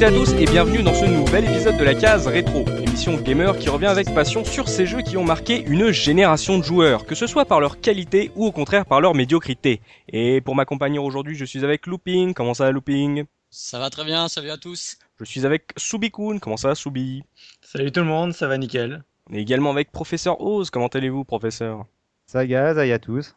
Bonjour 0.00 0.16
à 0.16 0.18
toutes 0.18 0.28
et 0.28 0.34
à 0.34 0.40
tous 0.40 0.42
et 0.42 0.50
bienvenue 0.50 0.82
dans 0.82 0.94
ce 0.94 1.04
nouvel 1.04 1.44
épisode 1.44 1.76
de 1.76 1.84
la 1.84 1.94
case 1.94 2.26
rétro, 2.26 2.64
émission 2.78 3.20
gamer 3.20 3.58
qui 3.58 3.68
revient 3.68 3.84
avec 3.86 4.14
passion 4.14 4.46
sur 4.46 4.66
ces 4.66 4.86
jeux 4.86 5.02
qui 5.02 5.18
ont 5.18 5.24
marqué 5.24 5.62
une 5.66 5.90
génération 5.90 6.56
de 6.56 6.64
joueurs, 6.64 7.04
que 7.04 7.14
ce 7.14 7.26
soit 7.26 7.44
par 7.44 7.60
leur 7.60 7.82
qualité 7.82 8.30
ou 8.34 8.46
au 8.46 8.52
contraire 8.52 8.86
par 8.86 9.02
leur 9.02 9.14
médiocrité. 9.14 9.82
Et 10.08 10.40
pour 10.40 10.54
m'accompagner 10.54 10.98
aujourd'hui, 10.98 11.34
je 11.34 11.44
suis 11.44 11.64
avec 11.64 11.86
Looping. 11.86 12.32
Comment 12.32 12.54
ça 12.54 12.64
va 12.64 12.70
Looping? 12.70 13.24
Ça 13.50 13.78
va 13.78 13.90
très 13.90 14.04
bien, 14.04 14.28
salut 14.28 14.50
à 14.50 14.56
tous. 14.56 14.96
Je 15.18 15.24
suis 15.26 15.44
avec 15.44 15.72
Subikun. 15.76 16.38
Comment 16.38 16.56
ça 16.56 16.68
va 16.68 16.74
Subi? 16.74 17.22
Salut 17.60 17.92
tout 17.92 18.00
le 18.00 18.06
monde, 18.06 18.32
ça 18.32 18.48
va 18.48 18.56
nickel. 18.56 19.04
On 19.30 19.34
est 19.34 19.42
également 19.42 19.70
avec 19.70 19.92
Professeur 19.92 20.40
Oz. 20.40 20.70
Comment 20.70 20.88
allez-vous, 20.88 21.24
professeur? 21.24 21.84
Ça 22.26 22.46
gaz, 22.46 22.78
à 22.78 22.98
tous. 22.98 23.34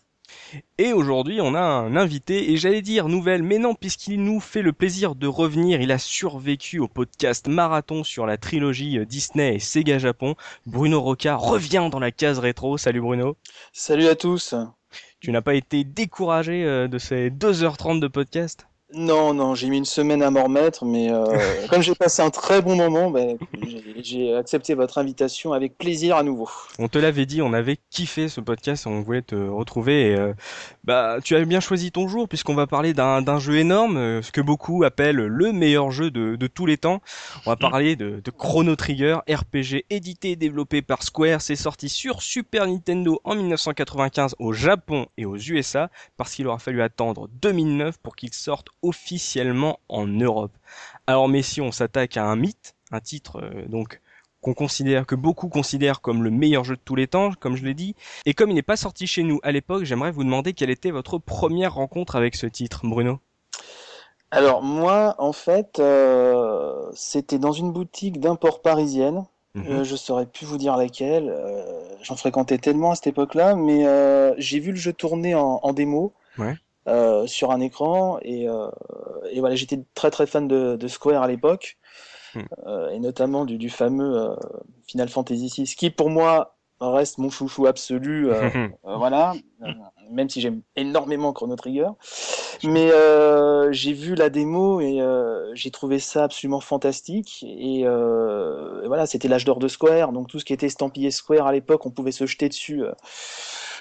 Et 0.78 0.94
aujourd'hui, 0.94 1.42
on 1.42 1.56
a 1.56 1.62
un 1.62 1.96
invité, 1.96 2.52
et 2.52 2.58
j'allais 2.58 2.82
dire 2.82 3.08
nouvelle, 3.08 3.44
mais 3.44 3.58
non, 3.58 3.76
puisqu'il 3.76 4.24
nous 4.24 4.40
fait 4.40 4.62
le 4.62 4.74
plaisir 4.74 5.16
de 5.16 5.28
revenir, 5.28 5.82
il 5.82 5.92
a 5.92 5.98
survécu 5.98 6.80
au 6.80 6.88
podcast 6.88 7.48
Marathon 7.48 8.04
sur 8.04 8.26
la 8.26 8.38
trilogie 8.38 9.00
euh, 9.00 9.06
Disney 9.06 9.56
et 9.56 9.60
Sega 9.60 9.98
Japon. 9.98 10.36
Bruno 10.66 11.02
Roca 11.02 11.36
revient 11.36 11.90
dans 11.92 12.00
la 12.00 12.12
case 12.12 12.40
rétro. 12.40 12.78
Salut 12.78 13.02
Bruno. 13.02 13.38
Salut 13.72 14.08
à 14.08 14.16
tous. 14.16 14.56
Tu 15.20 15.32
n'as 15.32 15.42
pas 15.42 15.56
été 15.56 15.84
découragé 15.84 16.66
euh, 16.66 16.88
de 16.88 16.98
ces 16.98 17.30
2h30 17.30 18.00
de 18.00 18.08
podcast? 18.08 18.68
Non, 18.94 19.34
non, 19.34 19.56
j'ai 19.56 19.70
mis 19.70 19.78
une 19.78 19.86
semaine 19.86 20.22
à 20.22 20.30
m'en 20.30 20.44
remettre, 20.44 20.86
mais 20.86 21.12
euh, 21.12 21.26
comme 21.70 21.82
j'ai 21.82 21.96
passé 21.96 22.22
un 22.22 22.30
très 22.30 22.62
bon 22.62 22.76
moment, 22.76 23.10
ben, 23.10 23.38
j'ai 23.98 24.36
accepté 24.36 24.76
votre 24.76 24.98
invitation 24.98 25.54
avec 25.54 25.78
plaisir 25.78 26.16
à 26.16 26.24
nouveau. 26.24 26.50
On 26.78 26.88
te 26.88 27.00
l'avait 27.00 27.26
dit, 27.26 27.42
on 27.42 27.54
avait 27.54 27.78
kiffé 27.90 28.28
ce 28.30 28.40
podcast, 28.40 28.86
on 28.86 29.02
voulait 29.02 29.22
te 29.22 29.36
retrouver. 29.36 30.12
Et, 30.12 30.16
euh, 30.16 30.34
bah, 30.84 31.18
tu 31.24 31.36
as 31.36 31.44
bien 31.46 31.60
choisi 31.60 31.92
ton 31.92 32.08
jour 32.08 32.28
puisqu'on 32.28 32.56
va 32.56 32.68
parler 32.68 32.94
d'un 32.94 33.40
jeu 33.40 33.58
énorme, 33.58 33.98
euh, 33.98 34.22
ce 34.22 34.32
que 34.32 34.42
beaucoup 34.42 34.84
appellent 34.84 35.16
le 35.16 35.52
meilleur 35.52 35.92
jeu 35.92 36.12
de, 36.12 36.36
de 36.36 36.48
tous 36.48 36.66
les 36.66 36.78
temps. 36.78 37.02
On 37.46 37.50
va 37.50 37.56
parler 37.56 37.96
de, 37.96 38.22
de 38.24 38.32
Chrono 38.32 38.76
Trigger, 38.76 39.18
RPG 39.30 39.86
édité 39.90 40.32
et 40.32 40.36
développé 40.36 40.82
par 40.82 41.04
Square. 41.04 41.42
C'est 41.42 41.56
sorti 41.56 41.90
sur 41.90 42.22
Super 42.22 42.68
Nintendo 42.68 43.20
en 43.24 43.36
1995 43.36 44.36
au 44.40 44.54
Japon 44.54 45.08
et 45.18 45.26
aux 45.26 45.38
USA 45.38 45.90
parce 46.18 46.34
qu'il 46.36 46.48
aura 46.48 46.60
fallu 46.60 46.82
attendre 46.82 47.28
2009 47.42 47.98
pour 47.98 48.16
qu'il 48.16 48.34
sorte 48.34 48.68
officiellement 48.84 49.80
en 49.90 50.06
Europe. 50.06 50.52
Alors 51.08 51.28
messieurs, 51.28 51.64
on 51.64 51.72
s'attaque 51.72 52.18
à 52.18 52.26
un 52.26 52.36
mythe, 52.36 52.76
un 52.92 53.00
titre 53.00 53.42
euh, 53.42 53.66
donc 53.68 54.02
qu'on 54.42 54.54
considère, 54.54 55.06
que 55.06 55.16
beaucoup 55.16 55.48
considèrent 55.48 56.02
comme 56.02 56.22
le 56.22 56.30
meilleur 56.30 56.66
jeu 56.66 56.76
de 56.76 56.82
tous 56.84 56.96
les 56.96 57.08
temps, 57.08 57.32
comme 57.40 57.56
je 57.56 57.64
l'ai 57.64 57.74
dit. 57.74 57.96
Et 58.26 58.34
comme 58.34 58.52
il 58.52 58.56
n'est 58.56 58.62
pas 58.62 58.76
sorti 58.76 59.08
chez 59.08 59.24
nous 59.24 59.40
à 59.42 59.54
l'époque, 59.54 59.86
j'aimerais 59.86 60.12
vous 60.12 60.26
demander 60.26 60.52
quelle 60.54 60.70
était 60.70 60.92
votre 60.92 61.18
première 61.18 61.76
rencontre 61.76 62.18
avec 62.18 62.36
ce 62.36 62.46
titre, 62.46 62.82
Bruno. 62.84 63.20
Alors 64.32 64.62
moi, 64.62 65.16
en 65.18 65.32
fait, 65.32 65.80
euh, 65.80 66.92
c'était 66.94 67.40
dans 67.40 67.54
une 67.54 67.72
boutique 67.72 68.20
d'import 68.20 68.62
parisienne. 68.62 69.24
Mhm. 69.56 69.66
Euh, 69.68 69.84
je 69.86 69.96
saurais 69.96 70.26
plus 70.26 70.46
vous 70.46 70.58
dire 70.58 70.76
laquelle. 70.76 71.34
J'en 72.02 72.18
fréquentais 72.18 72.58
tellement 72.58 72.92
à 72.92 72.96
cette 72.96 73.08
époque-là, 73.08 73.56
mais 73.56 73.86
j'ai 74.40 74.60
vu 74.60 74.72
le 74.72 74.78
jeu 74.78 74.92
tourner 74.92 75.36
en, 75.36 75.62
en 75.64 75.72
démo. 75.72 76.12
Ouais. 76.38 76.58
Euh, 76.90 77.28
sur 77.28 77.52
un 77.52 77.62
écran. 77.62 78.20
Et, 78.24 78.50
euh, 78.50 78.68
et 79.32 79.40
voilà 79.40 79.56
j'étais 79.56 79.80
très 79.94 80.12
très 80.12 80.28
fan 80.28 80.48
de, 80.48 80.76
de 80.76 80.88
Square 80.88 81.24
à 81.24 81.28
l'époque. 81.28 81.78
Hmm. 82.36 82.42
euh, 82.66 82.90
et 82.90 83.00
notamment 83.00 83.46
du, 83.46 83.58
du 83.58 83.70
fameux 83.70 84.18
euh, 84.18 84.36
Final 84.88 85.08
Fantasy 85.08 85.54
VI 85.56 85.76
qui 85.76 85.92
pour 85.92 86.10
moi 86.10 86.58
reste 86.82 87.20
mon 87.20 87.30
chouchou 87.30 87.68
absolu 87.68 88.30
voilà. 88.84 89.34
Même 90.12 90.30
si 90.30 90.42
j'aime 90.42 90.62
énormément 90.76 91.32
Chrono 91.32 91.56
Trigger. 91.56 91.88
Mais 92.66 92.90
j'ai 93.72 93.94
vu 93.94 94.16
la 94.16 94.30
démo 94.30 94.82
et 94.82 95.00
j'ai 95.54 95.72
trouvé 95.72 96.00
ça 96.00 96.26
absolument 96.26 96.60
fantastique. 96.60 97.46
Et, 97.48 97.82
et 97.82 98.88
voilà 98.88 99.06
c'était 99.06 99.30
l'âge 99.30 99.46
d'or 99.46 99.60
de 99.60 99.70
Square. 99.70 100.12
Donc 100.12 100.28
tout 100.28 100.40
ce 100.40 100.44
qui 100.44 100.52
était 100.52 100.66
estampillé 100.66 101.12
Square 101.12 101.48
à 101.48 101.54
l'époque 101.54 101.86
on 101.86 101.92
pouvait 101.92 102.12
se 102.12 102.26
jeter 102.26 102.50
dessus 102.50 102.84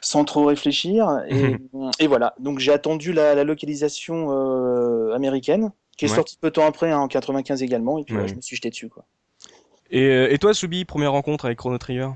sans 0.02 0.24
trop 0.24 0.44
réfléchir. 0.44 1.22
Et, 1.28 1.56
et 1.98 2.06
voilà, 2.06 2.34
donc 2.38 2.58
j'ai 2.58 2.72
attendu 2.72 3.12
la, 3.12 3.34
la 3.34 3.44
localisation 3.44 4.30
euh, 4.32 5.14
américaine, 5.14 5.72
qui 5.96 6.04
est 6.04 6.08
sortie 6.08 6.36
peu 6.38 6.48
de 6.48 6.54
temps 6.54 6.66
après, 6.66 6.90
hein, 6.90 6.98
en 6.98 7.08
95 7.08 7.62
également, 7.62 7.98
et 7.98 8.04
puis 8.04 8.16
ouais. 8.16 8.28
je 8.28 8.34
me 8.34 8.40
suis 8.42 8.56
jeté 8.56 8.68
dessus. 8.68 8.90
Quoi. 8.90 9.06
Et, 9.90 10.04
euh, 10.04 10.32
et 10.32 10.38
toi, 10.38 10.52
Soubi, 10.54 10.84
première 10.84 11.12
rencontre 11.12 11.46
avec 11.46 11.58
Chrono 11.58 11.78
Trigger? 11.78 12.10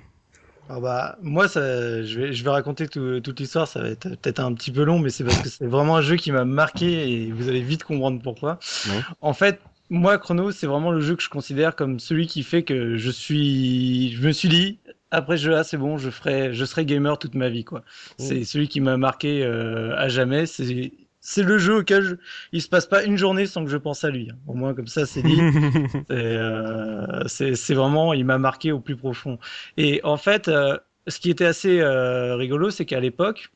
Ah 0.68 0.80
bah, 0.80 1.16
moi, 1.22 1.46
ça, 1.46 2.02
je, 2.02 2.20
vais, 2.20 2.32
je 2.32 2.42
vais 2.42 2.50
raconter 2.50 2.88
tout, 2.88 3.20
toute 3.20 3.38
l'histoire, 3.38 3.68
ça 3.68 3.80
va 3.80 3.88
être 3.88 4.08
peut-être 4.16 4.40
un 4.40 4.52
petit 4.52 4.72
peu 4.72 4.82
long, 4.82 4.98
mais 4.98 5.10
c'est 5.10 5.22
parce 5.22 5.38
que 5.38 5.48
c'est 5.48 5.66
vraiment 5.66 5.96
un 5.96 6.02
jeu 6.02 6.16
qui 6.16 6.32
m'a 6.32 6.44
marqué 6.44 7.08
et 7.08 7.30
vous 7.30 7.48
allez 7.48 7.62
vite 7.62 7.84
comprendre 7.84 8.20
pourquoi. 8.20 8.58
Ouais. 8.84 9.04
En 9.20 9.32
fait, 9.32 9.60
moi, 9.90 10.18
Chrono, 10.18 10.50
c'est 10.50 10.66
vraiment 10.66 10.90
le 10.90 11.00
jeu 11.00 11.14
que 11.14 11.22
je 11.22 11.28
considère 11.28 11.76
comme 11.76 12.00
celui 12.00 12.26
qui 12.26 12.42
fait 12.42 12.64
que 12.64 12.96
je 12.96 13.10
suis, 13.10 14.12
je 14.12 14.26
me 14.26 14.32
suis 14.32 14.48
dit, 14.48 14.80
après 15.10 15.36
je 15.36 15.52
ah, 15.52 15.64
c'est 15.64 15.76
bon, 15.76 15.98
je 15.98 16.10
ferai, 16.10 16.52
je 16.52 16.64
serai 16.64 16.84
gamer 16.84 17.18
toute 17.18 17.34
ma 17.34 17.48
vie 17.48 17.64
quoi. 17.64 17.80
Mmh. 17.80 17.82
C'est 18.18 18.44
celui 18.44 18.68
qui 18.68 18.80
m'a 18.80 18.96
marqué 18.96 19.44
euh, 19.44 19.96
à 19.96 20.08
jamais. 20.08 20.46
C'est 20.46 20.92
c'est 21.20 21.42
le 21.42 21.58
jeu 21.58 21.78
auquel 21.78 22.02
je... 22.04 22.14
il 22.52 22.62
se 22.62 22.68
passe 22.68 22.86
pas 22.86 23.02
une 23.02 23.16
journée 23.16 23.46
sans 23.46 23.64
que 23.64 23.70
je 23.70 23.76
pense 23.76 24.04
à 24.04 24.10
lui. 24.10 24.30
Au 24.46 24.54
moins 24.54 24.74
comme 24.74 24.86
ça 24.86 25.06
c'est 25.06 25.22
dit. 25.22 25.40
euh, 26.10 27.22
c'est 27.26 27.74
vraiment, 27.74 28.12
il 28.12 28.24
m'a 28.24 28.38
marqué 28.38 28.70
au 28.70 28.78
plus 28.78 28.96
profond. 28.96 29.38
Et 29.76 30.00
en 30.04 30.16
fait, 30.18 30.46
euh, 30.46 30.78
ce 31.08 31.18
qui 31.18 31.30
était 31.30 31.46
assez 31.46 31.80
euh, 31.80 32.36
rigolo, 32.36 32.70
c'est 32.70 32.84
qu'à 32.84 33.00
l'époque, 33.00 33.50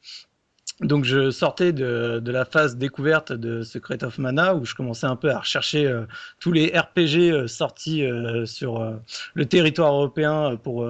donc 0.81 1.05
je 1.05 1.31
sortais 1.31 1.73
de, 1.73 2.21
de, 2.25 2.33
la 2.33 2.45
phase 2.45 2.77
découverte 2.77 3.33
de 3.33 3.63
Secret 3.63 4.03
of 4.03 4.19
Mana 4.19 4.55
où 4.55 4.65
je 4.65 4.75
commençais 4.75 5.07
un 5.07 5.17
peu 5.17 5.31
à 5.31 5.41
rechercher 5.41 5.87
euh, 5.87 6.07
tous 6.39 6.53
les 6.53 6.69
RPG 6.69 7.31
euh, 7.33 7.47
sortis 7.47 8.03
euh, 8.03 8.47
sur 8.47 8.99
le 9.35 9.47
territoire 9.47 9.93
européen 9.93 10.57
pour, 10.57 10.87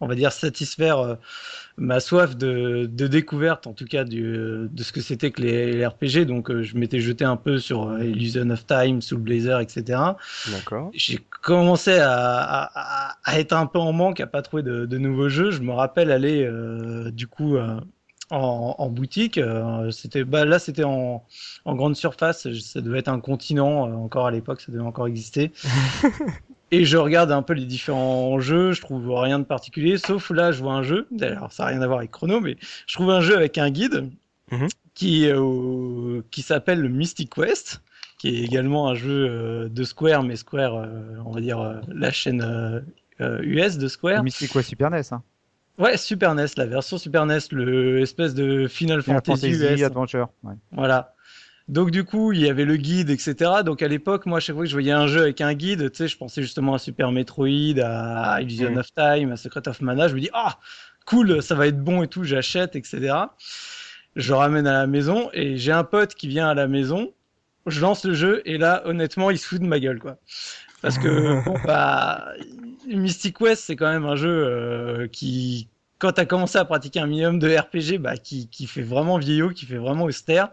on 0.00 0.06
va 0.06 0.14
dire, 0.14 0.32
satisfaire 0.32 1.16
ma 1.76 2.00
soif 2.00 2.36
de, 2.36 2.88
de, 2.90 3.06
découverte, 3.06 3.66
en 3.66 3.74
tout 3.74 3.84
cas 3.84 4.04
du, 4.04 4.68
de 4.70 4.82
ce 4.82 4.92
que 4.92 5.00
c'était 5.00 5.30
que 5.30 5.42
les, 5.42 5.72
les, 5.72 5.86
RPG. 5.86 6.24
Donc 6.26 6.50
je 6.62 6.76
m'étais 6.76 7.00
jeté 7.00 7.24
un 7.24 7.36
peu 7.36 7.58
sur 7.58 7.98
Illusion 8.02 8.48
of 8.50 8.66
Time, 8.66 9.02
Soul 9.02 9.20
Blazer, 9.20 9.60
etc. 9.60 10.00
D'accord. 10.50 10.90
J'ai 10.94 11.18
commencé 11.42 11.98
à, 11.98 12.12
à, 12.12 13.16
à, 13.24 13.38
être 13.38 13.52
un 13.52 13.66
peu 13.66 13.78
en 13.78 13.92
manque, 13.92 14.20
à 14.20 14.26
pas 14.26 14.42
trouver 14.42 14.62
de, 14.62 14.86
de 14.86 14.98
nouveaux 14.98 15.28
jeux. 15.28 15.50
Je 15.50 15.60
me 15.60 15.72
rappelle 15.72 16.10
aller 16.10 16.48
du 17.12 17.26
coup 17.26 17.56
en, 18.30 18.74
en, 18.78 18.88
boutique. 18.88 19.38
Euh, 19.38 19.90
c'était 19.90 20.24
bah, 20.24 20.44
là, 20.44 20.58
c'était 20.58 20.84
en, 20.84 21.24
en, 21.64 21.74
grande 21.74 21.96
surface. 21.96 22.52
Ça 22.60 22.80
devait 22.80 22.98
être 22.98 23.08
un 23.08 23.20
continent 23.20 23.88
euh, 23.88 23.94
encore 23.94 24.26
à 24.26 24.30
l'époque, 24.30 24.60
ça 24.60 24.72
devait 24.72 24.82
encore 24.82 25.06
exister. 25.06 25.52
Et 26.72 26.84
je 26.84 26.96
regarde 26.96 27.30
un 27.30 27.42
peu 27.42 27.52
les 27.52 27.64
différents 27.64 28.40
jeux, 28.40 28.72
je 28.72 28.80
trouve 28.80 29.12
rien 29.12 29.38
de 29.38 29.44
particulier, 29.44 29.98
sauf 29.98 30.30
là, 30.30 30.50
je 30.50 30.62
vois 30.62 30.72
un 30.72 30.82
jeu. 30.82 31.06
D'ailleurs, 31.12 31.52
ça 31.52 31.64
n'a 31.64 31.70
rien 31.70 31.80
à 31.80 31.86
voir 31.86 31.98
avec 31.98 32.10
Chrono, 32.10 32.40
mais 32.40 32.56
je 32.86 32.94
trouve 32.94 33.10
un 33.10 33.20
jeu 33.20 33.36
avec 33.36 33.56
un 33.56 33.70
guide 33.70 34.10
mm-hmm. 34.50 34.68
qui 34.94 35.28
euh, 35.28 36.22
qui 36.32 36.42
s'appelle 36.42 36.80
le 36.80 36.88
Mystic 36.88 37.32
Quest, 37.32 37.82
qui 38.18 38.28
est 38.28 38.42
également 38.42 38.88
un 38.88 38.94
jeu 38.96 39.28
euh, 39.30 39.68
de 39.68 39.84
Square, 39.84 40.24
mais 40.24 40.34
Square, 40.34 40.74
euh, 40.74 41.16
on 41.24 41.30
va 41.30 41.40
dire 41.40 41.80
la 41.86 42.10
chaîne 42.10 42.84
US 43.20 43.78
de 43.78 43.86
Square. 43.86 44.18
Le 44.18 44.24
Mystic 44.24 44.52
Quest 44.52 44.68
Super 44.68 44.90
NES. 44.90 45.02
Hein. 45.12 45.22
Ouais, 45.78 45.96
Super 45.96 46.34
NES, 46.34 46.46
la 46.56 46.66
version 46.66 46.98
Super 46.98 47.26
NES, 47.26 47.38
le 47.50 48.00
espèce 48.00 48.34
de 48.34 48.66
Final, 48.66 49.02
Final 49.02 49.22
Fantasy, 49.22 49.52
Fantasy 49.52 49.74
US. 49.74 49.82
Adventure. 49.82 50.28
Ouais. 50.42 50.54
Voilà. 50.72 51.14
Donc 51.68 51.90
du 51.90 52.04
coup, 52.04 52.32
il 52.32 52.40
y 52.40 52.48
avait 52.48 52.64
le 52.64 52.76
guide, 52.76 53.10
etc. 53.10 53.34
Donc 53.64 53.82
à 53.82 53.88
l'époque, 53.88 54.24
moi, 54.26 54.38
à 54.38 54.40
chaque 54.40 54.54
fois 54.54 54.64
que 54.64 54.70
je 54.70 54.74
voyais 54.74 54.92
un 54.92 55.06
jeu 55.08 55.22
avec 55.22 55.40
un 55.40 55.52
guide, 55.54 55.90
tu 55.90 55.96
sais, 55.98 56.08
je 56.08 56.16
pensais 56.16 56.40
justement 56.40 56.74
à 56.74 56.78
Super 56.78 57.10
Metroid, 57.10 57.80
à 57.82 58.40
Illusion 58.40 58.70
mmh. 58.70 58.78
of 58.78 58.94
Time, 58.94 59.32
à 59.32 59.36
Secret 59.36 59.66
of 59.68 59.80
Mana. 59.80 60.08
Je 60.08 60.14
me 60.14 60.20
dis, 60.20 60.30
ah, 60.32 60.58
cool, 61.06 61.42
ça 61.42 61.54
va 61.54 61.66
être 61.66 61.82
bon 61.82 62.02
et 62.02 62.08
tout, 62.08 62.22
j'achète, 62.24 62.76
etc. 62.76 63.14
Je 64.14 64.28
le 64.28 64.36
ramène 64.36 64.66
à 64.66 64.72
la 64.72 64.86
maison 64.86 65.28
et 65.32 65.56
j'ai 65.56 65.72
un 65.72 65.84
pote 65.84 66.14
qui 66.14 66.28
vient 66.28 66.48
à 66.48 66.54
la 66.54 66.68
maison. 66.68 67.12
Je 67.66 67.80
lance 67.80 68.04
le 68.04 68.14
jeu 68.14 68.42
et 68.44 68.58
là, 68.58 68.82
honnêtement, 68.86 69.30
il 69.30 69.38
se 69.38 69.46
fout 69.48 69.60
de 69.60 69.66
ma 69.66 69.80
gueule, 69.80 69.98
quoi. 69.98 70.18
Parce 70.82 70.98
que 70.98 71.44
bon, 71.44 71.56
bah, 71.64 72.32
Mystic 72.86 73.40
West, 73.40 73.64
c'est 73.66 73.76
quand 73.76 73.90
même 73.90 74.04
un 74.04 74.16
jeu 74.16 74.28
euh, 74.28 75.08
qui, 75.08 75.68
quand 75.98 76.12
tu 76.12 76.20
as 76.20 76.26
commencé 76.26 76.58
à 76.58 76.64
pratiquer 76.64 77.00
un 77.00 77.06
minimum 77.06 77.38
de 77.38 77.54
RPG, 77.54 77.98
bah, 77.98 78.16
qui, 78.16 78.48
qui 78.48 78.66
fait 78.66 78.82
vraiment 78.82 79.18
vieillot, 79.18 79.50
qui 79.50 79.66
fait 79.66 79.76
vraiment 79.76 80.04
austère. 80.04 80.50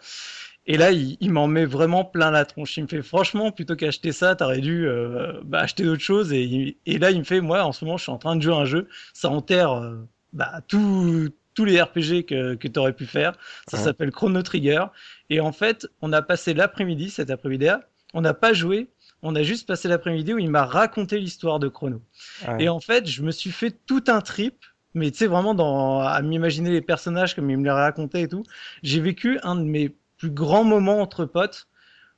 Et 0.65 0.77
là, 0.77 0.91
il, 0.91 1.18
il 1.19 1.31
m'en 1.31 1.47
met 1.47 1.65
vraiment 1.65 2.06
plein 2.06 2.31
la 2.31 2.45
tronche. 2.45 2.77
Il 2.77 2.83
me 2.83 2.88
fait, 2.88 3.01
franchement, 3.01 3.51
plutôt 3.51 3.75
qu'acheter 3.75 4.12
ça, 4.13 4.35
t'aurais 4.35 4.62
dû 4.62 4.88
euh, 4.88 5.41
bah, 5.44 5.59
acheter 5.59 5.83
d'autres 5.83 6.01
choses. 6.01 6.31
Et, 6.31 6.77
et, 6.85 6.97
là, 7.00 7.12
il 7.12 7.19
me 7.19 7.24
fait, 7.24 7.41
moi, 7.41 7.63
en 7.63 7.74
ce 7.74 7.83
moment, 7.83 7.97
je 7.97 8.03
suis 8.03 8.12
en 8.12 8.18
train 8.18 8.36
de 8.36 8.41
jouer 8.41 8.53
à 8.53 8.57
un 8.57 8.65
jeu. 8.65 8.88
Ça 9.13 9.29
enterre 9.29 9.74
euh, 9.74 9.95
bah, 10.31 10.62
tout, 10.68 11.29
tous 11.53 11.65
les 11.65 11.81
RPG 11.81 12.25
que, 12.25 12.56
que 12.56 12.68
tu 12.68 12.79
aurais 12.79 12.94
pu 12.94 13.06
faire. 13.06 13.33
Ça 13.68 13.77
ouais. 13.77 13.83
s'appelle 13.83 14.12
Chrono 14.12 14.41
Trigger. 14.41 14.86
Et 15.29 15.41
en 15.41 15.51
fait, 15.51 15.88
on 16.01 16.13
a 16.13 16.21
passé 16.21 16.53
l'après-midi, 16.53 17.09
cet 17.09 17.29
après-midi-là, 17.29 17.81
on 18.13 18.21
n'a 18.21 18.33
pas 18.33 18.53
joué, 18.53 18.88
on 19.24 19.36
a 19.36 19.42
juste 19.42 19.68
passé 19.68 19.88
l'après-midi 19.88 20.34
où 20.34 20.38
il 20.38 20.50
m'a 20.50 20.66
raconté 20.66 21.18
l'histoire 21.18 21.58
de 21.58 21.70
Chrono. 21.70 22.02
Ouais. 22.48 22.66
Et 22.66 22.70
en 22.70 22.80
fait, 22.80 23.08
je 23.08 23.24
me 23.24 23.31
suis 23.31 23.52
fait 23.52 23.72
tout 23.86 24.04
un 24.08 24.22
trip, 24.22 24.56
mais 24.94 25.10
tu 25.10 25.20
sais, 25.20 25.28
vraiment 25.28 25.56
dans, 25.56 26.02
à 26.02 26.22
m'imaginer 26.22 26.70
les 26.70 26.81
personnages 26.81 27.34
comme 27.34 27.50
il 27.50 27.58
me 27.58 27.64
les 27.64 27.72
racontait 27.72 28.24
et 28.24 28.28
tout. 28.28 28.44
J'ai 28.84 29.00
vécu 29.00 29.40
un 29.42 29.56
de 29.56 29.64
mes 29.64 29.96
plus 30.18 30.30
grands 30.30 30.66
moments 30.66 31.02
entre 31.02 31.25
potes 31.25 31.68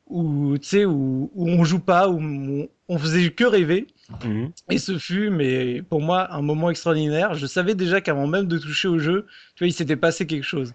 où, 0.07 0.57
tu 0.57 0.67
sais, 0.67 0.85
où, 0.85 1.31
où 1.33 1.47
on 1.47 1.63
joue 1.63 1.79
pas, 1.79 2.09
où 2.09 2.19
on, 2.19 2.67
on 2.89 2.97
faisait 2.97 3.29
que 3.31 3.43
rêver. 3.43 3.87
Mhm. 4.23 4.51
Et 4.69 4.77
ce 4.77 4.97
fut, 4.97 5.29
mais 5.29 5.81
pour 5.83 6.01
moi, 6.01 6.31
un 6.33 6.41
moment 6.41 6.69
extraordinaire. 6.69 7.33
Je 7.35 7.45
savais 7.47 7.75
déjà 7.75 8.01
qu'avant 8.01 8.27
même 8.27 8.47
de 8.47 8.57
toucher 8.57 8.87
au 8.87 8.99
jeu, 8.99 9.25
tu 9.55 9.63
vois, 9.63 9.67
il 9.67 9.73
s'était 9.73 9.95
passé 9.95 10.27
quelque 10.27 10.43
chose. 10.43 10.73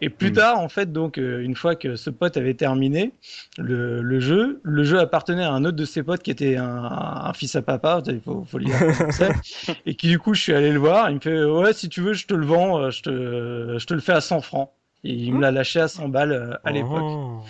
Et 0.00 0.10
plus 0.10 0.28
Mhm. 0.28 0.34
tard, 0.36 0.60
en 0.60 0.68
fait, 0.68 0.92
donc, 0.92 1.18
euh, 1.18 1.40
une 1.40 1.56
fois 1.56 1.74
que 1.74 1.96
ce 1.96 2.10
pote 2.10 2.36
avait 2.36 2.54
terminé 2.54 3.12
le, 3.58 4.00
le 4.00 4.20
jeu, 4.20 4.60
le 4.62 4.84
jeu 4.84 5.00
appartenait 5.00 5.42
à 5.44 5.52
un 5.52 5.64
autre 5.64 5.76
de 5.76 5.84
ses 5.84 6.02
potes 6.02 6.22
qui 6.22 6.30
était 6.30 6.56
un, 6.56 6.84
un 6.84 7.32
fils 7.32 7.56
à 7.56 7.62
papa, 7.62 8.00
il 8.06 8.20
faut, 8.20 8.44
faut 8.44 8.58
ça, 9.10 9.30
et 9.86 9.94
qui 9.94 10.08
du 10.08 10.18
coup, 10.18 10.34
je 10.34 10.42
suis 10.42 10.54
allé 10.54 10.70
le 10.70 10.78
voir. 10.78 11.10
Il 11.10 11.16
me 11.16 11.20
fait, 11.20 11.44
ouais, 11.44 11.72
si 11.72 11.88
tu 11.88 12.00
veux, 12.00 12.12
je 12.12 12.26
te 12.26 12.34
le 12.34 12.46
vends, 12.46 12.78
euh, 12.78 12.90
je 12.90 13.02
te, 13.02 13.76
je 13.78 13.86
te 13.86 13.94
le 13.94 14.00
fais 14.00 14.12
à 14.12 14.20
100 14.20 14.40
francs. 14.40 14.70
Et 15.04 15.12
il 15.12 15.34
me 15.34 15.40
l'a 15.40 15.50
lâché 15.52 15.80
à 15.80 15.88
100 15.88 16.08
balles 16.08 16.32
euh, 16.32 16.54
à 16.64 16.72
l'époque. 16.72 17.02
Oh. 17.04 17.40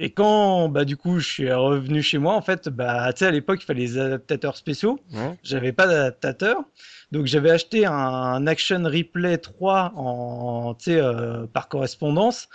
Et 0.00 0.10
quand, 0.10 0.68
bah, 0.68 0.84
du 0.84 0.96
coup, 0.96 1.18
je 1.18 1.26
suis 1.26 1.52
revenu 1.52 2.02
chez 2.02 2.18
moi, 2.18 2.34
en 2.34 2.40
fait, 2.42 2.68
bah, 2.68 3.12
tu 3.12 3.20
sais, 3.20 3.26
à 3.26 3.30
l'époque, 3.32 3.60
il 3.62 3.64
fallait 3.64 3.80
les 3.80 3.98
adaptateurs 3.98 4.56
spéciaux. 4.56 5.00
Ouais. 5.12 5.36
J'avais 5.42 5.72
pas 5.72 5.86
d'adaptateur. 5.86 6.56
Donc, 7.10 7.26
j'avais 7.26 7.50
acheté 7.50 7.86
un 7.86 8.46
Action 8.46 8.82
Replay 8.84 9.38
3 9.38 9.92
en, 9.96 10.76
euh, 10.88 11.46
par 11.46 11.68
correspondance. 11.68 12.48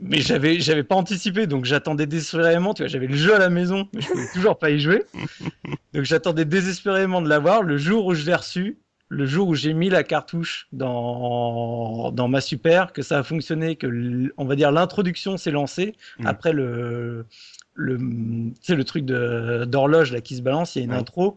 Mais 0.00 0.20
j'avais, 0.20 0.60
j'avais 0.60 0.84
pas 0.84 0.94
anticipé. 0.94 1.46
Donc, 1.46 1.64
j'attendais 1.64 2.06
désespérément. 2.06 2.74
Tu 2.74 2.82
vois, 2.82 2.88
j'avais 2.88 3.06
le 3.06 3.16
jeu 3.16 3.34
à 3.34 3.38
la 3.38 3.50
maison, 3.50 3.88
mais 3.92 4.00
je 4.00 4.08
pouvais 4.08 4.28
toujours 4.32 4.58
pas 4.58 4.70
y 4.70 4.80
jouer. 4.80 5.04
Donc, 5.92 6.04
j'attendais 6.04 6.44
désespérément 6.44 7.20
de 7.20 7.28
l'avoir. 7.28 7.62
Le 7.62 7.78
jour 7.78 8.06
où 8.06 8.14
je 8.14 8.24
l'ai 8.24 8.34
reçu, 8.34 8.78
le 9.08 9.26
jour 9.26 9.48
où 9.48 9.54
j'ai 9.54 9.72
mis 9.72 9.88
la 9.88 10.04
cartouche 10.04 10.68
dans, 10.72 12.12
dans 12.12 12.28
ma 12.28 12.40
super, 12.40 12.92
que 12.92 13.02
ça 13.02 13.18
a 13.18 13.22
fonctionné, 13.22 13.76
que, 13.76 14.32
on 14.36 14.44
va 14.44 14.54
dire, 14.54 14.70
l'introduction 14.70 15.36
s'est 15.36 15.50
lancée. 15.50 15.96
Mm. 16.18 16.26
Après 16.26 16.52
le, 16.52 17.26
le, 17.74 17.96
le 17.96 18.84
truc 18.84 19.04
de, 19.04 19.64
d'horloge 19.66 20.12
là 20.12 20.20
qui 20.20 20.36
se 20.36 20.42
balance, 20.42 20.76
il 20.76 20.80
y 20.80 20.82
a 20.82 20.84
une 20.84 20.92
intro. 20.92 21.36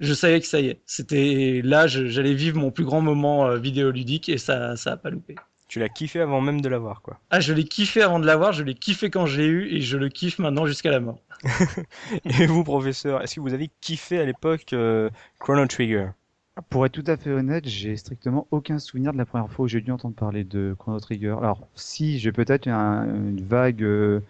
Je 0.00 0.12
savais 0.14 0.40
que 0.40 0.46
ça 0.46 0.60
y 0.60 0.68
est. 0.68 0.80
C'était 0.86 1.60
là, 1.64 1.86
j'allais 1.86 2.34
vivre 2.34 2.58
mon 2.58 2.70
plus 2.70 2.84
grand 2.84 3.00
moment 3.00 3.46
euh, 3.46 3.58
vidéoludique 3.58 4.28
et 4.28 4.38
ça, 4.38 4.76
ça 4.76 4.92
a 4.92 4.96
pas 4.96 5.10
loupé. 5.10 5.34
Tu 5.68 5.80
l'as 5.80 5.88
kiffé 5.88 6.20
avant 6.20 6.40
même 6.40 6.60
de 6.60 6.68
l'avoir, 6.68 7.02
quoi. 7.02 7.18
Ah, 7.30 7.40
je 7.40 7.52
l'ai 7.52 7.64
kiffé 7.64 8.02
avant 8.02 8.20
de 8.20 8.26
l'avoir, 8.26 8.52
je 8.52 8.62
l'ai 8.62 8.74
kiffé 8.74 9.10
quand 9.10 9.26
je 9.26 9.40
l'ai 9.40 9.46
eu 9.46 9.68
et 9.74 9.80
je 9.80 9.96
le 9.96 10.08
kiffe 10.08 10.38
maintenant 10.38 10.66
jusqu'à 10.66 10.90
la 10.90 11.00
mort. 11.00 11.20
Et 12.24 12.46
vous, 12.46 12.64
professeur, 12.64 13.22
est-ce 13.22 13.34
que 13.36 13.40
vous 13.40 13.52
avez 13.54 13.70
kiffé 13.80 14.18
à 14.18 14.24
l'époque 14.24 14.72
euh, 14.72 15.10
Chrono 15.38 15.66
Trigger? 15.66 16.08
Pour 16.70 16.86
être 16.86 16.92
tout 16.92 17.04
à 17.06 17.16
fait 17.16 17.30
honnête, 17.30 17.68
j'ai 17.68 17.96
strictement 17.96 18.46
aucun 18.50 18.78
souvenir 18.78 19.12
de 19.12 19.18
la 19.18 19.26
première 19.26 19.50
fois 19.50 19.66
où 19.66 19.68
j'ai 19.68 19.80
dû 19.82 19.90
entendre 19.90 20.14
parler 20.14 20.44
de 20.44 20.74
Chrono 20.78 20.98
Trigger. 21.00 21.36
Alors, 21.38 21.66
si, 21.74 22.18
j'ai 22.18 22.32
peut-être 22.32 22.66
un- 22.68 23.04
une 23.04 23.44
vague, 23.44 23.82
euh, 23.82 24.20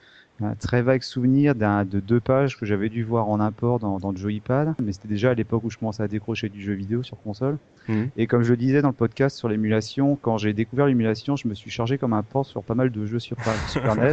un 0.42 0.54
très 0.54 0.82
vague 0.82 1.02
souvenir 1.02 1.54
de 1.54 2.00
deux 2.00 2.20
pages 2.20 2.58
que 2.58 2.66
j'avais 2.66 2.88
dû 2.88 3.02
voir 3.02 3.28
en 3.28 3.40
import 3.40 3.78
dans, 3.78 3.98
dans 3.98 4.10
le 4.10 4.16
Joypad, 4.16 4.74
mais 4.82 4.92
c'était 4.92 5.08
déjà 5.08 5.30
à 5.30 5.34
l'époque 5.34 5.64
où 5.64 5.70
je 5.70 5.78
commençais 5.78 6.02
à 6.02 6.08
décrocher 6.08 6.48
du 6.48 6.60
jeu 6.60 6.74
vidéo 6.74 7.02
sur 7.02 7.20
console. 7.22 7.58
Mhm. 7.88 8.10
Et 8.16 8.26
comme 8.26 8.42
je 8.42 8.50
le 8.50 8.56
disais 8.56 8.82
dans 8.82 8.88
le 8.88 8.94
podcast 8.94 9.36
sur 9.36 9.48
l'émulation, 9.48 10.18
quand 10.20 10.36
j'ai 10.38 10.52
découvert 10.52 10.86
l'émulation, 10.86 11.36
je 11.36 11.48
me 11.48 11.54
suis 11.54 11.70
chargé 11.70 11.96
comme 11.98 12.12
un 12.12 12.22
porc 12.22 12.46
sur 12.46 12.62
pas 12.62 12.74
mal 12.74 12.90
de 12.90 13.06
jeux 13.06 13.18
sur 13.18 13.36
Super 13.68 13.96
NES, 13.96 14.12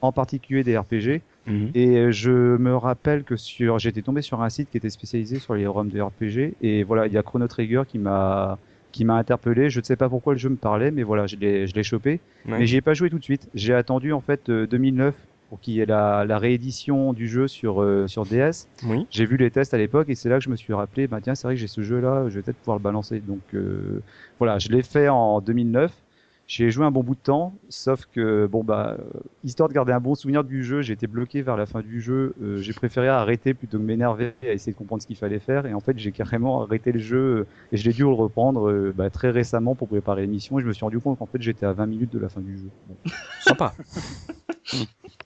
en 0.00 0.12
particulier 0.12 0.62
des 0.62 0.78
RPG. 0.78 1.22
Mhm. 1.46 1.70
Et 1.74 1.96
euh, 1.96 2.12
je 2.12 2.56
me 2.56 2.76
rappelle 2.76 3.24
que 3.24 3.36
sur, 3.36 3.78
j'étais 3.78 4.02
tombé 4.02 4.22
sur 4.22 4.42
un 4.42 4.50
site 4.50 4.70
qui 4.70 4.76
était 4.76 4.90
spécialisé 4.90 5.38
sur 5.38 5.54
les 5.54 5.66
ROM 5.66 5.88
de 5.88 6.00
RPG. 6.00 6.54
Et 6.62 6.84
voilà, 6.84 7.06
il 7.06 7.12
y 7.12 7.18
a 7.18 7.22
Chrono 7.22 7.48
Trigger 7.48 7.82
qui 7.88 7.98
m'a, 7.98 8.58
qui 8.92 9.04
m'a 9.04 9.16
interpellé. 9.16 9.70
Je 9.70 9.80
ne 9.80 9.84
sais 9.84 9.96
pas 9.96 10.08
pourquoi 10.08 10.34
le 10.34 10.38
jeu 10.38 10.50
me 10.50 10.56
parlait, 10.56 10.92
mais 10.92 11.02
voilà, 11.02 11.26
je 11.26 11.36
l'ai, 11.36 11.82
chopé. 11.82 12.20
Ouais. 12.46 12.58
Mais 12.58 12.66
j'y 12.66 12.76
ai 12.76 12.80
pas 12.80 12.94
joué 12.94 13.10
tout 13.10 13.18
de 13.18 13.24
suite. 13.24 13.48
J'ai 13.54 13.74
attendu 13.74 14.12
en 14.12 14.20
fait 14.20 14.48
euh, 14.50 14.66
2009 14.68 15.14
pour 15.48 15.60
qu'il 15.60 15.74
y 15.74 15.80
ait 15.80 15.86
la, 15.86 16.24
la 16.24 16.38
réédition 16.38 17.12
du 17.12 17.28
jeu 17.28 17.48
sur, 17.48 17.82
euh, 17.82 18.06
sur 18.08 18.26
DS. 18.26 18.68
Oui. 18.82 19.06
J'ai 19.10 19.26
vu 19.26 19.36
les 19.36 19.50
tests 19.50 19.74
à 19.74 19.78
l'époque 19.78 20.08
et 20.08 20.14
c'est 20.14 20.28
là 20.28 20.38
que 20.38 20.44
je 20.44 20.50
me 20.50 20.56
suis 20.56 20.72
rappelé, 20.72 21.06
bah 21.06 21.20
tiens, 21.22 21.34
c'est 21.34 21.46
vrai 21.46 21.54
que 21.54 21.60
j'ai 21.60 21.68
ce 21.68 21.82
jeu-là, 21.82 22.28
je 22.28 22.36
vais 22.36 22.42
peut-être 22.42 22.58
pouvoir 22.58 22.78
le 22.78 22.82
balancer. 22.82 23.20
Donc 23.20 23.42
euh, 23.54 24.02
voilà, 24.38 24.58
je 24.58 24.68
l'ai 24.68 24.82
fait 24.82 25.08
en 25.08 25.40
2009. 25.40 25.92
J'ai 26.46 26.70
joué 26.70 26.84
un 26.84 26.90
bon 26.90 27.02
bout 27.02 27.14
de 27.14 27.20
temps, 27.20 27.54
sauf 27.70 28.04
que 28.04 28.46
bon 28.46 28.62
bah 28.64 28.98
euh, 28.98 29.20
histoire 29.44 29.66
de 29.70 29.72
garder 29.74 29.92
un 29.94 30.00
bon 30.00 30.14
souvenir 30.14 30.44
du 30.44 30.62
jeu, 30.62 30.82
j'ai 30.82 30.92
été 30.92 31.06
bloqué 31.06 31.40
vers 31.40 31.56
la 31.56 31.64
fin 31.64 31.80
du 31.80 32.02
jeu. 32.02 32.34
euh, 32.42 32.58
j'ai 32.58 32.74
préféré 32.74 33.08
arrêter 33.08 33.54
plutôt 33.54 33.78
que 33.78 33.82
m'énerver 33.82 34.34
à 34.42 34.48
essayer 34.52 34.72
de 34.72 34.76
comprendre 34.76 35.00
ce 35.00 35.06
qu'il 35.06 35.16
fallait 35.16 35.38
faire. 35.38 35.64
Et 35.64 35.72
en 35.72 35.80
fait, 35.80 35.98
j'ai 35.98 36.12
carrément 36.12 36.62
arrêté 36.62 36.92
le 36.92 36.98
jeu 36.98 37.46
et 37.72 37.78
je 37.78 37.84
l'ai 37.86 37.94
dû 37.94 38.02
le 38.02 38.08
reprendre 38.12 38.68
euh, 38.70 38.92
bah, 38.94 39.08
très 39.08 39.30
récemment 39.30 39.74
pour 39.74 39.88
préparer 39.88 40.20
l'émission. 40.22 40.58
Et 40.58 40.62
je 40.62 40.66
me 40.66 40.74
suis 40.74 40.84
rendu 40.84 41.00
compte 41.00 41.18
qu'en 41.18 41.24
fait, 41.26 41.40
j'étais 41.40 41.64
à 41.64 41.72
20 41.72 41.86
minutes 41.86 42.12
de 42.12 42.18
la 42.18 42.28
fin 42.28 42.42
du 42.42 42.58
jeu. 42.58 42.70
Bon. 42.88 42.98
Sympa. 43.40 43.74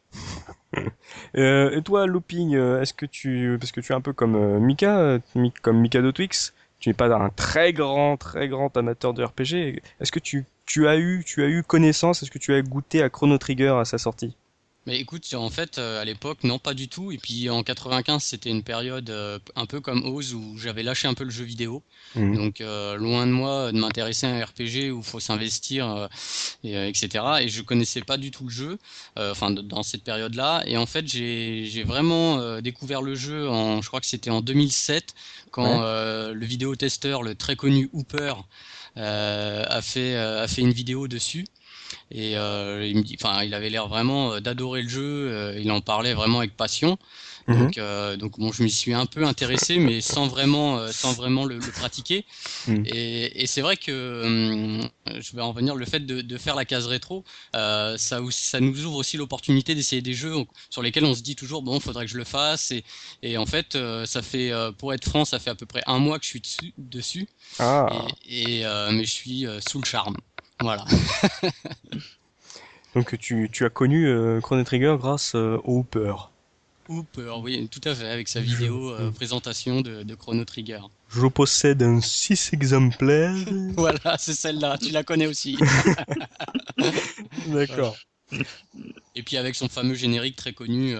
Euh, 1.36 1.76
et 1.76 1.82
toi, 1.82 2.06
Looping, 2.06 2.54
euh, 2.54 2.80
est-ce 2.80 2.94
que 2.94 3.06
tu, 3.06 3.56
parce 3.60 3.72
que 3.72 3.80
tu 3.80 3.92
es 3.92 3.94
un 3.94 4.00
peu 4.00 4.12
comme 4.12 4.34
euh, 4.36 4.58
Mika, 4.60 5.18
Mi- 5.34 5.52
comme 5.52 5.78
Mikado 5.80 6.12
Twix, 6.12 6.54
tu 6.78 6.88
n'es 6.88 6.94
pas 6.94 7.14
un 7.14 7.30
très 7.30 7.72
grand, 7.72 8.16
très 8.16 8.48
grand 8.48 8.74
amateur 8.76 9.14
de 9.14 9.24
RPG. 9.24 9.82
Est-ce 10.00 10.12
que 10.12 10.18
tu, 10.20 10.44
tu 10.66 10.86
as 10.88 10.96
eu, 10.98 11.22
tu 11.24 11.42
as 11.42 11.48
eu 11.48 11.62
connaissance, 11.62 12.22
est-ce 12.22 12.30
que 12.30 12.38
tu 12.38 12.54
as 12.54 12.62
goûté 12.62 13.02
à 13.02 13.10
Chrono 13.10 13.38
Trigger 13.38 13.76
à 13.80 13.84
sa 13.84 13.98
sortie? 13.98 14.36
Mais 14.88 14.98
écoute, 15.00 15.34
en 15.34 15.50
fait, 15.50 15.76
euh, 15.76 16.00
à 16.00 16.06
l'époque, 16.06 16.44
non, 16.44 16.58
pas 16.58 16.72
du 16.72 16.88
tout. 16.88 17.12
Et 17.12 17.18
puis 17.18 17.50
en 17.50 17.62
95, 17.62 18.22
c'était 18.22 18.48
une 18.48 18.62
période 18.62 19.10
euh, 19.10 19.38
un 19.54 19.66
peu 19.66 19.82
comme 19.82 20.02
Oz 20.06 20.32
où 20.32 20.56
j'avais 20.56 20.82
lâché 20.82 21.06
un 21.06 21.12
peu 21.12 21.24
le 21.24 21.30
jeu 21.30 21.44
vidéo. 21.44 21.82
Mhm. 22.14 22.34
Donc 22.34 22.62
euh, 22.62 22.96
loin 22.96 23.26
de 23.26 23.32
moi 23.32 23.70
de 23.70 23.78
m'intéresser 23.78 24.26
à 24.26 24.30
un 24.30 24.42
RPG 24.42 24.90
où 24.90 25.00
il 25.00 25.04
faut 25.04 25.20
s'investir, 25.20 26.08
et, 26.64 26.88
etc. 26.88 27.22
Et 27.42 27.50
je 27.50 27.60
connaissais 27.60 28.00
pas 28.00 28.16
du 28.16 28.30
tout 28.30 28.44
le 28.44 28.50
jeu, 28.50 28.78
enfin 29.18 29.50
dans 29.50 29.82
cette 29.82 30.04
période-là. 30.04 30.62
Et 30.64 30.78
en 30.78 30.86
fait, 30.86 31.06
j'ai 31.06 31.84
vraiment 31.84 32.58
découvert 32.62 33.02
le 33.02 33.14
jeu 33.14 33.46
en, 33.46 33.82
je 33.82 33.88
crois 33.88 34.00
que 34.00 34.06
c'était 34.06 34.30
en 34.30 34.40
2007 34.40 35.14
quand 35.50 35.80
Ouais. 35.82 36.32
le 36.32 36.46
vidéotesteur, 36.46 37.22
le 37.22 37.34
très 37.34 37.56
connu 37.56 37.90
Hooper, 37.92 38.32
a 38.96 39.82
fait 39.82 40.16
a 40.16 40.48
fait 40.48 40.62
une 40.62 40.72
vidéo 40.72 41.08
dessus. 41.08 41.44
Et 42.10 42.38
euh, 42.38 42.86
il 42.86 42.96
me 42.96 43.02
dit, 43.02 43.16
enfin, 43.20 43.42
il 43.42 43.52
avait 43.54 43.68
l'air 43.70 43.86
vraiment 43.88 44.32
euh, 44.32 44.40
d'adorer 44.40 44.82
le 44.82 44.88
jeu. 44.88 45.02
euh, 45.30 45.58
il 45.60 45.70
en 45.70 45.80
parlait 45.80 46.14
vraiment 46.14 46.38
avec 46.38 46.56
passion. 46.56 46.96
Mhm. 47.48 47.58
Donc, 47.58 47.78
euh, 47.78 48.16
donc 48.16 48.38
bon, 48.38 48.52
je 48.52 48.62
m'y 48.62 48.70
suis 48.70 48.94
un 48.94 49.06
peu 49.06 49.24
intéressé, 49.24 49.78
mais 49.78 50.00
sans 50.00 50.26
vraiment, 50.26 50.78
euh, 50.78 50.90
sans 50.92 51.12
vraiment 51.12 51.44
le, 51.44 51.56
le 51.56 51.72
pratiquer. 51.72 52.24
Mhm. 52.66 52.84
Et, 52.86 53.42
et 53.42 53.46
c'est 53.46 53.60
vrai 53.60 53.76
que 53.76 54.22
hum, 54.24 54.88
je 55.20 55.36
vais 55.36 55.42
en 55.42 55.52
venir 55.52 55.74
le 55.74 55.84
fait 55.86 56.00
de, 56.00 56.20
de 56.22 56.38
faire 56.38 56.54
la 56.54 56.64
case 56.64 56.86
rétro, 56.86 57.24
euh, 57.56 57.96
ça, 57.98 58.20
ça 58.30 58.60
nous 58.60 58.84
ouvre 58.84 58.96
aussi 58.96 59.16
l'opportunité 59.16 59.74
d'essayer 59.74 60.02
des 60.02 60.14
jeux 60.14 60.34
sur 60.70 60.82
lesquels 60.82 61.04
on 61.04 61.14
se 61.14 61.22
dit 61.22 61.36
toujours 61.36 61.62
bon, 61.62 61.80
faudrait 61.80 62.04
que 62.06 62.10
je 62.12 62.16
le 62.18 62.24
fasse. 62.24 62.70
Et, 62.70 62.84
et 63.22 63.36
en 63.38 63.46
fait, 63.46 63.74
euh, 63.76 64.06
ça 64.06 64.22
fait, 64.22 64.50
pour 64.78 64.92
être 64.92 65.04
franc, 65.04 65.24
ça 65.24 65.38
fait 65.38 65.50
à 65.50 65.54
peu 65.54 65.66
près 65.66 65.82
un 65.86 65.98
mois 65.98 66.18
que 66.18 66.24
je 66.24 66.30
suis 66.30 66.40
dessus, 66.40 66.72
dessus 66.78 67.28
Ah, 67.58 67.86
et, 68.28 68.58
et, 68.60 68.66
euh, 68.66 68.90
mais 68.92 69.04
je 69.04 69.10
suis 69.12 69.46
sous 69.60 69.78
le 69.78 69.84
charme. 69.86 70.16
Voilà. 70.60 70.84
donc 72.94 73.16
tu, 73.18 73.48
tu 73.52 73.64
as 73.64 73.70
connu 73.70 74.08
euh, 74.08 74.40
Chrono 74.40 74.64
Trigger 74.64 74.96
grâce 74.98 75.34
euh, 75.34 75.58
au 75.64 75.78
Hooper. 75.78 76.14
Hooper, 76.88 77.34
oui, 77.42 77.68
tout 77.68 77.82
à 77.84 77.94
fait, 77.94 78.08
avec 78.08 78.28
sa 78.28 78.40
vidéo 78.40 78.90
euh, 78.92 79.10
présentation 79.10 79.82
de, 79.82 80.02
de 80.02 80.14
Chrono 80.14 80.44
Trigger. 80.44 80.80
Je 81.10 81.26
possède 81.26 81.82
un 81.82 82.00
6 82.00 82.52
exemplaires. 82.54 83.34
Voilà, 83.76 84.16
c'est 84.18 84.32
celle-là, 84.32 84.78
tu 84.78 84.90
la 84.90 85.04
connais 85.04 85.26
aussi. 85.26 85.58
D'accord. 87.48 87.96
Et 89.14 89.22
puis 89.22 89.36
avec 89.36 89.54
son 89.54 89.68
fameux 89.68 89.94
générique 89.94 90.36
très 90.36 90.52
connu, 90.52 90.94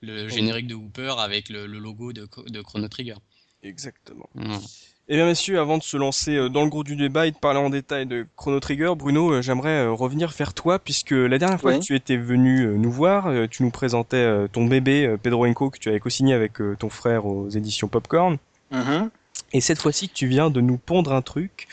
le 0.00 0.28
générique 0.28 0.66
de 0.68 0.74
Hooper 0.74 1.14
avec 1.18 1.48
le, 1.48 1.66
le 1.66 1.78
logo 1.78 2.12
de, 2.12 2.28
de 2.46 2.62
Chrono 2.62 2.88
Trigger. 2.88 3.16
Exactement. 3.62 4.28
Voilà. 4.34 4.60
Eh 5.08 5.14
bien, 5.14 5.26
messieurs, 5.26 5.60
avant 5.60 5.78
de 5.78 5.84
se 5.84 5.96
lancer 5.96 6.34
euh, 6.34 6.48
dans 6.48 6.64
le 6.64 6.68
gros 6.68 6.82
du 6.82 6.96
débat 6.96 7.28
et 7.28 7.30
de 7.30 7.36
parler 7.36 7.60
en 7.60 7.70
détail 7.70 8.06
de 8.06 8.26
Chrono 8.34 8.58
Trigger, 8.58 8.92
Bruno, 8.96 9.30
euh, 9.34 9.40
j'aimerais 9.42 9.84
euh, 9.84 9.92
revenir 9.92 10.30
vers 10.32 10.52
toi, 10.52 10.80
puisque 10.80 11.12
la 11.12 11.38
dernière 11.38 11.60
fois 11.60 11.72
Oui. 11.74 11.78
que 11.78 11.84
tu 11.84 11.94
étais 11.94 12.16
venu 12.16 12.66
nous 12.76 12.90
voir, 12.90 13.30
tu 13.48 13.62
nous 13.62 13.70
présentais 13.70 14.48
ton 14.48 14.64
bébé, 14.66 15.14
Pedro 15.22 15.46
Enco, 15.46 15.70
que 15.70 15.78
tu 15.78 15.88
avais 15.88 16.00
co-signé 16.00 16.34
avec 16.34 16.54
ton 16.80 16.90
frère 16.90 17.24
aux 17.26 17.48
éditions 17.50 17.86
Popcorn. 17.86 18.36
Mhm. 18.72 19.10
Et 19.52 19.60
cette 19.60 19.78
fois-ci, 19.80 20.08
tu 20.08 20.26
viens 20.26 20.50
de 20.50 20.60
nous 20.60 20.76
pondre 20.76 21.12
un 21.12 21.22
truc, 21.22 21.68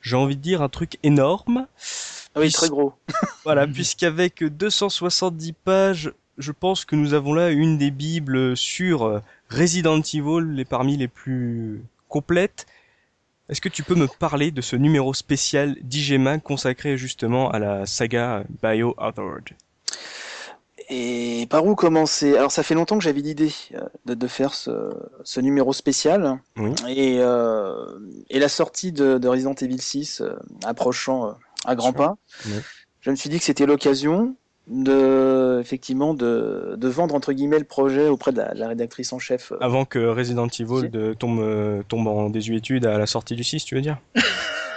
j'ai 0.00 0.16
envie 0.16 0.36
de 0.36 0.40
dire 0.40 0.62
un 0.62 0.70
truc 0.70 0.96
énorme. 1.02 1.66
Ah 2.34 2.40
oui, 2.40 2.46
Puis- 2.46 2.52
très 2.54 2.68
gros. 2.70 2.94
Voilà, 3.44 3.66
puisqu'avec 3.66 4.42
270 4.42 5.52
pages, 5.52 6.12
je 6.38 6.52
pense 6.52 6.86
que 6.86 6.96
nous 6.96 7.12
avons 7.12 7.34
là 7.34 7.50
une 7.50 7.76
des 7.76 7.90
bibles 7.90 8.56
sur 8.56 9.20
Resident 9.50 10.00
Evil, 10.00 10.54
les 10.54 10.64
parmi 10.64 10.96
les 10.96 11.08
plus 11.08 11.82
complètes. 12.08 12.66
Est-ce 13.48 13.60
que 13.60 13.68
tu 13.68 13.82
peux 13.82 13.94
me 13.94 14.06
parler 14.06 14.50
de 14.50 14.60
ce 14.60 14.76
numéro 14.76 15.14
spécial 15.14 15.76
d'IGMA 15.82 16.38
consacré 16.38 16.98
justement 16.98 17.50
à 17.50 17.58
la 17.58 17.86
saga 17.86 18.44
Biohazard 18.62 19.40
Et 20.90 21.46
par 21.48 21.64
où 21.64 21.74
commencer? 21.74 22.36
Alors 22.36 22.52
ça 22.52 22.62
fait 22.62 22.74
longtemps 22.74 22.98
que 22.98 23.04
j'avais 23.04 23.20
l'idée 23.20 23.52
euh, 23.74 23.80
de, 24.04 24.14
de 24.14 24.26
faire 24.26 24.54
ce, 24.54 24.92
ce 25.24 25.40
numéro 25.40 25.72
spécial. 25.72 26.38
Oui. 26.56 26.72
Et, 26.88 27.16
euh, 27.20 27.98
et 28.30 28.38
la 28.38 28.48
sortie 28.48 28.92
de, 28.92 29.18
de 29.18 29.28
Resident 29.28 29.54
Evil 29.54 29.80
6 29.80 30.20
euh, 30.20 30.34
approchant 30.64 31.28
euh, 31.28 31.32
à 31.64 31.74
grands 31.74 31.92
pas, 31.94 32.16
Oui. 32.46 32.52
je 33.00 33.10
me 33.10 33.16
suis 33.16 33.30
dit 33.30 33.38
que 33.38 33.44
c'était 33.44 33.66
l'occasion. 33.66 34.36
De 34.68 35.58
effectivement 35.60 36.14
de, 36.14 36.74
de, 36.76 36.88
vendre 36.88 37.14
entre 37.14 37.32
guillemets 37.32 37.58
le 37.58 37.64
projet 37.64 38.08
auprès 38.08 38.32
de 38.32 38.42
la, 38.54 38.68
rédactrice 38.68 39.12
en 39.12 39.18
chef. 39.18 39.52
Avant 39.60 39.84
que 39.84 39.98
Resident 39.98 40.46
Evil 40.46 40.90
de, 40.90 41.14
tombe, 41.14 41.82
tombe 41.88 42.06
en 42.06 42.30
désuétude 42.30 42.86
à 42.86 42.98
la 42.98 43.06
sortie 43.06 43.34
du 43.34 43.44
6, 43.44 43.64
tu 43.64 43.74
veux 43.74 43.80
dire? 43.80 43.98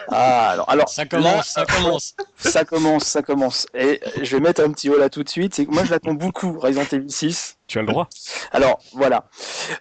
Ah, 0.08 0.50
alors, 0.50 0.70
alors 0.70 0.90
ça 0.90 1.06
commence, 1.06 1.48
ça 1.48 1.66
commence. 1.66 2.16
Ça 2.38 2.66
commence, 2.66 3.04
ça 3.04 3.22
commence. 3.22 3.68
Et 3.76 4.02
je 4.20 4.36
vais 4.36 4.42
mettre 4.42 4.64
un 4.64 4.72
petit 4.72 4.90
haut 4.90 4.98
là 4.98 5.10
tout 5.10 5.24
de 5.24 5.30
suite. 5.30 5.54
C'est 5.54 5.68
que 5.68 5.72
moi, 5.72 5.86
je 5.86 5.92
l'attends 5.92 6.16
beaucoup, 6.16 6.58
Resident 6.60 6.86
Evil 6.92 7.12
6. 7.12 7.58
Tu 7.68 7.78
as 7.78 7.82
le 7.82 7.88
droit. 7.88 8.10
Alors, 8.52 8.82
voilà. 8.94 9.26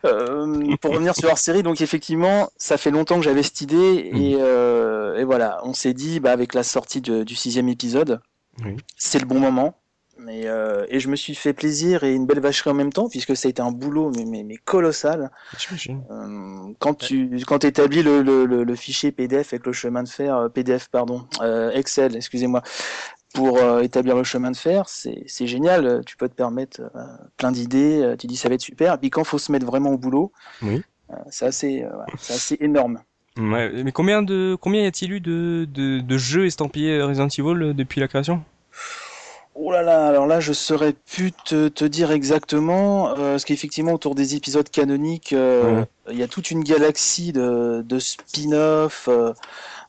Euh, 0.04 0.76
pour 0.82 0.92
revenir 0.92 1.16
sur 1.16 1.28
la 1.28 1.36
série, 1.36 1.62
donc 1.62 1.80
effectivement, 1.80 2.50
ça 2.58 2.76
fait 2.76 2.90
longtemps 2.90 3.16
que 3.16 3.24
j'avais 3.24 3.42
cette 3.42 3.62
idée. 3.62 4.10
Et, 4.12 4.34
mm. 4.34 4.40
euh, 4.40 5.16
et 5.16 5.24
voilà, 5.24 5.60
on 5.64 5.72
s'est 5.72 5.94
dit, 5.94 6.20
bah, 6.20 6.32
avec 6.32 6.52
la 6.52 6.62
sortie 6.62 7.00
de, 7.00 7.22
du 7.22 7.34
sixième 7.34 7.70
épisode, 7.70 8.20
c'est 8.98 9.18
le 9.18 9.26
bon 9.26 9.40
moment. 9.40 9.79
Mais, 10.22 10.42
euh, 10.46 10.84
et 10.88 11.00
je 11.00 11.08
me 11.08 11.16
suis 11.16 11.34
fait 11.34 11.52
plaisir 11.52 12.04
et 12.04 12.14
une 12.14 12.26
belle 12.26 12.40
vacherie 12.40 12.70
en 12.70 12.74
même 12.74 12.92
temps, 12.92 13.08
puisque 13.08 13.34
ça 13.36 13.48
a 13.48 13.50
été 13.50 13.62
un 13.62 13.70
boulot 13.70 14.12
mais, 14.14 14.24
mais, 14.24 14.42
mais 14.42 14.56
colossal. 14.56 15.30
Euh, 15.88 16.72
quand 16.78 16.94
tu 16.94 17.40
quand 17.46 17.64
établis 17.64 18.02
le, 18.02 18.22
le, 18.22 18.44
le, 18.44 18.76
fichier 18.76 19.12
PDF 19.12 19.52
avec 19.52 19.66
le 19.66 19.72
chemin 19.72 20.02
de 20.02 20.08
fer, 20.08 20.36
euh, 20.36 20.48
PDF 20.48 20.88
pardon, 20.88 21.26
euh, 21.40 21.70
Excel, 21.70 22.16
excusez-moi, 22.16 22.62
pour 23.32 23.58
établir 23.80 24.16
le 24.16 24.24
chemin 24.24 24.50
de 24.50 24.56
fer, 24.56 24.88
c'est 24.88 25.46
génial. 25.46 26.02
Tu 26.04 26.16
peux 26.16 26.28
te 26.28 26.34
permettre 26.34 26.82
plein 27.36 27.52
d'idées. 27.52 28.16
Tu 28.18 28.26
dis 28.26 28.36
ça 28.36 28.48
va 28.48 28.56
être 28.56 28.60
super. 28.60 28.94
Et 28.94 28.98
puis 28.98 29.10
quand 29.10 29.22
faut 29.22 29.38
se 29.38 29.52
mettre 29.52 29.66
vraiment 29.66 29.90
au 29.90 29.98
boulot, 29.98 30.32
oui. 30.62 30.82
c'est 31.30 31.46
assez, 31.46 31.84
c'est 32.18 32.34
assez 32.34 32.56
énorme. 32.60 33.00
Ouais, 33.38 33.84
mais 33.84 33.92
combien 33.92 34.22
de 34.22 34.56
combien 34.60 34.82
y 34.82 34.86
a-t-il 34.86 35.12
eu 35.12 35.20
de, 35.20 35.64
de, 35.72 36.00
de 36.00 36.18
jeux 36.18 36.46
estampillés 36.46 37.00
Resident 37.00 37.28
Evil 37.28 37.72
depuis 37.72 38.00
la 38.00 38.08
création? 38.08 38.42
Oh 39.56 39.72
là 39.72 39.82
là, 39.82 40.06
alors 40.06 40.26
là, 40.26 40.38
je 40.38 40.52
saurais 40.52 40.92
plus 40.92 41.32
te, 41.32 41.68
te 41.68 41.84
dire 41.84 42.12
exactement, 42.12 43.10
euh, 43.10 43.32
parce 43.32 43.44
qu'effectivement, 43.44 43.92
autour 43.92 44.14
des 44.14 44.36
épisodes 44.36 44.68
canoniques, 44.68 45.32
euh, 45.32 45.84
il 46.10 46.16
y 46.16 46.22
a 46.22 46.28
toute 46.28 46.52
une 46.52 46.62
galaxie 46.62 47.32
de, 47.32 47.82
de 47.82 47.98
spin-off, 47.98 49.08
euh, 49.08 49.32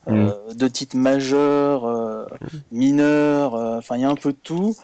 mm. 0.08 0.56
de 0.56 0.68
titres 0.68 0.98
majeurs, 0.98 2.28
mineurs, 2.72 3.54
enfin, 3.54 3.98
il 3.98 4.02
y 4.02 4.06
a 4.06 4.10
un 4.10 4.16
peu 4.16 4.32
de 4.34 4.38
tout. 4.44 4.76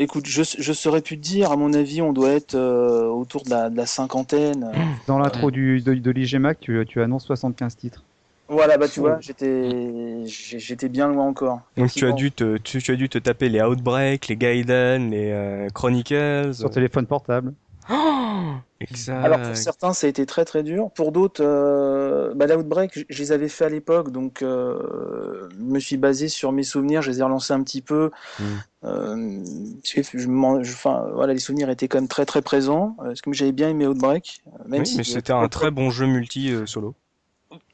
écoute, 0.00 0.26
je, 0.26 0.42
je 0.58 0.72
saurais 0.72 1.02
plus 1.02 1.16
te 1.16 1.22
dire, 1.22 1.52
à 1.52 1.56
mon 1.56 1.72
avis, 1.72 2.02
on 2.02 2.12
doit 2.12 2.32
être 2.32 2.58
autour 2.58 3.44
de 3.44 3.50
la, 3.50 3.70
de 3.70 3.76
la, 3.76 3.86
cinquantaine. 3.86 4.72
Dans 5.06 5.20
l'intro 5.20 5.52
du 5.52 5.80
de, 5.82 5.94
de 5.94 6.10
l'IGMAC, 6.10 6.58
tu, 6.58 6.84
tu 6.86 7.00
annonces 7.00 7.26
75 7.26 7.76
titres. 7.76 8.04
Voilà, 8.50 8.78
bah 8.78 8.88
tu 8.88 8.98
vois, 8.98 9.18
j'étais 9.20 10.26
j'étais 10.26 10.88
bien 10.88 11.06
loin 11.06 11.24
encore. 11.24 11.60
Donc 11.76 11.92
tu 11.92 12.04
as 12.04 12.10
dû 12.10 12.32
te 12.32 12.56
tu, 12.56 12.90
as 12.90 12.96
dû 12.96 13.08
te 13.08 13.18
taper 13.18 13.48
les 13.48 13.62
Outbreak, 13.62 14.26
les 14.26 14.36
Gaiden, 14.36 15.12
les 15.12 15.30
euh, 15.30 15.68
Chronicles 15.72 16.52
sur 16.54 16.68
téléphone 16.68 17.06
portable. 17.06 17.54
Oh 17.88 18.54
exact. 18.80 19.24
Alors 19.24 19.40
pour 19.40 19.56
certains 19.56 19.92
ça 19.92 20.08
a 20.08 20.10
été 20.10 20.26
très 20.26 20.44
très 20.44 20.64
dur, 20.64 20.90
pour 20.90 21.12
d'autres 21.12 21.44
euh, 21.44 22.34
bah, 22.34 22.46
l'Outbreak 22.46 23.06
je 23.08 23.18
les 23.18 23.30
avais 23.30 23.48
fait 23.48 23.66
à 23.66 23.68
l'époque 23.68 24.10
donc 24.10 24.42
euh, 24.42 25.48
je 25.50 25.62
me 25.62 25.78
suis 25.78 25.96
basé 25.96 26.28
sur 26.28 26.50
mes 26.50 26.64
souvenirs, 26.64 27.02
je 27.02 27.10
les 27.12 27.20
ai 27.20 27.22
relancés 27.22 27.52
un 27.52 27.62
petit 27.62 27.82
peu. 27.82 28.10
Hmm. 28.40 28.44
Euh, 28.82 29.44
je, 29.84 30.02
je, 30.02 30.72
enfin, 30.72 31.06
voilà, 31.14 31.34
les 31.34 31.38
souvenirs 31.38 31.70
étaient 31.70 31.86
quand 31.86 31.98
même 31.98 32.08
très 32.08 32.26
très 32.26 32.42
présents. 32.42 32.96
Parce 32.98 33.20
que 33.20 33.32
j'avais 33.32 33.52
bien 33.52 33.68
aimé 33.68 33.86
Outbreak. 33.86 34.42
Même 34.66 34.82
oui, 34.82 34.94
mais 34.96 35.04
c'était 35.04 35.32
un 35.32 35.48
très 35.48 35.70
bon 35.70 35.90
jeu 35.90 36.06
multi 36.06 36.52
solo. 36.66 36.96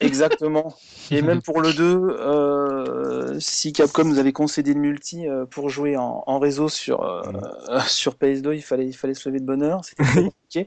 Exactement. 0.00 0.74
Et 1.10 1.22
même 1.22 1.42
pour 1.42 1.60
le 1.60 1.72
2, 1.72 1.84
euh, 1.84 3.40
si 3.40 3.72
Capcom 3.72 4.04
nous 4.04 4.18
avait 4.18 4.32
concédé 4.32 4.74
le 4.74 4.80
multi 4.80 5.28
euh, 5.28 5.44
pour 5.44 5.68
jouer 5.68 5.96
en, 5.96 6.22
en 6.26 6.38
réseau 6.38 6.68
sur, 6.68 7.02
euh, 7.02 7.22
sur 7.86 8.14
PS2, 8.14 8.54
il 8.54 8.62
fallait, 8.62 8.86
il 8.86 8.94
fallait 8.94 9.14
se 9.14 9.28
lever 9.28 9.40
de 9.40 9.46
bonheur. 9.46 9.84
C'était 9.84 10.04
compliqué. 10.14 10.66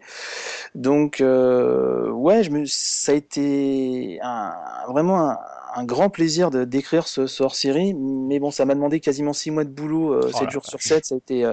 Donc, 0.75 1.21
euh, 1.21 2.09
ouais, 2.09 2.43
je 2.43 2.51
me, 2.51 2.65
ça 2.65 3.11
a 3.11 3.15
été 3.15 4.19
un, 4.21 4.53
vraiment 4.87 5.31
un, 5.31 5.37
un, 5.75 5.83
grand 5.85 6.09
plaisir 6.09 6.51
de 6.51 6.63
d'écrire 6.63 7.07
ce, 7.07 7.25
ce 7.25 7.43
hors-série. 7.43 7.93
Mais 7.95 8.39
bon, 8.39 8.51
ça 8.51 8.65
m'a 8.65 8.75
demandé 8.75 8.99
quasiment 8.99 9.33
6 9.33 9.51
mois 9.51 9.63
de 9.63 9.71
boulot, 9.71 10.21
7 10.31 10.41
oh 10.47 10.49
jours 10.51 10.65
sur 10.65 10.81
7. 10.81 11.05
Ça 11.05 11.15
a 11.15 11.17
été 11.17 11.45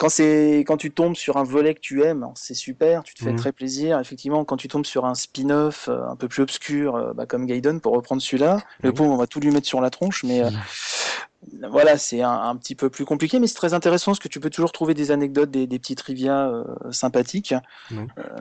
quand 0.00 0.08
c'est 0.08 0.60
quand 0.66 0.78
tu 0.78 0.90
tombes 0.90 1.14
sur 1.14 1.36
un 1.36 1.44
volet 1.44 1.74
que 1.74 1.80
tu 1.80 2.02
aimes, 2.02 2.28
c'est 2.34 2.54
super, 2.54 3.02
tu 3.02 3.12
te 3.12 3.22
fais 3.22 3.32
mhm. 3.32 3.36
très 3.36 3.52
plaisir. 3.52 4.00
Effectivement, 4.00 4.46
quand 4.46 4.56
tu 4.56 4.66
tombes 4.66 4.86
sur 4.86 5.04
un 5.04 5.14
spin-off 5.14 5.90
euh, 5.90 6.08
un 6.08 6.16
peu 6.16 6.26
plus 6.26 6.42
obscur, 6.42 6.96
euh, 6.96 7.12
bah, 7.12 7.26
comme 7.26 7.44
Gaiden, 7.44 7.82
pour 7.82 7.92
reprendre 7.92 8.22
celui-là, 8.22 8.62
le 8.80 8.88
mhm. 8.88 8.94
pauvre, 8.94 9.10
on 9.10 9.18
va 9.18 9.26
tout 9.26 9.40
lui 9.40 9.50
mettre 9.50 9.66
sur 9.66 9.82
la 9.82 9.90
tronche, 9.90 10.24
mais 10.24 10.42
euh, 10.42 10.48
voilà, 11.70 11.98
c'est 11.98 12.22
un, 12.22 12.56
petit 12.56 12.74
peu 12.74 12.88
plus 12.88 13.04
compliqué, 13.04 13.38
mais 13.40 13.46
c'est 13.46 13.56
très 13.56 13.74
intéressant 13.74 14.12
parce 14.12 14.20
que 14.20 14.28
tu 14.28 14.40
peux 14.40 14.48
toujours 14.48 14.72
trouver 14.72 14.94
des 14.94 15.10
anecdotes, 15.10 15.50
des, 15.50 15.66
des 15.66 15.78
petits 15.78 15.96
trivia 15.96 16.50
sympathiques. 16.90 17.54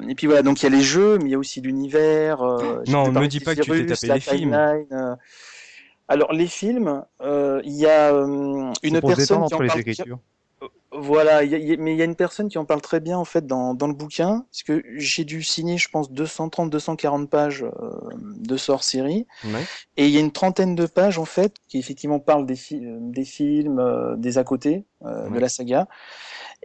et 0.07 0.15
puis 0.15 0.27
voilà, 0.27 0.43
donc 0.43 0.61
il 0.61 0.63
y 0.63 0.67
a 0.67 0.69
les 0.69 0.81
jeux, 0.81 1.17
mais 1.17 1.25
il 1.25 1.31
y 1.31 1.35
a 1.35 1.39
aussi 1.39 1.59
l'univers. 1.59 2.41
non, 2.87 3.11
ne 3.11 3.19
me 3.19 3.27
dis 3.27 3.41
pas 3.41 3.53
que 3.53 3.63
tu 3.63 3.85
t'es 3.85 3.95
tapé 3.95 4.13
les 4.13 4.19
films. 4.21 4.57
alors 6.07 6.31
les 6.31 6.47
films, 6.47 7.03
il 7.21 7.75
y 7.75 7.85
a 7.85 8.11
une 8.11 9.01
personne 9.01 9.45
qui 9.45 9.53
en 9.55 9.57
parle. 9.57 9.83
Voilà, 10.91 11.41
mais 11.43 11.93
il 11.93 11.97
y 11.97 12.01
a 12.01 12.05
une 12.05 12.15
personne 12.15 12.49
qui 12.49 12.57
en 12.57 12.65
parle 12.65 12.81
très 12.81 12.99
bien 12.99 13.17
en 13.17 13.25
fait 13.25 13.45
dans, 13.45 13.75
dans 13.75 13.85
le 13.85 13.93
bouquin, 13.93 14.45
parce 14.51 14.63
que 14.63 14.83
j'ai 14.95 15.23
dû 15.23 15.43
signer, 15.43 15.77
je 15.77 15.87
pense, 15.87 16.11
230-240 16.11 17.27
pages 17.27 17.63
euh, 17.63 17.91
de 18.15 18.57
sort 18.57 18.83
série, 18.83 19.27
et 19.97 20.07
il 20.07 20.11
y 20.11 20.17
a 20.17 20.19
une 20.19 20.31
trentaine 20.31 20.73
de 20.73 20.87
pages 20.87 21.19
en 21.19 21.25
fait 21.25 21.53
qui 21.67 21.77
effectivement 21.77 22.19
parlent 22.19 22.47
des, 22.47 22.57
des 22.71 23.25
films, 23.25 23.79
euh, 23.79 24.15
des 24.15 24.39
à 24.39 24.43
côté 24.43 24.85
euh, 25.05 25.29
de 25.29 25.37
la 25.39 25.47
saga. 25.47 25.87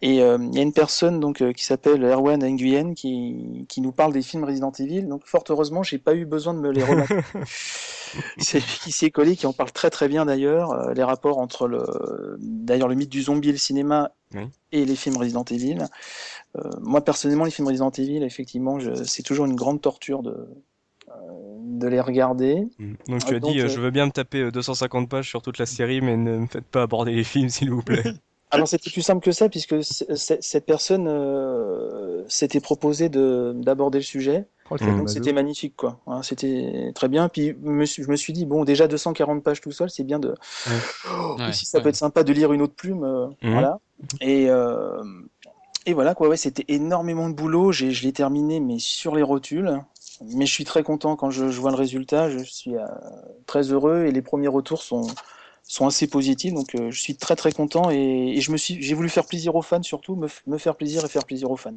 Et 0.03 0.09
il 0.09 0.17
y 0.17 0.23
a 0.23 0.63
une 0.63 0.73
personne 0.73 1.21
donc 1.21 1.53
qui 1.53 1.65
s'appelle 1.65 2.03
Erwan 2.05 2.43
Nguyen 2.43 2.95
qui, 2.95 3.65
qui 3.69 3.81
nous 3.81 3.93
parle 3.93 4.13
des 4.13 4.23
films 4.23 4.45
Resident 4.45 4.73
Evil. 4.73 5.03
Donc 5.05 5.23
fort 5.25 5.45
heureusement, 5.49 5.83
j'ai 5.83 5.99
pas 5.99 6.15
eu 6.15 6.27
besoin 6.27 6.53
de 6.53 6.59
me 6.59 6.71
les 6.71 6.83
remettre. 6.83 7.15
c'est 8.39 8.59
lui 8.59 8.79
qui 8.83 8.93
s'y 8.93 9.07
est 9.07 9.11
collé, 9.11 9.37
qui 9.37 9.47
en 9.47 9.53
parle 9.53 9.73
très 9.73 9.91
très 9.91 10.09
bien 10.09 10.25
d'ailleurs, 10.27 10.73
euh, 10.73 10.95
les 10.95 11.03
rapports 11.03 11.39
entre 11.39 11.69
le, 11.69 12.37
d'ailleurs 12.41 12.89
le 12.89 12.95
mythe 12.95 13.11
du 13.11 13.23
zombie 13.23 13.51
et 13.51 13.53
le 13.53 13.59
cinéma 13.59 14.13
et 14.73 14.85
les 14.85 14.97
films 14.97 15.17
Resident 15.17 15.45
Evil. 15.45 15.79
Euh, 16.57 16.71
moi 16.81 17.05
personnellement, 17.05 17.45
les 17.45 17.51
films 17.51 17.69
Resident 17.69 17.91
Evil, 17.91 18.23
effectivement, 18.25 18.79
c'est 19.05 19.23
toujours 19.23 19.47
une 19.47 19.55
grande 19.55 19.81
torture 19.81 20.23
de, 20.23 20.49
euh, 21.09 21.13
de 21.61 21.87
les 21.87 22.01
regarder. 22.01 22.67
Mm. 22.79 22.95
Donc 23.09 23.25
tu 23.25 23.35
as 23.37 23.41
dit, 23.41 23.61
je 23.61 23.81
veux 23.81 23.91
bien 23.91 24.07
me 24.07 24.11
taper 24.13 24.51
250 24.51 25.09
pages 25.09 25.29
sur 25.29 25.43
toute 25.43 25.59
la 25.59 25.67
série, 25.67 26.01
mais 26.01 26.17
ne 26.17 26.39
me 26.39 26.47
faites 26.47 26.67
pas 26.67 26.83
aborder 26.83 27.13
les 27.13 27.25
films, 27.25 27.49
s'il 27.49 27.71
vous 27.71 27.83
plaît. 27.83 28.03
Alors 28.55 28.69
c'était 28.69 28.91
plus 28.91 29.03
simple 29.03 29.25
que 29.25 29.33
ça, 29.33 29.49
puisque 29.49 29.77
cette 29.83 30.67
personne 30.67 31.07
euh, 31.09 32.23
s'était 32.29 32.61
proposé 32.61 33.09
d'aborder 33.09 33.99
le 33.99 34.05
sujet. 34.05 34.47
Oh, 34.71 34.79
donc 34.79 35.11
c'était 35.11 35.33
magnifique, 35.33 35.77
quoi. 35.77 36.01
Hein, 36.07 36.23
c'était 36.23 36.93
très 36.95 37.09
bien. 37.09 37.29
Puis 37.29 37.49
je 37.63 38.11
me 38.11 38.17
suis 38.17 38.33
dit, 38.33 38.47
bon, 38.47 38.65
déjà 38.65 38.89
240 38.89 39.43
pages 39.43 39.61
tout 39.61 39.73
seul, 39.73 39.91
c'est 39.91 40.05
bien 40.05 40.19
de. 40.19 40.35
Oh, 41.11 41.37
si 41.53 41.67
ça 41.67 41.81
peut 41.81 41.91
être 41.91 41.97
sympa 41.97 42.23
de 42.25 42.33
lire 42.33 42.53
une 42.53 42.63
autre 42.63 42.75
plume, 42.75 43.05
euh, 43.05 43.27
voilà. 43.43 43.79
Et, 44.21 44.49
euh, 44.49 45.03
et 45.87 45.93
voilà, 45.93 46.15
quoi. 46.15 46.29
Ouais, 46.29 46.37
c'était 46.37 46.65
énormément 46.69 47.29
de 47.29 47.35
boulot. 47.35 47.73
Je 47.73 48.03
l'ai 48.03 48.13
terminé, 48.13 48.61
mais 48.61 48.79
sur 48.79 49.15
les 49.15 49.23
rotules. 49.23 49.81
Mais 50.23 50.47
je 50.47 50.53
suis 50.53 50.65
très 50.65 50.83
content 50.83 51.17
quand 51.17 51.31
je, 51.31 51.51
je 51.51 51.61
vois 51.61 51.71
le 51.71 51.77
résultat. 51.77 52.31
Je 52.31 52.39
suis 52.39 52.77
euh, 52.77 52.87
très 53.47 53.73
heureux 53.73 54.05
et 54.07 54.13
les 54.13 54.23
premiers 54.23 54.49
retours 54.49 54.83
sont 54.83 55.07
sont 55.67 55.87
assez 55.87 56.07
positifs, 56.07 56.53
donc 56.53 56.75
euh, 56.75 56.91
je 56.91 57.01
suis 57.01 57.17
très 57.17 57.37
très 57.37 57.51
content 57.51 57.91
et, 57.91 58.35
et 58.37 58.41
je 58.41 58.53
me 58.53 58.57
suis, 58.57 58.83
j'ai 58.83 58.95
voulu 58.95 59.09
faire 59.09 59.25
plaisir 59.25 59.55
aux 59.55 59.63
fans 59.63 59.83
surtout, 59.83 60.15
me, 60.15 60.29
me 60.47 60.59
faire 60.59 60.77
plaisir 60.77 61.05
et 61.05 61.09
faire 61.09 61.25
plaisir 61.25 61.51
aux 61.51 61.57
fans. 61.57 61.75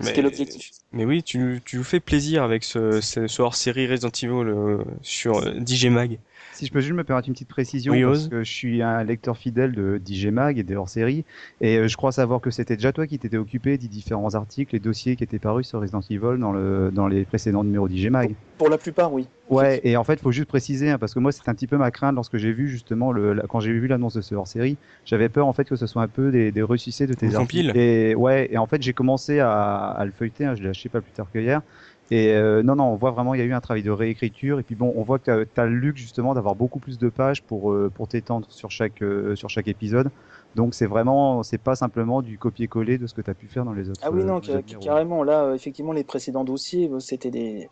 C'était 0.00 0.22
l'objectif. 0.22 0.70
Mais 0.92 1.04
oui, 1.04 1.22
tu, 1.22 1.62
tu 1.64 1.82
fais 1.84 2.00
plaisir 2.00 2.42
avec 2.42 2.64
ce, 2.64 3.00
ce, 3.00 3.28
ce 3.28 3.42
hors-série 3.42 3.86
Resident 3.86 4.10
Evil 4.10 4.48
euh, 4.48 4.84
sur 5.02 5.38
euh, 5.38 5.54
DJ 5.64 5.86
Mag. 5.86 6.18
Si 6.60 6.66
je 6.66 6.72
peux 6.72 6.80
juste 6.80 6.92
me 6.92 7.04
permettre 7.04 7.26
une 7.26 7.32
petite 7.32 7.48
précision, 7.48 7.94
parce 8.02 8.28
que 8.28 8.44
je 8.44 8.52
suis 8.52 8.82
un 8.82 9.02
lecteur 9.02 9.38
fidèle 9.38 9.72
de 9.72 9.98
DJ 10.06 10.26
Mag 10.26 10.58
et 10.58 10.62
des 10.62 10.76
hors-séries, 10.76 11.24
et 11.62 11.78
euh, 11.78 11.88
je 11.88 11.96
crois 11.96 12.12
savoir 12.12 12.42
que 12.42 12.50
c'était 12.50 12.76
déjà 12.76 12.92
toi 12.92 13.06
qui 13.06 13.18
t'étais 13.18 13.38
occupé 13.38 13.78
des 13.78 13.88
différents 13.88 14.34
articles 14.34 14.76
et 14.76 14.78
dossiers 14.78 15.16
qui 15.16 15.24
étaient 15.24 15.38
parus 15.38 15.66
sur 15.66 15.80
Resident 15.80 16.02
Evil 16.10 16.38
dans, 16.38 16.52
le, 16.52 16.90
dans 16.92 17.08
les 17.08 17.24
précédents 17.24 17.64
numéros 17.64 17.88
DJ 17.88 18.08
Mag. 18.08 18.34
Pour 18.58 18.68
la 18.68 18.76
plupart, 18.76 19.10
oui. 19.10 19.26
Ouais, 19.48 19.80
et 19.84 19.96
en 19.96 20.04
fait, 20.04 20.12
il 20.14 20.20
faut 20.20 20.32
juste 20.32 20.48
préciser, 20.48 20.90
hein, 20.90 20.98
parce 20.98 21.14
que 21.14 21.18
moi, 21.18 21.32
c'est 21.32 21.48
un 21.48 21.54
petit 21.54 21.66
peu 21.66 21.78
ma 21.78 21.90
crainte 21.90 22.14
lorsque 22.14 22.36
j'ai 22.36 22.52
vu 22.52 22.68
justement, 22.68 23.10
le, 23.10 23.42
quand 23.48 23.60
j'ai 23.60 23.72
vu 23.72 23.86
l'annonce 23.86 24.14
de 24.14 24.20
ce 24.20 24.34
hors-série, 24.34 24.76
j'avais 25.06 25.30
peur 25.30 25.46
en 25.46 25.54
fait 25.54 25.64
que 25.64 25.76
ce 25.76 25.86
soit 25.86 26.02
un 26.02 26.08
peu 26.08 26.30
des, 26.30 26.52
des 26.52 26.62
ressuscités 26.62 27.06
de 27.06 27.14
tes 27.14 27.34
articles. 27.34 27.74
Et 27.74 28.14
ouais, 28.14 28.48
et 28.52 28.58
en 28.58 28.66
fait, 28.66 28.82
j'ai 28.82 28.92
commencé 28.92 29.40
à, 29.40 29.86
à, 29.86 30.04
le 30.04 30.12
feuilleter, 30.12 30.44
hein, 30.44 30.54
je 30.56 30.62
l'ai 30.62 30.68
acheté 30.68 30.90
pas 30.90 31.00
plus 31.00 31.12
tard 31.12 31.26
que 31.32 31.38
hier. 31.38 31.62
Et 32.10 32.32
euh, 32.32 32.62
non, 32.62 32.74
non, 32.74 32.84
on 32.84 32.96
voit 32.96 33.12
vraiment 33.12 33.34
il 33.34 33.38
y 33.38 33.42
a 33.42 33.46
eu 33.46 33.52
un 33.52 33.60
travail 33.60 33.84
de 33.84 33.90
réécriture. 33.90 34.58
Et 34.58 34.62
puis 34.64 34.74
bon, 34.74 34.92
on 34.96 35.02
voit 35.02 35.18
que 35.18 35.44
tu 35.44 35.60
as, 35.60 35.66
le 35.66 35.76
luxe 35.76 36.00
justement 36.00 36.34
d'avoir 36.34 36.56
beaucoup 36.56 36.80
plus 36.80 36.98
de 36.98 37.08
pages 37.08 37.42
pour 37.42 37.70
euh, 37.72 37.90
pour 37.94 38.08
t'étendre 38.08 38.50
sur 38.50 38.70
chaque 38.70 39.00
euh, 39.02 39.36
sur 39.36 39.48
chaque 39.48 39.68
épisode. 39.68 40.10
Donc 40.56 40.74
c'est 40.74 40.86
vraiment, 40.86 41.44
c'est 41.44 41.58
pas 41.58 41.76
simplement 41.76 42.22
du 42.22 42.36
copier-coller 42.36 42.98
de 42.98 43.06
ce 43.06 43.14
que 43.14 43.20
tu 43.20 43.30
as 43.30 43.34
pu 43.34 43.46
faire 43.46 43.64
dans 43.64 43.72
les 43.72 43.88
autres. 43.88 44.00
Ah 44.02 44.10
oui, 44.10 44.24
non, 44.24 44.40
carrément. 44.80 45.22
Là, 45.22 45.54
effectivement, 45.54 45.92
les 45.92 46.02
précédents 46.02 46.42
dossiers, 46.42 46.90
c'était 46.98 47.30
des, 47.30 47.68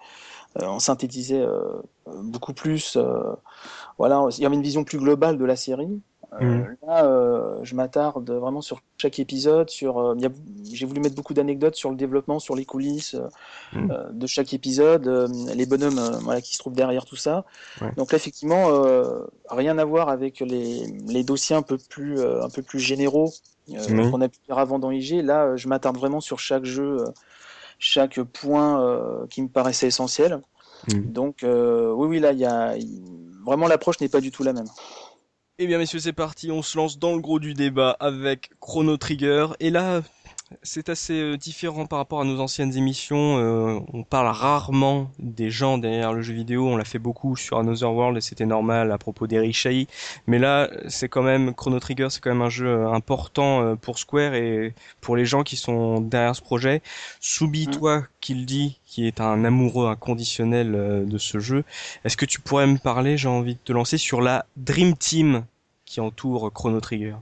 on 0.55 0.79
synthétisait 0.79 1.45
beaucoup 2.07 2.53
plus. 2.53 2.97
voilà, 3.99 4.25
il 4.31 4.41
y 4.41 4.47
avait 4.47 4.55
une 4.55 4.63
vision 4.63 4.85
plus 4.85 4.99
globale 4.99 5.39
de 5.39 5.45
la 5.45 5.57
série. 5.57 6.01
Mhm. 6.41 6.77
Là, 6.87 7.59
je 7.63 7.75
m'attarde 7.75 8.31
vraiment 8.31 8.61
sur 8.61 8.81
chaque 8.99 9.19
épisode. 9.19 9.71
Sur, 9.71 10.17
j'ai 10.73 10.87
voulu 10.87 11.01
mettre 11.01 11.15
beaucoup 11.15 11.35
d'anecdotes 11.35 11.75
sur 11.75 11.91
le 11.91 11.97
développement, 11.97 12.39
sur 12.39 12.55
les 12.55 12.65
coulisses 12.65 13.17
mhm. 13.73 14.11
de 14.13 14.27
chaque 14.27 14.53
épisode, 14.53 15.31
les 15.55 15.67
bonhommes 15.67 16.01
voilà, 16.23 16.41
qui 16.41 16.55
se 16.55 16.59
trouvent 16.59 16.75
derrière 16.75 17.05
tout 17.05 17.17
ça. 17.17 17.45
Donc 17.97 18.13
là, 18.13 18.17
effectivement, 18.17 18.69
rien 19.49 19.79
à 19.79 19.85
voir 19.85 20.09
avec 20.09 20.41
les, 20.41 20.87
les, 21.07 21.25
dossiers 21.25 21.57
un 21.57 21.63
peu 21.63 21.79
plus, 21.79 22.21
un 22.21 22.51
peu 22.51 22.63
plus 22.63 22.81
généraux 22.81 23.33
qu'on 23.67 24.21
a 24.21 24.29
pu 24.29 24.39
faire 24.47 24.59
avant 24.59 24.79
dans 24.79 24.91
IG. 24.91 25.25
Là, 25.25 25.57
je 25.57 25.69
m'attarde 25.69 25.97
vraiment 25.97 26.21
sur 26.21 26.39
chaque 26.39 26.65
jeu, 26.65 27.05
chaque 27.79 28.21
point 28.21 29.27
qui 29.31 29.43
me 29.43 29.49
paraissait 29.49 29.87
essentiel. 29.87 30.41
Mhm. 30.93 31.13
Donc, 31.13 31.39
oui, 31.43 32.07
oui, 32.07 32.21
là, 32.21 32.33
il 32.33 32.39
y 32.39 32.45
a 32.45 32.75
vraiment 33.47 33.67
l'approche 33.67 34.01
n'est 34.01 34.09
pas 34.09 34.21
du 34.21 34.31
tout 34.31 34.43
la 34.43 34.53
même. 34.53 34.69
Eh 35.61 35.67
bien 35.67 35.79
messieurs 35.79 35.99
c'est 35.99 36.13
parti, 36.13 36.53
on 36.53 36.63
se 36.63 36.77
lance 36.79 37.01
dans 37.01 37.17
le 37.17 37.21
gros 37.21 37.41
du 37.41 37.53
débat 37.53 37.97
avec 37.99 38.51
Chrono 38.61 38.97
Trigger. 38.97 39.49
Et 39.59 39.71
là, 39.71 40.03
c'est 40.63 40.89
assez 40.89 41.21
euh, 41.21 41.37
différent 41.37 41.87
par 41.87 41.99
rapport 41.99 42.21
à 42.21 42.25
nos 42.25 42.41
anciennes 42.41 42.75
émissions. 42.75 43.39
Euh, 43.39 43.81
on 43.93 44.03
parle 44.03 44.29
rarement 44.29 45.11
des 45.19 45.51
gens 45.51 45.77
derrière 45.77 46.13
le 46.13 46.23
jeu 46.23 46.33
vidéo. 46.33 46.67
On 46.67 46.77
l'a 46.77 46.85
fait 46.85 46.99
beaucoup 46.99 47.37
sur 47.37 47.59
Another 47.59 47.93
World 47.93 48.17
et 48.17 48.21
c'était 48.21 48.47
normal 48.47 48.91
à 48.91 48.99
propos 48.99 49.27
d'Eric 49.27 49.55
Chahi. 49.55 49.89
Mais 50.27 50.39
là, 50.39 50.71
c'est 50.89 51.09
quand 51.09 51.23
même 51.23 51.55
Chrono 51.55 51.79
Trigger, 51.81 52.09
c'est 52.11 52.21
quand 52.21 52.31
même 52.31 52.43
un 52.43 52.51
jeu 52.51 52.67
euh, 52.67 52.93
important 52.93 53.77
pour 53.77 53.99
Square 53.99 54.35
et 54.35 54.75
pour 55.01 55.17
les 55.17 55.27
gens 55.27 55.43
qui 55.43 55.57
sont 55.57 56.01
derrière 56.01 56.35
ce 56.35 56.43
projet. 56.43 56.83
Soubi, 57.21 57.69
mm. 57.69 57.71
toi, 57.71 58.05
qui 58.21 58.35
le 58.35 58.45
dit, 58.45 58.81
qui 58.87 59.07
est 59.07 59.21
un 59.21 59.45
amoureux 59.45 59.89
inconditionnel 59.89 61.07
de 61.07 61.19
ce 61.19 61.39
jeu, 61.39 61.65
est-ce 62.05 62.17
que 62.17 62.27
tu 62.27 62.41
pourrais 62.41 62.67
me 62.67 62.79
parler, 62.79 63.17
j'ai 63.17 63.29
envie 63.29 63.55
de 63.55 63.61
te 63.63 63.73
lancer, 63.73 63.99
sur 63.99 64.21
la 64.21 64.47
Dream 64.57 64.97
Team 64.97 65.45
qui 65.85 66.01
entoure 66.01 66.53
Chrono 66.53 66.81
Trigger? 66.81 67.17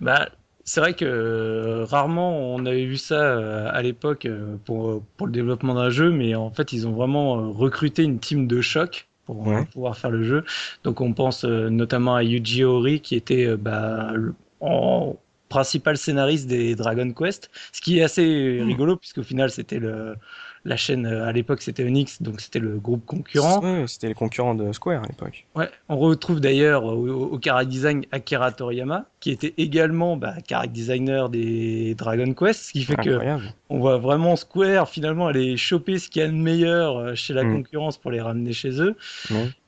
Bah, 0.00 0.28
c'est 0.72 0.80
vrai 0.80 0.94
que 0.94 1.04
euh, 1.04 1.84
rarement 1.84 2.54
on 2.54 2.64
avait 2.64 2.86
vu 2.86 2.96
ça 2.96 3.16
euh, 3.16 3.68
à 3.74 3.82
l'époque 3.82 4.24
euh, 4.24 4.56
pour, 4.64 5.02
pour 5.18 5.26
le 5.26 5.32
développement 5.34 5.74
d'un 5.74 5.90
jeu, 5.90 6.10
mais 6.10 6.34
en 6.34 6.50
fait 6.50 6.72
ils 6.72 6.88
ont 6.88 6.92
vraiment 6.92 7.52
recruté 7.52 8.04
une 8.04 8.18
team 8.18 8.46
de 8.46 8.62
choc 8.62 9.06
pour 9.26 9.46
pouvoir 9.70 9.98
faire 9.98 10.10
le 10.10 10.22
jeu. 10.22 10.44
Donc 10.82 11.02
on 11.02 11.12
pense 11.12 11.44
notamment 11.44 12.14
à 12.14 12.22
Yuji 12.22 12.64
Ori 12.64 13.00
qui 13.00 13.16
était 13.16 13.54
bah, 13.54 14.14
en 14.60 15.16
principal 15.50 15.98
scénariste 15.98 16.46
des 16.46 16.74
Dragon 16.74 17.12
Quest, 17.12 17.50
ce 17.72 17.82
qui 17.82 17.98
est 17.98 18.02
assez 18.02 18.58
mmh. 18.62 18.66
rigolo 18.66 18.96
puisqu'au 18.96 19.22
final 19.24 19.50
c'était 19.50 19.78
le 19.78 20.16
la 20.64 20.76
chaîne 20.76 21.06
euh, 21.06 21.26
à 21.26 21.32
l'époque 21.32 21.62
c'était 21.62 21.84
Onyx, 21.84 22.22
donc 22.22 22.40
c'était 22.40 22.58
le 22.58 22.78
groupe 22.78 23.04
concurrent. 23.04 23.60
Oui, 23.62 23.88
c'était 23.88 24.08
les 24.08 24.14
concurrents 24.14 24.54
de 24.54 24.72
Square 24.72 25.02
à 25.02 25.06
l'époque. 25.06 25.46
Ouais, 25.54 25.68
on 25.88 25.96
retrouve 25.98 26.40
d'ailleurs 26.40 26.84
au, 26.84 27.32
au, 27.32 27.40
design 27.64 28.04
Akira 28.12 28.52
Toriyama, 28.52 29.06
qui 29.20 29.30
était 29.30 29.54
également 29.58 30.16
bah, 30.16 30.34
designer 30.68 31.28
des 31.28 31.94
Dragon 31.94 32.32
Quest, 32.32 32.64
ce 32.64 32.72
qui 32.72 32.84
fait 32.84 32.96
que 32.96 33.18
on 33.68 33.78
voit 33.78 33.98
vraiment 33.98 34.36
Square 34.36 34.88
finalement 34.88 35.26
aller 35.26 35.56
choper 35.56 35.98
ce 35.98 36.08
qu'il 36.08 36.22
y 36.22 36.24
a 36.24 36.28
de 36.28 36.32
meilleur 36.32 36.96
euh, 36.96 37.14
chez 37.14 37.34
la 37.34 37.44
mm. 37.44 37.54
concurrence 37.54 37.98
pour 37.98 38.10
les 38.10 38.20
ramener 38.20 38.52
chez 38.52 38.80
eux. 38.80 38.96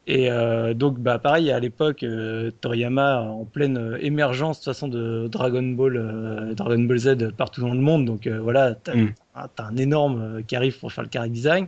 Et 0.06 0.30
euh, 0.30 0.74
donc, 0.74 0.98
bah, 0.98 1.18
pareil, 1.18 1.50
à 1.50 1.58
l'époque, 1.58 2.02
euh, 2.02 2.50
Toriyama 2.60 3.22
en 3.22 3.44
pleine 3.44 3.78
euh, 3.78 3.98
émergence 4.02 4.60
de 4.60 4.64
façon 4.64 4.88
de 4.88 5.28
Dragon 5.28 5.62
Ball, 5.62 6.54
Dragon 6.54 6.80
Ball 6.80 6.98
Z 6.98 7.30
partout 7.36 7.62
dans 7.62 7.72
le 7.72 7.80
monde. 7.80 8.04
Donc 8.04 8.28
voilà, 8.28 8.74
t'as 8.74 8.94
mm. 8.94 9.14
as 9.34 9.48
un 9.58 9.76
énorme 9.76 10.42
qui 10.46 10.56
arrive 10.56 10.78
pour 10.78 10.92
faire 10.92 11.04
le 11.04 11.10
character 11.10 11.32
design. 11.32 11.66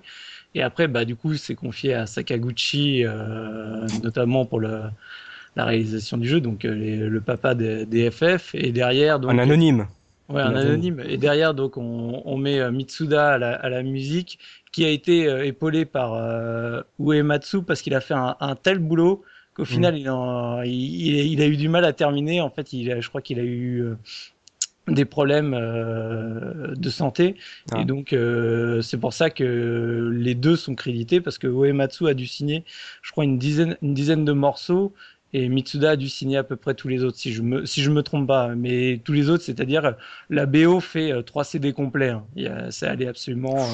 Et 0.55 0.63
après, 0.63 0.87
bah, 0.87 1.05
du 1.05 1.17
coup, 1.17 1.35
c'est 1.35 1.55
confié 1.55 1.95
à 1.95 2.07
Sakaguchi, 2.07 3.05
notamment 4.03 4.45
pour 4.45 4.61
le, 4.61 4.81
la 5.55 5.65
réalisation 5.65 6.19
du 6.19 6.29
jeu, 6.29 6.41
donc 6.41 6.65
le 6.65 7.19
papa 7.21 7.55
des, 7.55 8.11
FF. 8.11 8.55
Et 8.55 8.71
derrière, 8.71 9.19
donc, 9.19 9.33
un 9.33 9.39
anonyme. 9.39 9.87
Ouais, 10.29 10.43
un 10.43 10.57
anonyme. 10.57 11.03
Et 11.07 11.17
derrière, 11.17 11.55
donc, 11.55 11.77
on, 11.77 12.23
on 12.25 12.37
met 12.37 12.71
Mitsuda 12.71 13.33
à 13.33 13.39
la, 13.39 13.55
à 13.55 13.69
la 13.69 13.83
musique 13.83 14.39
qui 14.77 14.85
a 14.85 14.91
été 14.91 15.27
euh, 15.27 15.47
épaulé 15.47 15.87
par 15.87 16.13
euh, 16.13 16.83
Uematsu 17.01 17.63
parce 17.63 17.81
qu'il 17.81 17.95
a 17.95 18.03
fait 18.03 18.13
un, 18.13 18.57
tel 18.63 18.79
boulot 18.79 19.23
qu'au 19.55 19.63
mm. 19.63 19.67
final 19.67 19.97
il, 19.97 20.07
il, 20.67 21.41
a 21.41 21.47
eu 21.47 21.57
du 21.57 21.71
mal 21.71 21.87
à 21.87 21.95
terminer. 21.95 22.43
En 22.43 22.51
fait, 22.51 22.75
il 22.75 23.01
je 23.01 23.09
crois 23.09 23.23
qu'il 23.23 23.41
a 23.41 23.43
eu 23.43 23.81
euh, 23.81 23.95
des 24.87 25.07
problèmes 25.07 25.53
de 26.77 26.91
santé 26.91 27.37
et 27.75 27.81
ah. 27.81 27.85
donc 27.85 28.15
c'est 28.83 28.99
pour 28.99 29.15
ça 29.15 29.31
que 29.31 30.11
les 30.13 30.35
deux 30.35 30.57
sont 30.57 30.75
crédités 30.75 31.23
parce 31.23 31.39
que 31.39 31.47
Uematsu 31.47 32.07
a 32.07 32.13
dû 32.13 32.27
signer, 32.27 32.63
je 33.01 33.13
crois 33.13 33.25
une 33.25 33.39
dizaine, 33.39 33.79
une 33.81 33.95
dizaine 33.95 34.27
de 34.27 34.33
morceaux 34.33 34.93
et 35.33 35.49
Mitsuda 35.49 35.93
a 35.93 35.97
dû 35.97 36.11
signer 36.11 36.37
à 36.37 36.45
peu 36.45 36.55
près 36.55 36.75
tous 36.75 36.87
les 36.89 37.03
autres 37.03 37.17
si 37.17 37.33
je 37.33 37.43
me 37.43 37.65
si 37.65 37.83
je 37.83 37.91
me 37.91 38.03
trompe 38.03 38.29
pas 38.29 38.55
mais 38.55 39.01
tous 39.03 39.13
les 39.13 39.29
autres 39.29 39.43
c'est-à-dire 39.43 39.97
la 40.29 40.47
BO 40.47 40.79
fait 40.81 41.11
3 41.25 41.45
CD 41.45 41.73
complets 41.73 42.11
hein. 42.11 42.25
ça 42.71 42.91
allait 42.91 43.09
absolument 43.09 43.67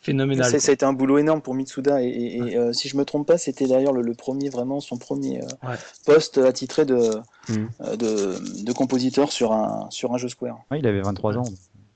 phénoménal. 0.00 0.60
Ça, 0.60 0.70
a 0.70 0.74
été 0.74 0.84
un 0.84 0.92
boulot 0.92 1.18
énorme 1.18 1.42
pour 1.42 1.54
Mitsuda 1.54 2.02
et, 2.02 2.56
euh, 2.56 2.72
si 2.72 2.88
je 2.88 2.96
me 2.96 3.04
trompe 3.04 3.26
pas, 3.26 3.38
c'était 3.38 3.66
d'ailleurs 3.66 3.92
le, 3.92 4.14
premier 4.14 4.48
vraiment 4.48 4.80
son 4.80 4.96
premier 4.96 5.42
euh, 5.42 5.76
poste 6.06 6.38
attitré 6.38 6.84
de, 6.84 7.10
mm. 7.48 7.66
euh, 7.80 7.96
de, 7.96 8.64
de, 8.64 8.72
compositeur 8.72 9.32
sur 9.32 9.52
un 9.52 9.88
sur 9.90 10.12
un 10.12 10.18
jeu 10.18 10.28
Square. 10.28 10.58
il 10.72 10.86
avait 10.86 11.00
23 11.00 11.38
ans. 11.38 11.44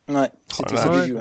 Ouais, 0.09 0.31
c'était 0.49 0.75
oh 0.89 1.01
début. 1.01 1.19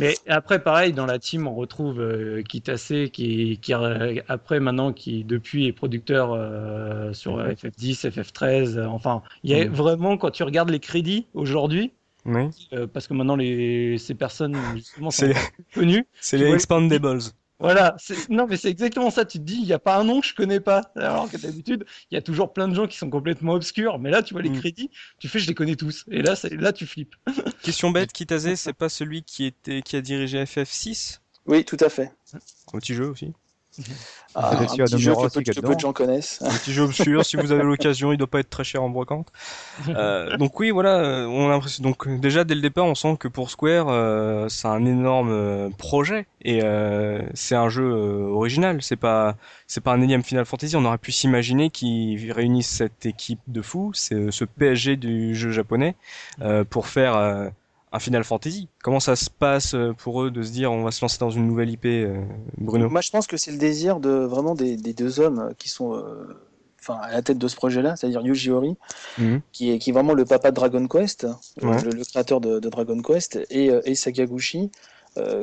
Mais 0.00 0.14
après, 0.26 0.62
pareil, 0.62 0.92
dans 0.92 1.06
la 1.06 1.18
team, 1.18 1.46
on 1.46 1.54
retrouve 1.54 2.02
Kitase 2.48 3.10
qui, 3.12 3.58
qui 3.60 3.72
après 3.72 4.58
maintenant 4.58 4.92
qui 4.92 5.22
depuis 5.22 5.66
est 5.66 5.72
producteur 5.72 6.30
sur 7.14 7.38
FF10, 7.38 8.10
FF13. 8.10 8.86
enfin, 8.86 9.22
il 9.42 9.50
y 9.50 9.60
a 9.60 9.66
mm. 9.66 9.68
vraiment 9.68 10.16
quand 10.16 10.30
tu 10.30 10.42
regardes 10.42 10.70
les 10.70 10.80
crédits 10.80 11.26
aujourd'hui, 11.34 11.92
oui. 12.26 12.48
Euh, 12.72 12.86
parce 12.86 13.06
que 13.06 13.14
maintenant, 13.14 13.36
les, 13.36 13.98
ces 13.98 14.14
personnes, 14.14 14.56
justement, 14.74 15.10
sont 15.10 15.30
connues. 15.74 16.06
C'est 16.20 16.38
les 16.38 16.52
expandables. 16.52 17.20
Voilà, 17.58 17.96
non 18.28 18.46
mais 18.46 18.58
c'est 18.58 18.68
exactement 18.68 19.10
ça. 19.10 19.24
Tu 19.24 19.38
te 19.38 19.44
dis, 19.44 19.56
il 19.56 19.64
n'y 19.64 19.72
a 19.72 19.78
pas 19.78 19.96
un 19.96 20.04
nom 20.04 20.20
que 20.20 20.26
je 20.26 20.34
connais 20.34 20.60
pas. 20.60 20.82
Alors 20.94 21.30
que 21.30 21.38
d'habitude, 21.38 21.86
il 22.10 22.14
y 22.14 22.18
a 22.18 22.22
toujours 22.22 22.52
plein 22.52 22.68
de 22.68 22.74
gens 22.74 22.86
qui 22.86 22.98
sont 22.98 23.08
complètement 23.08 23.54
obscurs. 23.54 23.98
Mais 23.98 24.10
là, 24.10 24.22
tu 24.22 24.34
vois 24.34 24.42
les 24.42 24.50
mm. 24.50 24.58
crédits, 24.60 24.90
tu 25.18 25.28
fais, 25.28 25.38
je 25.38 25.46
les 25.46 25.54
connais 25.54 25.76
tous. 25.76 26.04
Et 26.10 26.20
là, 26.20 26.34
là, 26.52 26.72
tu 26.74 26.84
flippes. 26.84 27.16
Question 27.62 27.90
bête, 27.90 28.12
Kitase, 28.12 28.54
c'est 28.56 28.74
pas 28.74 28.90
celui 28.90 29.22
qui 29.22 29.46
était, 29.46 29.80
qui 29.80 29.96
a 29.96 30.02
dirigé 30.02 30.44
FF6 30.44 31.20
Oui, 31.46 31.64
tout 31.64 31.78
à 31.80 31.88
fait. 31.88 32.12
Un 32.34 32.78
petit 32.78 32.92
jeu 32.92 33.08
aussi. 33.08 33.32
Ah, 34.38 34.50
un 34.52 34.66
petit 34.66 34.98
jeu 34.98 35.14
que 35.14 35.60
peu, 35.60 35.74
de 35.74 35.80
gens 35.80 35.94
connaissent. 35.94 36.42
Un 36.42 36.50
petit 36.50 36.72
jeu 36.72 36.82
obscur, 36.82 37.24
si 37.24 37.36
vous 37.36 37.52
avez 37.52 37.62
l'occasion, 37.64 38.12
il 38.12 38.18
doit 38.18 38.26
pas 38.26 38.40
être 38.40 38.50
très 38.50 38.64
cher 38.64 38.82
en 38.82 38.90
brocante. 38.90 39.28
Euh, 39.88 40.36
donc 40.36 40.60
oui, 40.60 40.70
voilà, 40.70 40.98
euh, 40.98 41.26
on 41.26 41.46
a 41.46 41.52
l'impression. 41.52 41.82
Donc 41.82 42.08
déjà 42.20 42.44
dès 42.44 42.54
le 42.54 42.60
départ, 42.60 42.84
on 42.84 42.94
sent 42.94 43.16
que 43.18 43.28
pour 43.28 43.50
Square, 43.50 43.86
euh, 43.88 44.48
c'est 44.50 44.68
un 44.68 44.84
énorme 44.84 45.70
projet 45.78 46.26
et 46.42 46.60
euh, 46.62 47.22
c'est 47.32 47.54
un 47.54 47.70
jeu 47.70 47.90
original. 47.90 48.82
C'est 48.82 48.96
pas, 48.96 49.36
c'est 49.66 49.82
pas 49.82 49.92
un 49.92 50.02
énième 50.02 50.22
Final 50.22 50.44
Fantasy. 50.44 50.76
On 50.76 50.84
aurait 50.84 50.98
pu 50.98 51.12
s'imaginer 51.12 51.70
qu'ils 51.70 52.30
réunissent 52.30 52.68
cette 52.68 53.06
équipe 53.06 53.40
de 53.46 53.62
fous, 53.62 53.92
c'est 53.94 54.30
ce 54.30 54.44
PSG 54.44 54.96
du 54.96 55.34
jeu 55.34 55.50
japonais, 55.50 55.96
pour 56.68 56.88
faire 56.88 57.50
un 57.96 57.98
Final 57.98 58.24
Fantasy. 58.24 58.68
Comment 58.82 59.00
ça 59.00 59.16
se 59.16 59.30
passe 59.30 59.74
euh, 59.74 59.92
pour 59.94 60.22
eux 60.22 60.30
de 60.30 60.42
se 60.42 60.50
dire 60.50 60.70
on 60.70 60.82
va 60.82 60.90
se 60.90 61.00
lancer 61.00 61.18
dans 61.18 61.30
une 61.30 61.46
nouvelle 61.46 61.70
IP, 61.70 61.86
euh, 61.86 62.22
Bruno? 62.58 62.88
Moi, 62.90 63.00
je 63.00 63.10
pense 63.10 63.26
que 63.26 63.36
c'est 63.36 63.50
le 63.50 63.56
désir 63.58 64.00
de 64.00 64.10
vraiment 64.10 64.54
des, 64.54 64.76
deux 64.76 65.18
hommes 65.18 65.38
euh, 65.38 65.52
qui 65.58 65.68
sont 65.68 66.02
enfin 66.80 67.00
à 67.02 67.10
la 67.12 67.22
tête 67.22 67.38
de 67.38 67.48
ce 67.48 67.56
projet-là, 67.56 67.96
c'est-à-dire 67.96 68.20
Yuji 68.20 68.50
Horii, 68.50 68.76
mhm. 69.18 69.40
qui, 69.50 69.72
est, 69.72 69.78
qui 69.78 69.90
est 69.90 69.92
vraiment 69.92 70.12
le 70.12 70.24
papa 70.24 70.50
de 70.50 70.56
Dragon 70.56 70.86
Quest, 70.86 71.26
le, 71.60 72.04
créateur 72.04 72.40
de, 72.40 72.60
Dragon 72.60 73.00
Quest, 73.02 73.40
et, 73.50 73.70
et 73.84 73.94
Sakaguchi, 73.96 74.70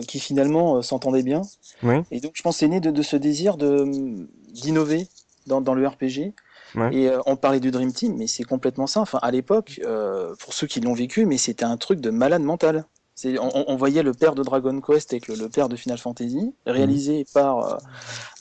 qui 0.07 0.19
finalement 0.21 0.81
s'entendait 0.81 1.23
bien. 1.23 1.41
Et 2.11 2.21
donc, 2.21 2.31
je 2.35 2.43
pense 2.43 2.55
que 2.55 2.59
c'est 2.59 2.67
né 2.69 2.79
de, 2.79 3.01
ce 3.01 3.17
désir 3.17 3.57
d'innover 3.57 5.07
dans, 5.47 5.59
dans, 5.59 5.73
le 5.73 5.85
RPG 5.85 6.33
et 6.91 7.09
euh, 7.09 7.19
on 7.25 7.36
parlait 7.36 7.59
du 7.59 7.71
Dream 7.71 7.91
Team, 7.93 8.15
mais 8.17 8.27
c'est 8.27 8.43
complètement 8.43 8.88
ça. 8.88 9.01
Enfin, 9.01 9.19
à 9.21 9.31
l'époque, 9.31 9.79
euh, 9.86 10.36
pour 10.39 10.53
ceux 10.53 10.67
qui 10.67 10.81
l'ont 10.81 10.93
vécu, 10.93 11.25
mais 11.25 11.38
c'était 11.38 11.65
un 11.65 11.77
truc 11.77 11.99
de 11.99 12.09
malade 12.09 12.41
mental. 12.41 12.86
On, 13.26 13.65
on, 13.67 13.76
voyait 13.76 14.02
le 14.02 14.12
père 14.12 14.34
de 14.34 14.41
Dragon 14.41 14.82
Quest 14.82 15.13
avec 15.13 15.28
le, 15.28 15.47
père 15.47 15.69
de 15.69 15.76
Final 15.76 15.99
Fantasy, 15.99 16.54
réalisé 16.65 17.19
mhm. 17.19 17.26
par 17.34 17.58
euh, 17.60 17.78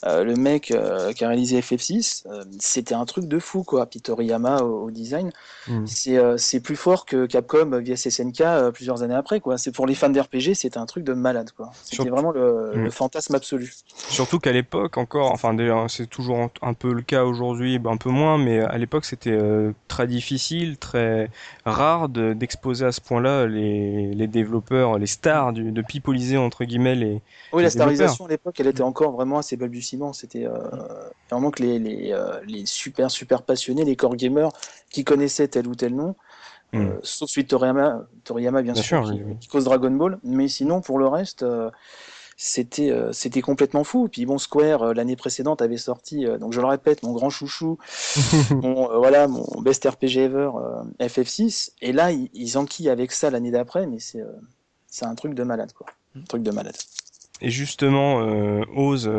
euh, 0.05 0.23
le 0.23 0.35
mec 0.35 0.71
euh, 0.71 1.13
qui 1.13 1.23
a 1.23 1.27
réalisé 1.27 1.59
FF6. 1.59 2.23
C'était 2.59 2.95
un 2.95 3.05
truc 3.05 3.27
de 3.27 3.37
fou, 3.37 3.63
quoi. 3.63 3.85
Pitoriyama 3.85 4.63
au, 4.63 4.85
au 4.85 4.91
design. 4.91 5.31
Mhm. 5.67 5.85
C'est 6.37 6.59
plus 6.59 6.75
fort 6.75 7.05
que 7.05 7.27
Capcom 7.27 7.79
via 7.79 7.95
SNK 7.95 8.71
plusieurs 8.73 9.03
années 9.03 9.13
après, 9.13 9.39
quoi. 9.39 9.59
C'est 9.59 9.71
pour 9.71 9.85
les 9.85 9.93
fans 9.93 10.09
d'RPG, 10.09 10.55
c'était 10.55 10.79
un 10.79 10.87
truc 10.87 11.03
de 11.03 11.13
malade, 11.13 11.51
quoi. 11.55 11.71
C'était 11.83 12.09
vraiment 12.09 12.31
le, 12.31 12.71
mhm. 12.73 12.83
le, 12.85 12.89
fantasme 12.89 13.35
absolu. 13.35 13.73
Surtout 14.09 14.39
qu'à 14.39 14.51
l'époque, 14.51 14.97
encore, 14.97 15.31
enfin, 15.31 15.55
c'est 15.87 16.07
toujours 16.07 16.49
un 16.61 16.73
peu 16.73 16.93
le 16.93 17.03
cas 17.03 17.25
aujourd'hui, 17.25 17.79
un 17.85 17.97
peu 17.97 18.09
moins, 18.09 18.39
mais 18.39 18.59
à 18.59 18.79
l'époque, 18.79 19.05
c'était 19.05 19.39
très 19.87 20.07
difficile, 20.07 20.77
très 20.77 21.29
rare 21.63 22.09
d'exposer 22.09 22.87
à 22.87 22.91
ce 22.91 23.01
point-là 23.01 23.45
les, 23.45 24.13
les 24.15 24.27
développeurs, 24.27 24.62
les 24.71 25.07
stars 25.07 25.53
du, 25.53 25.71
de 25.71 25.81
pipoliser 25.81 26.37
entre 26.37 26.65
guillemets 26.65 26.95
les. 26.95 27.21
Oui, 27.51 27.63
la 27.63 27.69
starisation 27.69 28.25
à 28.25 28.29
l'époque, 28.29 28.59
elle 28.59 28.67
était 28.67 28.81
encore 28.81 29.11
vraiment 29.11 29.37
assez 29.37 29.57
balbutiement. 29.57 30.13
C'était 30.13 30.45
euh, 30.45 30.57
vraiment 31.29 31.51
que 31.51 31.63
les, 31.63 31.79
les, 31.79 32.11
euh, 32.11 32.39
les, 32.45 32.65
super 32.65 33.11
super 33.11 33.41
passionnés, 33.41 33.85
les 33.85 33.95
core 33.95 34.15
gamers 34.15 34.51
qui 34.89 35.03
connaissaient 35.03 35.47
tel 35.47 35.67
ou 35.67 35.75
tel 35.75 35.95
nom. 35.95 36.15
Hmm. 36.71 36.81
Euh, 36.81 36.99
sauf 37.03 37.29
celui 37.29 37.43
de 37.43 37.49
Toriyama, 37.49 38.07
Toriyama 38.23 38.61
bien, 38.63 38.73
sûr, 38.73 39.11
qui, 39.39 39.47
cause 39.47 39.65
Dragon 39.65 39.91
Ball, 39.91 40.17
mais 40.23 40.47
sinon 40.47 40.81
pour 40.81 40.97
le 40.97 41.07
reste, 41.07 41.45
c'était 42.37 42.91
euh, 42.91 43.11
c'était 43.11 43.41
complètement 43.41 43.83
fou. 43.83 44.07
Puis 44.09 44.25
bon, 44.25 44.37
Square 44.37 44.83
euh, 44.83 44.93
l'année 44.93 45.15
précédente 45.15 45.61
avait 45.61 45.77
sorti, 45.77 46.25
euh, 46.25 46.37
donc 46.37 46.53
je 46.53 46.61
le 46.61 46.67
répète, 46.67 47.03
mon 47.03 47.13
grand 47.13 47.29
chouchou, 47.29 47.77
mon 48.51 48.97
voilà 48.97 49.27
mon 49.27 49.45
best 49.61 49.85
RPG 49.85 50.17
ever 50.17 50.49
FF6, 50.99 51.71
et 51.81 51.93
là 51.93 52.11
ils, 52.11 52.29
ils 52.33 52.57
enquillent 52.57 52.89
avec 52.89 53.11
ça 53.11 53.29
l'année 53.29 53.51
d'après, 53.51 53.87
mais 53.87 53.99
c'est 53.99 54.23
c'est 54.87 55.05
un 55.05 55.15
truc 55.15 55.33
de 55.33 55.43
malade 55.43 55.73
quoi, 55.73 55.87
un 56.15 56.23
truc 56.23 56.43
de 56.43 56.51
malade. 56.51 56.75
Et 57.41 57.49
justement, 57.49 58.21
euh, 58.21 58.63
Ose, 58.75 59.11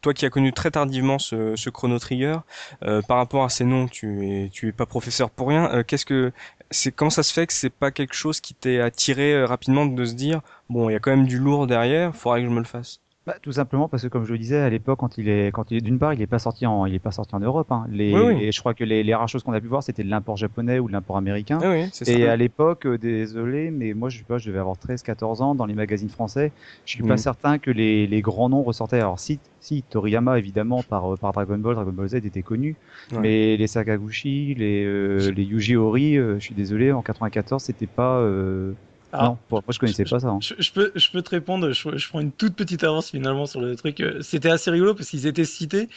toi 0.00 0.14
qui 0.14 0.24
as 0.26 0.30
connu 0.30 0.52
très 0.52 0.70
tardivement 0.70 1.18
ce, 1.18 1.54
ce 1.56 1.70
Chrono 1.70 1.98
Trigger, 1.98 2.38
euh, 2.82 3.02
par 3.02 3.18
rapport 3.18 3.44
à 3.44 3.48
ces 3.50 3.64
noms, 3.64 3.86
tu 3.88 4.26
es, 4.28 4.48
tu 4.50 4.68
es 4.68 4.72
pas 4.72 4.86
professeur 4.86 5.30
pour 5.30 5.48
rien. 5.48 5.82
Qu'est-ce 5.84 6.06
que 6.06 6.32
c'est 6.70 6.92
comment 6.92 7.10
ça 7.10 7.22
se 7.22 7.32
fait 7.32 7.46
que 7.46 7.52
c'est 7.52 7.70
pas 7.70 7.90
quelque 7.90 8.14
chose 8.14 8.40
qui 8.40 8.54
t'est 8.54 8.80
attiré 8.80 9.34
euh, 9.34 9.46
rapidement 9.46 9.86
de 9.86 10.04
se 10.04 10.14
dire 10.14 10.40
bon 10.70 10.88
il 10.88 10.94
y 10.94 10.96
a 10.96 11.00
quand 11.00 11.10
même 11.10 11.26
du 11.26 11.38
lourd 11.38 11.66
derrière, 11.66 12.16
faudrait 12.16 12.40
que 12.42 12.48
je 12.48 12.52
me 12.52 12.58
le 12.60 12.64
fasse? 12.64 13.00
Bah, 13.24 13.36
tout 13.40 13.52
simplement 13.52 13.88
parce 13.88 14.02
que 14.02 14.08
comme 14.08 14.24
je 14.24 14.32
le 14.32 14.38
disais 14.38 14.58
à 14.58 14.68
l'époque 14.68 14.98
quand 14.98 15.16
il 15.16 15.28
est 15.28 15.52
quand 15.52 15.70
il 15.70 15.76
est 15.76 15.80
d'une 15.80 16.00
part 16.00 16.12
il 16.12 16.20
est 16.20 16.26
pas 16.26 16.40
sorti 16.40 16.66
en 16.66 16.86
il 16.86 16.94
est 16.94 16.98
pas 16.98 17.12
sorti 17.12 17.36
en 17.36 17.38
Europe 17.38 17.70
hein. 17.70 17.86
les 17.88 18.12
oui, 18.12 18.20
oui. 18.20 18.42
et 18.42 18.50
je 18.50 18.58
crois 18.58 18.74
que 18.74 18.82
les, 18.82 19.04
les 19.04 19.14
rares 19.14 19.28
choses 19.28 19.44
qu'on 19.44 19.52
a 19.52 19.60
pu 19.60 19.68
voir 19.68 19.84
c'était 19.84 20.02
de 20.02 20.10
l'import 20.10 20.36
japonais 20.36 20.80
ou 20.80 20.88
de 20.88 20.92
l'import 20.92 21.16
américain 21.16 21.60
ah 21.62 21.70
oui, 21.70 21.88
et 22.08 22.26
à 22.26 22.34
l'époque 22.34 22.84
euh, 22.84 22.98
désolé 22.98 23.70
mais 23.70 23.94
moi 23.94 24.08
je 24.08 24.18
sais 24.18 24.24
pas 24.24 24.38
je 24.38 24.48
devais 24.48 24.58
avoir 24.58 24.76
13 24.76 25.04
14 25.04 25.40
ans 25.40 25.54
dans 25.54 25.66
les 25.66 25.74
magazines 25.74 26.08
français 26.08 26.50
je 26.84 26.90
suis 26.90 27.04
mmh. 27.04 27.08
pas 27.08 27.16
certain 27.16 27.58
que 27.58 27.70
les, 27.70 28.08
les 28.08 28.22
grands 28.22 28.48
noms 28.48 28.64
ressortaient 28.64 28.98
alors 28.98 29.20
si 29.20 29.38
si 29.60 29.84
Toriyama 29.84 30.36
évidemment 30.36 30.82
par 30.82 31.12
euh, 31.12 31.16
par 31.16 31.30
Dragon 31.32 31.58
Ball 31.58 31.76
Dragon 31.76 31.92
Ball 31.92 32.08
Z 32.08 32.14
était 32.16 32.42
connu 32.42 32.74
ouais. 33.12 33.18
mais 33.20 33.56
les 33.56 33.66
Sakaguchi 33.68 34.56
les 34.56 34.84
euh, 34.84 35.30
les 35.30 35.44
Yuji 35.44 35.76
Horii 35.76 36.18
euh, 36.18 36.40
je 36.40 36.44
suis 36.46 36.56
désolé 36.56 36.90
en 36.90 37.02
94 37.02 37.62
c'était 37.62 37.86
pas 37.86 38.16
euh, 38.16 38.72
alors, 39.12 39.24
non, 39.30 39.38
moi 39.50 39.62
je 39.68 39.78
connaissais 39.78 40.04
je, 40.04 40.10
pas 40.10 40.20
ça. 40.20 40.28
Hein. 40.28 40.38
Je, 40.40 40.54
je, 40.58 40.72
peux, 40.72 40.92
je 40.94 41.10
peux 41.10 41.22
te 41.22 41.30
répondre, 41.30 41.72
je, 41.72 41.96
je, 41.96 42.08
prends 42.08 42.20
une 42.20 42.32
toute 42.32 42.54
petite 42.54 42.82
avance 42.82 43.10
finalement 43.10 43.46
sur 43.46 43.60
le 43.60 43.76
truc. 43.76 44.02
C'était 44.20 44.50
assez 44.50 44.70
rigolo 44.70 44.94
parce 44.94 45.10
qu'ils 45.10 45.26
étaient 45.26 45.44
cités, 45.44 45.88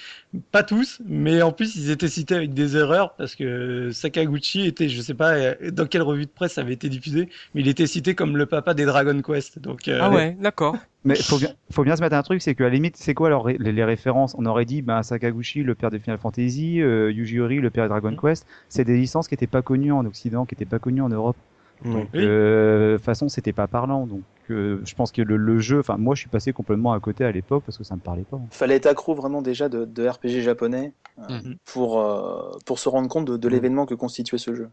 pas 0.51 0.63
tous, 0.63 1.01
mais 1.05 1.41
en 1.41 1.51
plus 1.51 1.75
ils 1.75 1.91
étaient 1.91 2.07
cités 2.07 2.35
avec 2.35 2.53
des 2.53 2.77
erreurs 2.77 3.13
parce 3.15 3.35
que 3.35 3.91
Sakaguchi 3.91 4.65
était, 4.65 4.89
je 4.89 5.01
sais 5.01 5.13
pas 5.13 5.55
dans 5.71 5.85
quelle 5.85 6.01
revue 6.01 6.25
de 6.25 6.31
presse 6.31 6.53
ça 6.53 6.61
avait 6.61 6.73
été 6.73 6.89
diffusé, 6.89 7.29
mais 7.53 7.61
il 7.61 7.67
était 7.67 7.87
cité 7.87 8.15
comme 8.15 8.37
le 8.37 8.45
papa 8.45 8.73
des 8.73 8.85
Dragon 8.85 9.21
Quest. 9.21 9.59
Donc, 9.59 9.87
euh... 9.87 9.99
Ah 10.01 10.09
ouais, 10.09 10.37
d'accord. 10.39 10.75
Mais 11.03 11.15
faut 11.15 11.37
bien, 11.37 11.49
faut 11.71 11.83
bien 11.83 11.95
se 11.95 12.01
mettre 12.01 12.15
un 12.15 12.23
truc, 12.23 12.41
c'est 12.41 12.55
qu'à 12.55 12.63
la 12.63 12.71
limite, 12.71 12.97
c'est 12.97 13.13
quoi 13.13 13.27
alors 13.27 13.47
les, 13.47 13.57
les, 13.57 13.83
références? 13.83 14.35
On 14.39 14.45
aurait 14.45 14.65
dit, 14.65 14.81
ben 14.81 15.03
Sakaguchi, 15.03 15.61
le 15.61 15.75
père 15.75 15.91
de 15.91 15.99
Final 15.99 16.17
Fantasy, 16.17 16.81
euh, 16.81 17.11
Yuji 17.11 17.39
Horii, 17.39 17.59
le 17.59 17.69
père 17.69 17.83
de 17.83 17.89
Dragon 17.89 18.11
mmh. 18.11 18.19
Quest. 18.19 18.47
C'est 18.69 18.83
des 18.85 18.97
licences 18.97 19.27
qui 19.27 19.35
n'étaient 19.35 19.45
pas 19.45 19.61
connues 19.61 19.91
en 19.91 20.03
Occident, 20.05 20.45
qui 20.45 20.55
n'étaient 20.55 20.65
pas 20.65 20.79
connues 20.79 21.01
en 21.01 21.09
Europe. 21.09 21.37
Donc, 21.83 22.09
oui. 22.13 22.21
euh, 22.23 22.97
façon, 22.97 23.29
c'était 23.29 23.53
pas 23.53 23.67
parlant. 23.67 24.07
Donc, 24.07 24.23
euh, 24.49 24.79
je 24.85 24.95
pense 24.95 25.11
que 25.11 25.21
le, 25.21 25.37
le 25.37 25.59
jeu, 25.59 25.79
enfin, 25.79 25.97
moi, 25.97 26.15
je 26.15 26.21
suis 26.21 26.29
passé 26.29 26.53
complètement 26.53 26.93
à 26.93 26.99
côté 26.99 27.25
à 27.25 27.31
l'époque 27.31 27.63
parce 27.65 27.77
que 27.77 27.83
ça 27.83 27.95
me 27.95 27.99
parlait 27.99 28.23
pas. 28.23 28.39
Fallait 28.51 28.75
être 28.75 28.85
accro 28.85 29.13
vraiment 29.13 29.41
déjà 29.41 29.69
de, 29.69 29.85
de 29.85 30.07
RPG 30.07 30.41
japonais 30.41 30.93
euh, 31.29 31.39
mmh. 31.39 31.55
pour 31.65 31.99
euh, 31.99 32.51
pour 32.65 32.79
se 32.79 32.89
rendre 32.89 33.09
compte 33.09 33.25
de, 33.25 33.37
de 33.37 33.47
l'événement 33.47 33.85
que 33.85 33.93
constituait 33.93 34.37
ce 34.37 34.55
jeu. 34.55 34.69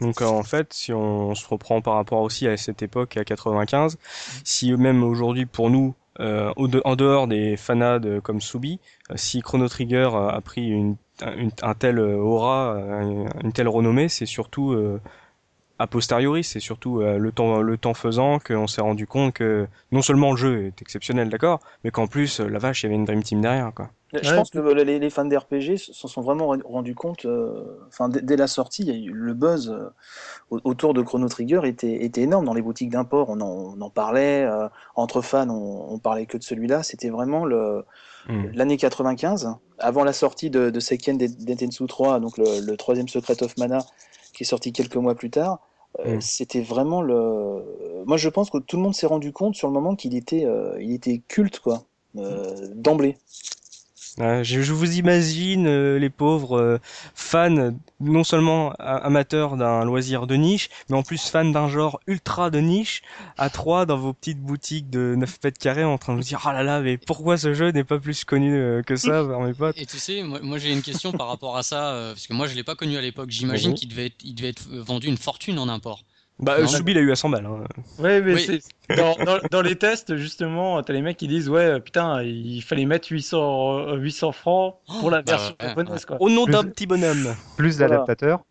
Donc 0.00 0.22
en 0.22 0.42
fait, 0.42 0.72
si 0.72 0.92
on 0.92 1.34
se 1.34 1.46
reprend 1.48 1.80
par 1.80 1.94
rapport 1.94 2.20
aussi 2.22 2.48
à 2.48 2.56
cette 2.56 2.82
époque, 2.82 3.16
à 3.16 3.24
95, 3.24 3.96
si 4.42 4.72
même 4.72 5.04
aujourd'hui 5.04 5.46
pour 5.46 5.70
nous, 5.70 5.94
euh, 6.20 6.52
en 6.56 6.96
dehors 6.96 7.28
des 7.28 7.56
fanades 7.56 8.20
comme 8.20 8.40
Subi, 8.40 8.80
si 9.14 9.40
Chrono 9.40 9.68
Trigger 9.68 10.10
a 10.14 10.40
pris 10.40 10.66
une, 10.66 10.96
une 11.36 11.50
un 11.62 11.74
tel 11.74 12.00
aura, 12.00 12.76
une 13.42 13.52
telle 13.52 13.68
renommée, 13.68 14.08
c'est 14.08 14.26
surtout 14.26 14.72
euh, 14.72 15.00
a 15.84 15.86
posteriori, 15.86 16.42
c'est 16.42 16.60
surtout 16.60 17.00
euh, 17.00 17.18
le 17.18 17.32
temps 17.32 17.60
le 17.60 17.78
temps 17.78 17.94
faisant 17.94 18.38
qu'on 18.38 18.66
s'est 18.66 18.80
rendu 18.80 19.06
compte 19.06 19.34
que 19.34 19.66
non 19.92 20.02
seulement 20.02 20.32
le 20.32 20.36
jeu 20.36 20.66
est 20.66 20.82
exceptionnel, 20.82 21.28
d'accord, 21.28 21.60
mais 21.84 21.90
qu'en 21.90 22.06
plus 22.06 22.40
la 22.40 22.58
vache, 22.58 22.82
il 22.82 22.86
y 22.86 22.88
avait 22.88 22.96
une 22.96 23.04
dream 23.04 23.22
team 23.22 23.40
derrière, 23.40 23.72
quoi. 23.74 23.90
Je 24.22 24.30
ouais, 24.30 24.36
pense 24.36 24.50
que 24.50 24.58
les, 24.58 24.98
les, 24.98 25.10
fans 25.10 25.24
d'RPG 25.24 25.76
s'en 25.76 26.08
sont 26.08 26.22
vraiment 26.22 26.54
rendus 26.64 26.94
compte. 26.94 27.26
Enfin, 27.88 28.08
euh, 28.10 28.20
dès 28.22 28.36
la 28.36 28.46
sortie, 28.46 28.84
le 28.84 29.34
buzz 29.34 29.70
euh, 29.70 29.90
autour 30.50 30.94
de 30.94 31.02
Chrono 31.02 31.28
Trigger 31.28 31.62
était, 31.64 32.04
était 32.04 32.22
énorme 32.22 32.44
dans 32.44 32.54
les 32.54 32.62
boutiques 32.62 32.90
d'import. 32.90 33.30
On, 33.30 33.40
on, 33.40 33.80
en 33.80 33.90
parlait 33.90 34.44
euh, 34.44 34.68
entre 34.94 35.20
fans, 35.20 35.48
on, 35.48 35.94
on, 35.94 35.98
parlait 35.98 36.26
que 36.26 36.36
de 36.36 36.44
celui-là. 36.44 36.82
C'était 36.82 37.10
vraiment 37.10 37.44
le 37.44 37.84
mm. 38.28 38.52
l'année 38.54 38.76
95, 38.76 39.56
avant 39.78 40.04
la 40.04 40.12
sortie 40.12 40.50
de, 40.50 40.70
de 40.70 40.80
Seiken 40.80 41.18
Dentetsu 41.18 41.86
3, 41.86 42.20
donc 42.20 42.38
le, 42.38 42.60
le, 42.60 42.76
troisième 42.76 43.08
Secret 43.08 43.42
of 43.42 43.56
Mana, 43.56 43.78
qui 44.32 44.44
est 44.44 44.46
sorti 44.46 44.72
quelques 44.72 44.96
mois 44.96 45.16
plus 45.16 45.30
tard. 45.30 45.58
Mm. 46.04 46.20
C'était 46.20 46.62
vraiment 46.62 47.02
le. 47.02 48.04
Moi, 48.06 48.16
je 48.16 48.28
pense 48.28 48.50
que 48.50 48.58
tout 48.58 48.76
le 48.76 48.82
monde 48.82 48.94
s'est 48.94 49.06
rendu 49.06 49.32
compte 49.32 49.54
sur 49.54 49.68
le 49.68 49.74
moment 49.74 49.94
qu'il 49.94 50.14
était, 50.14 50.46
il 50.80 50.92
était 50.92 51.22
culte, 51.28 51.60
quoi, 51.60 51.84
d'emblée. 52.14 53.16
Euh, 54.20 54.44
je, 54.44 54.62
je, 54.62 54.72
vous 54.72 54.96
imagine 54.96 55.66
euh, 55.66 55.98
les 55.98 56.10
pauvres 56.10 56.58
euh, 56.58 56.78
fans, 57.14 57.72
non 58.00 58.22
seulement 58.22 58.72
amateurs 58.78 59.56
d'un 59.56 59.84
loisir 59.84 60.28
de 60.28 60.36
niche, 60.36 60.68
mais 60.88 60.96
en 60.96 61.02
plus 61.02 61.28
fans 61.28 61.44
d'un 61.44 61.68
genre 61.68 62.00
ultra 62.06 62.50
de 62.50 62.60
niche, 62.60 63.02
à 63.38 63.50
trois 63.50 63.86
dans 63.86 63.96
vos 63.96 64.12
petites 64.12 64.40
boutiques 64.40 64.88
de 64.88 65.14
9 65.16 65.38
mètres 65.42 65.58
carrés 65.58 65.84
en 65.84 65.98
train 65.98 66.12
de 66.12 66.18
vous 66.18 66.24
dire, 66.24 66.40
ah 66.44 66.50
oh 66.50 66.52
là 66.52 66.62
là, 66.62 66.80
mais 66.80 66.96
pourquoi 66.96 67.36
ce 67.38 67.54
jeu 67.54 67.70
n'est 67.70 67.82
pas 67.82 67.98
plus 67.98 68.24
connu 68.24 68.54
euh, 68.54 68.82
que 68.82 68.94
ça 68.94 69.24
vers 69.24 69.40
mes 69.40 69.52
potes? 69.52 69.76
Et 69.78 69.86
tu 69.86 69.98
sais, 69.98 70.22
moi, 70.22 70.38
moi 70.42 70.58
j'ai 70.58 70.72
une 70.72 70.82
question 70.82 71.10
par 71.10 71.26
rapport 71.26 71.56
à 71.56 71.64
ça, 71.64 71.92
euh, 71.94 72.12
parce 72.12 72.28
que 72.28 72.34
moi 72.34 72.46
je 72.46 72.54
l'ai 72.54 72.64
pas 72.64 72.76
connu 72.76 72.96
à 72.96 73.00
l'époque, 73.00 73.30
j'imagine 73.30 73.74
qu'il 73.74 73.88
devait, 73.88 74.06
être, 74.06 74.22
il 74.22 74.34
devait 74.34 74.50
être 74.50 74.68
vendu 74.70 75.08
une 75.08 75.18
fortune 75.18 75.58
en 75.58 75.68
import. 75.68 76.04
Bah, 76.40 76.60
non, 76.60 76.66
Soubi, 76.66 76.92
il 76.92 76.98
a 76.98 77.00
eu 77.00 77.12
à 77.12 77.16
100 77.16 77.28
balles. 77.28 77.46
Hein. 77.46 77.64
Ouais, 77.98 78.20
mais 78.20 78.34
oui. 78.34 78.60
dans, 78.96 79.14
dans, 79.24 79.38
dans, 79.50 79.62
les 79.62 79.76
tests, 79.76 80.16
justement, 80.16 80.82
t'as 80.82 80.92
les 80.92 81.02
mecs 81.02 81.16
qui 81.16 81.28
disent 81.28 81.48
Ouais, 81.48 81.80
putain, 81.80 82.22
il 82.22 82.60
fallait 82.60 82.86
mettre 82.86 83.08
800, 83.10 83.94
800 83.94 84.32
francs 84.32 84.76
pour 85.00 85.10
la 85.10 85.22
version 85.22 85.54
oh, 85.60 85.64
japonaise. 85.64 86.04
Quoi. 86.04 86.16
Au 86.20 86.28
nom 86.28 86.46
d'un 86.46 86.64
petit 86.64 86.86
bonhomme. 86.86 87.34
Plus 87.56 87.78
l'adaptateur. 87.78 88.42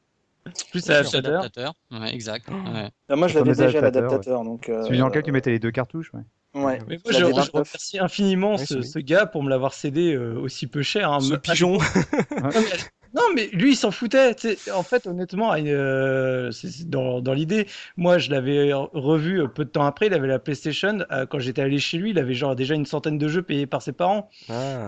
Plus 0.72 0.88
l'adaptateur. 0.88 1.74
Ouais, 1.92 2.14
exact. 2.14 2.48
Ouais. 2.50 2.90
Ah, 3.10 3.16
moi, 3.16 3.28
je 3.28 3.38
l'avais 3.38 3.54
déjà 3.54 3.82
l'adaptateur. 3.82 4.40
Ouais. 4.40 4.46
Donc, 4.46 4.70
euh... 4.70 4.84
Celui 4.84 5.00
dans 5.00 5.08
lequel 5.08 5.24
tu 5.24 5.32
mettais 5.32 5.52
les 5.52 5.60
deux 5.60 5.72
cartouches. 5.72 6.12
Ouais. 6.14 6.22
Ouais. 6.56 6.80
Mais 6.88 7.00
moi, 7.04 7.12
je, 7.12 7.20
je, 7.20 7.52
remercie 7.52 8.00
infiniment 8.00 8.58
ce, 8.58 8.82
ce, 8.82 9.00
gars 9.00 9.26
pour 9.26 9.42
me 9.42 9.50
l'avoir 9.50 9.74
cédé 9.74 10.14
euh, 10.14 10.40
aussi 10.40 10.68
peu 10.68 10.84
cher. 10.84 11.12
Hein, 11.12 11.20
ce 11.20 11.34
pigeon. 11.34 11.80
Non, 13.14 13.22
mais 13.36 13.50
lui, 13.54 13.72
il 13.72 13.76
s'en 13.76 13.92
foutait. 13.92 14.36
En 14.74 14.84
fait, 14.84 15.06
honnêtement, 15.06 15.54
euh, 15.56 16.52
dans, 16.86 17.22
dans 17.22 17.34
l'idée, 17.34 17.68
moi, 17.96 18.18
je 18.18 18.32
l'avais 18.32 18.74
revu 18.74 19.48
peu 19.50 19.66
de 19.66 19.70
temps 19.70 19.86
après. 19.86 20.08
Il 20.08 20.14
avait 20.14 20.28
la 20.28 20.40
PlayStation. 20.40 21.06
Euh, 21.12 21.26
quand 21.28 21.40
j'étais 21.40 21.62
allé 21.62 21.78
chez 21.78 21.98
lui, 21.98 22.10
il 22.10 22.20
avait 22.20 22.34
genre 22.34 22.56
déjà 22.56 22.74
une 22.74 22.86
centaine 22.86 23.18
de 23.18 23.28
jeux 23.28 23.44
payés 23.44 23.68
par 23.68 23.82
ses 23.82 23.92
parents. 23.92 24.30
Ah. 24.50 24.88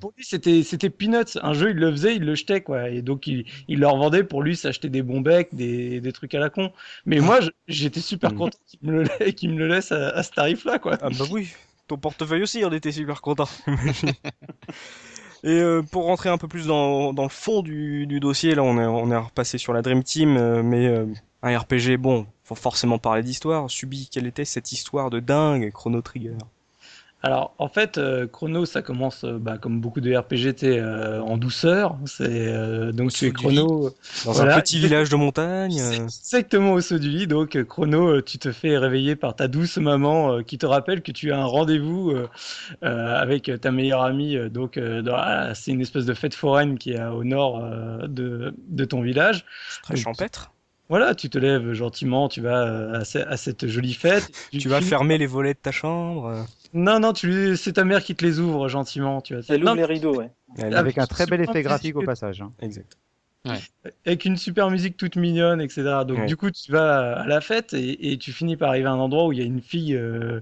Pour 0.00 0.12
lui, 0.16 0.24
c'était 0.24 0.62
c'était 0.62 0.90
peanuts. 0.90 1.38
Un 1.42 1.52
jeu, 1.52 1.70
il 1.70 1.76
le 1.76 1.90
faisait, 1.90 2.16
il 2.16 2.24
le 2.24 2.34
jetait, 2.34 2.62
quoi. 2.62 2.88
Et 2.88 3.02
donc, 3.02 3.26
il, 3.26 3.44
il 3.68 3.78
leur 3.80 3.96
vendait 3.96 4.24
pour 4.24 4.42
lui 4.42 4.56
s'acheter 4.56 4.88
des 4.88 5.02
bons 5.02 5.20
becs, 5.20 5.54
des, 5.54 6.00
des 6.00 6.12
trucs 6.12 6.34
à 6.34 6.38
la 6.38 6.48
con. 6.48 6.72
Mais 7.04 7.20
moi, 7.20 7.40
j'étais 7.68 8.00
super 8.00 8.32
mm. 8.32 8.36
content 8.36 8.58
qu'il 8.66 8.90
me, 8.90 9.02
le, 9.02 9.30
qu 9.32 9.48
me 9.48 9.58
le 9.58 9.68
laisse 9.68 9.92
à, 9.92 10.08
à 10.10 10.22
ce 10.22 10.30
tarif-là, 10.30 10.78
quoi. 10.78 10.96
Ah 11.02 11.10
bah 11.10 11.24
oui. 11.30 11.48
Ton 11.88 11.98
portefeuille 11.98 12.42
aussi, 12.42 12.64
on 12.64 12.72
était 12.72 12.90
super 12.90 13.20
content. 13.20 13.48
Et 15.46 15.60
euh, 15.60 15.80
pour 15.80 16.06
rentrer 16.06 16.28
un 16.28 16.38
peu 16.38 16.48
plus 16.48 16.66
dans, 16.66 17.12
le 17.12 17.28
fond 17.28 17.62
du, 17.62 18.18
dossier, 18.18 18.56
là 18.56 18.64
on 18.64 18.80
est, 18.80 18.84
on 18.84 19.12
est 19.12 19.16
repassé 19.16 19.58
sur 19.58 19.72
la 19.72 19.80
Dream 19.80 20.02
Team, 20.02 20.36
euh, 20.36 20.60
mais 20.60 20.88
euh, 20.88 21.06
un 21.40 21.56
RPG, 21.56 21.98
bon, 21.98 22.26
faut 22.42 22.56
forcément 22.56 22.98
parler 22.98 23.22
d'histoire. 23.22 23.70
Subi, 23.70 24.08
quelle 24.10 24.26
était 24.26 24.44
cette 24.44 24.72
histoire 24.72 25.08
de 25.08 25.20
dingue, 25.20 25.70
Chrono 25.70 26.02
Trigger? 26.02 26.36
Alors, 27.26 27.56
en 27.58 27.66
fait, 27.66 27.98
euh, 27.98 28.28
Chrono, 28.28 28.66
ça 28.66 28.82
commence 28.82 29.24
euh, 29.24 29.36
bah, 29.36 29.58
comme 29.58 29.80
beaucoup 29.80 30.00
de 30.00 30.14
RPG 30.14 30.62
euh, 30.62 31.18
en 31.22 31.36
douceur. 31.36 31.96
C'est 32.04 32.92
donc 32.92 33.12
tu 33.12 33.26
es 33.26 33.32
Chrono 33.32 33.90
dans 34.24 34.30
voilà. 34.30 34.54
un 34.54 34.60
petit 34.60 34.78
village 34.78 35.08
de 35.08 35.16
montagne. 35.16 35.76
Exactement 35.92 36.74
au 36.74 36.80
saut 36.80 37.00
du 37.00 37.08
lit. 37.08 37.26
Donc 37.26 37.60
Chrono, 37.64 38.22
tu 38.22 38.38
te 38.38 38.52
fais 38.52 38.78
réveiller 38.78 39.16
par 39.16 39.34
ta 39.34 39.48
douce 39.48 39.78
maman 39.78 40.40
qui 40.44 40.56
te 40.56 40.66
rappelle 40.66 41.02
que 41.02 41.10
tu 41.10 41.32
as 41.32 41.40
un 41.40 41.46
rendez-vous 41.46 42.14
avec 42.82 43.50
ta 43.60 43.72
meilleure 43.72 44.02
amie. 44.02 44.38
donc 44.48 44.78
ah, 45.10 45.52
c'est 45.52 45.72
une 45.72 45.80
espèce 45.80 46.06
de 46.06 46.14
fête 46.14 46.34
foraine 46.34 46.78
qui 46.78 46.92
est 46.92 47.04
au 47.06 47.24
nord 47.24 47.60
de, 48.06 48.54
de 48.68 48.84
ton 48.84 49.00
village. 49.00 49.44
Très 49.82 49.94
donc, 49.94 50.04
champêtre. 50.04 50.52
Voilà, 50.88 51.16
tu 51.16 51.28
te 51.28 51.38
lèves 51.38 51.72
gentiment, 51.72 52.28
tu 52.28 52.40
vas 52.40 53.00
à, 53.00 53.36
cette 53.36 53.66
jolie 53.66 53.94
fête. 53.94 54.30
Tu, 54.52 54.58
tu 54.58 54.68
vas 54.68 54.80
fermer 54.80 55.18
les 55.18 55.26
volets 55.26 55.54
de 55.54 55.58
ta 55.58 55.72
chambre. 55.72 56.46
Non, 56.76 57.00
non, 57.00 57.14
tu... 57.14 57.56
c'est 57.56 57.72
ta 57.72 57.84
mère 57.84 58.04
qui 58.04 58.14
te 58.14 58.24
les 58.24 58.38
ouvre 58.38 58.68
gentiment. 58.68 59.22
Tu 59.22 59.34
vois. 59.34 59.42
Elle 59.48 59.64
ouvre 59.64 59.74
les 59.74 59.84
rideaux, 59.84 60.16
ouais. 60.16 60.30
Avec 60.74 60.98
un 60.98 61.06
très 61.06 61.26
bel 61.26 61.40
effet 61.40 61.62
graphique 61.62 61.96
au 61.96 62.02
passage. 62.02 62.42
Hein. 62.42 62.52
Exact. 62.60 62.98
avec 64.04 64.24
une 64.24 64.36
super 64.36 64.70
musique 64.70 64.96
toute 64.96 65.16
mignonne, 65.16 65.60
etc. 65.60 66.00
Donc 66.06 66.26
du 66.26 66.36
coup, 66.36 66.50
tu 66.50 66.70
vas 66.70 67.20
à 67.20 67.26
la 67.26 67.40
fête 67.40 67.74
et, 67.74 68.18
tu 68.18 68.32
finis 68.32 68.56
par 68.56 68.70
arriver 68.70 68.88
à 68.88 68.92
un 68.92 68.98
endroit 68.98 69.26
où 69.26 69.32
il 69.32 69.38
y 69.38 69.42
a 69.42 69.44
une 69.44 69.62
fille, 69.62 69.94
euh, 69.94 70.40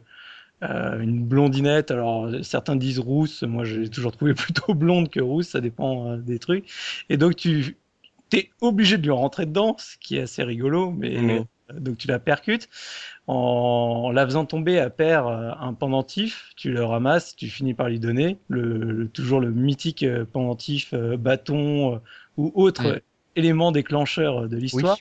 euh, 0.63 1.01
une 1.01 1.23
blondinette. 1.25 1.91
Alors 1.91 2.29
certains 2.43 2.77
disent 2.77 2.99
rousse, 2.99 3.43
moi 3.43 3.65
j'ai 3.65 3.89
toujours 3.89 4.13
trouvé 4.13 4.35
plutôt 4.35 4.75
blonde 4.75 5.11
que 5.11 5.21
rousse, 5.21 5.49
ça 5.49 5.61
dépend 5.61 6.11
euh, 6.11 6.17
des 6.17 6.41
trucs. 6.41 6.65
Et 7.11 7.17
donc 7.17 7.37
tu 7.37 7.77
es 8.33 8.51
obligé 8.61 8.99
de 8.99 9.03
lui 9.03 9.13
rentrer 9.13 9.47
dedans, 9.47 9.77
ce 9.79 9.97
qui 9.99 10.17
est 10.17 10.23
assez 10.23 10.43
rigolo, 10.43 10.91
mais 10.91 11.45
donc 11.73 11.99
tu 11.99 12.09
la 12.09 12.19
percutes. 12.19 12.69
En, 13.27 14.11
la 14.13 14.27
faisant 14.27 14.45
tomber 14.45 14.79
à 14.79 14.91
paire 14.91 15.27
un 15.27 15.73
pendentif, 15.73 16.53
tu 16.57 16.71
le 16.71 16.85
ramasses, 16.85 17.35
tu 17.37 17.49
finis 17.49 17.73
par 17.73 17.89
lui 17.89 17.99
donner 17.99 18.39
le, 18.49 19.09
toujours 19.09 19.41
le 19.41 19.51
mythique 19.51 20.05
pendentif 20.33 20.95
bâton 20.95 22.01
ou 22.37 22.53
autre 22.55 23.01
élément 23.37 23.73
déclencheur 23.73 24.49
de 24.49 24.57
l'histoire. 24.57 24.99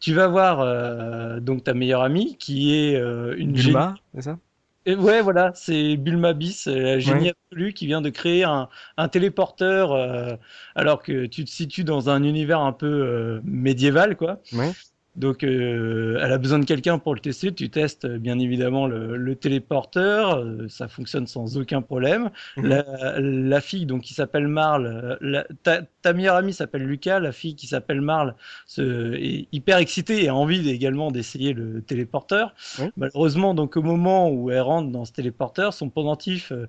Tu 0.00 0.14
vas 0.14 0.28
voir 0.28 0.60
euh, 0.60 1.40
donc 1.40 1.64
ta 1.64 1.74
meilleure 1.74 2.00
amie 2.00 2.36
qui 2.38 2.74
est 2.74 2.96
euh, 2.96 3.34
une 3.36 3.52
Bulma, 3.52 3.96
c'est 4.14 4.22
ça? 4.22 4.38
Et 4.86 4.94
ouais, 4.94 5.20
voilà, 5.20 5.52
c'est 5.54 5.98
Bulma 5.98 6.32
Bis, 6.32 6.66
la 6.66 6.98
génie 6.98 7.28
absolue 7.28 7.74
qui 7.74 7.86
vient 7.86 8.00
de 8.00 8.08
créer 8.08 8.44
un, 8.44 8.70
un 8.96 9.08
téléporteur 9.08 9.92
euh, 9.92 10.36
alors 10.74 11.02
que 11.02 11.26
tu 11.26 11.44
te 11.44 11.50
situes 11.50 11.84
dans 11.84 12.08
un 12.08 12.22
univers 12.22 12.60
un 12.60 12.72
peu 12.72 13.42
médiéval, 13.44 14.16
quoi. 14.16 14.40
Ouais. 14.54 14.72
Donc, 15.16 15.42
euh, 15.42 16.20
elle 16.22 16.32
a 16.32 16.38
besoin 16.38 16.60
de 16.60 16.64
quelqu'un 16.64 16.98
pour 16.98 17.14
le 17.14 17.20
tester. 17.20 17.52
Tu 17.52 17.68
testes 17.68 18.06
bien 18.06 18.38
évidemment 18.38 18.86
le, 18.86 19.34
téléporteur, 19.34 20.38
euh, 20.38 20.66
ça 20.68 20.88
fonctionne 20.88 21.26
sans 21.26 21.58
aucun 21.58 21.82
problème. 21.82 22.30
Mhm. 22.56 22.82
La, 23.18 23.60
fille, 23.60 23.86
donc 23.86 24.02
qui 24.02 24.14
s'appelle 24.14 24.48
Marle, 24.48 25.18
ta, 25.62 26.12
meilleure 26.12 26.36
amie 26.36 26.52
s'appelle 26.52 26.84
Lucas. 26.84 27.20
La 27.20 27.32
fille 27.32 27.56
qui 27.56 27.66
s'appelle 27.66 28.00
Marle 28.00 28.34
est 28.78 29.48
hyper 29.52 29.78
excitée 29.78 30.24
et 30.24 30.28
a 30.28 30.34
envie 30.34 30.68
également 30.70 31.10
d'essayer 31.10 31.52
le 31.52 31.82
téléporteur. 31.82 32.54
Malheureusement, 32.96 33.54
donc 33.54 33.76
au 33.76 33.82
moment 33.82 34.30
où 34.30 34.50
elle 34.50 34.60
rentre 34.60 34.90
dans 34.90 35.04
ce 35.04 35.12
téléporteur, 35.12 35.74
son 35.74 35.90
pendentif 35.90 36.52
euh, 36.52 36.68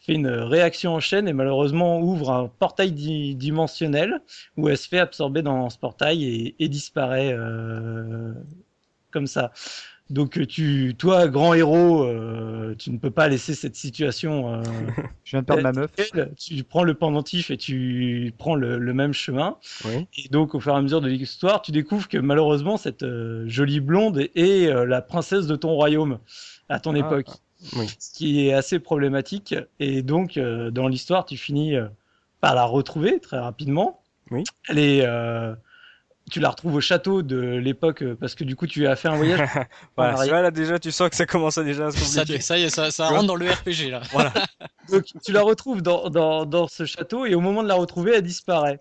fait 0.00 0.14
une 0.14 0.28
réaction 0.28 0.94
en 0.94 1.00
chaîne 1.00 1.28
et 1.28 1.32
malheureusement 1.32 2.00
ouvre 2.00 2.30
un 2.30 2.48
portail 2.48 2.92
dimensionnel 2.92 4.20
où 4.56 4.68
elle 4.68 4.78
se 4.78 4.88
fait 4.88 4.98
absorber 4.98 5.42
dans 5.42 5.68
ce 5.68 5.78
portail 5.78 6.54
et, 6.58 6.68
disparaît 6.68 7.32
euh, 7.32 8.32
comme 9.10 9.26
ça. 9.26 9.52
Donc 10.08 10.44
tu, 10.48 10.96
toi, 10.98 11.28
grand 11.28 11.54
héros, 11.54 12.02
euh, 12.02 12.74
tu 12.76 12.90
ne 12.90 12.98
peux 12.98 13.12
pas 13.12 13.28
laisser 13.28 13.54
cette 13.54 13.76
situation. 13.76 14.54
Euh, 14.54 14.62
Je 15.24 15.32
viens 15.32 15.42
de 15.42 15.46
perdre 15.46 15.62
ma 15.62 15.72
meuf. 15.72 15.92
Tu 16.36 16.64
prends 16.64 16.82
le 16.82 16.94
pendentif 16.94 17.50
et 17.50 17.56
tu 17.56 18.32
prends 18.38 18.56
le, 18.56 18.78
même 18.94 19.12
chemin. 19.12 19.58
Et 20.16 20.28
donc 20.30 20.54
au 20.54 20.60
fur 20.60 20.72
et 20.72 20.76
à 20.76 20.82
mesure 20.82 21.02
de 21.02 21.08
l'histoire, 21.08 21.62
tu 21.62 21.72
découvres 21.72 22.08
que 22.08 22.18
malheureusement 22.18 22.78
cette 22.78 23.04
jolie 23.46 23.80
blonde 23.80 24.18
est, 24.34 24.86
la 24.86 25.02
princesse 25.02 25.46
de 25.46 25.56
ton 25.56 25.74
royaume 25.74 26.18
à 26.70 26.80
ton 26.80 26.94
ah. 26.94 26.98
époque 26.98 27.28
ce 27.62 28.12
qui 28.12 28.46
est 28.46 28.52
assez 28.52 28.78
problématique. 28.78 29.54
Et 29.78 30.02
donc, 30.02 30.36
euh, 30.36 30.70
dans 30.70 30.88
l'histoire, 30.88 31.24
tu 31.24 31.36
finis 31.36 31.76
euh, 31.76 31.86
par 32.40 32.54
la 32.54 32.64
retrouver 32.64 33.20
très 33.20 33.38
rapidement. 33.38 34.02
Oui. 34.30 34.44
Elle 34.68 34.78
est, 34.78 35.02
euh, 35.04 35.54
tu 36.30 36.40
la 36.40 36.50
retrouves 36.50 36.74
au 36.74 36.80
château 36.80 37.22
de 37.22 37.38
l'époque 37.38 38.04
parce 38.20 38.34
que 38.34 38.44
du 38.44 38.56
coup, 38.56 38.66
tu 38.66 38.86
as 38.86 38.96
fait 38.96 39.08
un 39.08 39.16
voyage. 39.16 39.40
voilà, 39.96 40.42
là 40.42 40.50
déjà, 40.50 40.78
tu 40.78 40.92
sens 40.92 41.10
que 41.10 41.16
ça 41.16 41.26
commence 41.26 41.58
à 41.58 41.64
déjà 41.64 41.90
se 41.90 41.98
compliquer. 41.98 42.40
Ça, 42.40 42.58
y 42.58 42.62
est, 42.62 42.70
ça, 42.70 42.90
ça 42.90 43.08
rentre 43.08 43.26
dans 43.26 43.36
le 43.36 43.50
RPG 43.50 43.90
là. 43.90 44.00
Voilà. 44.12 44.32
donc, 44.90 45.04
tu 45.24 45.32
la 45.32 45.42
retrouves 45.42 45.82
dans, 45.82 46.08
dans, 46.08 46.46
dans 46.46 46.68
ce 46.68 46.84
château 46.84 47.26
et 47.26 47.34
au 47.34 47.40
moment 47.40 47.62
de 47.62 47.68
la 47.68 47.74
retrouver, 47.74 48.14
elle 48.14 48.22
disparaît. 48.22 48.80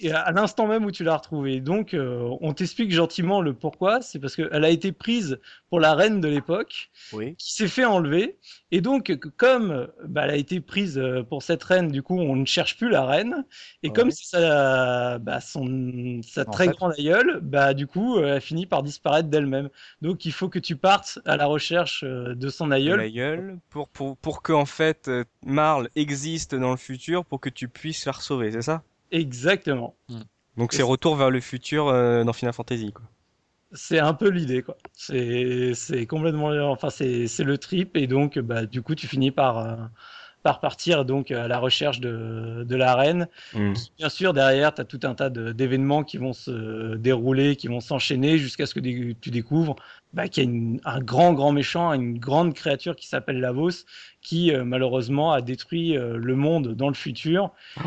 Et 0.00 0.12
à 0.12 0.30
l'instant 0.32 0.66
même 0.66 0.84
où 0.84 0.90
tu 0.90 1.04
l'as 1.04 1.16
retrouvée. 1.16 1.60
Donc, 1.60 1.94
euh, 1.94 2.28
on 2.40 2.52
t'explique 2.52 2.92
gentiment 2.92 3.40
le 3.40 3.54
pourquoi. 3.54 4.02
C'est 4.02 4.18
parce 4.18 4.36
qu'elle 4.36 4.64
a 4.64 4.70
été 4.70 4.92
prise 4.92 5.40
pour 5.70 5.80
la 5.80 5.94
reine 5.94 6.20
de 6.20 6.28
l'époque, 6.28 6.90
qui 7.38 7.52
s'est 7.54 7.68
fait 7.68 7.84
enlever. 7.84 8.38
Et 8.70 8.80
donc, 8.80 9.16
comme 9.36 9.88
bah, 10.04 10.24
elle 10.24 10.30
a 10.30 10.36
été 10.36 10.60
prise 10.60 10.98
euh, 10.98 11.22
pour 11.22 11.42
cette 11.42 11.62
reine, 11.62 11.88
du 11.88 12.02
coup, 12.02 12.18
on 12.18 12.36
ne 12.36 12.44
cherche 12.44 12.76
plus 12.76 12.90
la 12.90 13.04
reine. 13.06 13.44
Et 13.82 13.90
comme 13.90 14.10
c'est 14.10 14.26
sa, 14.26 15.18
bah, 15.18 15.40
son, 15.40 16.20
sa 16.22 16.44
très 16.44 16.68
grande 16.68 16.92
aïeule, 16.98 17.40
bah, 17.42 17.74
du 17.74 17.86
coup, 17.86 18.18
euh, 18.18 18.36
elle 18.36 18.40
finit 18.40 18.66
par 18.66 18.82
disparaître 18.82 19.28
d'elle-même. 19.28 19.70
Donc, 20.02 20.24
il 20.24 20.32
faut 20.32 20.48
que 20.48 20.58
tu 20.58 20.76
partes 20.76 21.18
à 21.24 21.36
la 21.36 21.46
recherche 21.46 22.04
de 22.04 22.48
son 22.48 22.70
aïeul. 22.70 22.98
L'aïeul, 22.98 23.58
pour, 23.70 23.88
pour, 23.88 24.16
pour 24.16 24.42
que, 24.42 24.52
en 24.52 24.66
fait, 24.66 25.10
Marle 25.44 25.88
existe 25.96 26.54
dans 26.54 26.70
le 26.70 26.76
futur 26.76 27.24
pour 27.24 27.40
que 27.40 27.48
tu 27.48 27.68
puisses 27.68 28.04
la 28.06 28.12
sauver, 28.12 28.52
c'est 28.52 28.62
ça? 28.62 28.82
Exactement. 29.12 29.94
Hmm. 30.08 30.22
Donc 30.56 30.72
c'est 30.72 30.82
retour 30.82 31.16
vers 31.16 31.30
le 31.30 31.40
futur 31.40 31.88
euh, 31.88 32.24
dans 32.24 32.32
Final 32.32 32.52
Fantasy 32.52 32.92
quoi. 32.92 33.04
C'est 33.74 34.00
un 34.00 34.12
peu 34.12 34.28
l'idée 34.28 34.62
quoi. 34.62 34.76
C'est 34.92 35.72
c'est 35.74 36.06
complètement 36.06 36.48
enfin 36.70 36.90
c'est 36.90 37.28
c'est 37.28 37.44
le 37.44 37.56
trip 37.56 37.96
et 37.96 38.06
donc 38.06 38.38
bah 38.38 38.66
du 38.66 38.82
coup 38.82 38.94
tu 38.94 39.06
finis 39.06 39.30
par 39.30 39.58
euh, 39.58 39.76
par 40.42 40.60
partir 40.60 41.04
donc 41.04 41.30
à 41.30 41.48
la 41.48 41.58
recherche 41.58 42.00
de, 42.00 42.64
de 42.66 42.76
la 42.76 42.94
reine. 42.94 43.28
Hmm. 43.54 43.74
Bien 43.98 44.08
sûr, 44.08 44.32
derrière, 44.32 44.74
tu 44.74 44.80
as 44.80 44.84
tout 44.84 45.00
un 45.04 45.14
tas 45.14 45.30
d'événements 45.30 46.02
qui 46.04 46.16
vont 46.16 46.32
se 46.32 46.96
dérouler, 46.96 47.56
qui 47.56 47.68
vont 47.68 47.80
s'enchaîner 47.80 48.38
jusqu'à 48.38 48.66
ce 48.66 48.74
que 48.74 48.80
tu 48.80 49.30
découvres 49.30 49.76
bah, 50.12 50.28
qu'il 50.28 50.44
y 50.44 50.80
a 50.84 50.90
un 50.90 51.00
grand, 51.00 51.32
grand 51.32 51.52
méchant, 51.52 51.92
une 51.92 52.18
grande 52.18 52.54
créature 52.54 52.96
qui 52.96 53.06
s'appelle 53.06 53.40
Lavos, 53.40 53.86
qui 54.20 54.52
euh, 54.52 54.64
malheureusement 54.64 55.32
a 55.32 55.40
détruit 55.40 55.96
euh, 55.96 56.16
le 56.16 56.36
monde 56.36 56.74
dans 56.74 56.88
le 56.88 56.94
futur. 56.94 57.50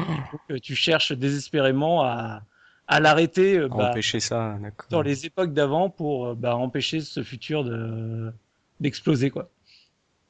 Oh. 0.49 0.57
tu 0.61 0.75
cherches 0.75 1.11
désespérément 1.11 2.03
à, 2.03 2.41
à 2.87 2.99
l'arrêter 2.99 3.57
euh, 3.57 3.67
bah, 3.67 3.89
empêcher 3.91 4.19
ça, 4.19 4.57
dans 4.89 5.01
les 5.01 5.25
époques 5.25 5.53
d'avant 5.53 5.89
pour 5.89 6.35
bah, 6.35 6.55
empêcher 6.55 7.01
ce 7.01 7.23
futur 7.23 7.63
de 7.63 8.31
d'exploser 8.79 9.29
quoi. 9.29 9.49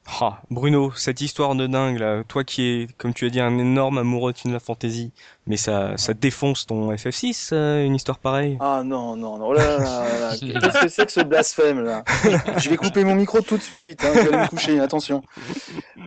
Ah, 0.08 0.42
Bruno, 0.52 0.92
cette 0.96 1.20
histoire 1.22 1.56
de 1.56 1.66
dingue 1.66 1.98
là, 1.98 2.24
toi 2.28 2.44
qui 2.44 2.64
es, 2.64 2.88
comme 2.98 3.14
tu 3.14 3.26
as 3.26 3.30
dit, 3.30 3.40
un 3.40 3.58
énorme 3.58 3.98
amoureux 3.98 4.34
de 4.34 4.38
Final 4.38 4.60
Fantasy, 4.60 5.12
mais 5.48 5.58
ça, 5.58 5.98
ça 5.98 6.14
défonce 6.14 6.68
ton 6.68 6.94
FF6, 6.94 7.50
euh, 7.54 7.84
une 7.84 7.96
histoire 7.96 8.20
pareille. 8.20 8.56
Ah 8.60 8.84
non, 8.86 9.16
non, 9.16 9.40
non, 9.40 9.48
oh 9.48 9.54
là, 9.54 9.80
là, 9.80 10.20
là, 10.20 10.36
qu'est-ce 10.40 10.82
que 10.82 10.88
c'est 10.90 11.06
que 11.08 11.12
ce 11.12 11.22
blasphème 11.22 11.84
là 11.84 12.04
Je 12.58 12.70
vais 12.70 12.78
couper 12.78 13.04
mon 13.04 13.16
micro 13.16 13.42
tout 13.42 13.58
de 13.58 13.64
suite, 13.64 14.04
hein, 14.04 14.12
je 14.14 14.20
vais 14.20 14.28
aller 14.28 14.44
me 14.44 14.48
coucher, 14.48 14.80
attention. 14.80 15.24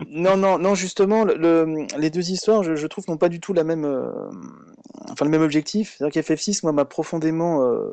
Non, 0.07 0.37
non, 0.37 0.57
non, 0.57 0.75
justement, 0.75 1.25
le, 1.25 1.85
les 1.97 2.09
deux 2.09 2.31
histoires, 2.31 2.63
je, 2.63 2.75
je 2.75 2.87
trouve, 2.87 3.03
n'ont 3.09 3.17
pas 3.17 3.29
du 3.29 3.41
tout 3.41 3.51
la 3.51 3.65
même, 3.65 3.83
euh, 3.83 4.09
enfin 5.11 5.25
le 5.25 5.31
même 5.31 5.41
objectif. 5.41 5.95
C'est-à-dire 5.97 6.23
qu'FF6, 6.23 6.61
moi, 6.63 6.71
m'a 6.71 6.85
profondément 6.85 7.63
euh, 7.63 7.91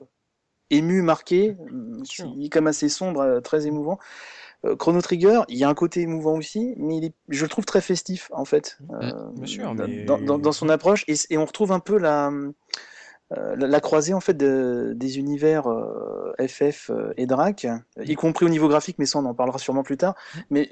ému, 0.71 1.03
marqué, 1.03 1.57
il 2.37 2.45
est 2.45 2.57
assez 2.57 2.89
sombre, 2.89 3.41
très 3.41 3.67
émouvant. 3.67 3.99
Euh, 4.65 4.77
Chrono 4.77 5.01
Trigger, 5.01 5.41
il 5.49 5.59
y 5.59 5.65
a 5.65 5.69
un 5.69 5.75
côté 5.75 6.01
émouvant 6.01 6.37
aussi, 6.37 6.75
mais 6.77 7.13
je 7.29 7.43
le 7.43 7.49
trouve 7.49 7.65
très 7.65 7.81
festif 7.81 8.31
en 8.33 8.45
fait, 8.45 8.79
euh, 9.03 9.11
dans, 10.39 10.53
son 10.53 10.69
approche, 10.69 11.05
et, 11.09 11.37
on 11.37 11.45
retrouve 11.45 11.73
un 11.73 11.81
peu 11.81 11.99
la, 11.99 12.31
euh, 13.37 13.57
la, 13.57 13.81
croisée 13.81 14.15
en 14.15 14.21
fait 14.21 14.37
des 14.37 15.19
univers 15.19 15.65
FF 16.41 16.91
et 17.17 17.27
Drac, 17.27 17.67
y 18.03 18.15
compris 18.15 18.47
au 18.47 18.49
niveau 18.49 18.69
graphique, 18.69 18.97
mais 18.99 19.07
ça 19.07 19.19
on 19.19 19.25
en 19.25 19.35
parlera 19.35 19.59
sûrement 19.59 19.83
plus 19.83 19.97
tard. 19.97 20.15
Mais 20.51 20.71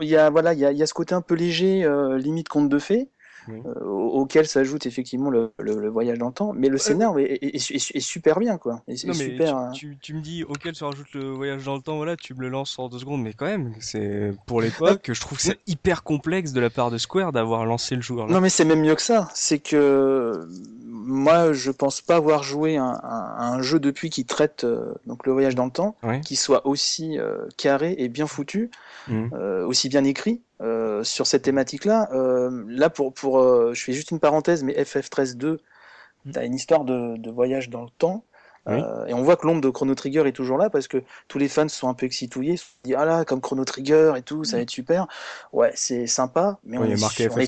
il 0.00 0.08
y 0.08 0.16
a 0.16 0.30
voilà, 0.30 0.54
il 0.54 0.60
y 0.60 0.82
a, 0.82 0.86
ce 0.86 0.94
côté 0.94 1.14
un 1.14 1.22
peu 1.22 1.34
léger, 1.34 1.86
limite 2.16 2.48
conte 2.48 2.68
de 2.68 2.78
fées, 2.78 3.10
euh, 3.48 3.84
auquel 3.84 4.46
s'ajoute 4.46 4.86
effectivement 4.86 5.30
le, 5.30 5.50
voyage 5.88 6.18
dans 6.18 6.28
le 6.28 6.32
temps. 6.32 6.52
Mais 6.52 6.68
le 6.68 6.78
scénario 6.78 7.18
est, 7.18 8.00
super 8.00 8.38
bien, 8.38 8.58
quoi. 8.58 8.82
super, 8.94 9.56
hein. 9.56 9.72
tu, 9.72 10.14
me 10.14 10.20
dis 10.20 10.44
auquel 10.44 10.74
se 10.74 10.84
rajoute 10.84 11.12
le 11.14 11.30
voyage 11.30 11.64
dans 11.64 11.76
le 11.76 11.82
temps, 11.82 11.96
voilà, 11.96 12.16
tu 12.16 12.34
me 12.34 12.40
le 12.40 12.48
lances 12.48 12.78
en 12.78 12.88
deux 12.88 12.98
secondes, 12.98 13.22
mais 13.22 13.32
quand 13.32 13.46
même, 13.46 13.74
c'est 13.80 14.32
pour 14.46 14.60
l'époque, 14.60 15.10
je 15.12 15.20
trouve 15.20 15.38
que 15.38 15.44
c'est 15.44 15.58
hyper 15.66 16.02
complexe 16.02 16.52
de 16.52 16.60
la 16.60 16.70
part 16.70 16.90
de 16.90 16.98
Square 16.98 17.32
d'avoir 17.32 17.66
lancé 17.66 17.94
le 17.94 18.02
joueur. 18.02 18.28
Non, 18.28 18.40
mais 18.40 18.48
c'est 18.48 18.64
même 18.64 18.80
mieux 18.80 18.94
que 18.94 19.02
ça. 19.02 19.28
C'est 19.34 19.58
que 19.58 20.48
moi, 20.86 21.52
je 21.52 21.70
pense 21.70 22.00
pas 22.00 22.16
avoir 22.16 22.42
joué 22.42 22.76
un, 22.76 23.00
un, 23.02 23.62
jeu 23.62 23.78
depuis 23.78 24.10
qui 24.10 24.24
traite 24.24 24.64
euh, 24.64 24.92
donc 25.06 25.26
le 25.26 25.32
voyage 25.32 25.54
dans 25.54 25.64
le 25.64 25.70
temps, 25.70 25.96
qui 26.24 26.36
soit 26.36 26.66
aussi 26.66 27.18
euh, 27.18 27.46
carré 27.56 27.94
et 27.98 28.08
bien 28.08 28.26
foutu, 28.26 28.70
mmh. 29.08 29.32
aussi 29.66 29.88
bien 29.88 30.04
écrit. 30.04 30.42
Euh, 30.62 31.04
sur 31.04 31.26
cette 31.26 31.42
thématique-là. 31.42 32.08
Euh, 32.12 32.64
là, 32.66 32.88
pour, 32.88 33.12
pour 33.12 33.40
euh, 33.40 33.74
je 33.74 33.84
fais 33.84 33.92
juste 33.92 34.10
une 34.10 34.20
parenthèse, 34.20 34.64
mais 34.64 34.72
FF13.2, 34.72 35.58
tu 36.32 36.38
as 36.38 36.44
une 36.44 36.54
histoire 36.54 36.84
de, 36.84 37.18
de, 37.18 37.30
voyage 37.30 37.68
dans 37.68 37.82
le 37.82 37.90
temps. 37.98 38.24
Euh, 38.68 39.06
et 39.06 39.14
on 39.14 39.22
voit 39.22 39.36
que 39.36 39.46
l'ombre 39.46 39.60
de 39.60 39.70
Chrono 39.70 39.94
Trigger 39.94 40.26
est 40.26 40.32
toujours 40.32 40.58
là 40.58 40.70
parce 40.70 40.88
que 40.88 41.02
tous 41.28 41.38
les 41.38 41.48
fans 41.48 41.68
sont 41.68 41.88
un 41.88 41.94
peu 41.94 42.06
excitouillés, 42.06 42.56
se 42.56 42.64
disent 42.84 42.96
ah 42.98 43.04
là 43.04 43.24
comme 43.24 43.40
Chrono 43.40 43.64
Trigger 43.64 44.14
et 44.16 44.22
tout, 44.22 44.44
ça 44.44 44.56
va 44.56 44.62
être 44.62 44.70
super. 44.70 45.06
Ouais, 45.52 45.70
c'est 45.74 46.06
sympa, 46.06 46.58
mais 46.64 46.78
on, 46.78 46.84
est, 46.84 46.96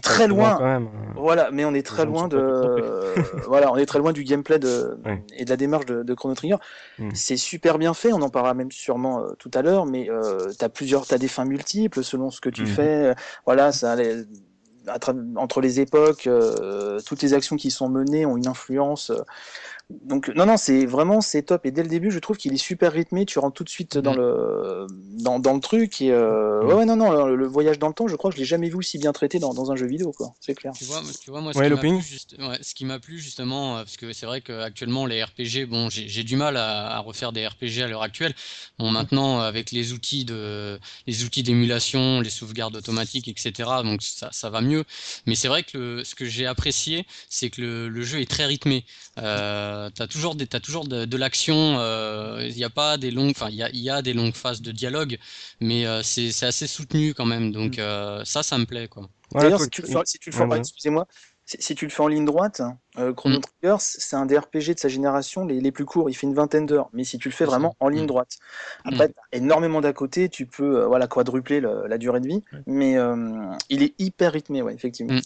très 0.02 0.28
loin. 0.28 0.82
Voilà, 1.16 1.50
mais 1.50 1.64
on 1.64 1.74
est 1.74 1.84
très 1.84 2.04
loin 2.04 2.28
de 2.28 3.14
voilà, 3.46 3.72
on 3.72 3.76
est 3.76 3.86
très 3.86 3.98
loin 3.98 4.12
du 4.12 4.24
gameplay 4.24 4.58
de 4.58 4.98
et 5.36 5.44
de 5.44 5.50
la 5.50 5.56
démarche 5.56 5.86
de, 5.86 6.02
de 6.02 6.14
Chrono 6.14 6.34
Trigger. 6.34 6.56
Hmm. 6.98 7.10
C'est 7.14 7.36
super 7.36 7.78
bien 7.78 7.94
fait, 7.94 8.12
on 8.12 8.22
en 8.22 8.30
parlera 8.30 8.54
même 8.54 8.70
sûrement 8.70 9.20
euh, 9.20 9.32
tout 9.38 9.50
à 9.54 9.62
l'heure, 9.62 9.86
mais 9.86 10.08
euh, 10.10 10.52
t'as 10.56 10.68
plusieurs, 10.68 11.06
t'as 11.06 11.18
des 11.18 11.28
fins 11.28 11.44
multiples 11.44 12.04
selon 12.04 12.30
ce 12.30 12.40
que 12.40 12.48
tu 12.48 12.62
hmm. 12.62 12.66
fais. 12.66 13.14
Voilà, 13.44 13.72
ça 13.72 13.96
entre 15.36 15.60
les 15.60 15.80
époques, 15.80 16.28
toutes 17.06 17.20
les 17.20 17.34
actions 17.34 17.56
qui 17.56 17.70
sont 17.70 17.90
menées 17.90 18.24
ont 18.24 18.38
une 18.38 18.46
influence 18.46 19.12
donc 19.90 20.28
non 20.34 20.44
non 20.44 20.58
c'est 20.58 20.84
vraiment 20.84 21.22
c'est 21.22 21.42
top. 21.42 21.64
Et 21.64 21.70
dès 21.70 21.82
le 21.82 21.88
début 21.88 22.10
je 22.10 22.18
trouve 22.18 22.36
qu'il 22.36 22.52
est 22.52 22.58
super 22.58 22.92
rythmé. 22.92 23.24
Tu 23.24 23.38
rentres 23.38 23.54
tout 23.54 23.64
de 23.64 23.70
suite 23.70 23.96
dans 23.96 24.12
mm. 24.12 24.16
le 24.16 24.86
dans, 25.18 25.38
dans 25.38 25.54
le 25.54 25.60
truc 25.60 26.02
et 26.02 26.12
euh... 26.12 26.62
ouais, 26.62 26.74
ouais, 26.74 26.84
non 26.84 26.96
non 26.96 27.26
le, 27.26 27.46
voyage 27.46 27.78
dans 27.78 27.88
le 27.88 27.94
temps 27.94 28.06
je 28.06 28.14
crois 28.14 28.30
que 28.30 28.36
je 28.36 28.40
l'ai 28.40 28.46
jamais 28.46 28.68
vu 28.68 28.76
aussi 28.76 28.98
bien 28.98 29.12
traité 29.12 29.38
dans, 29.38 29.54
dans 29.54 29.72
un 29.72 29.76
jeu 29.76 29.86
vidéo 29.86 30.12
quoi. 30.12 30.34
C'est 30.40 30.54
clair. 30.54 30.74
Tu 30.76 30.84
vois, 30.84 31.02
tu 31.22 31.30
vois 31.30 31.40
moi 31.40 31.54
ce 31.54 31.58
qui 31.58 31.70
m'a 31.70 31.76
plu, 31.78 32.00
juste... 32.02 32.36
ouais, 32.38 32.58
ce 32.60 32.74
qui 32.74 32.84
m'a 32.84 32.98
plu 32.98 33.18
justement 33.18 33.78
euh, 33.78 33.84
parce 33.84 33.96
que 33.96 34.12
c'est 34.12 34.26
vrai 34.26 34.42
qu'actuellement 34.42 35.06
les 35.06 35.24
RPG 35.24 35.66
bon 35.66 35.88
j'ai 35.88 36.22
du 36.24 36.36
mal 36.36 36.58
à, 36.58 36.96
à, 36.96 36.98
refaire 36.98 37.32
des 37.32 37.46
RPG 37.46 37.82
à 37.82 37.88
l'heure 37.88 38.02
actuelle. 38.02 38.34
Bon 38.78 38.90
maintenant 38.90 39.40
avec 39.40 39.72
les 39.72 39.94
outils 39.94 40.26
de 40.26 40.78
les 41.06 41.24
outils 41.24 41.42
d'émulation 41.42 42.20
les 42.20 42.30
sauvegardes 42.30 42.76
automatiques 42.76 43.28
etc 43.28 43.70
donc 43.82 44.02
ça, 44.02 44.28
ça 44.32 44.50
va 44.50 44.60
mieux. 44.60 44.84
Mais 45.24 45.34
c'est 45.34 45.48
vrai 45.48 45.62
que 45.62 45.78
le, 45.78 46.04
ce 46.04 46.14
que 46.14 46.26
j'ai 46.26 46.46
apprécié 46.46 47.06
c'est 47.30 47.48
que 47.48 47.62
le, 47.62 47.88
le, 47.88 48.02
jeu 48.02 48.20
est 48.20 48.30
très 48.30 48.44
rythmé. 48.44 48.84
Euh, 49.18 49.77
euh, 49.78 49.90
t'as 49.94 50.06
toujours 50.06 50.34
des, 50.34 50.48
as 50.52 50.60
toujours 50.60 50.86
de, 50.86 51.16
l'action. 51.16 51.74
Il 51.74 51.78
euh, 51.80 52.50
n'y 52.50 52.64
a 52.64 52.70
pas 52.70 52.96
des 52.96 53.10
longues, 53.10 53.30
enfin 53.30 53.48
il 53.50 53.56
y 53.56 53.62
a, 53.62 53.70
y 53.72 53.90
a, 53.90 54.02
des 54.02 54.12
longues 54.12 54.34
phases 54.34 54.60
de 54.60 54.72
dialogue, 54.72 55.18
mais 55.60 55.86
euh, 55.86 56.02
c'est 56.02 56.42
assez 56.44 56.66
soutenu 56.66 57.14
quand 57.14 57.26
même. 57.26 57.52
Donc 57.52 57.78
mm. 57.78 58.24
ça, 58.24 58.42
ça 58.42 58.58
me 58.58 58.64
plaît 58.64 58.88
quoi. 58.88 59.08
D'ailleurs, 59.32 59.60
si 59.60 59.70
tu 59.70 59.82
le 59.82 59.88
fais, 59.88 59.98
si 60.04 60.18
tu 60.18 60.30
le 60.30 60.36
fais, 60.36 60.56
excusez-moi, 60.56 61.06
si 61.44 61.74
tu 61.74 61.84
le 61.84 61.90
fais 61.90 62.02
en 62.02 62.08
ligne 62.08 62.24
droite, 62.24 62.62
euh, 62.98 63.12
Chrono 63.12 63.38
mm. 63.38 63.40
Trigger, 63.40 63.76
c'est 63.78 64.16
un 64.16 64.26
des 64.26 64.38
RPG 64.38 64.74
de 64.74 64.78
sa 64.78 64.88
génération 64.88 65.44
les, 65.44 65.60
les 65.60 65.72
plus 65.72 65.84
courts. 65.84 66.10
Il 66.10 66.14
fait 66.14 66.26
une 66.26 66.34
vingtaine 66.34 66.66
d'heures. 66.66 66.88
Mais 66.92 67.04
si 67.04 67.18
tu 67.18 67.28
le 67.28 67.34
fais 67.34 67.44
vraiment 67.44 67.76
en 67.80 67.88
ligne 67.88 68.04
mm. 68.04 68.06
droite, 68.06 68.38
après, 68.84 69.12
énormément 69.32 69.80
d'à 69.80 69.92
côté. 69.92 70.28
Tu 70.28 70.46
peux 70.46 70.84
voilà, 70.84 71.06
quadrupler 71.06 71.60
la 71.60 71.98
durée 71.98 72.20
de 72.20 72.28
vie. 72.28 72.42
Mais 72.66 72.96
il 73.68 73.82
est 73.82 73.94
hyper 73.98 74.32
rythmé, 74.32 74.62
ouais, 74.62 74.74
effectivement. 74.74 75.18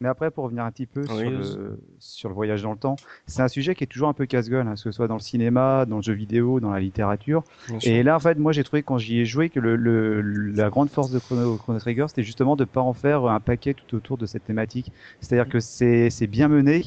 Mais 0.00 0.08
après, 0.08 0.30
pour 0.30 0.44
revenir 0.44 0.64
un 0.64 0.72
petit 0.72 0.86
peu 0.86 1.06
sur, 1.06 1.16
le, 1.16 1.78
sur, 1.98 2.28
le, 2.28 2.34
voyage 2.34 2.62
dans 2.62 2.72
le 2.72 2.78
temps, 2.78 2.96
c'est 3.26 3.42
un 3.42 3.48
sujet 3.48 3.74
qui 3.74 3.84
est 3.84 3.86
toujours 3.86 4.08
un 4.08 4.12
peu 4.12 4.26
casse-gueule, 4.26 4.66
hein, 4.66 4.74
que 4.74 4.80
ce 4.80 4.90
soit 4.90 5.06
dans 5.06 5.14
le 5.14 5.20
cinéma, 5.20 5.86
dans 5.86 5.96
le 5.96 6.02
jeu 6.02 6.12
vidéo, 6.12 6.58
dans 6.58 6.70
la 6.70 6.80
littérature. 6.80 7.44
et 7.82 8.02
là, 8.02 8.16
en 8.16 8.20
fait, 8.20 8.36
moi, 8.36 8.52
j'ai 8.52 8.64
trouvé 8.64 8.82
quand 8.82 8.98
j'y 8.98 9.20
ai 9.20 9.24
joué 9.24 9.50
que 9.50 9.60
le, 9.60 9.76
le, 9.76 10.20
la 10.20 10.68
grande 10.68 10.90
force 10.90 11.10
de 11.10 11.20
Chrono, 11.20 11.56
Chrono 11.56 11.78
Trigger, 11.78 12.06
c'était 12.08 12.24
justement 12.24 12.56
de 12.56 12.64
ne 12.64 12.68
pas 12.68 12.80
en 12.80 12.92
faire 12.92 13.24
un 13.26 13.40
paquet 13.40 13.74
tout 13.74 13.96
autour 13.96 14.18
de 14.18 14.26
cette 14.26 14.44
thématique. 14.44 14.90
C'est-à-dire 15.20 15.50
que 15.50 15.60
c'est 15.60 16.26
bien 16.26 16.48
mené, 16.48 16.82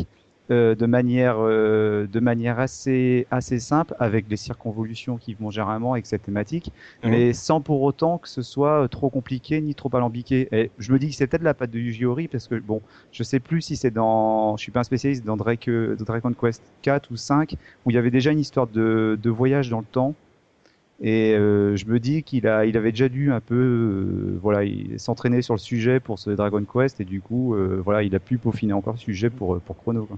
euh, 0.49 0.75
de 0.75 0.85
manière 0.85 1.35
euh, 1.39 2.07
de 2.07 2.21
manière 2.21 2.57
assez 2.57 3.27
assez 3.31 3.59
simple 3.59 3.93
avec 3.99 4.29
les 4.29 4.37
circonvolutions 4.37 5.17
qui 5.17 5.33
vont 5.33 5.51
généralement 5.51 5.91
avec 5.91 6.05
cette 6.05 6.23
thématique 6.23 6.71
mhm. 7.03 7.11
mais 7.11 7.33
sans 7.33 7.59
pour 7.59 7.81
autant 7.81 8.17
que 8.17 8.29
ce 8.29 8.41
soit 8.41 8.83
euh, 8.83 8.87
trop 8.87 9.09
compliqué 9.09 9.59
ni 9.59 9.75
trop 9.75 9.93
alambiqué 9.93 10.47
et 10.53 10.71
je 10.77 10.93
me 10.93 10.99
dis 10.99 11.09
que 11.09 11.15
c'est 11.15 11.27
peut-être 11.27 11.43
la 11.43 11.53
patte 11.53 11.71
de 11.71 11.79
Yuji 11.79 12.05
Ori 12.05 12.29
parce 12.29 12.47
que 12.47 12.55
bon 12.55 12.81
je 13.11 13.23
sais 13.23 13.41
plus 13.41 13.61
si 13.61 13.75
c'est 13.75 13.91
dans 13.91 14.55
je 14.55 14.61
suis 14.61 14.71
pas 14.71 14.79
un 14.79 14.83
spécialiste 14.83 15.25
dans 15.25 15.35
Drake, 15.35 15.69
Dragon 15.69 16.31
Quest 16.31 16.63
4 16.81 17.11
ou 17.11 17.17
5 17.17 17.55
où 17.85 17.91
il 17.91 17.95
y 17.95 17.97
avait 17.97 18.09
déjà 18.09 18.31
une 18.31 18.39
histoire 18.39 18.67
de, 18.67 19.19
de 19.21 19.29
voyage 19.29 19.69
dans 19.69 19.79
le 19.79 19.85
temps 19.85 20.15
et 21.01 21.33
je 21.35 21.85
me 21.87 21.99
dis 21.99 22.23
qu'il 22.23 22.47
a, 22.47 22.65
il 22.65 22.77
avait 22.77 22.91
déjà 22.91 23.09
dû 23.09 23.31
un 23.31 23.41
peu, 23.41 24.39
voilà, 24.41 24.67
s'entraîner 24.95 25.43
sur 25.43 25.53
le 25.53 25.59
sujet 25.59 25.99
pour 25.99 26.17
ce 26.17 26.31
Dragon 26.31 26.63
Quest 26.63 27.01
et 27.01 27.05
du 27.05 27.21
coup, 27.21 27.55
voilà, 27.83 28.01
il 28.01 28.15
a 28.15 28.19
pu 28.19 28.39
peaufiner 28.39 28.73
encore 28.73 28.93
le 28.93 28.99
sujet 28.99 29.29
pour 29.29 29.59
pour 29.59 29.77
Chrono. 29.77 30.05
Quoi 30.05 30.17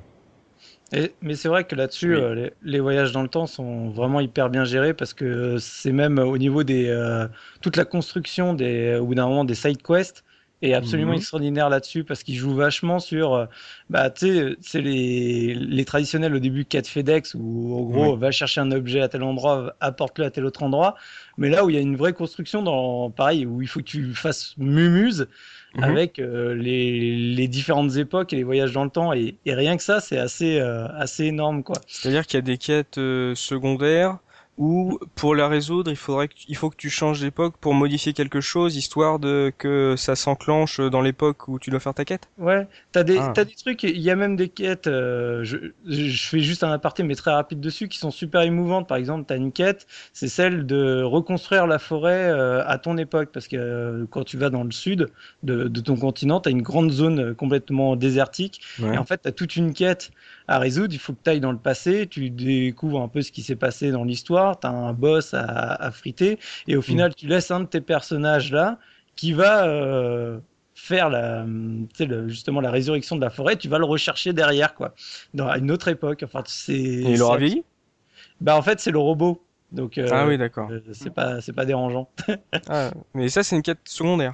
mais 1.22 1.36
c'est 1.36 1.48
vrai 1.48 1.66
que 1.66 1.76
là-dessus, 1.76 2.16
euh, 2.16 2.50
les, 2.64 2.80
voyages 2.80 3.12
dans 3.12 3.22
le 3.22 3.28
temps 3.28 3.46
sont 3.46 3.90
vraiment 3.90 4.20
hyper 4.20 4.50
bien 4.50 4.64
gérés 4.64 4.94
parce 4.94 5.14
que 5.14 5.58
c'est 5.60 5.92
même 5.92 6.18
au 6.18 6.38
niveau 6.38 6.64
des 6.64 6.88
euh, 6.90 7.28
toute 7.62 7.76
la 7.76 7.86
construction 7.86 8.54
des 8.54 8.96
au 8.96 9.06
bout 9.06 9.16
d'un 9.16 9.28
moment 9.28 9.46
des 9.46 9.56
side 9.56 9.82
quests 9.84 10.24
est 10.62 10.74
absolument 10.74 11.12
mhm. 11.12 11.20
extraordinaire 11.20 11.70
là-dessus 11.70 12.04
parce 12.04 12.24
qu'il 12.24 12.36
joue 12.36 12.54
vachement 12.54 13.00
sur 13.00 13.34
euh, 13.34 13.46
bah 13.90 14.10
tu 14.10 14.28
sais 14.28 14.56
c'est 14.62 14.82
les 14.82 15.54
les 15.54 15.86
traditionnels 15.86 16.36
au 16.36 16.40
début 16.40 16.66
quête 16.66 16.88
FedEx 16.88 17.36
où 17.36 17.76
en 17.78 17.82
gros 17.84 18.18
va 18.18 18.32
chercher 18.32 18.60
un 18.60 18.72
objet 18.72 19.02
à 19.02 19.08
tel 19.08 19.24
endroit 19.24 19.76
apporte-le 19.80 20.26
à 20.26 20.32
tel 20.32 20.46
autre 20.46 20.64
endroit. 20.64 20.96
Mais 21.38 21.50
là 21.50 21.64
où 21.64 21.70
il 21.70 21.76
y 21.76 21.80
a 21.80 21.82
une 21.82 21.96
vraie 21.96 22.14
construction 22.14 22.62
dans 22.62 23.10
pareil 23.10 23.46
où 23.46 23.62
il 23.62 23.68
faut 23.68 23.80
que 23.80 23.86
tu 23.86 24.14
fasses 24.14 24.56
mumuse 24.58 25.28
Mhm. 25.76 25.84
avec 25.84 26.20
euh, 26.20 26.56
les, 26.56 27.16
les, 27.16 27.48
différentes 27.48 27.96
époques 27.96 28.34
et 28.34 28.36
les 28.36 28.44
voyages 28.44 28.72
dans 28.72 28.84
le 28.84 28.90
temps. 28.90 29.14
Et, 29.14 29.36
et 29.46 29.54
rien 29.54 29.78
que 29.78 29.84
ça, 29.84 30.00
c'est 30.00 30.18
assez, 30.18 30.60
euh, 30.60 30.88
assez 30.98 31.26
énorme. 31.26 31.64
quoi. 31.64 31.76
C'est-à-dire 31.88 32.26
qu'il 32.26 32.38
y 32.38 32.40
a 32.40 32.42
des 32.42 32.58
quêtes 32.58 32.98
euh, 32.98 33.36
secondaires 33.36 34.18
ou 34.60 35.00
pour 35.16 35.36
la 35.36 35.48
résoudre, 35.48 35.90
il 35.90 35.96
faudrait 35.96 36.28
il 36.50 36.56
faut 36.58 36.70
que 36.70 36.76
tu 36.76 36.90
changes 36.90 37.22
d'époque 37.22 37.56
pour 37.62 37.74
modifier 37.74 38.12
quelque 38.12 38.42
chose, 38.42 38.76
histoire 38.76 39.18
de 39.18 39.54
que 39.58 39.96
ça 39.98 40.18
s'enclenche 40.18 40.82
dans 40.82 41.02
l'époque 41.02 41.48
où 41.48 41.60
tu 41.60 41.70
dois 41.70 41.80
faire 41.80 41.94
ta 41.94 42.04
quête. 42.04 42.28
Ouais, 42.38 42.68
t'as 42.92 43.04
des 43.04 43.20
ah. 43.20 43.32
des 43.34 43.56
trucs, 43.56 43.84
il 43.84 44.02
y 44.02 44.12
a 44.12 44.18
même 44.18 44.36
des 44.36 44.50
quêtes. 44.50 44.88
Euh, 44.88 45.46
je, 45.46 45.58
je 45.88 46.28
fais 46.28 46.42
juste 46.42 46.66
un 46.66 46.74
aparté 46.74 47.04
mais 47.04 47.16
très 47.16 47.32
rapide 47.32 47.62
dessus 47.62 47.88
qui 47.88 48.00
sont 48.00 48.12
super 48.12 48.42
émouvantes. 48.42 48.86
Par 48.86 48.98
exemple, 48.98 49.24
t'as 49.26 49.38
une 49.38 49.54
quête, 49.54 49.88
c'est 50.12 50.28
celle 50.28 50.66
de 50.66 51.04
reconstruire 51.04 51.66
la 51.66 51.80
forêt 51.80 52.30
euh, 52.30 52.62
à 52.68 52.78
ton 52.78 52.98
époque 52.98 53.30
parce 53.32 53.48
que 53.48 53.56
euh, 53.56 54.06
quand 54.10 54.26
tu 54.26 54.36
vas 54.36 54.50
dans 54.50 54.66
le 54.66 54.72
sud 54.72 55.08
de, 55.42 55.70
de 55.70 55.80
ton 55.80 55.96
continent, 55.96 56.42
t'as 56.42 56.52
une 56.52 56.64
grande 56.64 56.92
zone 56.92 57.34
complètement 57.34 57.96
désertique 57.96 58.62
et 58.84 58.98
en 58.98 59.06
fait 59.06 59.20
t'as 59.20 59.32
toute 59.32 59.56
une 59.56 59.74
quête 59.74 60.12
à 60.50 60.58
résoudre. 60.58 60.94
Il 60.94 61.00
faut 61.00 61.14
que 61.14 61.20
tu 61.24 61.30
ailles 61.30 61.40
dans 61.40 61.52
le 61.52 61.60
passé, 61.60 62.08
tu 62.08 62.30
découvres 62.30 63.02
un 63.02 63.08
peu 63.08 63.22
ce 63.22 63.32
qui 63.32 63.44
s'est 63.44 63.56
passé 63.56 63.92
dans 63.92 64.04
l'histoire, 64.04 64.60
tu 64.60 64.68
as 64.68 64.72
un 64.72 64.94
boss 64.94 65.34
à, 65.34 65.44
à, 65.44 65.92
friter, 65.92 66.40
et 66.68 66.76
au 66.76 66.82
final, 66.82 67.16
tu 67.16 67.28
laisses 67.28 67.52
un 67.52 67.62
de 67.62 67.66
tes 67.66 67.82
personnages 67.82 68.52
là 68.52 68.80
qui 69.16 69.32
va 69.32 69.68
euh, 69.68 70.40
faire 70.74 71.10
la, 71.10 71.46
le, 71.46 72.28
justement 72.30 72.62
la 72.62 72.72
résurrection 72.72 73.16
de 73.16 73.22
la 73.22 73.30
forêt, 73.30 73.58
tu 73.58 73.70
vas 73.70 73.78
le 73.78 73.86
rechercher 73.86 74.34
derrière, 74.34 74.74
quoi, 74.74 74.96
dans 75.34 75.54
une 75.54 75.72
autre 75.72 75.88
époque. 75.88 76.24
Enfin, 76.26 76.42
c'est. 76.46 76.74
Et 76.74 77.12
il 77.12 77.22
aura 77.22 77.38
vieilli? 77.38 77.64
Bah, 78.42 78.58
en 78.58 78.62
fait, 78.62 78.80
c'est 78.80 78.92
le 78.92 79.00
robot. 79.00 79.44
Donc, 79.72 80.00
euh, 80.00 80.08
ah 80.12 80.26
oui, 80.26 80.38
d'accord. 80.40 80.70
Euh, 80.72 80.80
c'est 80.94 81.14
pas, 81.14 81.42
c'est 81.42 81.54
pas 81.54 81.66
dérangeant. 81.66 82.10
ah, 82.70 82.90
mais 83.14 83.30
ça, 83.30 83.44
c'est 83.44 83.56
une 83.56 83.62
quête 83.62 83.80
secondaire. 83.86 84.34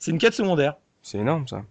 C'est 0.00 0.10
une 0.10 0.18
quête 0.18 0.34
secondaire. 0.34 0.74
C'est 1.02 1.18
énorme, 1.18 1.46
ça 1.46 1.62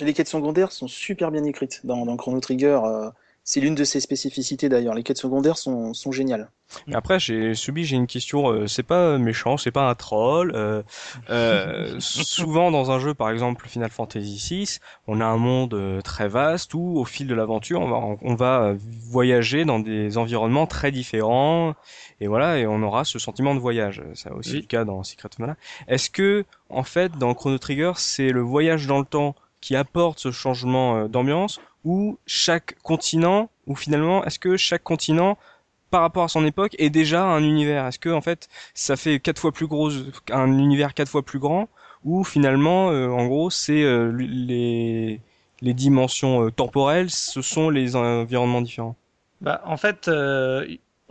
les 0.00 0.12
quêtes 0.12 0.28
secondaires 0.28 0.72
sont 0.72 0.88
super 0.88 1.30
bien 1.30 1.44
écrites 1.44 1.80
dans, 1.84 2.04
dans 2.06 2.16
Chrono 2.16 2.40
Trigger. 2.40 2.80
Euh, 2.84 3.10
c'est 3.44 3.60
l'une 3.60 3.74
de 3.74 3.84
ses 3.84 4.00
spécificités 4.00 4.68
d'ailleurs. 4.68 4.94
Les 4.94 5.02
quêtes 5.02 5.18
secondaires 5.18 5.58
sont, 5.58 5.94
sont 5.94 6.12
géniales. 6.12 6.50
Après, 6.92 7.18
j'ai 7.18 7.54
subi, 7.54 7.84
j'ai 7.84 7.96
une 7.96 8.06
question. 8.06 8.48
Euh, 8.48 8.66
c'est 8.68 8.84
pas 8.84 9.18
méchant, 9.18 9.56
c'est 9.56 9.72
pas 9.72 9.88
un 9.88 9.94
troll. 9.96 10.52
Euh, 10.54 10.82
euh, 11.30 11.96
souvent 11.98 12.70
dans 12.70 12.92
un 12.92 13.00
jeu, 13.00 13.12
par 13.12 13.30
exemple 13.30 13.66
Final 13.68 13.90
Fantasy 13.90 14.36
VI, 14.36 14.78
on 15.08 15.20
a 15.20 15.24
un 15.24 15.36
monde 15.36 15.74
euh, 15.74 16.00
très 16.00 16.28
vaste 16.28 16.74
où, 16.74 16.98
au 16.98 17.04
fil 17.04 17.26
de 17.26 17.34
l'aventure, 17.34 17.80
on 17.80 17.88
va, 17.88 18.16
on 18.22 18.34
va 18.36 18.74
voyager 19.08 19.64
dans 19.64 19.80
des 19.80 20.16
environnements 20.16 20.68
très 20.68 20.92
différents. 20.92 21.74
Et 22.20 22.28
voilà, 22.28 22.58
et 22.58 22.66
on 22.66 22.82
aura 22.82 23.04
ce 23.04 23.18
sentiment 23.18 23.54
de 23.54 23.60
voyage. 23.60 24.02
C'est 24.14 24.30
aussi 24.30 24.56
le 24.56 24.66
cas 24.66 24.84
dans 24.84 25.02
Secret 25.02 25.30
Mana. 25.38 25.56
Est-ce 25.88 26.10
que, 26.10 26.44
en 26.68 26.84
fait, 26.84 27.18
dans 27.18 27.34
Chrono 27.34 27.58
Trigger, 27.58 27.92
c'est 27.96 28.30
le 28.30 28.42
voyage 28.42 28.86
dans 28.86 28.98
le 28.98 29.06
temps 29.06 29.34
qui 29.60 29.76
apporte 29.76 30.18
ce 30.18 30.30
changement 30.30 30.96
euh, 30.96 31.08
d'ambiance 31.08 31.60
ou 31.84 32.18
chaque 32.26 32.78
continent 32.82 33.50
ou 33.66 33.74
finalement 33.74 34.24
est-ce 34.24 34.38
que 34.38 34.56
chaque 34.56 34.82
continent 34.82 35.38
par 35.90 36.02
rapport 36.02 36.24
à 36.24 36.28
son 36.28 36.44
époque 36.44 36.76
est 36.78 36.90
déjà 36.90 37.24
un 37.24 37.42
univers? 37.42 37.86
Est-ce 37.86 37.98
que 37.98 38.10
en 38.10 38.20
fait 38.20 38.48
ça 38.74 38.96
fait 38.96 39.18
quatre 39.18 39.40
fois 39.40 39.52
plus 39.52 39.66
gros 39.66 39.90
un 40.30 40.58
univers 40.58 40.94
quatre 40.94 41.08
fois 41.08 41.24
plus 41.24 41.38
grand 41.38 41.68
ou 42.04 42.24
finalement 42.24 42.90
euh, 42.90 43.08
en 43.08 43.26
gros 43.26 43.50
c'est 43.50 43.82
euh, 43.82 44.10
les 44.12 45.20
dimensions 45.74 46.50
temporelles 46.50 47.10
ce 47.10 47.42
sont 47.42 47.70
les 47.70 47.96
environnements 47.96 48.62
différents? 48.62 48.96
Bah 49.40 49.62
en 49.64 49.76
fait 49.76 50.08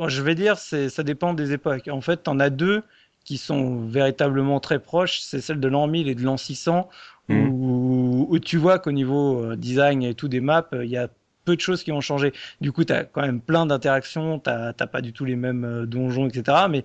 je 0.08 0.22
vais 0.22 0.36
dire 0.36 0.58
ça 0.58 1.04
dépend 1.04 1.34
des 1.34 1.52
époques. 1.52 1.90
En 1.90 2.02
fait, 2.02 2.28
en 2.28 2.40
as 2.40 2.50
deux 2.50 2.84
qui 3.26 3.38
sont 3.38 3.86
véritablement 3.86 4.60
très 4.60 4.80
proches, 4.80 5.20
c'est 5.20 5.42
celle 5.42 5.60
de 5.60 5.68
l'an 5.68 5.88
1000 5.88 6.08
et 6.08 6.16
de 6.16 6.24
l'an 6.24 6.38
600 6.38 6.90
Mm. 7.30 7.50
où, 7.52 8.40
tu 8.40 8.58
vois 8.58 8.80
qu'au 8.80 8.92
niveau 8.92 9.44
euh, 9.44 9.56
design 9.56 10.04
et 10.04 10.16
tout 10.16 10.28
des 10.28 10.42
maps, 10.42 10.68
euh, 10.74 10.84
il 10.84 10.92
y 10.92 10.98
a 10.98 11.10
peu 11.46 11.56
de 11.56 11.62
choses 11.62 11.84
qui 11.84 11.92
ont 11.92 12.02
changé. 12.02 12.34
Du 12.60 12.72
coup, 12.72 12.84
tu 12.84 12.94
as 12.94 13.04
quand 13.04 13.22
même 13.22 13.40
plein 13.40 13.66
d'interactions, 13.66 14.40
tu 14.40 14.50
n'as 14.50 14.74
pas 14.74 15.02
du 15.02 15.14
tout 15.14 15.26
les 15.26 15.36
mêmes 15.36 15.64
euh, 15.64 15.86
donjons, 15.86 16.28
etc. 16.28 16.58
Mais 16.70 16.84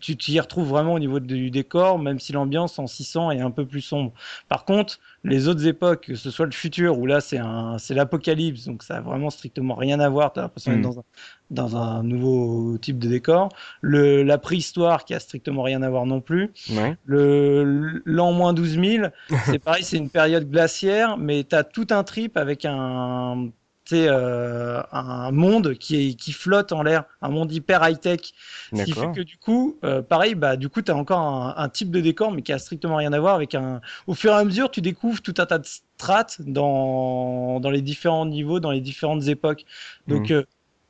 tu 0.00 0.16
t'y 0.16 0.40
retrouves 0.40 0.68
vraiment 0.68 0.94
au 0.94 0.98
niveau 0.98 1.20
du 1.20 1.50
décor, 1.50 1.98
même 1.98 2.18
si 2.18 2.32
l'ambiance 2.32 2.78
en 2.78 2.86
600 2.86 3.30
est 3.32 3.40
un 3.40 3.50
peu 3.50 3.66
plus 3.66 3.80
sombre. 3.80 4.12
Par 4.48 4.64
contre, 4.64 4.98
les 5.22 5.48
autres 5.48 5.66
époques, 5.66 6.06
que 6.06 6.14
ce 6.14 6.30
soit 6.30 6.46
le 6.46 6.52
futur, 6.52 6.98
où 6.98 7.06
là 7.06 7.20
c'est 7.20 7.38
un, 7.38 7.78
c'est 7.78 7.94
l'apocalypse, 7.94 8.64
donc 8.66 8.82
ça 8.82 8.96
a 8.96 9.00
vraiment 9.00 9.30
strictement 9.30 9.74
rien 9.74 10.00
à 10.00 10.08
voir, 10.08 10.32
t'as 10.32 10.42
l'impression 10.42 10.72
d'être 10.72 10.80
hmm. 10.80 10.94
dans 10.94 10.98
un, 10.98 11.04
dans 11.50 11.76
un 11.76 12.02
nouveau 12.02 12.78
type 12.78 12.98
de 12.98 13.08
décor. 13.08 13.50
Le, 13.80 14.22
la 14.22 14.38
préhistoire, 14.38 15.04
qui 15.04 15.14
a 15.14 15.20
strictement 15.20 15.62
rien 15.62 15.82
à 15.82 15.90
voir 15.90 16.06
non 16.06 16.20
plus. 16.20 16.52
Le, 17.04 18.02
l'an 18.04 18.32
moins 18.32 18.52
12 18.52 18.80
000, 18.80 19.06
c'est 19.46 19.58
pareil, 19.58 19.84
c'est 19.84 19.98
une 19.98 20.10
période 20.10 20.50
glaciaire, 20.50 21.18
mais 21.18 21.44
t'as 21.44 21.64
tout 21.64 21.86
un 21.90 22.02
trip 22.02 22.36
avec 22.36 22.64
un, 22.64 23.50
c'est 23.90 24.06
euh, 24.06 24.80
un 24.92 25.32
monde 25.32 25.74
qui 25.74 25.96
est 25.96 26.14
qui 26.14 26.32
flotte 26.32 26.70
en 26.70 26.84
l'air, 26.84 27.06
un 27.22 27.28
monde 27.28 27.50
hyper 27.50 27.88
high 27.88 27.98
tech. 27.98 28.20
Ce 28.72 28.84
qui 28.84 28.92
fait 28.92 29.10
que 29.12 29.20
du 29.20 29.36
coup, 29.36 29.78
euh, 29.82 30.00
pareil, 30.00 30.36
bah 30.36 30.54
du 30.54 30.68
coup, 30.68 30.80
tu 30.80 30.92
as 30.92 30.96
encore 30.96 31.18
un, 31.18 31.54
un, 31.56 31.68
type 31.68 31.90
de 31.90 32.00
décor, 32.00 32.30
mais 32.30 32.42
qui 32.42 32.52
a 32.52 32.60
strictement 32.60 32.96
rien 32.96 33.12
à 33.12 33.18
voir 33.18 33.34
avec 33.34 33.56
un. 33.56 33.80
Au 34.06 34.14
fur 34.14 34.30
et 34.30 34.36
à 34.36 34.44
mesure, 34.44 34.70
tu 34.70 34.80
découvres 34.80 35.20
tout 35.22 35.34
un 35.38 35.46
tas 35.46 35.58
de 35.58 35.66
strates 35.66 36.40
dans 36.40 37.58
dans 37.58 37.70
les 37.70 37.82
différents 37.82 38.26
niveaux, 38.26 38.60
dans 38.60 38.70
les 38.70 38.80
différentes 38.80 39.26
époques. 39.26 39.64
Donc 40.06 40.30
mmh 40.30 40.44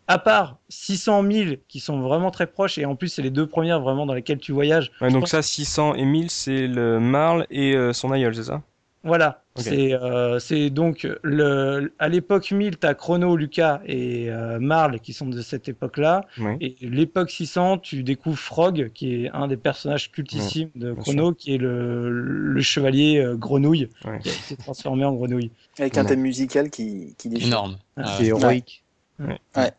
à 0.08 0.18
part 0.18 0.58
600 0.70 1.22
000 1.30 1.50
qui 1.68 1.78
sont 1.78 2.00
vraiment 2.00 2.32
très 2.32 2.48
proches, 2.48 2.78
et 2.78 2.84
en 2.84 2.96
plus 2.96 3.06
c'est 3.06 3.22
les 3.22 3.30
deux 3.30 3.46
premières 3.46 3.80
vraiment 3.80 4.06
dans 4.06 4.14
lesquelles 4.14 4.40
tu 4.40 4.50
voyages. 4.50 4.90
Ouais, 5.00 5.08
donc 5.08 5.28
ça, 5.28 5.40
600 5.40 5.94
et 5.94 6.04
1000, 6.04 6.30
c'est 6.30 6.66
le 6.66 6.98
Marl 6.98 7.46
et 7.48 7.76
euh, 7.76 7.92
son 7.92 8.10
aïeul, 8.10 8.34
c'est 8.34 8.42
ça? 8.42 8.60
Voilà. 9.04 9.39
Euh, 9.58 10.38
c'est 10.38 10.70
donc 10.70 11.06
le 11.22 11.92
à 11.98 12.08
l'époque 12.08 12.50
1000, 12.50 12.78
tu 12.78 12.86
as 12.86 12.94
Chrono, 12.94 13.36
Lucas 13.36 13.80
et 13.84 14.30
euh, 14.30 14.58
Marl 14.60 15.00
qui 15.00 15.12
sont 15.12 15.26
de 15.26 15.42
cette 15.42 15.68
époque-là. 15.68 16.24
Et 16.60 16.76
l'époque 16.80 17.30
600, 17.30 17.78
tu 17.78 18.02
découvres 18.02 18.38
Frog, 18.38 18.90
qui 18.94 19.24
est 19.24 19.30
un 19.30 19.48
des 19.48 19.56
personnages 19.56 20.10
cultissimes 20.12 20.70
de 20.74 20.92
Chrono, 20.92 21.32
qui 21.32 21.54
est 21.54 21.58
le, 21.58 22.10
le 22.10 22.60
chevalier 22.62 23.24
grenouille, 23.34 23.88
qui 24.22 24.28
a 24.28 24.32
été 24.32 24.56
transformé 24.56 25.04
en 25.04 25.12
grenouille. 25.14 25.50
Avec 25.78 25.98
un 25.98 26.04
thème 26.04 26.20
musical 26.20 26.70
qui, 26.70 27.14
qui 27.18 27.28
déchire. 27.28 27.48
Énorme. 27.48 27.78
Ah, 27.96 28.16
c'est 28.18 28.26
héroïque. 28.26 28.82
ouais. 29.18 29.72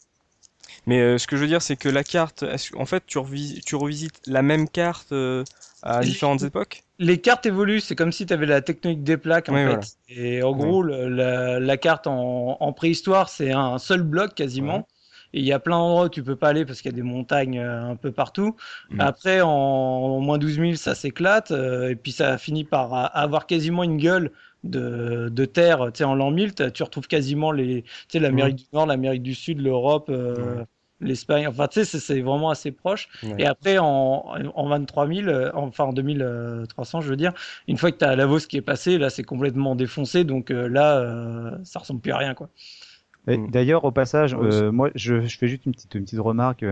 Mais 0.88 1.00
euh, 1.00 1.18
ce 1.18 1.28
que 1.28 1.36
je 1.36 1.42
veux 1.42 1.48
dire, 1.48 1.62
c'est 1.62 1.76
que 1.76 1.90
la 1.90 2.04
carte, 2.04 2.44
en 2.76 2.86
fait, 2.86 3.04
tu, 3.06 3.20
tu 3.66 3.76
revisites 3.76 4.20
la 4.26 4.42
même 4.42 4.68
carte 4.68 5.12
euh, 5.12 5.44
à 5.84 6.02
différentes 6.02 6.44
époques? 6.44 6.84
Les 7.04 7.18
cartes 7.20 7.46
évoluent, 7.46 7.80
c'est 7.80 7.96
comme 7.96 8.12
si 8.12 8.26
tu 8.26 8.34
avais 8.34 8.46
la 8.46 8.62
technique 8.62 9.04
des 9.04 9.18
plaques, 9.18 9.50
en 9.50 9.56
fait. 9.56 9.98
Et 10.08 10.44
en 10.44 10.52
gros, 10.54 10.84
la, 10.84 11.60
la, 11.60 11.78
carte 11.78 12.08
en, 12.08 12.58
en 12.60 12.74
préhistoire, 12.74 13.28
c'est 13.28 13.52
un 13.52 13.78
seul 13.80 14.04
bloc 14.04 14.36
quasiment. 14.36 14.88
Et 15.34 15.40
il 15.40 15.46
y 15.46 15.54
a 15.54 15.60
plein 15.60 15.78
d'endroits 15.78 16.06
où 16.06 16.10
tu 16.10 16.24
peux 16.24 16.36
pas 16.36 16.50
aller 16.50 16.66
parce 16.66 16.82
qu'il 16.82 16.92
y 16.92 16.94
a 16.94 16.96
des 16.96 17.04
montagnes 17.04 17.60
euh, 17.60 17.92
un 17.92 17.96
peu 17.96 18.12
partout. 18.12 18.56
Mm. 18.90 19.00
Après, 19.00 19.42
en, 19.42 19.50
en, 19.50 20.20
moins 20.20 20.38
12 20.38 20.56
000, 20.56 20.76
ça 20.76 20.94
s'éclate. 20.94 21.52
et 21.52 21.96
puis 21.96 22.12
ça 22.12 22.38
finit 22.38 22.66
par 22.66 23.16
avoir 23.16 23.48
quasiment 23.48 23.84
une 23.84 23.98
gueule 23.98 24.32
de, 24.64 25.30
de 25.30 25.46
terre, 25.46 25.86
tu 25.92 26.00
sais, 26.00 26.04
en 26.04 26.16
l'an 26.16 26.32
1000, 26.32 26.54
tu 26.74 26.84
retrouves 26.84 27.08
quasiment 27.08 27.52
les, 27.52 27.84
l'Amérique 28.14 28.58
du 28.58 28.66
Nord, 28.74 28.86
l'Amérique 28.86 29.24
du 29.24 29.34
Sud, 29.34 29.60
l'Europe, 29.60 30.10
euh, 30.10 30.64
l'Espagne. 31.02 31.48
Enfin, 31.48 31.68
tu 31.68 31.84
sais, 31.84 32.00
c'est 32.00 32.22
vraiment 32.22 32.50
assez 32.50 32.72
proche. 32.72 33.10
Et 33.38 33.46
après, 33.46 33.78
en, 33.78 34.26
en 34.56 34.70
23 34.70 35.08
000, 35.08 35.28
euh, 35.28 35.52
enfin 35.54 35.86
en 35.86 35.94
2300, 35.94 37.02
je 37.02 37.10
veux 37.10 37.16
dire, 37.16 37.34
une 37.68 37.78
fois 37.78 37.92
que 37.92 37.98
tu 37.98 38.06
as 38.06 38.16
Lavos 38.16 38.40
qui 38.40 38.58
est 38.58 38.62
passé, 38.62 38.98
là, 38.98 39.10
c'est 39.10 39.24
complètement 39.24 39.76
défoncé. 39.76 40.24
Donc 40.24 40.52
euh, 40.52 40.68
là, 40.68 41.58
ça 41.64 41.80
ressemble 41.80 42.02
plus 42.02 42.12
à 42.12 42.18
rien, 42.18 42.34
quoi. 42.34 42.50
D'ailleurs, 43.28 43.86
au 43.86 43.92
passage, 43.92 44.34
moi, 44.36 44.90
je, 44.96 45.22
je, 45.22 45.38
fais 45.38 45.48
juste 45.48 45.66
une 45.66 45.74
petite, 45.74 45.94
une 45.94 46.04
petite 46.04 46.20
remarque 46.20 46.66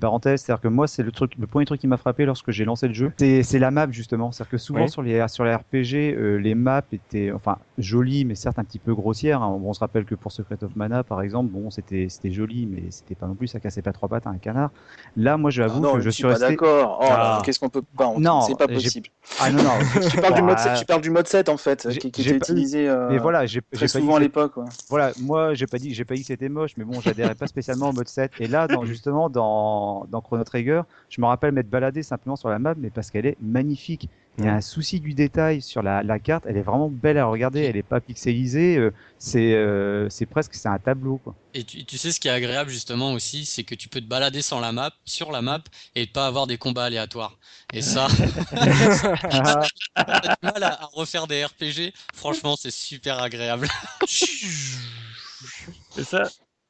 parenthèse, 0.00 0.42
c'est-à-dire 0.42 0.60
que 0.60 0.68
moi, 0.68 0.86
c'est 0.86 1.02
le 1.02 1.12
truc, 1.12 1.32
le 1.38 1.46
premier 1.46 1.64
truc 1.64 1.80
qui 1.80 1.86
m'a 1.86 1.96
frappé 1.96 2.24
lorsque 2.24 2.50
j'ai 2.50 2.64
lancé 2.64 2.88
le 2.88 2.94
jeu, 2.94 3.12
c'est 3.18 3.58
la 3.58 3.70
map 3.70 3.86
justement. 3.90 4.32
C'est-à-dire 4.32 4.50
que 4.50 4.58
souvent 4.58 4.86
sur 4.88 5.02
les 5.02 5.26
sur 5.28 5.44
les 5.44 5.54
RPG, 5.54 6.14
euh, 6.14 6.36
les 6.36 6.54
maps 6.54 6.82
étaient, 6.92 7.32
enfin, 7.32 7.58
jolies, 7.78 8.24
mais 8.24 8.34
certes 8.34 8.58
un 8.58 8.64
petit 8.64 8.78
peu 8.78 8.94
grossières. 8.94 9.42
Hein. 9.42 9.60
on 9.62 9.72
se 9.72 9.80
rappelle 9.80 10.04
que 10.04 10.14
pour 10.14 10.32
Secret 10.32 10.62
of 10.62 10.74
Mana, 10.76 11.02
par 11.02 11.22
exemple, 11.22 11.50
bon, 11.50 11.70
c'était 11.70 12.06
c'était 12.08 12.30
joli, 12.30 12.66
mais 12.66 12.84
c'était 12.90 13.14
pas 13.14 13.26
non 13.26 13.34
plus, 13.34 13.48
ça 13.48 13.60
cassait 13.60 13.82
pas 13.82 13.92
trois 13.92 14.08
pattes 14.08 14.26
à 14.26 14.30
un 14.30 14.38
canard. 14.38 14.70
Là, 15.16 15.36
moi, 15.36 15.50
je 15.50 15.62
ah 15.62 15.68
non, 15.68 15.94
que 15.94 16.00
je 16.00 16.10
suis, 16.10 16.22
suis 16.22 16.26
resté. 16.26 16.48
D'accord. 16.48 16.98
Oh, 17.00 17.06
ah. 17.08 17.42
qu'est-ce 17.44 17.58
qu'on 17.58 17.68
peut 17.68 17.82
pas 17.96 18.12
Non, 18.18 18.42
c'est 18.42 18.58
pas 18.58 18.68
possible. 18.68 19.08
Ah 19.40 19.50
non 19.50 19.62
non. 19.62 19.70
tu 20.10 20.16
parles 20.18 20.34
du 20.34 20.42
mode 20.42 20.58
7, 20.58 20.78
tu 20.78 20.84
parles 20.84 21.00
du 21.02 21.10
mode 21.10 21.26
7 21.26 21.48
en 21.48 21.56
fait, 21.56 21.88
qui, 21.98 22.10
qui 22.10 22.22
était 22.22 22.36
utilisé. 22.36 22.88
Euh, 22.88 23.08
mais 23.10 23.18
voilà, 23.18 23.46
j'ai 23.46 23.60
très 23.72 23.88
souvent 23.88 24.16
à 24.16 24.20
l'époque. 24.20 24.54
Voilà, 24.88 25.12
moi, 25.20 25.54
j'ai 25.54 25.66
pas 25.66 25.78
dit, 25.78 25.94
j'ai 25.94 26.04
pas 26.04 26.14
dit 26.14 26.20
que 26.20 26.26
c'était 26.26 26.48
moche, 26.48 26.72
mais 26.76 26.84
bon, 26.84 27.00
j'adhérais 27.00 27.34
pas 27.34 27.46
spécialement 27.46 27.90
au 27.90 27.92
mode 27.92 28.08
7. 28.08 28.32
Et 28.40 28.46
là, 28.46 28.66
dans, 28.68 28.84
justement, 28.84 29.30
dans 29.30 29.85
dans 30.08 30.20
Chrono 30.20 30.44
Trigger 30.44 30.82
je 31.08 31.20
me 31.20 31.26
rappelle 31.26 31.52
m'être 31.52 31.70
baladé 31.70 32.02
simplement 32.02 32.36
sur 32.36 32.48
la 32.48 32.58
map, 32.58 32.74
mais 32.76 32.90
parce 32.90 33.10
qu'elle 33.10 33.26
est 33.26 33.36
magnifique. 33.40 34.08
Il 34.38 34.44
y 34.44 34.48
a 34.48 34.54
un 34.54 34.60
souci 34.60 35.00
du 35.00 35.14
détail 35.14 35.62
sur 35.62 35.82
la, 35.82 36.18
carte. 36.18 36.44
Elle 36.46 36.58
est 36.58 36.62
vraiment 36.62 36.90
belle 36.90 37.16
à 37.16 37.24
regarder. 37.24 37.62
Elle 37.62 37.76
n'est 37.76 37.82
pas 37.82 38.00
pixelisée. 38.00 38.76
Euh, 38.76 38.92
c'est 39.18 39.54
euh, 39.54 40.10
c'est 40.10 40.26
presque 40.26 40.52
c'est 40.52 40.68
un 40.68 40.78
tableau 40.78 41.16
quoi. 41.16 41.34
Et 41.54 41.64
tu, 41.64 41.96
sais 41.96 42.12
ce 42.12 42.20
qui 42.20 42.28
est 42.28 42.32
agréable 42.32 42.68
justement 42.68 43.14
aussi, 43.14 43.46
c'est 43.46 43.64
que 43.64 43.74
tu 43.74 43.88
peux 43.88 44.02
te 44.02 44.06
balader 44.06 44.42
sans 44.42 44.60
la 44.60 44.72
map, 44.72 44.90
sur 45.06 45.32
la 45.32 45.40
map, 45.40 45.62
et 45.94 46.06
pas 46.06 46.26
avoir 46.26 46.46
des 46.46 46.58
combats 46.58 46.84
aléatoires. 46.84 47.38
Et 47.72 47.80
ça, 47.80 48.08
t'as 48.50 50.20
du 50.20 50.28
mal 50.42 50.62
à, 50.62 50.90
refaire 50.92 51.26
des 51.26 51.42
RPG. 51.42 51.94
Franchement, 52.14 52.56
c'est 52.56 52.70
super 52.70 53.22
agréable. 53.22 53.68
c'est 54.06 56.04
ça? 56.04 56.24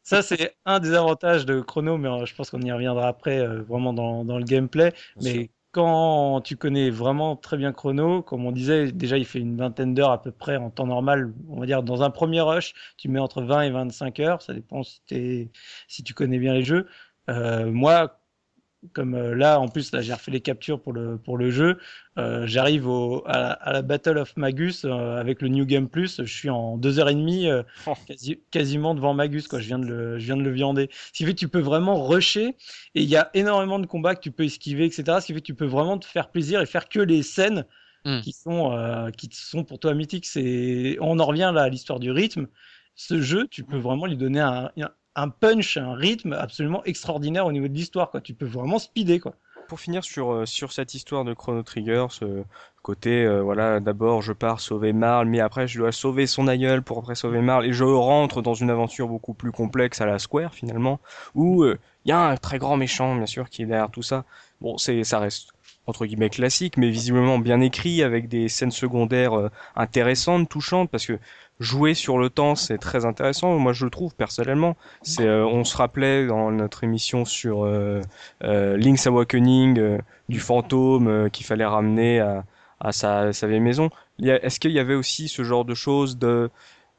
Ça, 0.07 0.23
c'est 0.23 0.55
un 0.65 0.79
des 0.79 0.95
avantages 0.95 1.47
de 1.47 1.61
Chrono, 1.61 1.99
mais 1.99 2.09
euh, 2.09 2.27
je 2.27 2.35
pense 2.37 2.51
qu'on 2.51 2.63
y 2.63 2.71
reviendra 2.71 3.09
après, 3.09 3.41
euh, 3.41 3.63
vraiment 3.63 3.93
dans, 3.93 4.25
dans, 4.25 4.39
le 4.39 4.45
gameplay. 4.45 4.93
mais 5.21 5.51
quand 5.73 6.41
tu 6.43 6.57
connais 6.57 6.91
vraiment 6.91 7.35
très 7.35 7.57
bien 7.57 7.73
Chrono, 7.73 8.23
comme 8.23 8.47
on 8.47 8.53
disait, 8.53 8.93
déjà 8.93 9.19
il 9.19 9.25
fait 9.25 9.41
une 9.41 9.57
vingtaine 9.57 9.95
d'heures 9.95 10.13
à 10.13 10.23
peu 10.23 10.31
près 10.31 10.59
en 10.59 10.71
temps 10.71 10.87
normal, 10.87 11.35
on 11.49 11.59
va 11.59 11.67
dire 11.67 11.83
dans 11.83 12.05
un 12.05 12.11
premier 12.11 12.41
rush, 12.41 12.73
tu 12.97 13.09
mets 13.09 13.19
entre 13.19 13.43
20 13.43 13.63
et 13.63 13.71
25 13.71 14.21
heures, 14.21 14.43
ça 14.43 14.55
dépend 14.55 14.85
si, 14.85 15.51
si 15.89 16.05
tu 16.05 16.15
connais 16.15 16.39
bien 16.39 16.55
les 16.55 16.63
jeux. 16.63 16.87
Euh, 17.29 17.67
moi, 17.67 18.21
comme 18.93 19.15
euh, 19.15 19.35
là, 19.35 19.61
en 19.61 19.69
plus, 19.69 19.93
là, 19.93 20.01
j'ai 20.01 20.13
refait 20.13 20.31
les 20.31 20.41
captures 20.41 20.81
pour 20.81 20.93
le, 20.93 21.19
pour 21.19 21.37
le 21.37 21.51
jeu. 21.51 21.79
Euh, 22.19 22.47
J'arrive 22.47 22.89
à, 23.27 23.53
à, 23.53 23.73
la 23.73 23.83
Battle 23.83 24.19
of 24.19 24.37
Magus 24.37 24.85
euh, 24.85 25.17
avec 25.17 25.43
le 25.43 25.49
New 25.49 25.65
Game 25.65 25.89
Plus. 25.89 26.23
Je 26.23 26.33
suis 26.33 26.51
en 26.51 26.77
deux 26.77 26.99
heures 26.99 27.09
et 27.09 27.15
demie, 27.15 27.49
euh, 27.49 27.63
oh. 27.87 27.95
quasi, 28.07 28.41
quasiment 28.51 28.95
devant 28.95 29.15
Magus. 29.15 29.49
Quoi. 29.49 29.61
Je, 29.61 29.67
viens 29.67 29.79
de 29.79 29.87
le, 29.87 30.19
je 30.19 30.27
viens 30.27 30.37
de 30.37 30.43
le 30.43 30.53
viander. 30.53 30.89
Ce 30.93 31.13
qui 31.13 31.25
fait 31.25 31.35
que 31.35 31.39
tu 31.39 31.49
peux 31.49 31.61
vraiment 31.61 32.07
rusher 32.07 32.57
et 32.95 33.03
il 33.03 33.09
y 33.09 33.17
a 33.17 33.31
énormément 33.35 33.79
de 33.79 33.87
combats 33.87 34.15
que 34.15 34.21
tu 34.21 34.31
peux 34.31 34.45
esquiver, 34.45 34.85
etc. 34.85 35.19
Ce 35.21 35.27
qui 35.27 35.35
fait 35.35 35.41
que 35.41 35.47
tu 35.47 35.55
peux 35.55 35.67
vraiment 35.67 35.99
te 35.99 36.07
faire 36.07 36.31
plaisir 36.31 36.61
et 36.61 36.67
faire 36.67 36.89
que 36.89 37.01
les 37.01 37.23
scènes 37.23 37.65
hmm. 38.05 38.21
qui, 38.21 38.33
sont, 38.33 39.11
qui 39.17 39.29
sont 39.33 39.65
pour 39.65 39.79
toi 39.79 39.95
mythiques. 39.95 40.29
On 41.01 41.19
en 41.19 41.27
revient 41.27 41.53
là 41.55 41.63
à 41.63 41.69
l'histoire 41.69 41.99
du 41.99 42.11
rythme. 42.11 42.47
Ce 42.95 43.21
jeu, 43.21 43.47
tu 43.49 43.63
peux 43.63 43.77
vraiment 43.77 44.07
lui 44.07 44.17
donner 44.17 44.41
un, 44.41 44.71
un 44.79 44.91
punch, 45.41 45.77
un 45.77 45.95
rythme 45.95 46.33
absolument 46.33 46.85
extraordinaire 46.85 47.47
au 47.47 47.53
niveau 47.53 47.69
de 47.69 47.75
l'histoire. 47.75 48.11
Tu 48.23 48.35
peux 48.35 48.47
vraiment 48.47 48.79
speeder. 48.79 49.21
Quoi. 49.21 49.35
Pour 49.69 49.81
finir 49.81 50.05
sur, 50.05 50.33
euh, 50.33 50.47
sur 50.47 50.73
cette 50.73 50.95
histoire 50.95 51.25
de 51.25 51.35
Chrono 51.35 51.63
Trigger, 51.63 52.07
ce 52.11 52.45
côté, 52.83 53.25
euh, 53.25 53.43
voilà, 53.43 53.81
d'abord 53.81 54.23
je 54.23 54.33
pars 54.33 54.61
sauver 54.61 54.93
Marl, 54.93 55.27
mais 55.27 55.41
après 55.41 55.67
je 55.67 55.79
dois 55.79 55.91
sauver 55.91 56.29
son 56.29 56.47
aïeul 56.47 56.83
pour 56.83 56.99
après 56.99 57.17
sauver 57.17 57.41
Marl, 57.41 57.67
et 57.67 57.73
je 57.73 57.83
rentre 57.83 58.43
dans 58.43 58.55
une 58.55 58.71
aventure 58.71 59.09
beaucoup 59.09 59.35
plus 59.35 59.51
complexe 59.51 60.01
à 60.01 60.07
la 60.07 60.21
Square 60.21 60.55
finalement, 60.55 61.01
où 61.35 61.65
il 61.65 61.71
euh, 61.71 61.79
y 62.05 62.13
a 62.13 62.21
un 62.21 62.37
très 62.37 62.59
grand 62.59 62.77
méchant, 62.77 63.17
bien 63.17 63.27
sûr, 63.27 63.49
qui 63.51 63.63
est 63.63 63.67
derrière 63.67 63.91
tout 63.91 64.03
ça. 64.03 64.25
Bon, 64.61 64.79
c'est, 64.79 65.03
ça 65.03 65.19
reste 65.19 65.51
entre 65.87 66.07
guillemets 66.07 66.31
classique, 66.31 66.77
mais 66.77 66.91
visiblement 66.91 67.39
bien 67.39 67.61
écrit, 67.61 68.03
avec 68.03 68.29
des 68.29 68.49
scènes 68.49 68.71
secondaires 68.71 69.51
intéressantes, 69.77 70.49
touchantes, 70.49 70.91
parce 70.91 71.07
que 71.07 71.19
jouer 71.61 71.95
sur 71.95 72.19
le 72.19 72.31
temps, 72.31 72.55
c'est 72.55 72.79
très 72.79 73.05
intéressant. 73.05 73.59
Moi, 73.59 73.73
je 73.73 73.85
le 73.85 73.91
trouve 73.91 74.15
personnellement. 74.15 74.77
C'est, 75.03 75.27
euh, 75.27 75.47
on 75.47 75.65
se 75.65 75.77
rappelait 75.77 76.27
dans 76.27 76.51
notre 76.51 76.85
émission 76.85 77.25
sur 77.25 77.65
euh, 77.65 78.01
euh, 78.45 78.77
Link's 78.77 79.07
Awakening 79.07 79.99
du 80.29 80.41
fantôme 80.41 81.31
qu'il 81.31 81.47
fallait 81.47 81.65
ramener 81.65 82.21
à, 82.21 82.45
à 82.81 82.93
sa, 82.93 83.33
sa, 83.33 83.47
vieille 83.47 83.61
maison. 83.61 83.91
Est-ce 84.23 84.61
qu'il 84.61 84.73
y 84.73 84.79
avait 84.79 84.95
aussi 84.95 85.29
ce 85.29 85.45
genre 85.45 85.65
de 85.65 85.75
choses 85.75 86.19
de 86.19 86.51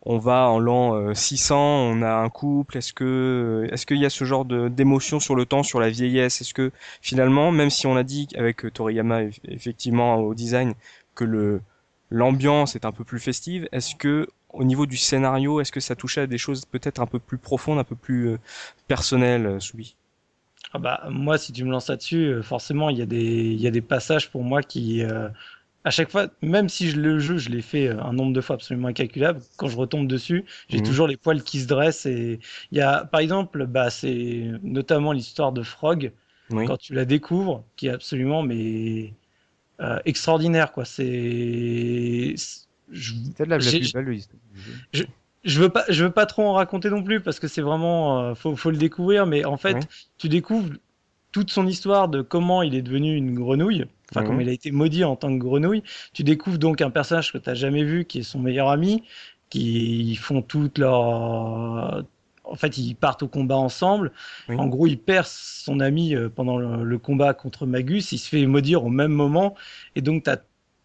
on 0.08 0.18
va 0.20 0.50
en 0.50 0.58
l'an 0.60 1.14
600, 1.14 1.58
on 1.58 2.02
a 2.02 2.14
un 2.16 2.30
couple. 2.30 2.78
Est-ce 2.78 2.94
que 2.94 3.68
est-ce 3.72 3.86
qu'il 3.86 3.98
y 3.98 4.06
a 4.06 4.10
ce 4.10 4.24
genre 4.24 4.46
d'émotion 4.46 5.20
sur 5.20 5.36
le 5.36 5.46
temps, 5.46 5.64
sur 5.64 5.80
la 5.80 5.90
vieillesse? 5.90 6.42
Est-ce 6.42 6.54
que 6.54 6.72
finalement, 7.02 7.52
même 7.52 7.70
si 7.70 7.88
on 7.88 7.96
a 7.96 8.04
dit 8.04 8.28
avec 8.36 8.74
Toriyama 8.74 9.24
effectivement 9.50 10.16
au 10.16 10.34
design 10.34 10.74
que 11.14 11.26
le 11.26 11.62
l'ambiance 12.10 12.76
est 12.76 12.86
un 12.86 12.92
peu 12.92 13.04
plus 13.04 13.20
festive, 13.20 13.68
est-ce 13.72 13.96
que 13.96 14.28
au 14.50 14.64
niveau 14.64 14.86
du 14.86 14.98
scénario, 14.98 15.60
est-ce 15.62 15.72
que 15.72 15.80
ça 15.80 15.96
touchait 15.96 16.22
à 16.22 16.28
des 16.28 16.38
choses 16.38 16.66
peut-être 16.66 17.02
un 17.02 17.06
peu 17.06 17.20
plus 17.20 17.38
profondes, 17.38 17.80
un 17.80 17.84
peu 17.84 17.96
plus 17.96 18.30
euh, 18.30 18.40
personnelles, 18.88 19.46
euh, 19.46 19.60
Soubi? 19.60 19.96
Ah 20.74 20.80
bah, 20.80 21.04
Moi, 21.10 21.38
si 21.38 21.52
tu 21.54 21.64
me 21.64 21.72
lances 21.72 21.90
là-dessus, 21.90 22.26
euh, 22.26 22.42
forcément, 22.42 22.90
il 22.90 22.98
y, 22.98 23.02
a 23.02 23.06
des, 23.06 23.24
il 23.24 23.62
y 23.62 23.68
a 23.68 23.72
des 23.72 23.82
passages 23.82 24.32
pour 24.32 24.44
moi 24.44 24.62
qui, 24.64 25.04
à 25.88 25.90
chaque 25.90 26.12
fois, 26.12 26.28
même 26.42 26.68
si 26.68 26.90
je 26.90 27.00
le 27.00 27.18
jeu, 27.18 27.38
je 27.38 27.48
l'ai 27.48 27.62
fait 27.62 27.88
un 27.88 28.12
nombre 28.12 28.34
de 28.34 28.42
fois 28.42 28.56
absolument 28.56 28.90
incalculable, 28.90 29.40
quand 29.56 29.70
je 29.70 29.78
retombe 29.78 30.06
dessus, 30.06 30.44
j'ai 30.68 30.80
mhm. 30.80 30.84
toujours 30.84 31.08
les 31.08 31.16
poils 31.16 31.42
qui 31.42 31.62
se 31.62 31.68
dressent. 31.68 32.06
Et 32.06 32.42
il 32.74 32.78
y 32.78 32.82
a, 32.82 33.06
par 33.06 33.22
exemple, 33.22 33.66
bah, 33.66 33.90
c'est 33.90 34.52
notamment 34.64 35.14
l'histoire 35.14 35.54
de 35.54 35.64
Frog, 35.64 36.12
quand 36.50 36.76
tu 36.76 36.94
la 36.94 37.06
découvres, 37.06 37.64
qui 37.78 37.88
est 37.88 37.92
absolument 37.92 38.44
mais, 38.44 39.14
extraordinaire. 40.04 40.74
quoi. 40.74 40.84
C'est 40.84 42.36
je, 42.92 43.14
la, 43.40 43.58
plus 43.58 43.94
belle 43.94 44.20
je, 44.92 45.04
je, 45.46 45.60
veux 45.60 45.70
pas, 45.70 45.86
je 45.88 46.04
veux 46.04 46.12
pas 46.12 46.26
trop 46.26 46.44
en 46.44 46.54
raconter 46.54 46.90
non 46.90 47.04
plus 47.04 47.22
parce 47.22 47.40
que 47.40 47.48
c'est 47.48 47.62
vraiment, 47.62 48.20
euh, 48.20 48.36
faut, 48.36 48.58
faut 48.58 48.72
le 48.72 48.78
découvrir. 48.78 49.26
Mais 49.26 49.46
en 49.46 49.56
fait, 49.58 49.88
tu 50.18 50.28
découvres 50.28 50.70
toute 51.32 51.50
son 51.50 51.66
histoire 51.66 52.10
de 52.10 52.22
comment 52.22 52.62
il 52.62 52.76
est 52.76 52.82
devenu 52.82 53.16
une 53.16 53.36
grenouille, 53.36 53.86
enfin 54.12 54.26
comment 54.26 54.40
il 54.40 54.50
a 54.50 54.54
été 54.54 54.72
maudit 54.72 55.04
en 55.04 55.16
tant 55.16 55.30
que 55.30 55.42
grenouille. 55.42 55.84
Tu 56.14 56.24
découvres 56.24 56.58
donc 56.58 56.82
un 56.82 56.90
personnage 56.90 57.32
que 57.32 57.38
tu 57.38 57.50
n'as 57.50 57.56
jamais 57.56 57.84
vu, 57.84 58.06
qui 58.06 58.20
est 58.20 58.24
son 58.24 58.40
meilleur 58.40 58.70
ami, 58.70 59.04
qui 59.50 60.16
font 60.16 60.42
toute 60.42 60.78
leur 60.78 62.06
en 62.50 62.56
fait, 62.56 62.78
ils 62.78 62.96
partent 62.96 63.24
au 63.24 63.28
combat 63.28 63.58
ensemble. 63.58 64.12
En 64.50 64.68
gros, 64.68 64.88
il 64.88 64.98
perd 64.98 65.26
son 65.28 65.80
ami 65.80 66.16
euh, 66.16 66.30
pendant 66.30 66.58
le, 66.58 66.98
combat 66.98 67.34
contre 67.34 67.66
Magus. 67.66 68.12
Il 68.12 68.18
se 68.18 68.30
fait 68.30 68.46
maudire 68.46 68.84
au 68.84 68.90
même 68.90 69.12
moment. 69.12 69.56
Et 69.96 70.02
donc, 70.02 70.24
tu 70.24 70.30
as 70.30 70.42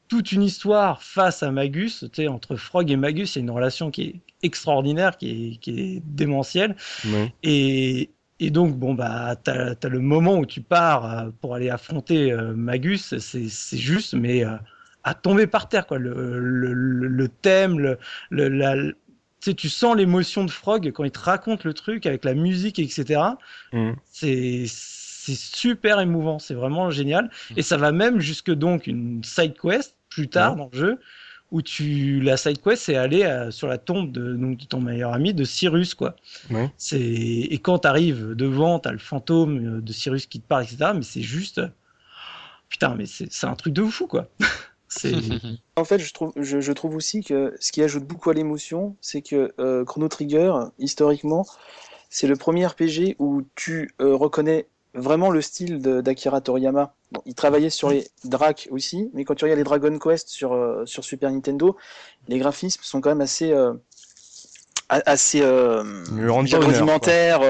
toute 0.08 0.32
une 0.32 0.42
histoire 0.42 1.02
face 1.02 1.42
à 1.42 1.50
Magus. 1.50 2.00
Tu 2.12 2.22
sais, 2.22 2.28
entre 2.28 2.56
Frog 2.56 2.90
et 2.90 2.96
Magus, 2.96 3.34
il 3.34 3.38
y 3.38 3.40
a 3.40 3.44
une 3.44 3.50
relation 3.50 3.90
qui 3.90 4.02
est 4.02 4.20
extraordinaire, 4.42 5.16
qui 5.16 5.60
est, 5.66 6.02
démentielle. 6.04 6.76
Et, 7.42 8.10
donc, 8.51 8.76
bon, 8.76 8.95
bah, 8.95 9.36
tu 9.45 9.51
as, 9.51 9.88
le 9.88 10.01
moment 10.01 10.38
où 10.38 10.47
tu 10.47 10.61
pars 10.61 11.05
euh, 11.05 11.30
pour 11.40 11.55
aller 11.55 11.70
affronter 11.70 12.32
euh, 12.32 12.55
Magus. 12.55 13.18
C'est 13.18 13.76
juste, 13.76 14.14
mais 14.14 14.45
à 15.05 15.14
tomber 15.14 15.47
par 15.47 15.68
terre, 15.68 15.86
quoi. 15.86 15.99
Le, 15.99 16.38
le, 16.40 17.28
thème, 17.28 17.78
le, 17.78 17.99
la, 18.30 18.76
sais, 19.43 19.55
tu 19.55 19.68
sens 19.68 19.97
l'émotion 19.97 20.45
de 20.45 20.51
Frog 20.51 20.90
quand 20.93 21.05
il 21.05 21.11
te 21.11 21.18
raconte 21.18 21.64
le 21.64 21.74
truc 21.74 22.07
avec 22.07 22.24
la 22.24 22.34
musique, 22.34 22.78
etc. 22.78 23.20
Mm. 23.72 23.93
C'est 24.11 24.66
super 24.66 26.01
émouvant, 26.01 26.38
c'est 26.38 26.55
vraiment 26.55 26.90
génial. 26.90 27.30
Mm. 27.51 27.55
Et 27.57 27.62
ça 27.62 27.76
va 27.76 27.93
même 27.93 28.20
jusque 28.20 28.51
donc 28.51 28.86
une 28.86 29.22
side 29.24 29.55
quest 29.61 29.97
plus 30.09 30.28
tard 30.28 30.57
dans 30.57 30.68
le 30.72 30.78
jeu 30.78 31.01
où 31.53 31.62
tu 31.62 32.20
la 32.20 32.36
side 32.36 32.61
quest 32.61 32.82
c'est 32.82 32.96
aller 32.96 33.22
euh, 33.22 33.50
sur 33.53 33.68
la 33.68 33.78
tombe 33.78 34.11
de, 34.11 34.34
donc, 34.34 34.59
de 34.59 34.64
ton 34.64 34.80
meilleur 34.80 35.12
ami 35.12 35.34
de 35.34 35.44
Cyrus 35.44 35.94
quoi. 35.94 36.16
C'est 36.76 36.98
et 36.98 37.59
quand 37.59 37.80
tu 37.80 37.88
arrives 37.88 38.30
devant, 38.34 38.80
tu 38.80 38.88
as 38.88 38.92
le 38.92 38.98
fantôme 38.98 39.76
euh, 39.76 39.80
de 39.80 39.92
Cyrus 39.92 40.26
qui 40.26 40.40
te 40.40 40.46
parle 40.46 40.64
etc. 40.64 40.92
Mais 40.94 41.03
c'est 41.03 41.22
juste 41.22 41.61
putain 42.68 42.96
mais 42.96 43.07
c'est 43.07 43.46
un 43.46 43.55
truc 43.55 43.72
de 43.72 43.84
fou 43.84 44.09
quoi. 44.09 44.28
en 45.76 45.84
fait, 45.84 45.98
je 45.98 46.12
trouve, 46.12 46.32
je, 46.36 46.72
trouve 46.72 46.96
aussi 46.96 47.22
que 47.22 47.55
ce 47.61 47.72
qui 47.72 47.82
ajoute 47.82 48.05
beaucoup 48.05 48.30
à 48.30 48.34
l'émotion, 48.34 48.96
c'est 49.00 49.22
que 49.22 49.53
euh, 49.59 49.84
Chrono 49.84 50.09
Trigger, 50.09 50.53
historiquement, 50.78 51.46
c'est 52.11 52.26
le 52.26 52.36
premier 52.36 52.66
RPG 52.66 53.16
où 53.18 53.42
tu 53.55 53.94
euh, 54.00 54.14
reconnais 54.14 54.66
vraiment 54.95 55.30
le 55.30 55.40
style 55.40 55.78
d'Akira 55.80 56.40
Toriyama. 56.40 56.95
il 57.24 57.34
travaillait 57.34 57.70
sur 57.70 57.90
les 57.90 58.09
Drac 58.24 58.68
aussi, 58.70 59.11
mais 59.14 59.24
quand 59.24 59.34
tu 59.34 59.45
regardes 59.45 59.59
les 59.59 59.64
Dragon 59.64 59.99
Quest 59.99 60.28
sur, 60.28 60.53
euh, 60.53 60.84
sur 60.86 61.05
Super 61.05 61.30
Nintendo, 61.30 61.76
les 62.28 62.38
graphismes 62.38 62.82
sont 62.82 63.01
quand 63.01 63.11
même 63.11 63.20
assez 63.20 63.53
assez 65.07 65.40
euh, 65.43 65.82
rudimentaire. 66.11 67.40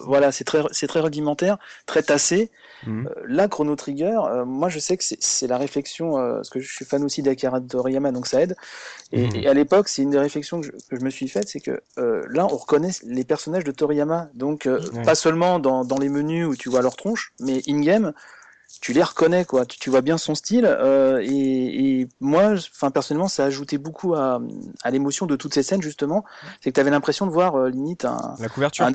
voilà, 0.00 0.32
c'est 0.32 0.44
très, 0.44 0.62
c'est 0.70 0.86
très 0.86 1.00
rudimentaire, 1.00 1.58
très 1.86 2.02
tassé. 2.02 2.50
Mhm. 2.86 3.06
Euh, 3.08 3.22
là, 3.26 3.48
Chrono 3.48 3.76
Trigger, 3.76 4.18
euh, 4.26 4.44
moi 4.44 4.68
je 4.68 4.78
sais 4.78 4.96
que 4.96 5.04
c'est 5.04 5.46
la 5.46 5.58
réflexion, 5.58 6.18
euh, 6.18 6.36
parce 6.36 6.50
que 6.50 6.60
je 6.60 6.72
suis 6.72 6.84
fan 6.84 7.04
aussi 7.04 7.22
d'Akira 7.22 7.60
Toriyama, 7.60 8.12
donc 8.12 8.26
ça 8.26 8.42
aide. 8.42 8.56
Et, 9.12 9.26
mhm. 9.26 9.46
à 9.46 9.54
l'époque, 9.54 9.88
c'est 9.88 10.02
une 10.02 10.10
des 10.10 10.18
réflexions 10.18 10.60
que 10.60 10.68
je, 10.90 11.04
me 11.04 11.10
suis 11.10 11.28
faite, 11.28 11.48
c'est 11.48 11.60
que 11.60 11.82
là, 11.96 12.46
on 12.46 12.56
reconnaît 12.56 12.90
les 13.04 13.24
personnages 13.24 13.64
de 13.64 13.72
Toriyama, 13.72 14.28
donc 14.34 14.68
pas 15.04 15.14
seulement 15.14 15.58
dans, 15.58 15.84
dans, 15.84 15.98
les 15.98 16.08
menus 16.08 16.46
où 16.46 16.56
tu 16.56 16.68
vois 16.68 16.82
leur 16.82 16.96
tronche, 16.96 17.32
mais 17.40 17.62
in-game, 17.68 18.12
tu 18.80 18.92
les 18.92 19.02
reconnais, 19.02 19.44
quoi. 19.44 19.66
Tu, 19.66 19.90
vois 19.90 20.00
bien 20.00 20.18
son 20.18 20.34
style. 20.34 20.66
Et, 21.22 22.00
et, 22.00 22.08
moi, 22.20 22.52
enfin 22.52 22.90
personnellement, 22.90 23.28
ça 23.28 23.44
a 23.44 23.46
ajouté 23.46 23.78
beaucoup 23.78 24.14
à, 24.14 24.40
à 24.82 24.90
l'émotion 24.90 25.26
de 25.26 25.36
toutes 25.36 25.54
ces 25.54 25.62
scènes, 25.62 25.82
justement. 25.82 26.24
C'est 26.60 26.70
que 26.70 26.74
tu 26.74 26.80
avais 26.80 26.90
l'impression 26.90 27.26
de 27.26 27.32
voir 27.32 27.66
limite 27.66 28.04
un. 28.04 28.36
La 28.38 28.48
couverture. 28.48 28.90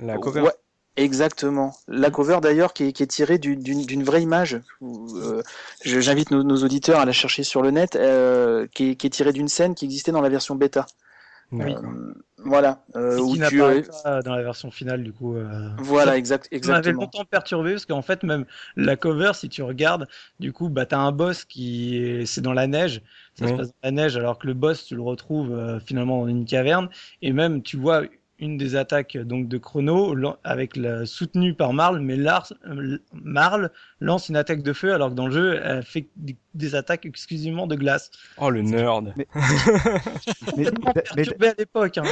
La 0.00 0.18
cover. 0.18 0.50
Exactement. 0.96 1.74
La 1.88 2.10
cover 2.10 2.38
d'ailleurs 2.42 2.74
qui, 2.74 2.84
est 2.84 3.06
tirée 3.06 3.38
d'une 3.38 4.04
vraie 4.04 4.22
image. 4.22 4.60
Euh, 4.82 5.42
J'invite 5.84 6.30
nos, 6.30 6.56
auditeurs 6.62 7.00
à 7.00 7.06
la 7.06 7.12
chercher 7.12 7.44
sur 7.44 7.62
le 7.62 7.70
net, 7.70 7.96
euh, 7.96 8.66
qui, 8.74 8.90
est, 8.90 9.10
tirée 9.10 9.32
d'une 9.32 9.48
scène 9.48 9.74
qui 9.74 9.86
existait 9.86 10.12
dans 10.12 10.20
la 10.20 10.28
version 10.28 10.54
bêta. 10.54 10.86
Euh, 11.54 12.14
voilà. 12.44 12.84
Euh, 12.96 13.18
où 13.18 13.34
qui 13.34 13.40
tu 13.48 13.58
pas 13.58 14.22
dans 14.22 14.34
la 14.34 14.42
version 14.42 14.70
finale 14.70 15.02
du 15.02 15.12
coup. 15.12 15.36
Euh. 15.36 15.70
Voilà, 15.78 16.16
exact, 16.16 16.48
exactement. 16.50 16.76
m'avait 16.76 16.92
longtemps 16.92 17.24
perturbé 17.24 17.72
parce 17.72 17.86
qu'en 17.86 18.02
fait 18.02 18.22
même 18.22 18.44
la 18.76 18.96
cover, 18.96 19.32
si 19.34 19.48
tu 19.48 19.62
regardes, 19.62 20.08
du 20.40 20.52
coup, 20.52 20.68
bah 20.68 20.86
t'as 20.86 20.98
un 20.98 21.12
boss 21.12 21.44
qui 21.44 22.22
c'est 22.26 22.40
dans 22.40 22.52
la 22.52 22.66
neige. 22.66 23.02
Ça 23.34 23.48
se 23.48 23.52
passe 23.54 23.68
dans 23.68 23.74
la 23.82 23.90
neige 23.90 24.16
alors 24.16 24.38
que 24.38 24.46
le 24.46 24.54
boss 24.54 24.84
tu 24.84 24.94
le 24.94 25.02
retrouves 25.02 25.80
finalement 25.84 26.22
dans 26.22 26.28
une 26.28 26.44
caverne 26.44 26.88
et 27.22 27.32
même 27.32 27.62
tu 27.62 27.76
vois 27.76 28.02
une 28.38 28.56
des 28.56 28.74
attaques 28.76 29.16
donc 29.16 29.48
de 29.48 29.56
Chrono 29.56 30.14
avec 30.42 30.76
la, 30.76 31.06
soutenue 31.06 31.54
par 31.54 31.72
Marl, 31.72 32.00
mais 32.00 32.16
Lars, 32.16 32.52
Marl 33.12 33.70
lance 34.02 34.28
une 34.28 34.36
attaque 34.36 34.62
de 34.62 34.72
feu 34.72 34.92
alors 34.92 35.10
que 35.10 35.14
dans 35.14 35.26
le 35.26 35.32
jeu 35.32 35.60
elle 35.62 35.82
fait 35.82 36.06
des 36.54 36.74
attaques 36.74 37.06
exclusivement 37.06 37.66
de 37.66 37.76
glace. 37.76 38.10
Oh 38.38 38.50
le 38.50 38.62
nerd. 38.62 39.14
Mais, 39.16 39.26
mais, 41.16 41.24
mais 41.40 41.48
à 41.48 41.54
l'époque. 41.58 41.98
Hein. 41.98 42.04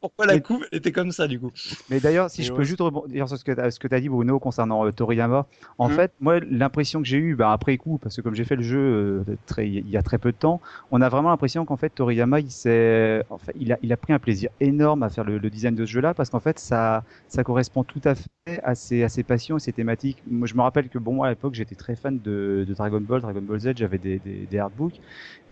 pourquoi 0.00 0.26
la 0.26 0.38
coupe 0.40 0.64
était 0.72 0.92
comme 0.92 1.12
ça 1.12 1.26
du 1.26 1.40
coup. 1.40 1.50
Mais 1.88 2.00
d'ailleurs, 2.00 2.30
si 2.30 2.44
je 2.44 2.52
peux 2.52 2.62
juste 2.62 2.80
rebondir 2.80 3.28
sur 3.28 3.38
ce 3.38 3.44
que 3.44 3.88
tu 3.88 3.94
as 3.94 4.00
dit 4.00 4.08
Bruno 4.08 4.38
concernant 4.38 4.86
euh, 4.86 4.92
Toriyama, 4.92 5.46
en 5.78 5.88
mhm. 5.88 5.94
fait, 5.94 6.12
moi 6.20 6.40
l'impression 6.40 7.02
que 7.02 7.08
j'ai 7.08 7.18
eue 7.18 7.34
bah, 7.34 7.52
après 7.52 7.76
coup, 7.76 7.98
parce 7.98 8.16
que 8.16 8.20
comme 8.20 8.34
j'ai 8.34 8.44
fait 8.44 8.56
le 8.56 8.62
jeu 8.62 8.78
euh, 8.78 9.36
très, 9.46 9.68
il 9.68 9.88
y 9.88 9.96
a 9.96 10.02
très 10.02 10.18
peu 10.18 10.32
de 10.32 10.36
temps, 10.36 10.60
on 10.90 11.00
a 11.00 11.08
vraiment 11.08 11.30
l'impression 11.30 11.64
qu'en 11.64 11.76
fait 11.76 11.90
Toriyama 11.90 12.40
il, 12.40 12.46
en 12.46 13.38
fait, 13.38 13.52
il, 13.58 13.72
a, 13.72 13.78
il 13.82 13.92
a 13.92 13.96
pris 13.96 14.12
un 14.12 14.18
plaisir 14.18 14.50
énorme 14.60 15.02
à 15.02 15.08
faire 15.08 15.24
le, 15.24 15.40
design 15.50 15.74
de 15.74 15.84
ce 15.84 15.90
jeu-là 15.90 16.14
parce 16.14 16.30
qu'en 16.30 16.40
fait 16.40 16.58
ça, 16.58 17.02
ça 17.26 17.42
correspond 17.42 17.82
tout 17.82 18.00
à 18.04 18.14
fait 18.14 18.28
à 18.62 18.74
ses, 18.74 19.02
à 19.02 19.08
ses 19.08 19.22
passions 19.22 19.56
et 19.56 19.60
ses 19.60 19.72
thématiques. 19.72 20.22
Moi 20.30 20.46
je 20.46 20.54
me 20.54 20.62
rappelle 20.62 20.88
que 20.90 20.98
bon 20.98 21.14
moi 21.14 21.28
à 21.28 21.30
l'époque 21.30 21.54
j'étais 21.54 21.74
très 21.74 21.96
fan 21.96 22.18
de, 22.18 22.64
de 22.68 22.74
Dragon 22.74 23.00
Ball, 23.00 23.20
Dragon 23.20 23.42
Ball 23.42 23.60
Z, 23.60 23.72
j'avais 23.76 23.98
des, 23.98 24.18
des, 24.18 24.46
des 24.50 24.58
artbooks. 24.58 25.00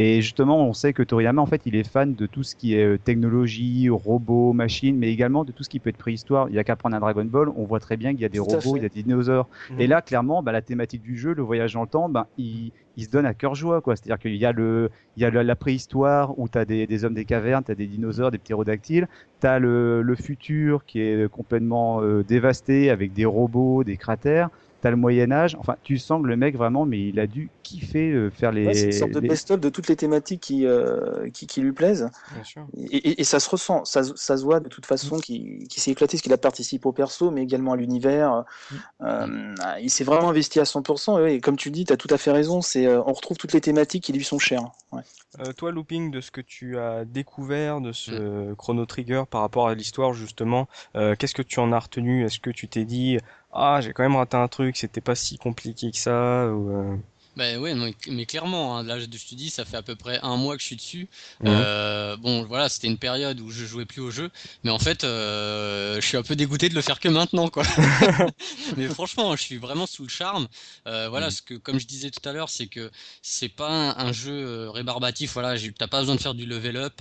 Et 0.01 0.23
justement, 0.23 0.65
on 0.65 0.73
sait 0.73 0.93
que 0.93 1.03
Toriyama, 1.03 1.43
en 1.43 1.47
fait, 1.47 1.63
il 1.67 1.75
est 1.75 1.89
fan 1.89 2.15
de 2.15 2.27
tout 2.27 2.45
ce 2.45 2.55
qui 2.55 2.75
est 2.75 2.85
euh, 2.85 2.99
technologie, 2.99 3.89
robots, 3.89 4.53
machines, 4.53 4.97
mais 4.97 5.11
également 5.11 5.45
de 5.45 5.51
tout 5.51 5.65
ce 5.65 5.69
qui 5.69 5.81
peut 5.81 5.91
être 5.91 5.97
préhistoire. 5.97 6.49
Il 6.51 6.55
y 6.55 6.59
a 6.59 6.65
qu'à 6.65 6.77
prendre 6.77 6.95
un 6.95 7.01
Dragon 7.01 7.25
Ball, 7.25 7.49
on 7.57 7.65
voit 7.65 7.81
très 7.81 7.97
bien 7.97 8.13
qu'il 8.13 8.21
y 8.21 8.25
a 8.25 8.29
des 8.29 8.39
robots, 8.39 8.77
il 8.77 8.83
y 8.83 8.87
a 8.87 8.89
des 8.89 9.03
dinosaures. 9.03 9.49
Mhm. 9.71 9.81
Et 9.81 9.87
là, 9.89 10.01
clairement, 10.01 10.41
bah, 10.43 10.53
la 10.53 10.63
thématique 10.63 11.03
du 11.03 11.19
jeu, 11.19 11.35
le 11.35 11.43
voyage 11.43 11.75
dans 11.75 11.83
le 11.83 11.89
temps, 11.89 12.09
bah, 12.09 12.29
il, 12.39 12.71
il 12.97 13.05
se 13.05 13.11
donne 13.11 13.27
à 13.27 13.35
cœur 13.35 13.57
joie, 13.57 13.81
quoi. 13.81 13.97
C'est-à-dire 13.97 14.21
qu'il 14.21 14.37
y 14.37 14.45
a 14.45 14.53
le, 14.53 14.91
il 15.17 15.23
y 15.23 15.27
a 15.27 15.31
la 15.31 15.57
préhistoire 15.57 16.39
où 16.39 16.49
tu 16.49 16.59
as 16.59 16.65
des, 16.65 16.87
des, 16.87 17.05
hommes 17.05 17.15
des 17.15 17.25
cavernes, 17.25 17.65
tu 17.65 17.73
as 17.73 17.75
des 17.75 17.89
dinosaures, 17.89 18.31
des 18.31 18.39
ptérodactyles, 18.39 19.09
tu 19.41 19.47
as 19.49 19.59
le, 19.59 20.03
le, 20.03 20.15
futur 20.15 20.85
qui 20.85 21.01
est 21.01 21.29
complètement 21.29 22.03
euh, 22.03 22.23
dévasté 22.23 22.91
avec 22.91 23.13
des 23.13 23.25
robots, 23.25 23.83
des 23.83 23.97
cratères 23.97 24.49
t'as 24.81 24.91
le 24.91 24.97
Moyen 24.97 25.31
Âge. 25.33 25.57
Enfin, 25.59 25.77
tu 25.83 25.99
sens 25.99 26.23
que 26.23 26.27
le 26.27 26.37
mec 26.37 26.57
vraiment, 26.57 26.85
mais 26.85 27.09
il 27.09 27.19
a 27.21 27.27
dû 27.27 27.51
kiffer 27.63 28.11
euh, 28.11 28.31
faire 28.31 28.53
les. 28.53 28.73
c'est 28.75 28.87
une 28.87 28.93
sorte 28.93 29.13
de 29.13 29.21
best-of 29.21 29.61
de 29.61 29.69
toutes 29.69 29.89
les 29.89 29.97
thématiques 29.97 30.41
qui, 30.41 30.67
euh, 30.67 31.29
qui, 31.31 31.47
qui, 31.47 31.61
lui 31.61 31.73
plaisent. 31.73 32.11
Bien 32.35 32.45
sûr. 32.45 32.67
Et, 32.77 33.21
et, 33.21 33.25
ça 33.25 33.41
se 33.41 33.49
ressent, 33.51 33.85
ça, 33.85 34.03
ça, 34.05 34.37
se 34.37 34.43
voit 34.43 34.61
de 34.61 34.69
toute 34.69 34.87
façon 34.87 35.17
mm. 35.17 35.21
qu'il 35.21 35.69
qui 35.69 35.81
s'est 35.81 35.91
éclaté, 35.91 36.17
parce 36.17 36.23
qu'il 36.23 36.33
a 36.33 36.39
participé 36.39 36.87
au 36.87 36.93
perso, 36.93 37.31
mais 37.31 37.43
également 37.43 37.73
à 37.73 37.77
l'univers. 37.77 38.45
Mm. 38.71 38.77
Euh, 39.03 39.55
il 39.81 39.91
s'est 39.91 40.05
vraiment 40.05 40.31
investi 40.31 40.61
à 40.61 40.65
100%. 40.65 41.27
Et, 41.29 41.41
comme 41.41 41.57
tu 41.57 41.71
dis, 41.71 41.85
tu 41.85 41.93
as 41.93 41.97
tout 41.97 42.09
à 42.11 42.19
fait 42.19 42.33
raison. 42.33 42.61
C'est, 42.61 42.87
euh, 42.87 43.03
on 43.07 43.13
retrouve 43.13 43.37
toutes 43.37 43.53
les 43.53 43.61
thématiques 43.61 44.05
qui 44.05 44.13
lui 44.13 44.25
sont 44.25 44.39
chères. 44.39 44.71
Ouais. 44.93 45.03
Euh, 45.41 45.53
toi, 45.53 45.71
Looping, 45.71 46.11
de 46.11 46.21
ce 46.21 46.31
que 46.31 46.41
tu 46.41 46.79
as 46.79 47.05
découvert 47.05 47.81
de 47.81 47.93
ce 47.93 48.51
mm. 48.51 48.57
Chrono 48.57 48.87
Trigger 48.87 49.25
par 49.31 49.43
rapport 49.43 49.69
à 49.69 49.75
l'histoire, 49.75 50.13
justement, 50.13 50.69
qu'est-ce 50.95 51.35
que 51.35 51.43
tu 51.43 51.61
en 51.61 51.73
as 51.73 51.79
retenu? 51.79 52.25
Est-ce 52.25 52.39
que 52.39 52.51
tu 52.51 52.69
t'es 52.69 52.85
dit, 52.85 53.19
ah 53.53 53.81
j'ai 53.83 53.93
quand 53.93 54.03
même 54.03 54.17
raté 54.17 54.37
un 54.37 54.49
truc, 54.49 54.77
c'était 54.77 55.01
pas 55.01 55.15
si 55.15 55.39
compliqué 55.39 55.91
que 55.91 55.97
ça 55.99 56.47
ou, 56.53 56.71
euh... 56.71 56.97
Ben 57.39 57.57
ouais, 57.59 57.73
mais 58.09 58.27
clairement, 58.27 58.77
hein, 58.77 58.83
là 58.83 58.99
je 58.99 59.05
te 59.05 59.35
dis, 59.37 59.49
ça 59.49 59.65
fait 59.65 59.77
à 59.77 59.83
peu 59.83 59.95
près 59.95 60.19
un 60.25 60.37
mois 60.37 60.57
que 60.57 60.61
je 60.61 60.67
suis 60.67 60.75
dessus. 60.75 61.09
Euh, 61.45 62.17
bon, 62.17 62.43
voilà, 62.43 62.69
c'était 62.69 62.89
une 62.89 62.99
période 62.99 63.39
où 63.39 63.53
je 63.53 63.65
jouais 63.65 63.85
plus 63.85 64.01
au 64.01 64.11
jeu, 64.11 64.29
mais 64.65 64.73
en 64.73 64.81
fait, 64.81 65.05
euh, 65.05 66.01
je 66.01 66.05
suis 66.05 66.17
un 66.17 66.25
peu 66.25 66.35
dégoûté 66.35 66.69
de 66.69 66.75
le 66.75 66.81
faire 66.81 66.99
que 66.99 67.09
maintenant, 67.09 67.49
quoi. 67.49 67.63
mais 68.77 68.89
franchement, 68.89 69.37
je 69.37 69.43
suis 69.43 69.57
vraiment 69.57 69.87
sous 69.87 70.03
le 70.03 70.09
charme. 70.09 70.49
Euh, 70.89 71.09
voilà, 71.11 71.29
mm. 71.29 71.31
ce 71.31 71.43
que, 71.43 71.55
comme 71.55 71.79
je 71.79 71.87
disais 71.87 72.11
tout 72.11 72.29
à 72.29 72.33
l'heure, 72.33 72.49
c'est 72.49 72.67
que 72.67 72.91
c'est 73.23 73.49
pas 73.49 73.95
un, 73.97 74.13
jeu 74.13 74.69
rébarbatif. 74.71 75.35
Voilà, 75.35 75.55
t'as 75.79 75.87
pas 75.87 76.01
besoin 76.01 76.17
de 76.17 76.21
faire 76.21 76.35
du 76.35 76.45
level 76.45 76.77
up. 76.77 77.01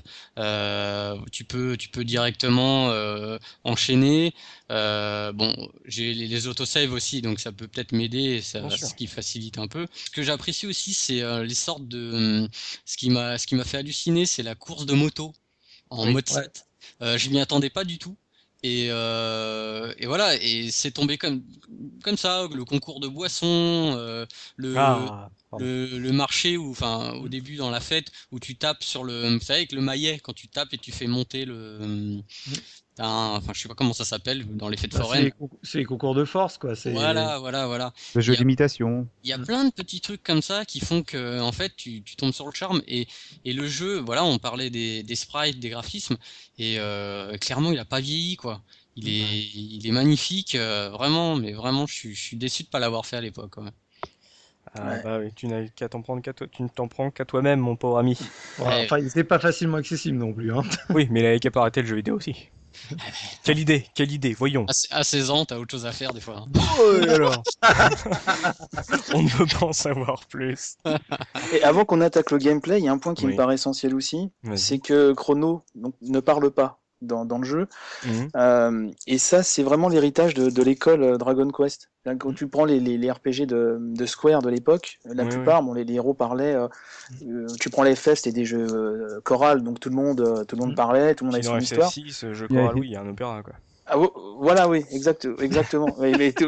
Tu 1.31 1.45
peux, 1.45 1.77
tu 1.77 1.89
peux 1.89 2.03
directement 2.03 2.93
enchaîner. 3.63 4.35
bon, 4.69 5.71
j'ai 5.85 6.13
les, 6.13 6.27
les 6.27 6.47
autosave 6.47 6.93
aussi, 6.93 7.23
donc 7.23 7.39
ça 7.39 7.51
peut 7.51 7.67
peut-être 7.67 7.91
m'aider, 7.91 8.43
ce 8.43 8.93
qui 8.93 9.07
facilite 9.07 9.57
un 9.57 9.67
peu. 9.67 9.87
Ce 10.05 10.11
que 10.11 10.26
j'apprécie 10.27 10.67
aussi, 10.67 10.93
c'est 10.93 11.21
euh, 11.21 11.43
les 11.43 11.55
sortes 11.55 11.87
de. 11.87 12.11
Hum, 12.13 12.49
ce 12.85 12.97
qui 12.97 13.09
m'a, 13.09 13.37
ce 13.37 13.47
qui 13.47 13.55
m'a 13.55 13.63
fait 13.63 13.77
halluciner, 13.77 14.25
c'est 14.25 14.43
la 14.43 14.55
course 14.55 14.85
de 14.85 14.93
moto 14.93 15.33
en 15.89 16.05
mode 16.11 16.27
7. 16.27 16.65
Euh, 17.01 17.17
je 17.17 17.29
m'y 17.29 17.39
attendais 17.39 17.69
pas 17.69 17.83
du 17.83 17.97
tout. 17.97 18.15
Et, 18.63 18.87
euh, 18.89 19.93
et 19.99 20.07
voilà, 20.07 20.35
et 20.35 20.71
c'est 20.71 20.91
tombé 20.91 21.17
comme 21.17 21.43
comme 22.03 22.17
ça, 22.17 22.47
le 22.51 22.65
concours 22.65 22.99
de 22.99 23.07
boissons, 23.07 23.95
le 24.55 24.77
ah, 24.77 25.29
le, 25.59 25.97
le, 25.97 26.11
marché 26.11 26.57
ou 26.57 26.71
enfin 26.71 27.13
au 27.13 27.29
début 27.29 27.55
dans 27.55 27.69
la 27.69 27.79
fête 27.79 28.11
où 28.31 28.39
tu 28.39 28.57
tapes 28.57 28.83
sur 28.83 29.03
le 29.03 29.29
vous 29.29 29.39
savez 29.39 29.59
avec 29.59 29.71
le 29.71 29.81
maillet 29.81 30.19
quand 30.21 30.33
tu 30.33 30.49
tapes 30.49 30.73
et 30.73 30.77
tu 30.77 30.91
fais 30.91 31.07
monter 31.07 31.45
le 31.45 31.79
mm. 31.79 32.23
enfin 32.99 33.53
je 33.53 33.61
sais 33.61 33.69
pas 33.69 33.75
comment 33.75 33.93
ça 33.93 34.03
s'appelle 34.03 34.45
dans 34.57 34.67
les 34.67 34.75
fêtes 34.75 34.91
bah, 34.91 35.01
foraines. 35.01 35.31
c'est 35.63 35.77
les, 35.77 35.85
concours 35.85 36.15
de 36.15 36.25
force 36.25 36.57
quoi 36.57 36.73
voilà 36.87 37.39
voilà 37.39 37.65
voilà. 37.67 37.93
Le 38.13 38.21
jeu 38.21 38.35
d'imitation. 38.35 39.07
il 39.23 39.29
y 39.29 39.33
a 39.33 39.39
plein 39.39 39.63
de 39.65 39.71
petits 39.71 40.01
trucs 40.01 40.23
comme 40.23 40.41
ça 40.41 40.65
qui 40.65 40.81
font 40.81 41.01
que 41.01 41.39
en 41.39 41.53
fait 41.53 41.73
tu, 41.77 42.03
tu 42.03 42.15
tombes 42.17 42.33
sur 42.33 42.45
le 42.45 42.53
charme 42.53 42.81
et, 42.87 43.07
et 43.45 43.53
le 43.53 43.67
jeu 43.67 43.99
voilà 43.99 44.25
on 44.25 44.39
parlait 44.39 44.69
des, 44.69 45.03
des 45.03 45.15
sprites 45.15 45.59
des 45.59 45.69
graphismes 45.69 46.17
et 46.57 46.75
euh, 46.79 47.37
clairement 47.37 47.71
il 47.71 47.79
a 47.79 47.85
pas 47.85 48.01
vieilli 48.01 48.35
quoi. 48.35 48.61
Il 48.99 49.09
est, 49.09 49.47
il 49.53 49.85
est 49.85 49.91
magnifique, 49.91 50.55
euh, 50.55 50.89
vraiment, 50.89 51.35
mais 51.35 51.53
vraiment, 51.53 51.85
je 51.85 51.93
suis, 51.93 52.15
je 52.15 52.19
suis 52.19 52.35
déçu 52.35 52.63
de 52.63 52.67
pas 52.67 52.79
l'avoir 52.79 53.05
fait 53.05 53.17
à 53.17 53.21
l'époque. 53.21 53.57
Ouais. 53.57 53.69
Ah 54.75 54.97
bah 55.03 55.19
oui, 55.19 55.31
tu 55.35 55.47
n'as 55.47 55.67
qu'à 55.67 55.89
t'en 55.89 56.01
prendre 56.01 56.21
qu'à 56.21 56.33
toi, 56.33 56.47
tu 56.51 56.63
ne 56.63 56.67
t'en 56.67 56.87
prends 56.87 57.11
qu'à 57.11 57.25
toi-même, 57.25 57.59
mon 57.59 57.75
pauvre 57.75 57.97
ami. 57.97 58.17
enfin, 58.59 58.97
il 58.97 59.05
n'était 59.05 59.23
pas 59.23 59.39
facilement 59.39 59.77
accessible 59.77 60.17
non 60.17 60.33
plus. 60.33 60.53
Hein. 60.53 60.63
oui, 60.89 61.07
mais 61.11 61.21
il 61.21 61.25
avait 61.25 61.39
qu'à 61.39 61.51
pas 61.51 61.61
arrêter 61.61 61.81
le 61.81 61.87
jeu 61.87 61.95
vidéo 61.95 62.15
aussi. 62.15 62.49
quelle 63.43 63.59
idée, 63.59 63.85
quelle 63.95 64.11
idée, 64.11 64.33
voyons. 64.33 64.65
À, 64.91 65.03
16 65.03 65.29
ans, 65.31 65.45
t'as 65.45 65.57
autre 65.57 65.71
chose 65.71 65.85
à 65.85 65.91
faire 65.91 66.13
des 66.13 66.21
fois. 66.21 66.45
Hein. 66.45 66.59
Oh, 66.79 67.09
alors 67.09 67.43
On 69.13 69.23
ne 69.23 69.29
peut 69.29 69.45
pas 69.45 69.65
en 69.65 69.73
savoir 69.73 70.25
plus. 70.27 70.77
Et 71.53 71.63
avant 71.63 71.85
qu'on 71.85 72.01
attaque 72.01 72.31
le 72.31 72.37
gameplay, 72.37 72.79
il 72.79 72.85
y 72.85 72.87
a 72.87 72.91
un 72.91 72.97
point 72.97 73.13
qui 73.13 73.25
me 73.25 73.35
paraît 73.35 73.55
essentiel 73.55 73.95
aussi, 73.95 74.31
c'est 74.55 74.79
que 74.79 75.13
Chrono 75.13 75.63
donc, 75.75 75.95
ne 76.01 76.19
parle 76.19 76.51
pas 76.51 76.79
dans, 77.01 77.25
dans 77.25 77.37
le 77.37 77.45
jeu. 77.45 77.67
Mhm. 78.05 78.29
Euh, 78.35 78.89
et 79.05 79.17
ça, 79.17 79.43
c'est 79.43 79.63
vraiment 79.63 79.89
l'héritage 79.89 80.33
de, 80.33 80.49
de 80.49 80.63
l'école 80.63 81.03
euh, 81.03 81.17
Dragon 81.17 81.49
Quest. 81.49 81.89
Quand 82.19 82.33
tu 82.33 82.47
prends 82.47 82.63
les, 82.63 82.79
les, 82.79 82.97
les 82.97 83.11
RPG 83.11 83.45
de, 83.47 83.77
de, 83.79 84.05
Square 84.05 84.41
de 84.41 84.49
l'époque, 84.49 84.99
la 85.03 85.25
plupart, 85.25 85.61
Bon, 85.61 85.73
les, 85.73 85.83
les, 85.83 85.95
héros 85.95 86.13
parlaient. 86.13 86.55
Euh, 86.55 87.47
tu 87.59 87.69
prends 87.69 87.83
les 87.83 87.95
FF, 87.95 88.15
c'était 88.15 88.31
des 88.31 88.45
jeux 88.45 88.67
euh, 88.71 89.19
chorales, 89.23 89.61
donc 89.61 89.81
tout 89.81 89.89
le 89.89 89.95
monde, 89.95 90.45
tout 90.47 90.55
le 90.55 90.61
monde 90.61 90.71
mhm. 90.71 90.75
parlait, 90.75 91.15
tout 91.15 91.25
le 91.25 91.31
monde 91.31 91.35
avait 91.35 91.43
son 91.43 91.57
histoire. 91.57 91.91
6 91.91 92.31
jeu 92.31 92.47
choral, 92.47 92.75
oui, 92.75 92.87
il 92.87 92.91
y 92.93 92.95
a 92.95 93.01
un 93.01 93.09
opéra, 93.09 93.41
quoi. 93.43 93.55
Ah, 93.87 93.95
voilà, 94.37 94.67
oui, 94.67 94.83
exact, 94.91 95.27
exactement. 95.39 95.87
mais, 95.99 96.31
tout, 96.33 96.47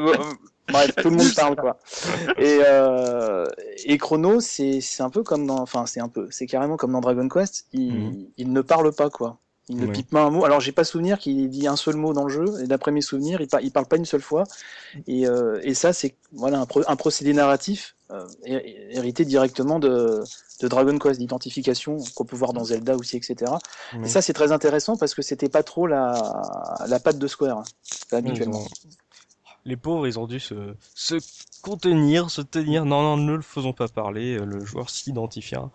bref, 0.71 0.95
tout 0.95 1.09
le 1.09 1.15
monde 1.15 1.33
parle, 1.35 1.55
quoi. 1.55 1.77
Et, 2.37 2.59
euh, 2.65 3.45
et 3.85 3.97
Chrono, 3.97 4.39
c'est 4.39 4.81
un 4.99 5.09
peu 5.09 5.23
comme 5.23 5.47
dans, 5.47 5.59
enfin, 5.59 5.85
c'est 5.85 6.01
un 6.01 6.09
peu, 6.09 6.27
c'est 6.31 6.47
carrément 6.47 6.77
comme 6.77 6.91
dans 6.91 7.01
Dragon 7.01 7.27
Quest. 7.27 7.67
Il, 7.73 7.93
mhm. 7.93 8.27
il 8.37 8.53
ne 8.53 8.61
parle 8.61 8.93
pas, 8.93 9.09
quoi. 9.09 9.37
Il 9.69 9.77
ne 9.77 9.85
pipe 9.85 10.09
pas 10.09 10.21
un 10.21 10.31
mot. 10.31 10.45
Alors, 10.45 10.59
j'ai 10.59 10.71
pas 10.71 10.83
souvenir 10.83 11.19
qu'il 11.19 11.47
dit 11.49 11.67
un 11.67 11.75
seul 11.75 11.95
mot 11.95 12.11
dans 12.11 12.23
le 12.23 12.29
jeu. 12.29 12.45
Et 12.63 12.67
d'après 12.67 12.91
mes 12.91 13.01
souvenirs, 13.01 13.39
il, 13.39 13.47
il 13.61 13.71
parle 13.71 13.85
pas 13.85 13.97
une 13.97 14.05
seule 14.05 14.21
fois. 14.21 14.43
Et, 15.07 15.27
euh, 15.27 15.59
et 15.63 15.75
ça, 15.75 15.93
c'est 15.93 16.15
voilà 16.33 16.65
un, 16.87 16.95
procédé 16.95 17.33
narratif 17.33 17.95
euh, 18.11 18.25
hérité 18.45 19.25
directement 19.25 19.77
de, 19.77 20.23
de 20.61 20.67
Dragon 20.67 20.97
Quest, 20.97 21.19
d'identification 21.19 21.97
qu'on 22.15 22.25
peut 22.25 22.35
voir 22.35 22.53
dans 22.53 22.63
Zelda 22.63 22.95
aussi, 22.95 23.17
etc. 23.17 23.51
Et 24.03 24.07
ça, 24.07 24.21
c'est 24.23 24.33
très 24.33 24.51
intéressant 24.51 24.97
parce 24.97 25.13
que 25.13 25.21
c'était 25.21 25.49
pas 25.49 25.61
trop 25.61 25.85
la, 25.85 26.43
la 26.87 26.99
patte 26.99 27.19
de 27.19 27.27
Square 27.27 27.59
hein, 27.59 27.63
habituellement 28.11 28.65
les 29.65 29.75
pauvres, 29.75 30.07
ils 30.07 30.19
ont 30.19 30.27
dû 30.27 30.39
se, 30.39 30.73
se 30.95 31.15
contenir, 31.61 32.29
se 32.29 32.41
tenir. 32.41 32.85
Non, 32.85 33.01
non, 33.01 33.17
ne 33.17 33.35
le 33.35 33.41
faisons 33.41 33.73
pas 33.73 33.87
parler. 33.87 34.37
Euh, 34.37 34.45
le 34.45 34.65
joueur 34.65 34.89
s'identifiera. 34.89 35.71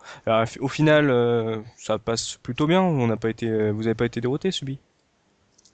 Au 0.59 0.67
final, 0.67 1.09
euh, 1.09 1.59
ça 1.77 1.97
passe 1.97 2.37
plutôt 2.41 2.67
bien. 2.67 2.81
On 2.81 3.07
n'a 3.07 3.17
pas 3.17 3.29
été, 3.29 3.47
euh, 3.47 3.71
vous 3.71 3.83
n'avez 3.83 3.95
pas 3.95 4.05
été 4.05 4.21
dérouté, 4.21 4.51
subi? 4.51 4.79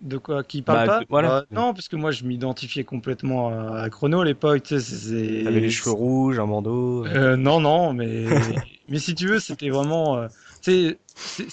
De 0.01 0.17
quoi? 0.17 0.43
Qui 0.43 0.63
parle 0.63 0.87
bah, 0.87 0.99
pas? 0.99 1.05
voilà. 1.09 1.45
Non, 1.51 1.73
parce 1.73 1.87
que 1.87 1.95
moi, 1.95 2.11
je 2.11 2.23
m'identifiais 2.23 2.83
complètement 2.83 3.49
à, 3.49 3.89
Chrono 3.89 4.21
à 4.21 4.25
l'époque. 4.25 4.63
Tu 4.63 4.79
sais, 4.79 5.43
T'avais 5.43 5.59
les 5.59 5.69
cheveux 5.69 5.91
rouges, 5.91 6.39
un 6.39 6.47
bandeau. 6.47 7.05
non, 7.37 7.59
non, 7.59 7.93
mais 7.93 8.25
mais 8.89 8.99
si 8.99 9.13
tu 9.13 9.27
veux, 9.27 9.39
c'était 9.39 9.69
vraiment. 9.69 10.27
tu 10.61 10.97
sais, 11.15 11.47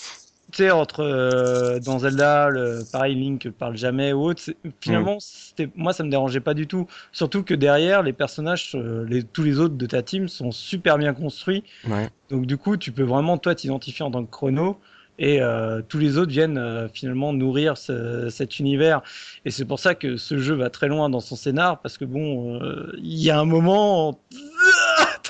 tu 0.50 0.62
sais, 0.62 0.70
entre 0.70 1.00
euh, 1.00 1.78
dans 1.78 1.98
Zelda, 1.98 2.48
le, 2.48 2.80
pareil, 2.90 3.14
Link 3.14 3.50
parle 3.50 3.76
jamais 3.76 4.14
ou 4.14 4.22
autre. 4.22 4.42
Finalement, 4.80 5.18
c'était, 5.20 5.68
moi, 5.76 5.92
ça 5.92 6.04
me 6.04 6.10
dérangeait 6.10 6.40
pas 6.40 6.54
du 6.54 6.66
tout. 6.66 6.86
Surtout 7.12 7.42
que 7.42 7.52
derrière, 7.52 8.02
les 8.02 8.14
personnages, 8.14 8.72
euh, 8.74 9.04
les, 9.06 9.22
tous 9.22 9.42
les 9.42 9.58
autres 9.58 9.76
de 9.76 9.86
ta 9.86 10.02
team 10.02 10.26
sont 10.26 10.50
super 10.50 10.96
bien 10.96 11.12
construits. 11.12 11.64
Ouais. 11.86 12.08
Donc, 12.30 12.46
du 12.46 12.56
coup, 12.56 12.78
tu 12.78 12.92
peux 12.92 13.02
vraiment, 13.02 13.36
toi, 13.36 13.54
t'identifier 13.54 14.06
en 14.06 14.10
tant 14.10 14.24
que 14.24 14.30
chrono. 14.30 14.78
Et 15.20 15.42
euh, 15.42 15.82
tous 15.86 15.98
les 15.98 16.16
autres 16.16 16.30
viennent 16.30 16.88
finalement 16.94 17.32
nourrir 17.32 17.76
ce, 17.76 18.30
cet 18.30 18.60
univers. 18.60 19.02
Et 19.44 19.50
c'est 19.50 19.64
pour 19.64 19.80
ça 19.80 19.96
que 19.96 20.16
ce 20.16 20.38
jeu 20.38 20.54
va 20.54 20.70
très 20.70 20.86
loin 20.86 21.10
dans 21.10 21.18
son 21.18 21.34
scénar, 21.34 21.80
parce 21.80 21.98
que 21.98 22.04
bon, 22.04 22.60
il 22.98 23.20
y 23.20 23.28
a 23.28 23.40
un 23.40 23.44
moment, 23.44 24.20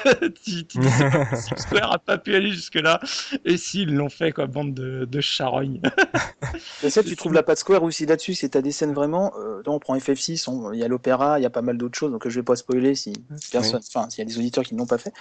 Square 1.57 1.93
a 1.93 1.99
pas 1.99 2.19
pu 2.19 2.35
aller 2.35 2.51
jusque-là. 2.51 3.01
Et 3.45 3.57
s'ils 3.57 3.95
l'ont 3.95 4.09
fait, 4.09 4.33
quoi, 4.33 4.47
bande 4.47 4.75
de, 4.75 5.05
de 5.05 5.21
charognes. 5.21 5.81
Mais 6.83 6.91
ça, 6.91 7.03
tu 7.03 7.17
trouves 7.17 7.33
la 7.33 7.43
patte 7.43 7.59
Square 7.59 7.83
aussi 7.83 8.07
là-dessus, 8.07 8.35
c'est 8.35 8.51
t'as 8.51 8.63
des 8.63 8.73
scènes 8.73 8.95
vraiment. 8.95 9.33
Euh, 9.39 9.63
on 9.67 9.79
prend 9.79 9.97
FF6, 9.97 10.73
il 10.73 10.79
y 10.79 10.85
a 10.85 10.89
l'opéra, 10.89 11.39
il 11.39 11.43
y 11.43 11.47
a 11.47 11.51
pas 11.51 11.63
mal 11.63 11.77
d'autres 11.77 11.99
choses, 11.99 12.11
donc 12.11 12.27
je 12.27 12.41
vais 12.41 12.45
pas 12.45 12.57
spoiler 12.57 12.95
si 12.95 13.13
personne, 13.53 13.81
enfin, 13.87 14.09
s'il 14.11 14.21
y 14.21 14.23
a 14.23 14.25
des 14.25 14.39
auditeurs 14.39 14.65
qui 14.65 14.75
ne 14.75 14.79
l'ont 14.79 14.87
pas 14.87 14.99
fait. 14.99 15.13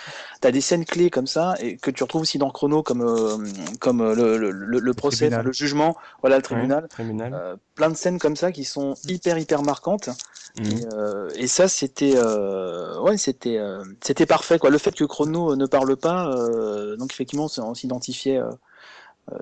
T'as 0.42 0.52
des 0.52 0.62
scènes 0.62 0.86
clés 0.86 1.10
comme 1.10 1.28
ça, 1.28 1.56
et 1.60 1.78
que 1.78 1.92
tu 1.92 2.04
retrouves 2.04 2.22
aussi 2.22 2.38
dans 2.38 2.50
Chrono, 2.50 2.84
comme, 2.84 3.02
euh, 3.02 3.38
comme 3.80 4.02
euh, 4.02 4.16
le, 4.16 4.52
le, 4.52 4.80
le, 4.80 4.94
procès, 4.94 5.30
le, 5.30 5.52
jugement, 5.52 5.98
voilà, 6.22 6.38
le 6.38 6.42
tribunal. 6.44 6.88
Euh, 7.34 7.56
plein 7.76 7.90
de 7.90 7.96
scènes 7.96 8.20
comme 8.20 8.36
ça 8.36 8.52
qui 8.52 8.64
sont 8.64 8.96
hyper, 9.08 9.38
hyper 9.38 9.64
marquantes. 9.64 10.10
Et, 10.60 10.64
mhm. 10.64 10.90
euh, 10.94 11.30
et, 11.36 11.48
ça, 11.48 11.68
c'était, 11.68 12.14
euh, 12.16 13.00
ouais, 13.02 13.18
c'était, 13.18 13.58
euh, 13.58 13.84
c'était 14.02 14.26
parfait. 14.26 14.58
Quoi. 14.58 14.70
Le 14.70 14.78
fait 14.78 14.96
que 14.96 15.04
Chrono 15.04 15.56
ne 15.56 15.66
parle 15.66 15.96
pas, 15.98 16.30
euh, 16.30 16.96
donc 16.98 17.12
effectivement, 17.12 17.48
on 17.58 17.74
s'identifiait. 17.74 18.38
Euh, 18.40 18.50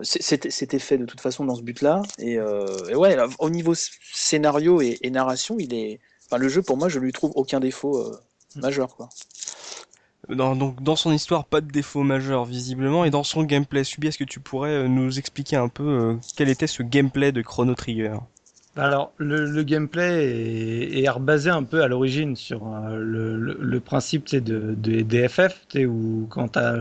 c'était, 0.01 0.49
c'était 0.49 0.80
fait 0.80 0.97
de 0.97 1.05
toute 1.05 1.22
façon 1.22 1.45
dans 1.45 1.55
ce 1.55 1.61
but-là. 1.61 2.01
Et, 2.20 2.34
et, 2.34 2.95
ouais, 2.95 3.18
au 3.39 3.49
niveau 3.49 3.74
scénario 3.76 4.82
et, 4.82 4.97
et, 5.01 5.09
narration, 5.09 5.57
il 5.59 5.74
est, 5.74 5.99
enfin, 6.26 6.38
le 6.38 6.49
jeu 6.49 6.61
pour 6.61 6.78
moi, 6.78 6.89
je 6.89 6.99
lui 6.99 7.11
trouve 7.11 7.32
aucun 7.36 7.59
défaut 7.59 8.03
mhm. 8.55 8.61
majeur, 8.61 8.95
quoi. 8.95 9.09
Dans, 10.28 10.55
donc 10.55 10.82
dans 10.82 10.95
son 10.95 11.11
histoire, 11.11 11.45
pas 11.45 11.61
de 11.61 11.72
défaut 11.72 12.01
majeur 12.01 12.45
visiblement, 12.45 13.05
et 13.05 13.11
dans 13.11 13.24
son 13.24 13.43
gameplay, 13.43 13.84
Subi, 13.84 14.07
est-ce 14.07 14.18
que 14.18 14.24
tu 14.24 14.39
pourrais 14.39 14.89
nous 14.89 15.20
expliquer 15.20 15.55
un 15.55 15.68
peu 15.68 16.18
quel 16.36 16.49
était 16.49 16.66
ce 16.66 16.82
gameplay 16.82 17.32
de 17.32 17.43
Chrono 17.43 17.76
Trigger? 17.76 18.18
Alors, 18.78 19.13
le, 19.17 19.45
le 19.45 19.63
gameplay 19.63 20.26
est, 20.26 21.03
est, 21.03 21.09
rebasé 21.09 21.49
un 21.49 21.63
peu 21.63 21.82
à 21.82 21.88
l'origine 21.88 22.36
sur 22.36 22.67
euh, 22.67 22.97
le, 22.97 23.38
le, 23.38 23.57
le, 23.59 23.80
principe 23.80 24.28
de, 24.28 24.76
de, 24.76 25.01
des 25.01 25.28
FF, 25.30 25.65
où 25.88 26.28
quand 26.30 26.49
tu 26.49 26.59
as 26.59 26.76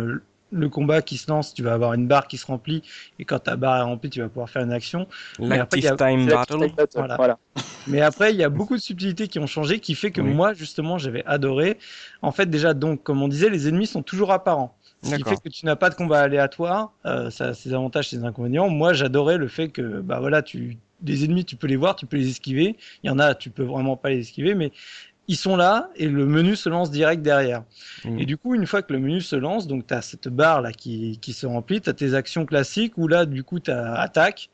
le 0.55 0.69
combat 0.69 1.03
qui 1.03 1.19
se 1.19 1.31
lance, 1.31 1.53
tu 1.53 1.63
vas 1.63 1.73
avoir 1.73 1.95
une 1.95 2.07
barre 2.07 2.27
qui 2.27 2.37
se 2.37 2.47
remplit, 2.47 2.83
et 3.19 3.25
quand 3.25 3.41
ta 3.41 3.57
barre 3.57 3.79
est 3.79 3.85
remplie, 3.85 4.11
tu 4.11 4.21
vas 4.21 4.29
pouvoir 4.29 4.49
faire 4.49 4.63
une 4.63 4.73
action. 4.73 5.07
Mais 5.39 5.59
après, 5.59 5.79
il 5.79 5.85
y 5.85 5.89
a... 5.89 5.97
time 5.97 6.27
battle. 6.27 6.73
Voilà. 7.17 7.39
Mais 7.87 8.01
après, 8.01 8.33
il 8.33 8.37
y 8.37 8.45
a 8.45 8.49
beaucoup 8.49 8.77
de 8.77 8.81
subtilités 8.81 9.29
qui 9.29 9.39
ont 9.39 9.47
changé, 9.47 9.81
qui 9.81 9.95
fait 9.95 10.11
que 10.11 10.21
moi, 10.21 10.55
justement, 10.55 10.99
j'avais 10.99 11.25
adoré. 11.27 11.79
En 12.23 12.33
fait, 12.33 12.47
déjà, 12.47 12.75
donc, 12.75 13.03
comme 13.03 13.23
on 13.23 13.29
disait, 13.29 13.51
les 13.51 13.69
ennemis 13.69 13.87
sont 13.87 14.03
toujours 14.03 14.33
apparents. 14.33 14.77
Ce 15.03 15.15
qui 15.17 15.23
fait 15.23 15.37
que 15.37 15.49
tu 15.51 15.67
n'as 15.67 15.77
pas 15.77 15.91
de 15.91 15.95
combat 15.95 16.23
aléatoire, 16.23 16.93
euh, 17.05 17.29
ça 17.29 17.49
a 17.49 17.55
ses 17.55 17.75
avantages, 17.75 18.09
ses 18.09 18.25
inconvénients. 18.25 18.71
Moi, 18.71 18.95
j'adorais 18.95 19.37
le 19.37 19.49
fait 19.49 19.69
que, 19.69 20.01
bah 20.01 20.19
voilà, 20.19 20.41
tu, 20.41 20.79
des 21.01 21.25
ennemis, 21.25 21.45
tu 21.45 21.57
peux 21.57 21.67
les 21.67 21.77
voir, 21.77 21.97
tu 21.97 22.07
peux 22.07 22.17
les 22.17 22.29
esquiver. 22.29 22.77
Il 23.03 23.09
y 23.09 23.11
en 23.11 23.19
a, 23.19 23.35
tu 23.35 23.51
peux 23.51 23.65
vraiment 23.65 23.97
pas 23.97 24.11
les 24.11 24.21
esquiver, 24.21 24.55
mais 24.55 24.73
ils 25.27 25.37
sont 25.37 25.57
là 25.57 25.91
et 25.97 26.07
le 26.07 26.27
menu 26.27 26.55
se 26.55 26.69
lance 26.69 26.91
direct 26.91 27.23
derrière. 27.23 27.65
Mmh. 28.05 28.19
Et 28.19 28.27
du 28.27 28.37
coup, 28.37 28.55
une 28.55 28.67
fois 28.67 28.83
que 28.83 28.93
le 28.93 28.99
menu 28.99 29.21
se 29.21 29.37
lance, 29.37 29.67
donc 29.67 29.87
tu 29.87 29.95
as 29.95 30.03
cette 30.03 30.29
barre 30.29 30.61
là 30.61 30.73
qui, 30.73 31.19
qui 31.21 31.33
se 31.33 31.47
remplit, 31.47 31.81
tu 31.81 31.89
as 31.89 31.95
tes 31.95 32.15
actions 32.15 32.45
classiques 32.45 32.99
où 32.99 33.09
là, 33.09 33.25
du 33.25 33.43
coup, 33.43 33.61
tu 33.61 33.71
as 33.71 33.95
attaque, 33.95 34.51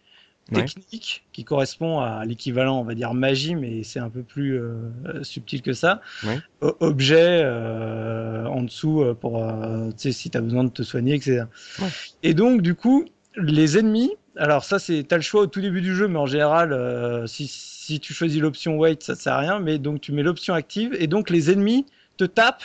technique 0.53 1.24
qui 1.32 1.45
correspond 1.45 2.01
à 2.01 2.24
l'équivalent, 2.24 2.80
on 2.80 2.84
va 2.84 2.95
dire 2.95 3.14
magie, 3.14 3.55
mais 3.55 3.82
c'est 3.82 4.01
un 4.01 4.11
peu 4.11 4.22
plus 4.22 4.59
euh, 4.59 5.22
subtil 5.22 5.62
que 5.62 5.72
ça. 5.72 6.01
Ouais. 6.24 6.38
Objet 6.61 7.43
euh, 7.45 8.47
en 8.47 8.62
dessous 8.62 9.03
euh, 9.03 9.14
pour, 9.14 9.43
euh, 9.43 9.91
tu 9.91 9.95
sais, 9.99 10.12
si 10.12 10.30
tu 10.30 10.38
as 10.38 10.41
besoin 10.41 10.64
de 10.64 10.70
te 10.70 10.82
soigner, 10.82 11.14
etc. 11.14 11.45
Ouais. 11.78 11.88
Et 12.22 12.34
donc, 12.34 12.62
du 12.62 12.74
coup, 12.74 13.05
les 13.36 13.78
ennemis, 13.78 14.12
alors 14.37 14.64
ça, 14.64 14.78
c'est 14.78 15.05
t'as 15.05 15.16
le 15.16 15.22
choix 15.22 15.43
au 15.43 15.47
tout 15.47 15.61
début 15.61 15.81
du 15.81 15.95
jeu, 15.95 16.09
mais 16.09 16.18
en 16.18 16.26
général, 16.26 16.72
euh, 16.72 17.26
si, 17.26 17.49
si 17.49 18.01
tu 18.01 18.14
choisis 18.14 18.41
l'option 18.41 18.76
wait, 18.76 19.03
ça 19.03 19.14
sert 19.14 19.35
à 19.35 19.39
rien. 19.39 19.59
Mais 19.59 19.78
donc 19.78 20.01
tu 20.01 20.12
mets 20.12 20.22
l'option 20.22 20.55
active 20.55 20.95
et 20.99 21.07
donc 21.07 21.31
les 21.31 21.51
ennemis 21.51 21.87
te 22.16 22.24
tapent 22.24 22.64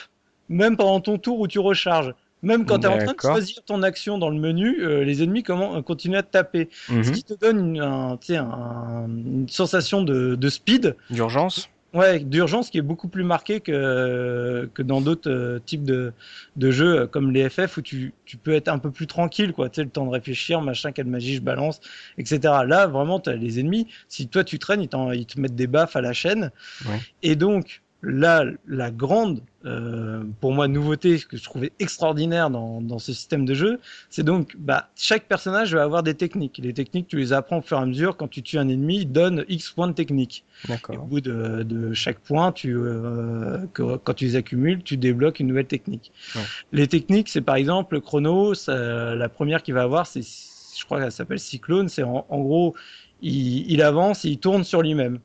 même 0.49 0.77
pendant 0.77 0.99
ton 1.01 1.17
tour 1.17 1.39
où 1.39 1.47
tu 1.47 1.59
recharges. 1.59 2.13
Même 2.43 2.65
quand 2.65 2.79
tu 2.79 2.85
es 2.85 2.89
en 2.89 2.97
train 2.97 3.13
de 3.13 3.19
choisir 3.19 3.63
ton 3.63 3.81
action 3.81 4.19
dans 4.19 4.29
le 4.29 4.37
menu, 4.39 4.83
euh, 4.83 5.03
les 5.03 5.23
ennemis 5.23 5.41
comment, 5.41 5.81
continuent 5.81 6.17
à 6.17 6.23
te 6.23 6.31
taper. 6.31 6.69
Ce 6.87 6.93
mhm. 6.93 7.11
qui 7.11 7.23
te 7.23 7.33
donne 7.33 7.75
une, 7.75 7.81
un, 7.81 8.19
un, 8.29 9.07
une 9.07 9.49
sensation 9.49 10.03
de, 10.03 10.35
de 10.35 10.49
speed. 10.49 10.95
D'urgence 11.09 11.69
Ouais, 11.95 12.19
d'urgence 12.19 12.69
qui 12.69 12.77
est 12.77 12.81
beaucoup 12.81 13.07
plus 13.07 13.23
marqué 13.23 13.61
que, 13.61 14.69
que 14.73 14.81
dans 14.81 14.99
d'autres 14.99 15.31
euh, 15.31 15.59
types 15.65 15.85
de, 15.85 16.11
de 16.57 16.69
jeux 16.69 16.99
euh, 16.99 17.07
comme 17.07 17.31
les 17.31 17.49
FF 17.49 17.77
où 17.77 17.81
tu, 17.81 18.13
tu 18.25 18.35
peux 18.35 18.51
être 18.51 18.67
un 18.67 18.79
peu 18.79 18.91
plus 18.91 19.07
tranquille, 19.07 19.53
quoi. 19.53 19.69
Tu 19.69 19.75
sais, 19.75 19.83
le 19.85 19.89
temps 19.89 20.05
de 20.05 20.11
réfléchir, 20.11 20.59
machin, 20.59 20.91
quelle 20.91 21.05
magie 21.05 21.35
je 21.35 21.41
balance, 21.41 21.79
etc. 22.17 22.53
Là, 22.67 22.87
vraiment, 22.87 23.21
tu 23.21 23.29
as 23.29 23.37
les 23.37 23.61
ennemis. 23.61 23.87
Si 24.09 24.27
toi 24.27 24.43
tu 24.43 24.59
traînes, 24.59 24.81
ils, 24.81 24.89
ils 25.13 25.25
te 25.25 25.39
mettent 25.39 25.55
des 25.55 25.67
baffes 25.67 25.95
à 25.95 26.01
la 26.01 26.11
chaîne. 26.11 26.51
Ouais. 26.85 26.99
Et 27.23 27.37
donc, 27.37 27.81
là, 28.05 28.45
la 28.67 28.91
grande, 28.91 29.41
euh, 29.65 30.23
pour 30.39 30.53
moi, 30.53 30.67
nouveauté 30.67 31.19
que 31.19 31.37
je 31.37 31.43
trouvais 31.43 31.71
extraordinaire 31.79 32.49
dans, 32.49 32.81
dans 32.81 32.99
ce 32.99 33.13
système 33.13 33.45
de 33.45 33.53
jeu, 33.53 33.79
c'est 34.09 34.23
donc, 34.23 34.55
bah, 34.57 34.89
chaque 34.95 35.25
personnage 35.27 35.73
va 35.73 35.83
avoir 35.83 36.03
des 36.03 36.13
techniques. 36.13 36.59
Les 36.63 36.73
techniques, 36.73 37.07
tu 37.07 37.17
les 37.17 37.33
apprends 37.33 37.57
au 37.57 37.61
fur 37.61 37.77
et 37.77 37.81
à 37.81 37.85
mesure. 37.85 38.15
Quand 38.15 38.27
tu 38.27 38.41
tues 38.43 38.57
un 38.59 38.69
ennemi, 38.69 39.01
il 39.01 39.11
donne 39.11 39.43
X 39.49 39.71
points 39.71 39.87
de 39.87 39.93
technique. 39.93 40.45
Et 40.69 40.97
au 40.97 41.03
bout 41.03 41.21
de, 41.21 41.63
de 41.63 41.93
chaque 41.93 42.19
point, 42.19 42.51
tu, 42.51 42.75
euh, 42.75 43.57
que, 43.73 43.97
quand 43.97 44.13
tu 44.13 44.25
les 44.25 44.35
accumules, 44.35 44.83
tu 44.83 44.97
débloques 44.97 45.39
une 45.39 45.47
nouvelle 45.47 45.67
technique. 45.67 46.11
Ouais. 46.35 46.41
Les 46.71 46.87
techniques, 46.87 47.29
c'est 47.29 47.41
par 47.41 47.55
exemple 47.55 47.99
Chrono, 48.01 48.53
ça, 48.53 49.15
la 49.15 49.29
première 49.29 49.63
qu'il 49.63 49.73
va 49.73 49.81
avoir, 49.81 50.05
c'est, 50.05 50.21
je 50.21 50.85
crois 50.85 51.01
qu'elle 51.01 51.11
s'appelle 51.11 51.39
Cyclone. 51.39 51.89
C'est 51.89 52.03
en, 52.03 52.25
en 52.29 52.39
gros, 52.39 52.75
il, 53.21 53.71
il 53.71 53.81
avance, 53.81 54.25
et 54.25 54.29
il 54.29 54.37
tourne 54.37 54.63
sur 54.63 54.81
lui-même. 54.81 55.19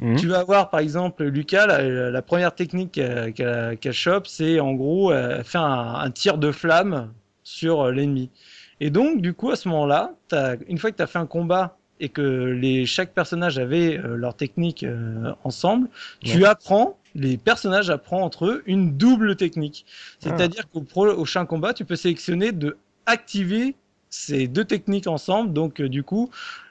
Mhm. 0.00 0.16
Tu 0.16 0.26
vas 0.26 0.40
avoir 0.40 0.70
par 0.70 0.80
exemple 0.80 1.24
Lucas, 1.24 1.66
la, 1.66 2.10
la 2.10 2.22
première 2.22 2.54
technique 2.54 2.92
qu'elle 2.92 3.32
qu'elle 3.32 3.92
chope, 3.92 4.26
c'est 4.26 4.58
en 4.60 4.74
gros 4.74 5.12
euh, 5.12 5.42
faire 5.44 5.62
un, 5.62 6.00
un 6.00 6.10
tir 6.10 6.36
de 6.38 6.50
flamme 6.50 7.12
sur 7.44 7.82
euh, 7.82 7.92
l'ennemi. 7.92 8.30
Et 8.80 8.90
donc 8.90 9.20
du 9.22 9.34
coup 9.34 9.50
à 9.50 9.56
ce 9.56 9.68
moment-là, 9.68 10.12
une 10.68 10.78
fois 10.78 10.90
que 10.90 10.96
tu 10.96 11.02
as 11.02 11.06
fait 11.06 11.18
un 11.20 11.26
combat 11.26 11.76
et 12.00 12.08
que 12.08 12.22
les, 12.22 12.86
chaque 12.86 13.14
personnage 13.14 13.56
avait 13.58 13.98
euh, 13.98 14.16
leur 14.16 14.34
technique 14.34 14.82
euh, 14.82 15.32
ensemble, 15.44 15.88
tu 16.24 16.44
apprends, 16.44 16.98
les 17.14 17.36
personnages 17.36 17.88
apprennent 17.88 18.22
entre 18.22 18.46
eux 18.46 18.62
une 18.66 18.96
double 18.96 19.36
technique. 19.36 19.86
C'est-à-dire 20.18 20.68
qu'au 20.70 20.80
pro- 20.80 21.06
au 21.08 21.14
prochain 21.14 21.46
combat, 21.46 21.72
tu 21.72 21.84
peux 21.84 21.94
sélectionner 21.94 22.50
de 22.50 22.76
activer 23.06 23.76
ces 24.10 24.48
deux 24.48 24.64
techniques 24.64 25.06
ensemble. 25.06 25.52
Donc 25.52 25.80
euh, 25.80 25.88
du 25.88 26.02
coup, 26.02 26.30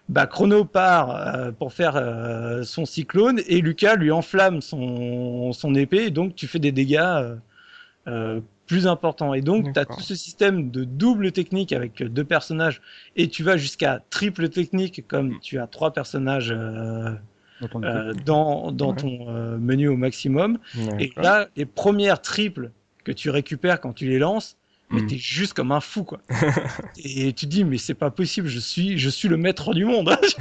bah, 0.10 0.28
Chrono 0.28 0.66
part 0.66 1.12
euh, 1.12 1.52
pour 1.52 1.74
faire 1.74 1.96
euh, 1.96 2.64
son 2.64 2.86
cyclone 2.86 3.40
et 3.48 3.62
Lucas 3.62 3.96
lui 3.96 4.12
enflamme 4.12 4.62
son, 4.62 5.54
son 5.54 5.76
épée 5.76 6.06
et 6.06 6.12
donc 6.12 6.36
tu 6.36 6.48
fais 6.48 6.60
des 6.60 6.72
dégâts 6.72 6.98
euh, 7.00 7.36
euh, 8.08 8.42
plus 8.68 8.86
importants. 8.88 9.34
Et 9.34 9.42
donc 9.42 9.74
tu 9.74 9.80
as 9.80 9.86
tout 9.86 10.02
ce 10.02 10.16
système 10.16 10.72
de 10.72 10.84
double 10.84 11.32
technique 11.32 11.72
avec 11.74 12.02
deux 12.04 12.24
personnages 12.26 12.82
et 13.16 13.28
tu 13.30 13.44
vas 13.44 13.58
jusqu'à 13.58 14.02
triple 14.10 14.50
technique 14.50 15.06
comme 15.08 15.40
tu 15.42 15.60
as 15.60 15.68
trois 15.68 15.92
personnages 15.94 16.52
euh, 16.52 17.12
dans 17.72 17.84
euh, 17.84 18.72
dans, 18.72 18.72
Ouais. 18.90 18.96
ton 18.96 19.26
euh, 19.30 19.58
menu 19.58 19.88
au 19.88 19.96
maximum. 19.98 20.58
Et 21.00 21.14
là, 21.18 21.48
les 21.56 21.66
premières 21.66 22.22
triples 22.22 22.72
que 23.06 23.12
tu 23.14 23.30
récupères 23.30 23.80
quand 23.80 23.94
tu 23.94 24.08
les 24.08 24.20
lances, 24.20 24.58
mais 24.90 25.02
Mm. 25.02 25.08
t'es 25.08 25.18
juste 25.18 25.54
comme 25.54 25.72
un 25.72 25.80
fou, 25.80 26.04
quoi. 26.04 26.20
et 26.98 27.34
tu 27.34 27.46
te 27.46 27.52
dis, 27.52 27.64
mais 27.64 27.78
c'est 27.78 27.94
pas 27.94 28.12
possible, 28.12 28.48
je 28.48 28.60
suis, 28.60 28.98
je 28.98 29.10
suis 29.10 29.28
le 29.28 29.38
maître 29.38 29.74
du 29.74 29.86
monde. 29.86 30.16
je 30.24 30.36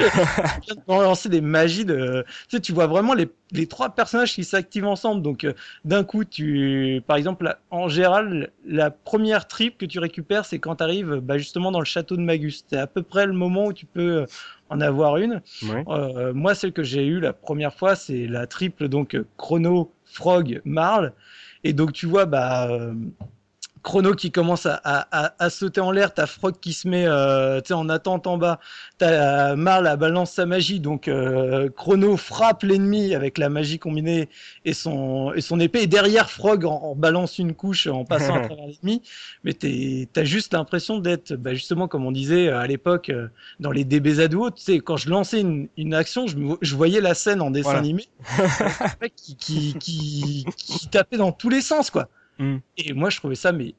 viens 0.66 0.74
de 0.74 0.80
me 0.92 1.02
lancer 1.02 1.28
des 1.28 1.40
magies 1.40 1.84
de, 1.84 2.24
tu 2.48 2.56
sais, 2.56 2.60
tu 2.60 2.72
vois 2.72 2.86
vraiment 2.86 3.14
les, 3.14 3.28
les 3.52 3.66
trois 3.66 3.90
personnages 3.90 4.34
qui 4.34 4.44
s'activent 4.44 4.86
ensemble. 4.86 5.22
Donc, 5.22 5.44
euh, 5.44 5.54
d'un 5.84 6.04
coup, 6.04 6.24
tu, 6.24 7.02
par 7.06 7.16
exemple, 7.16 7.56
en 7.70 7.88
général, 7.88 8.50
la 8.66 8.90
première 8.90 9.48
triple 9.48 9.76
que 9.78 9.86
tu 9.86 9.98
récupères, 9.98 10.44
c'est 10.44 10.58
quand 10.58 10.76
tu 10.76 10.82
arrives, 10.84 11.16
bah, 11.22 11.38
justement, 11.38 11.70
dans 11.72 11.80
le 11.80 11.86
château 11.86 12.16
de 12.16 12.22
Magus. 12.22 12.64
C'est 12.68 12.78
à 12.78 12.86
peu 12.86 13.02
près 13.02 13.26
le 13.26 13.32
moment 13.32 13.66
où 13.66 13.72
tu 13.72 13.86
peux 13.86 14.26
en 14.68 14.80
avoir 14.80 15.16
une. 15.18 15.40
Ouais. 15.62 15.84
Euh, 15.88 16.32
moi, 16.34 16.54
celle 16.54 16.72
que 16.72 16.82
j'ai 16.82 17.06
eue 17.06 17.20
la 17.20 17.32
première 17.32 17.74
fois, 17.74 17.94
c'est 17.94 18.26
la 18.26 18.46
triple, 18.46 18.88
donc 18.88 19.14
euh, 19.14 19.26
Chrono, 19.38 19.92
Frog, 20.04 20.60
Marl. 20.64 21.12
Et 21.64 21.72
donc, 21.72 21.92
tu 21.92 22.06
vois, 22.06 22.26
bah, 22.26 22.68
euh, 22.70 22.92
Chrono 23.82 24.14
qui 24.14 24.30
commence 24.30 24.66
à, 24.66 24.74
à, 24.84 25.06
à, 25.26 25.34
à 25.38 25.50
sauter 25.50 25.80
en 25.80 25.90
l'air, 25.90 26.14
t'as 26.14 26.26
Frog 26.26 26.54
qui 26.60 26.72
se 26.72 26.86
met 26.86 27.04
euh, 27.06 27.60
en 27.70 27.88
attente 27.88 28.26
en 28.28 28.38
bas, 28.38 28.60
t'as 28.98 29.52
euh, 29.52 29.56
Marl 29.56 29.86
à 29.88 29.96
balance 29.96 30.30
sa 30.32 30.46
magie, 30.46 30.78
donc 30.78 31.08
euh, 31.08 31.68
Chrono 31.76 32.16
frappe 32.16 32.62
l'ennemi 32.62 33.14
avec 33.14 33.38
la 33.38 33.48
magie 33.48 33.80
combinée 33.80 34.28
et 34.64 34.72
son, 34.72 35.32
et 35.34 35.40
son 35.40 35.58
épée, 35.58 35.82
et 35.82 35.86
derrière 35.88 36.30
Frog 36.30 36.64
en, 36.64 36.70
en 36.76 36.94
balance 36.94 37.38
une 37.38 37.54
couche 37.54 37.88
en 37.88 38.04
passant 38.04 38.36
à 38.36 38.40
travers 38.46 38.66
l'ennemi, 38.66 39.02
mais 39.42 39.52
t'as 39.52 40.24
juste 40.24 40.52
l'impression 40.52 40.98
d'être, 40.98 41.34
bah, 41.34 41.54
justement, 41.54 41.88
comme 41.88 42.06
on 42.06 42.12
disait 42.12 42.48
euh, 42.48 42.58
à 42.60 42.66
l'époque, 42.68 43.10
euh, 43.10 43.26
dans 43.58 43.72
les 43.72 43.84
DBZ 43.84 44.32
ou 44.34 44.42
autres, 44.44 44.56
tu 44.58 44.62
sais, 44.64 44.78
quand 44.78 44.96
je 44.96 45.10
lançais 45.10 45.40
une, 45.40 45.68
une 45.76 45.94
action, 45.94 46.28
je, 46.28 46.36
me- 46.36 46.56
je 46.62 46.76
voyais 46.76 47.00
la 47.00 47.14
scène 47.14 47.40
en 47.40 47.50
dessin 47.50 47.70
Voilà. 47.70 47.80
animé, 47.80 48.06
qui, 49.16 49.36
qui, 49.36 49.74
qui, 49.78 50.46
qui 50.56 50.88
tapait 50.88 51.16
dans 51.16 51.32
tous 51.32 51.48
les 51.48 51.60
sens, 51.62 51.90
quoi. 51.90 52.08
Mm. 52.38 52.56
Et 52.78 52.92
moi, 52.92 53.10
je 53.10 53.16
trouvais 53.18 53.34
ça, 53.34 53.52
mais 53.52 53.74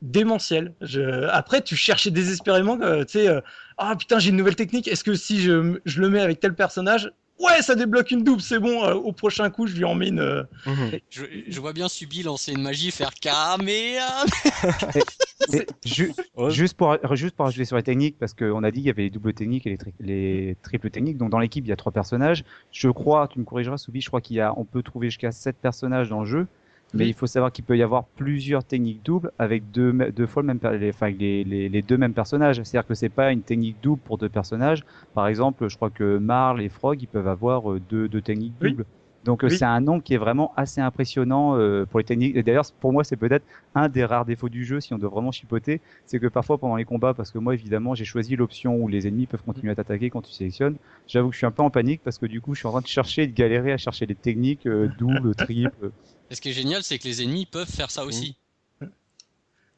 démentiel. 0.00 0.74
Je... 0.80 1.24
Après, 1.28 1.62
tu 1.62 1.76
cherchais 1.76 2.10
désespérément, 2.10 2.78
euh, 2.82 3.04
tu 3.04 3.12
sais, 3.20 3.28
euh, 3.28 3.40
ah 3.78 3.94
putain, 3.96 4.18
j'ai 4.18 4.30
une 4.30 4.36
nouvelle 4.36 4.56
technique. 4.56 4.88
Est-ce 4.88 5.04
que 5.04 5.14
si 5.14 5.40
je, 5.40 5.78
je 5.84 6.00
le 6.00 6.10
mets 6.10 6.20
avec 6.20 6.40
tel 6.40 6.54
personnage, 6.54 7.12
ouais, 7.38 7.62
ça 7.62 7.74
débloque 7.76 8.10
une 8.10 8.24
double, 8.24 8.42
c'est 8.42 8.58
bon. 8.58 8.84
euh, 8.84 8.94
au 8.94 9.12
prochain 9.12 9.48
coup, 9.50 9.66
je 9.68 9.76
lui 9.76 9.84
en 9.84 9.94
mets 9.94 10.08
une. 10.08 10.18
euh, 10.20 10.42
Mhm. 10.66 10.98
Je, 11.10 11.22
je 11.48 11.60
vois 11.60 11.72
bien 11.72 11.86
Subi 11.88 12.22
lancer 12.24 12.52
une 12.52 12.62
magie, 12.62 12.90
faire 12.90 13.12
Kamea. 13.14 14.24
Mais 15.52 15.66
ju- 15.84 16.12
Ouais. 16.36 16.50
juste, 16.50 16.74
pour, 16.76 16.96
juste 17.14 17.36
pour 17.36 17.46
ajouter 17.46 17.64
sur 17.64 17.76
les 17.76 17.82
techniques, 17.82 18.16
parce 18.18 18.34
qu'on 18.34 18.62
a 18.64 18.70
dit 18.70 18.78
qu'il 18.80 18.86
y 18.86 18.90
avait 18.90 19.02
les 19.02 19.10
doubles 19.10 19.34
techniques 19.34 19.66
et 19.66 19.70
les, 19.70 19.78
tri- 19.78 19.94
les 20.00 20.56
triples 20.62 20.90
techniques. 20.90 21.16
Donc 21.18 21.30
dans 21.30 21.38
l'équipe, 21.38 21.64
il 21.64 21.68
y 21.68 21.72
a 21.72 21.76
trois 21.76 21.92
personnages. 21.92 22.44
Je 22.72 22.88
crois, 22.88 23.28
tu 23.28 23.38
me 23.38 23.44
corrigeras, 23.44 23.76
Soubi, 23.76 24.00
je 24.00 24.08
crois 24.08 24.20
qu'il 24.20 24.36
y 24.36 24.40
a, 24.40 24.52
on 24.56 24.64
peut 24.64 24.82
trouver 24.82 25.08
jusqu'à 25.10 25.30
sept 25.32 25.56
personnages 25.60 26.08
dans 26.08 26.20
le 26.20 26.26
jeu. 26.26 26.46
Mais 26.92 27.06
Oui. 27.06 27.08
il 27.08 27.14
faut 27.14 27.26
savoir 27.26 27.52
qu'il 27.52 27.64
peut 27.64 27.76
y 27.76 27.82
avoir 27.82 28.08
plusieurs 28.10 28.64
techniques 28.64 29.02
doubles 29.02 29.32
avec 29.38 29.70
deux, 29.70 29.92
deux 30.12 30.26
fois 30.26 30.42
le 30.42 30.46
même, 30.48 30.60
les, 30.78 30.90
enfin, 30.90 31.10
les, 31.10 31.44
les, 31.44 31.68
les 31.68 31.82
deux 31.82 31.96
mêmes 31.98 32.14
personnages. 32.14 32.56
C'est-à-dire 32.62 32.86
que 32.86 32.94
c'est 32.94 33.08
pas 33.08 33.32
une 33.32 33.44
technique 33.44 33.80
double 33.80 34.02
pour 34.02 34.18
deux 34.18 34.28
personnages. 34.28 34.82
Par 35.14 35.26
exemple, 35.26 35.68
je 35.68 35.76
crois 35.76 35.90
que 35.90 36.18
Marl 36.18 36.60
et 36.62 36.68
Frog, 36.68 37.00
ils 37.02 37.06
peuvent 37.08 37.28
avoir 37.28 37.72
euh, 37.72 37.80
deux, 37.80 38.08
deux 38.08 38.22
techniques 38.22 38.58
Oui. 38.60 38.76
doubles. 38.76 38.84
Donc 39.22 39.44
euh, 39.44 39.48
Oui. 39.48 39.50
c'est 39.50 39.64
un 39.64 39.80
nombre 39.80 40.02
qui 40.02 40.14
est 40.14 40.18
vraiment 40.18 40.52
assez 40.56 40.80
impressionnant 40.80 41.56
euh, 41.56 41.86
pour 41.86 42.00
les 42.00 42.04
techniques. 42.04 42.36
Et 42.36 42.42
d'ailleurs, 42.42 42.64
pour 42.80 42.92
moi, 42.92 43.04
c'est 43.04 43.16
peut-être 43.16 43.46
un 43.74 43.88
des 43.88 44.04
rares 44.04 44.24
défauts 44.24 44.48
du 44.48 44.64
jeu, 44.64 44.80
si 44.80 44.92
on 44.94 44.98
doit 44.98 45.10
vraiment 45.10 45.30
chipoter, 45.32 45.80
c'est 46.06 46.18
que 46.18 46.26
parfois 46.26 46.58
pendant 46.58 46.76
les 46.76 46.84
combats, 46.84 47.14
parce 47.14 47.30
que 47.30 47.38
moi 47.38 47.54
évidemment 47.54 47.94
j'ai 47.94 48.04
choisi 48.04 48.34
l'option 48.36 48.76
où 48.76 48.88
les 48.88 49.06
ennemis 49.06 49.26
peuvent 49.28 49.42
continuer 49.42 49.72
à 49.72 49.76
t'attaquer 49.76 50.10
quand 50.10 50.22
tu 50.22 50.32
sélectionnes, 50.32 50.76
j'avoue 51.06 51.28
que 51.28 51.34
je 51.34 51.38
suis 51.38 51.46
un 51.46 51.52
peu 51.52 51.62
en 51.62 51.70
panique 51.70 52.02
parce 52.02 52.18
que 52.18 52.26
du 52.26 52.40
coup 52.40 52.54
je 52.54 52.60
suis 52.60 52.68
en 52.68 52.72
train 52.72 52.80
de 52.80 52.86
chercher 52.86 53.22
et 53.22 53.26
de 53.28 53.32
galérer 53.32 53.72
à 53.72 53.76
chercher 53.78 54.06
des 54.06 54.16
techniques 54.16 54.66
euh, 54.66 54.88
doubles, 54.88 55.34
triples. 55.36 55.92
Et 56.32 56.34
ce 56.34 56.40
qui 56.40 56.48
est 56.48 56.54
génial, 56.54 56.82
c'est 56.82 56.98
que 56.98 57.04
les 57.06 57.22
ennemis 57.22 57.44
peuvent 57.44 57.70
faire 57.70 57.90
ça 57.90 58.04
aussi. 58.04 58.36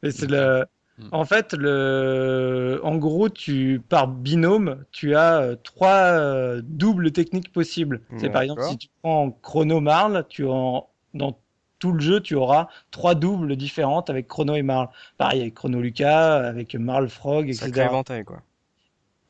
Et 0.04 0.12
c'est 0.12 0.30
le... 0.30 0.64
Mm. 0.98 1.08
En 1.10 1.24
fait, 1.24 1.52
le... 1.52 2.80
en 2.84 2.96
gros, 2.96 3.28
tu 3.28 3.82
par 3.88 4.06
binôme, 4.06 4.84
tu 4.92 5.16
as 5.16 5.40
euh, 5.40 5.56
trois 5.60 6.12
euh, 6.12 6.62
doubles 6.62 7.10
techniques 7.10 7.52
possibles. 7.52 8.00
C'est 8.18 8.30
par 8.30 8.42
exemple 8.42 8.62
si 8.62 8.78
tu 8.78 8.88
prends 9.02 9.32
Chrono 9.42 9.80
Marl, 9.80 10.24
tu 10.28 10.46
en 10.46 10.88
dans 11.14 11.36
tout 11.80 11.90
le 11.90 12.00
jeu, 12.00 12.20
tu 12.20 12.36
auras 12.36 12.68
trois 12.92 13.16
doubles 13.16 13.56
différentes 13.56 14.08
avec 14.08 14.28
Chrono 14.28 14.54
et 14.54 14.62
Marl. 14.62 14.88
Pareil 15.18 15.40
avec 15.40 15.54
Chrono 15.54 15.80
Lucas, 15.80 16.36
avec 16.36 16.76
Marl 16.76 17.08
Frog, 17.08 17.48
etc. 17.48 17.66
Sacré 17.66 17.84
éventail, 17.86 18.24
quoi. 18.24 18.42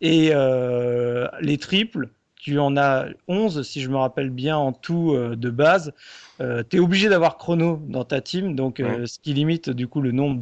Et 0.03 0.33
euh, 0.35 1.27
les 1.41 1.57
triples, 1.57 2.11
tu 2.37 2.59
en 2.59 2.77
as 2.77 3.07
11, 3.27 3.67
si 3.67 3.81
je 3.81 3.89
me 3.89 3.97
rappelle 3.97 4.29
bien, 4.29 4.59
en 4.59 4.73
tout 4.73 5.15
euh, 5.15 5.35
de 5.35 5.49
base. 5.49 5.95
Euh, 6.41 6.63
tu 6.69 6.77
es 6.77 6.81
obligé 6.81 7.09
d'avoir 7.09 7.37
chrono 7.37 7.81
dans 7.89 8.05
ta 8.05 8.21
team, 8.21 8.55
donc 8.55 8.81
euh, 8.81 9.07
ce 9.07 9.19
qui 9.19 9.35
limite 9.35 9.71
du 9.71 9.87
coup 9.87 10.01
le 10.01 10.13
nombre 10.13 10.39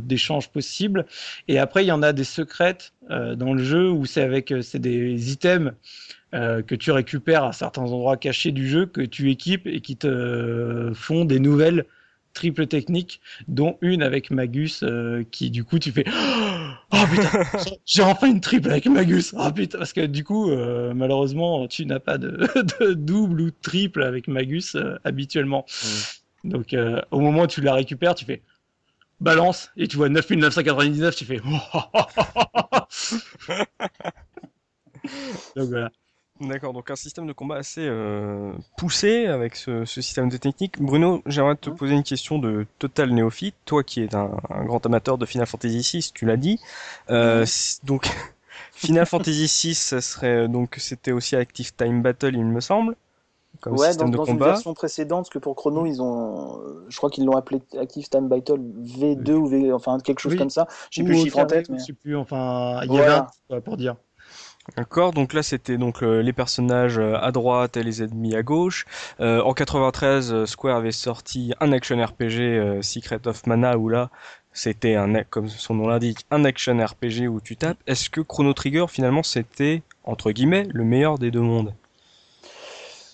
d'échanges 0.00 0.48
possibles. 0.48 1.06
Et 1.48 1.58
après, 1.58 1.84
il 1.84 1.88
y 1.88 1.92
en 1.92 2.02
a 2.02 2.12
des 2.12 2.24
secrètes 2.24 2.92
euh, 3.10 3.34
dans 3.34 3.52
le 3.52 3.62
jeu 3.62 3.90
où 3.90 4.06
c'est 4.06 4.22
avec 4.22 4.50
euh, 4.50 4.62
c'est 4.62 4.78
des 4.78 5.32
items 5.32 5.72
que 6.32 6.74
tu 6.74 6.90
récupères 6.90 7.44
à 7.44 7.54
certains 7.54 7.80
endroits 7.80 8.18
cachés 8.18 8.52
du 8.52 8.68
jeu, 8.68 8.84
que 8.84 9.00
tu 9.00 9.30
équipes 9.30 9.66
et 9.66 9.80
qui 9.80 9.96
te 9.96 10.92
font 10.94 11.24
des 11.24 11.40
nouvelles 11.40 11.86
triples 12.34 12.66
techniques, 12.66 13.22
dont 13.48 13.78
une 13.80 14.02
avec 14.02 14.30
Magus 14.30 14.84
qui 15.30 15.50
du 15.50 15.64
coup 15.64 15.78
tu 15.78 15.92
fais 15.92 16.04
oh 16.92 16.96
putain. 17.10 17.42
J'ai- 17.86 18.02
enfin 18.02 18.28
une 18.28 18.40
triple 18.40 18.70
avec 18.70 18.86
Magus. 18.86 19.34
Oh 19.38 19.50
putain. 19.52 19.78
Parce 19.78 19.92
que 19.92 20.06
du 20.06 20.24
coup 20.24 20.50
euh, 20.50 20.94
malheureusement 20.94 21.66
tu 21.68 21.86
n'as 21.86 22.00
pas 22.00 22.18
de, 22.18 22.30
de 22.80 22.92
double 22.94 23.40
ou 23.40 23.46
de 23.50 23.54
triple 23.62 24.02
avec 24.02 24.28
Magus 24.28 24.74
euh, 24.76 24.96
habituellement. 25.04 25.64
Donc 26.44 26.74
euh, 26.74 27.00
au 27.10 27.20
moment 27.20 27.42
où 27.42 27.46
tu 27.46 27.60
la 27.60 27.74
récupères 27.74 28.14
tu 28.14 28.24
fais 28.24 28.42
balance 29.20 29.70
et 29.76 29.88
tu 29.88 29.96
vois 29.96 30.08
9999 30.10 31.16
tu 31.16 31.24
fais 31.24 31.40
donc 35.56 35.68
voilà 35.68 35.90
D'accord, 36.38 36.74
donc 36.74 36.90
un 36.90 36.96
système 36.96 37.26
de 37.26 37.32
combat 37.32 37.56
assez 37.56 37.86
euh, 37.86 38.52
poussé 38.76 39.24
avec 39.26 39.56
ce, 39.56 39.86
ce 39.86 40.02
système 40.02 40.28
de 40.28 40.36
technique. 40.36 40.80
Bruno, 40.82 41.22
j'aimerais 41.24 41.56
te 41.56 41.70
poser 41.70 41.94
une 41.94 42.02
question 42.02 42.38
de 42.38 42.66
total 42.78 43.10
néophyte. 43.14 43.54
Toi 43.64 43.82
qui 43.82 44.02
es 44.02 44.14
un, 44.14 44.30
un 44.50 44.64
grand 44.64 44.84
amateur 44.84 45.16
de 45.16 45.24
Final 45.24 45.46
Fantasy 45.46 45.78
VI, 45.98 46.10
tu 46.14 46.26
l'as 46.26 46.36
dit. 46.36 46.60
Euh, 47.08 47.46
donc 47.84 48.06
Final 48.72 49.06
Fantasy 49.06 49.46
VI, 49.46 49.74
ça 49.74 50.02
serait 50.02 50.46
donc 50.46 50.76
c'était 50.78 51.12
aussi 51.12 51.36
Active 51.36 51.74
Time 51.74 52.02
Battle, 52.02 52.34
il 52.34 52.44
me 52.44 52.60
semble, 52.60 52.96
comme 53.60 53.74
ouais, 53.74 53.94
dans, 53.96 54.08
de 54.08 54.16
dans 54.16 54.24
une 54.26 54.38
version 54.38 54.74
précédente, 54.74 55.20
parce 55.20 55.30
que 55.30 55.38
pour 55.38 55.56
Chrono, 55.56 55.86
ils 55.86 56.02
ont, 56.02 56.60
euh, 56.60 56.84
je 56.90 56.96
crois 56.98 57.08
qu'ils 57.08 57.24
l'ont 57.24 57.36
appelé 57.36 57.62
Active 57.78 58.08
Time 58.10 58.28
Battle 58.28 58.60
V2 58.60 59.32
ou 59.32 59.46
V, 59.46 59.72
enfin 59.72 59.98
quelque 60.00 60.20
chose 60.20 60.32
Oui. 60.32 60.38
comme 60.38 60.50
ça. 60.50 60.66
J'ai 60.90 61.02
Ou 61.02 61.06
plus 61.06 61.14
le 61.14 61.20
chiffre 61.20 61.38
en 61.38 61.46
tête, 61.46 61.70
mais 61.70 61.78
je 61.78 61.84
sais 61.84 61.92
plus 61.94 62.14
enfin 62.16 62.80
il 62.82 62.88
y 62.88 62.88
Voilà. 62.88 63.28
avait 63.48 63.56
un 63.56 63.60
pour 63.62 63.78
dire 63.78 63.96
D'accord, 64.76 65.12
donc 65.12 65.32
là 65.32 65.42
c'était 65.42 65.76
donc 65.76 66.00
les 66.00 66.32
personnages 66.32 66.98
à 66.98 67.30
droite 67.30 67.76
et 67.76 67.82
les 67.82 68.02
ennemis 68.02 68.34
à 68.34 68.42
gauche. 68.42 68.84
en 69.20 69.52
93, 69.52 70.44
Square 70.44 70.76
avait 70.76 70.92
sorti 70.92 71.52
un 71.60 71.72
action 71.72 72.02
RPG 72.04 72.82
Secret 72.82 73.26
of 73.26 73.46
Mana 73.46 73.78
où 73.78 73.88
là 73.88 74.10
c'était 74.52 74.94
un 74.94 75.22
comme 75.24 75.48
son 75.48 75.74
nom 75.74 75.86
l'indique 75.86 76.26
un 76.30 76.44
action 76.44 76.84
RPG 76.84 77.28
où 77.28 77.40
tu 77.40 77.56
tapes. 77.56 77.78
Est-ce 77.86 78.10
que 78.10 78.20
Chrono 78.20 78.54
Trigger 78.54 78.86
finalement 78.88 79.22
c'était 79.22 79.82
entre 80.02 80.32
guillemets 80.32 80.66
le 80.72 80.82
meilleur 80.82 81.18
des 81.18 81.30
deux 81.30 81.40
mondes? 81.40 81.74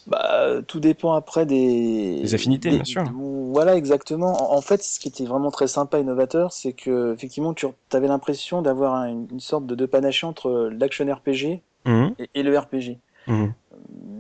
Bah, 0.07 0.63
tout 0.67 0.81
dépend 0.81 1.15
après 1.15 1.47
des... 1.47 2.21
des 2.21 2.35
affinités, 2.35 2.71
bien 2.71 2.85
sûr. 2.85 3.05
Voilà, 3.15 3.77
exactement. 3.77 4.53
En, 4.53 4.61
fait, 4.61 4.83
ce 4.83 4.99
qui 4.99 5.09
était 5.09 5.25
vraiment 5.25 5.51
très 5.51 5.69
sympa 5.69 5.99
et 5.99 6.05
novateur, 6.05 6.53
c'est 6.53 6.73
que 6.73 7.13
effectivement, 7.13 7.55
tu 7.55 7.67
avais 7.93 8.09
l'impression 8.09 8.63
d'avoir 8.63 9.05
une, 9.05 9.41
sorte 9.41 9.67
de, 9.67 9.75
de 9.75 9.87
panaché 9.87 10.27
entre 10.27 10.71
l'action 10.73 11.05
RPG 11.05 11.63
mhm. 11.85 12.15
et, 12.35 12.43
le 12.43 12.59
RPG. 12.59 12.99
Mhm. 13.29 13.53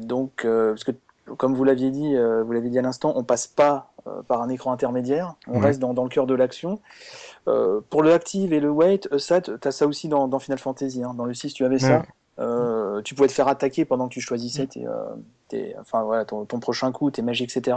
Donc, 0.02 0.44
euh, 0.44 0.70
parce 0.70 0.84
que 0.84 0.92
comme 1.36 1.54
vous 1.54 1.64
l'aviez 1.64 1.90
dit, 1.90 2.14
euh, 2.14 2.42
vous 2.42 2.52
l'avez 2.52 2.68
dit 2.68 2.78
à 2.78 2.82
l'instant, 2.82 3.12
on 3.16 3.24
passe 3.24 3.46
pas 3.46 3.92
euh, 4.06 4.22
par 4.22 4.42
un 4.42 4.48
écran 4.48 4.72
intermédiaire, 4.72 5.34
on 5.46 5.60
reste 5.60 5.80
dans, 5.80 5.94
dans, 5.94 6.02
le 6.02 6.10
cœur 6.10 6.26
de 6.26 6.34
l'action. 6.34 6.80
pour 7.44 8.02
le 8.02 8.12
active 8.12 8.52
et 8.52 8.60
le 8.60 8.70
wait, 8.70 9.08
ça, 9.18 9.40
tu 9.40 9.52
as 9.64 9.72
ça 9.72 9.86
aussi 9.86 10.08
dans, 10.08 10.28
dans 10.28 10.38
Final 10.38 10.58
Fantasy. 10.58 11.02
Hein. 11.02 11.14
Dans 11.14 11.24
le 11.24 11.34
6, 11.34 11.54
tu 11.54 11.64
avais 11.64 11.78
ça. 11.78 12.02
Euh, 12.38 13.02
tu 13.02 13.14
pouvais 13.14 13.28
te 13.28 13.32
faire 13.32 13.48
attaquer 13.48 13.84
pendant 13.84 14.08
que 14.08 14.14
tu 14.14 14.20
choisissais 14.20 14.66
tes, 14.66 14.86
euh, 14.86 15.74
enfin, 15.78 16.02
voilà, 16.02 16.24
ton, 16.24 16.46
prochain 16.46 16.90
coup, 16.90 17.10
tes 17.10 17.20
magies, 17.20 17.44
etc. 17.44 17.76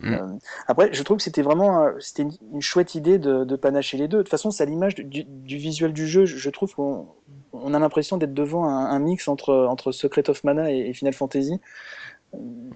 Mm. 0.00 0.14
Euh, 0.14 0.26
après, 0.66 0.92
je 0.94 1.02
trouve 1.02 1.18
que 1.18 1.22
c'était 1.22 1.42
vraiment 1.42 1.90
c'était 2.00 2.22
une, 2.22 2.62
chouette 2.62 2.94
idée 2.94 3.18
de, 3.18 3.44
de, 3.44 3.56
panacher 3.56 3.98
les 3.98 4.08
deux. 4.08 4.18
De 4.18 4.22
toute 4.22 4.30
façon, 4.30 4.50
c'est 4.50 4.62
à 4.62 4.66
l'image 4.66 4.94
du, 4.94 5.26
visuel 5.56 5.92
du 5.92 6.06
jeu. 6.06 6.24
Je, 6.24 6.50
trouve 6.50 6.74
qu'on 6.74 7.06
on 7.52 7.74
a 7.74 7.78
l'impression 7.78 8.16
d'être 8.16 8.32
devant 8.32 8.66
un, 8.66 8.98
mix 8.98 9.28
entre, 9.28 9.52
entre 9.52 9.92
Secret 9.92 10.30
of 10.30 10.42
Mana 10.42 10.72
et, 10.72 10.94
Final 10.94 11.12
Fantasy. 11.12 11.60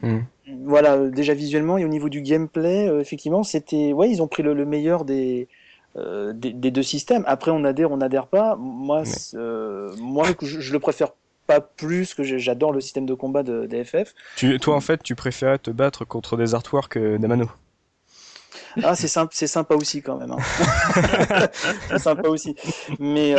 Mm. 0.02 0.18
Voilà, 0.64 1.08
déjà 1.08 1.32
visuellement 1.32 1.78
et 1.78 1.86
au 1.86 1.88
niveau 1.88 2.10
du 2.10 2.20
gameplay, 2.20 2.88
effectivement, 3.00 3.42
c'était. 3.42 3.94
Ouais, 3.94 4.10
ils 4.10 4.20
ont 4.20 4.28
pris 4.28 4.42
le 4.42 4.66
meilleur 4.66 5.06
des 5.06 5.48
euh, 5.96 6.32
des, 6.34 6.70
deux 6.70 6.82
systèmes. 6.82 7.24
Après, 7.26 7.50
on 7.50 7.64
adhère, 7.64 7.90
on 7.90 7.96
n'adhère 7.96 8.26
pas. 8.26 8.56
Moi, 8.56 9.04
euh, 9.34 9.94
moi 9.98 10.26
je, 10.42 10.72
le 10.72 10.78
préfère 10.78 11.10
pas 11.46 11.60
plus 11.60 12.14
que 12.14 12.22
j'adore 12.22 12.72
le 12.72 12.80
système 12.80 13.06
de 13.06 13.14
combat 13.14 13.42
de, 13.42 13.66
des 13.66 13.84
FF. 13.84 14.14
Tu, 14.36 14.58
toi, 14.58 14.76
en 14.76 14.80
fait, 14.80 15.02
tu 15.02 15.14
préfères 15.14 15.60
te 15.60 15.70
battre 15.70 16.04
contre 16.04 16.36
des 16.36 16.54
artworks 16.54 16.96
euh, 16.96 17.18
des 17.18 17.28
manos. 17.28 17.48
Ah, 18.82 18.94
c'est 18.94 19.08
sympa, 19.08 19.30
c'est 19.32 19.46
sympa 19.46 19.74
aussi 19.74 20.02
quand 20.02 20.18
même. 20.18 20.32
Hein. 20.32 21.48
c'est 21.88 21.98
sympa 21.98 22.28
aussi. 22.28 22.54
Mais 22.98 23.34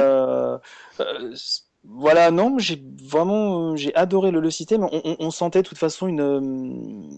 voilà, 1.89 2.31
non, 2.31 2.59
j'ai 2.59 2.81
vraiment, 3.03 3.75
j'ai 3.75 3.95
adoré 3.95 4.31
le, 4.31 4.39
le 4.39 4.51
système. 4.51 4.83
On, 4.91 5.15
on, 5.19 5.31
sentait 5.31 5.61
de 5.61 5.67
toute 5.67 5.77
façon 5.77 6.07
une, 6.07 7.09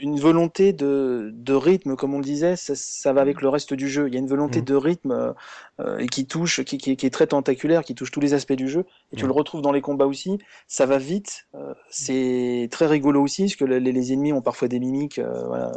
une 0.00 0.18
volonté 0.18 0.72
de, 0.72 1.30
de, 1.34 1.52
rythme, 1.52 1.96
comme 1.96 2.14
on 2.14 2.18
le 2.18 2.24
disait, 2.24 2.54
ça, 2.54 2.74
ça, 2.76 3.12
va 3.12 3.20
avec 3.20 3.42
le 3.42 3.48
reste 3.48 3.74
du 3.74 3.88
jeu. 3.88 4.06
Il 4.06 4.14
y 4.14 4.16
a 4.16 4.20
une 4.20 4.28
volonté 4.28 4.60
mmh. 4.60 4.64
de 4.64 4.74
rythme 4.74 5.34
euh, 5.80 5.98
et 5.98 6.06
qui 6.06 6.26
touche, 6.26 6.62
qui, 6.62 6.78
qui, 6.78 6.96
qui, 6.96 7.06
est 7.06 7.10
très 7.10 7.26
tentaculaire, 7.26 7.82
qui 7.82 7.94
touche 7.94 8.12
tous 8.12 8.20
les 8.20 8.32
aspects 8.32 8.52
du 8.52 8.68
jeu. 8.68 8.84
Et 9.12 9.16
tu 9.16 9.26
le 9.26 9.32
retrouves 9.32 9.60
dans 9.60 9.72
les 9.72 9.80
combats 9.80 10.06
aussi. 10.06 10.38
Ça 10.68 10.86
va 10.86 10.98
vite. 10.98 11.46
Euh, 11.54 11.74
c'est 11.90 12.68
très 12.70 12.86
rigolo 12.86 13.22
aussi, 13.22 13.44
parce 13.44 13.56
que 13.56 13.64
les, 13.64 13.80
les, 13.80 14.12
ennemis 14.12 14.32
ont 14.32 14.42
parfois 14.42 14.68
des 14.68 14.78
mimiques, 14.78 15.18
euh, 15.18 15.46
voilà, 15.46 15.72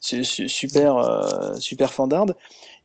super, 0.00 0.96
euh, 0.96 1.54
super 1.56 1.92
fandardes. 1.92 2.36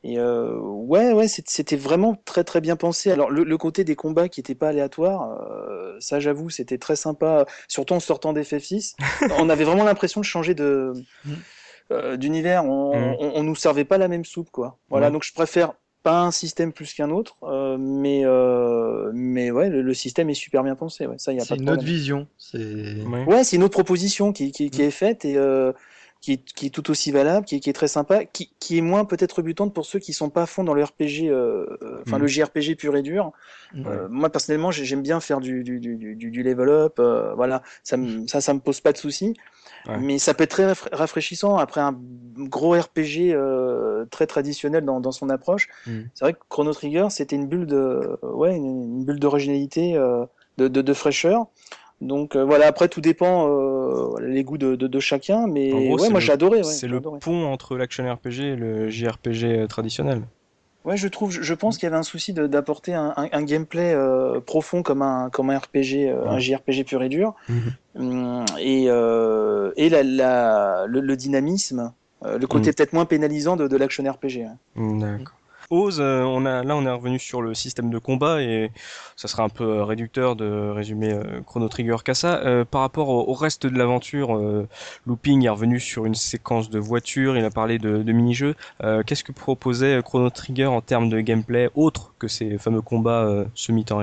Et 0.04 0.20
euh, 0.20 0.58
ouais, 0.58 1.12
ouais, 1.12 1.28
c'était 1.28 1.76
vraiment 1.76 2.16
très 2.26 2.44
très 2.44 2.62
bien 2.62 2.76
pensé. 2.76 3.12
Alors 3.12 3.30
le, 3.30 3.44
le 3.44 3.58
côté 3.58 3.84
des 3.84 3.96
combats 3.96 4.30
qui 4.30 4.40
n'étaient 4.40 4.56
pas 4.56 4.70
aléatoires, 4.70 5.40
euh, 5.42 5.98
ça 6.00 6.20
j'avoue, 6.20 6.50
c'était 6.50 6.78
très 6.78 6.96
sympa. 6.96 7.46
Surtout 7.68 7.94
en 7.94 8.00
sortant 8.00 8.34
d'FF6, 8.34 8.96
on 9.38 9.50
avait 9.50 9.64
vraiment 9.64 9.84
l'impression 9.84 10.22
de 10.22 10.26
changer 10.26 10.54
de 10.54 10.94
mm. 11.26 11.34
euh, 11.92 12.18
d'univers. 12.18 12.66
On, 12.66 12.96
mm. 12.96 13.16
on, 13.20 13.32
on, 13.36 13.44
nous 13.44 13.56
servait 13.56 13.86
pas 13.86 13.98
la 13.98 14.08
même 14.08 14.26
soupe, 14.26 14.50
quoi. 14.52 14.78
Voilà, 14.90 15.10
donc 15.10 15.24
je 15.24 15.34
préfère 15.34 15.74
pas 16.04 16.22
un 16.22 16.32
système 16.32 16.72
plus 16.72 16.94
qu'un 16.94 17.10
autre, 17.10 17.36
euh, 17.44 17.78
mais 17.78 18.22
euh, 18.24 19.12
mais 19.14 19.52
ouais, 19.52 19.70
le, 19.70 19.94
système 19.94 20.30
est 20.30 20.36
super 20.36 20.64
bien 20.64 20.76
pensé. 20.76 21.06
Ouais, 21.06 21.18
ça, 21.18 21.34
y 21.34 21.42
a 21.42 21.46
pas 21.46 21.58
de 21.58 21.62
une 21.62 21.70
autre 21.70 21.84
vision. 21.84 22.28
C'est 22.38 23.04
ouais, 23.28 23.44
c'est 23.44 23.58
une 23.58 23.64
autre 23.64 23.74
proposition 23.74 24.32
qui, 24.32 24.54
qui, 24.54 24.70
qui 24.70 24.82
mm. 24.82 24.86
est 24.86 24.92
faite 24.92 25.26
et 25.26 25.36
euh, 25.36 25.74
qui 26.22 26.34
est, 26.34 26.44
qui 26.54 26.68
est, 26.68 26.70
tout 26.70 26.90
aussi 26.90 27.12
valable, 27.12 27.46
qui 27.46 27.56
est, 27.56 27.60
qui 27.60 27.70
est 27.70 27.74
très 27.74 27.88
sympa, 27.88 28.26
qui, 28.26 28.52
qui, 28.60 28.78
est 28.78 28.82
moins 28.82 29.06
peut-être 29.06 29.34
rebutante 29.34 29.74
pour 29.74 29.86
ceux 29.86 30.00
qui 30.00 30.14
sont 30.14 30.30
pas 30.30 30.44
à 30.44 30.46
fond 30.46 30.64
dans 30.64 30.74
le 30.74 30.84
RPG, 30.84 31.24
euh, 31.30 31.78
euh, 31.82 32.02
enfin 32.06 32.18
le 32.18 32.26
mm. 32.26 32.30
JRPG 32.30 32.76
pur 32.76 32.96
et 32.96 33.02
dur. 33.02 33.32
Euh, 33.76 34.08
moi 34.10 34.30
personnellement, 34.30 34.72
j'aime 34.72 35.02
bien 35.02 35.20
faire 35.20 35.40
du, 35.40 35.64
du, 35.64 35.80
du, 35.80 36.16
du 36.16 36.44
level 36.44 36.70
up, 36.70 36.96
euh, 37.00 37.34
voilà, 37.36 37.62
ça, 37.84 37.98
me, 37.98 38.28
ça, 38.28 38.42
ça 38.42 38.54
me 38.54 38.60
pose 38.60 38.82
pas 38.82 38.92
de 38.92 38.98
soucis. 38.98 39.36
Mais 40.00 40.20
ça 40.20 40.34
peut 40.34 40.44
être 40.44 40.52
très 40.52 40.74
rafraîchissant 40.92 41.56
après 41.56 41.80
un 41.80 41.98
gros 42.36 42.74
RPG 42.74 43.32
euh, 43.32 44.06
très 44.12 44.28
traditionnel 44.28 44.84
dans, 44.84 45.00
dans 45.00 45.14
son 45.14 45.30
approche. 45.30 45.70
Mm. 45.86 46.02
C'est 46.14 46.26
vrai 46.26 46.34
que 46.34 46.40
Chrono 46.50 46.74
Trigger, 46.74 47.08
c'était 47.10 47.38
une 47.38 47.48
bulle 47.48 47.68
de, 47.68 48.20
ouais, 48.22 48.54
une, 48.54 48.66
une 48.66 49.06
bulle 49.06 49.20
d'originalité, 49.20 49.94
de, 49.94 50.68
de, 50.68 50.82
de, 50.82 50.94
fraîcheur. 50.94 51.48
Donc 52.02 52.36
euh, 52.36 52.44
voilà, 52.44 52.68
après 52.68 52.90
tout 52.90 53.02
dépend 53.02 53.48
euh, 53.50 54.20
les 54.22 54.44
goûts 54.44 54.60
de, 54.60 54.76
de, 54.76 54.88
de 54.88 55.00
chacun, 55.00 55.48
mais 55.48 55.74
ouais, 55.74 56.10
moi 56.10 56.20
j'ai 56.20 56.32
adoré. 56.32 56.58
Ouais, 56.60 56.64
c'est 56.64 56.88
le 56.88 57.02
pont 57.02 57.46
entre 57.46 57.76
l'action 57.76 58.12
RPG 58.14 58.40
et 58.42 58.56
le 58.56 58.90
JRPG 58.90 59.44
euh, 59.46 59.68
traditionnel. 59.68 60.22
Ouais, 60.86 60.96
je 60.96 61.08
trouve, 61.08 61.32
je 61.32 61.54
pense 61.54 61.78
qu'il 61.78 61.86
y 61.86 61.88
avait 61.88 61.98
un 61.98 62.04
souci 62.04 62.32
d'apporter 62.32 62.94
un, 62.94 63.14
un, 63.18 63.28
un, 63.30 63.44
gameplay 63.44 63.94
euh, 63.94 64.40
profond 64.40 64.84
comme 64.84 65.02
un, 65.02 65.30
comme 65.30 65.50
un 65.50 65.58
RPG, 65.58 66.08
un 66.26 66.40
JRPG 66.40 66.86
pur 66.86 67.04
et 67.04 67.10
dur, 67.10 67.34
mhm. 67.50 67.74
hum, 67.96 68.46
et, 68.58 68.84
et 68.86 69.90
la, 69.90 70.04
la, 70.04 70.86
le, 70.88 71.02
le, 71.02 71.16
dynamisme, 71.18 71.92
le 72.24 72.46
côté 72.46 72.70
mhm. 72.70 72.76
peut-être 72.76 72.94
moins 72.94 73.06
pénalisant 73.06 73.58
de, 73.58 73.68
de 73.68 73.76
l'action 73.76 74.10
RPG. 74.10 74.46
Hein. 74.46 74.58
D'accord. 74.78 75.36
Ose, 75.70 76.00
euh, 76.00 76.24
on 76.24 76.46
a, 76.46 76.64
là 76.64 76.78
on 76.78 76.86
est 76.86 76.90
revenu 76.90 77.20
sur 77.20 77.42
le 77.42 77.54
système 77.54 77.90
de 77.90 77.98
combat 77.98 78.42
et 78.42 78.72
ça 79.18 79.28
sera 79.28 79.44
un 79.44 79.50
peu 79.50 79.66
euh, 79.66 79.84
réducteur 79.84 80.38
de 80.38 80.70
résumer 80.70 81.12
euh, 81.12 81.42
Chrono 81.46 81.68
Trigger 81.68 81.98
qu'à 82.06 82.14
ça. 82.14 82.42
par 82.72 82.82
rapport 82.82 83.10
au, 83.10 83.34
reste 83.34 83.68
de 83.68 83.78
l'aventure, 83.78 84.40
Looping 85.06 85.46
est 85.46 85.50
revenu 85.50 85.80
sur 85.80 86.06
une 86.06 86.16
séquence 86.16 86.70
de 86.70 86.80
voitures, 86.80 87.38
il 87.38 87.44
a 87.44 87.50
parlé 87.50 87.80
de, 87.80 88.12
mini-jeux. 88.12 88.56
Qu'est-ce 89.06 89.24
que 89.24 89.32
proposait 89.32 90.02
Chrono 90.04 90.30
Trigger 90.30 90.68
en 90.68 90.82
termes 90.82 91.10
de 91.10 91.20
gameplay 91.22 91.70
autre 91.76 92.14
que 92.20 92.28
ces 92.28 92.58
fameux 92.58 92.82
combats 92.82 93.46
semi-temps 93.54 94.02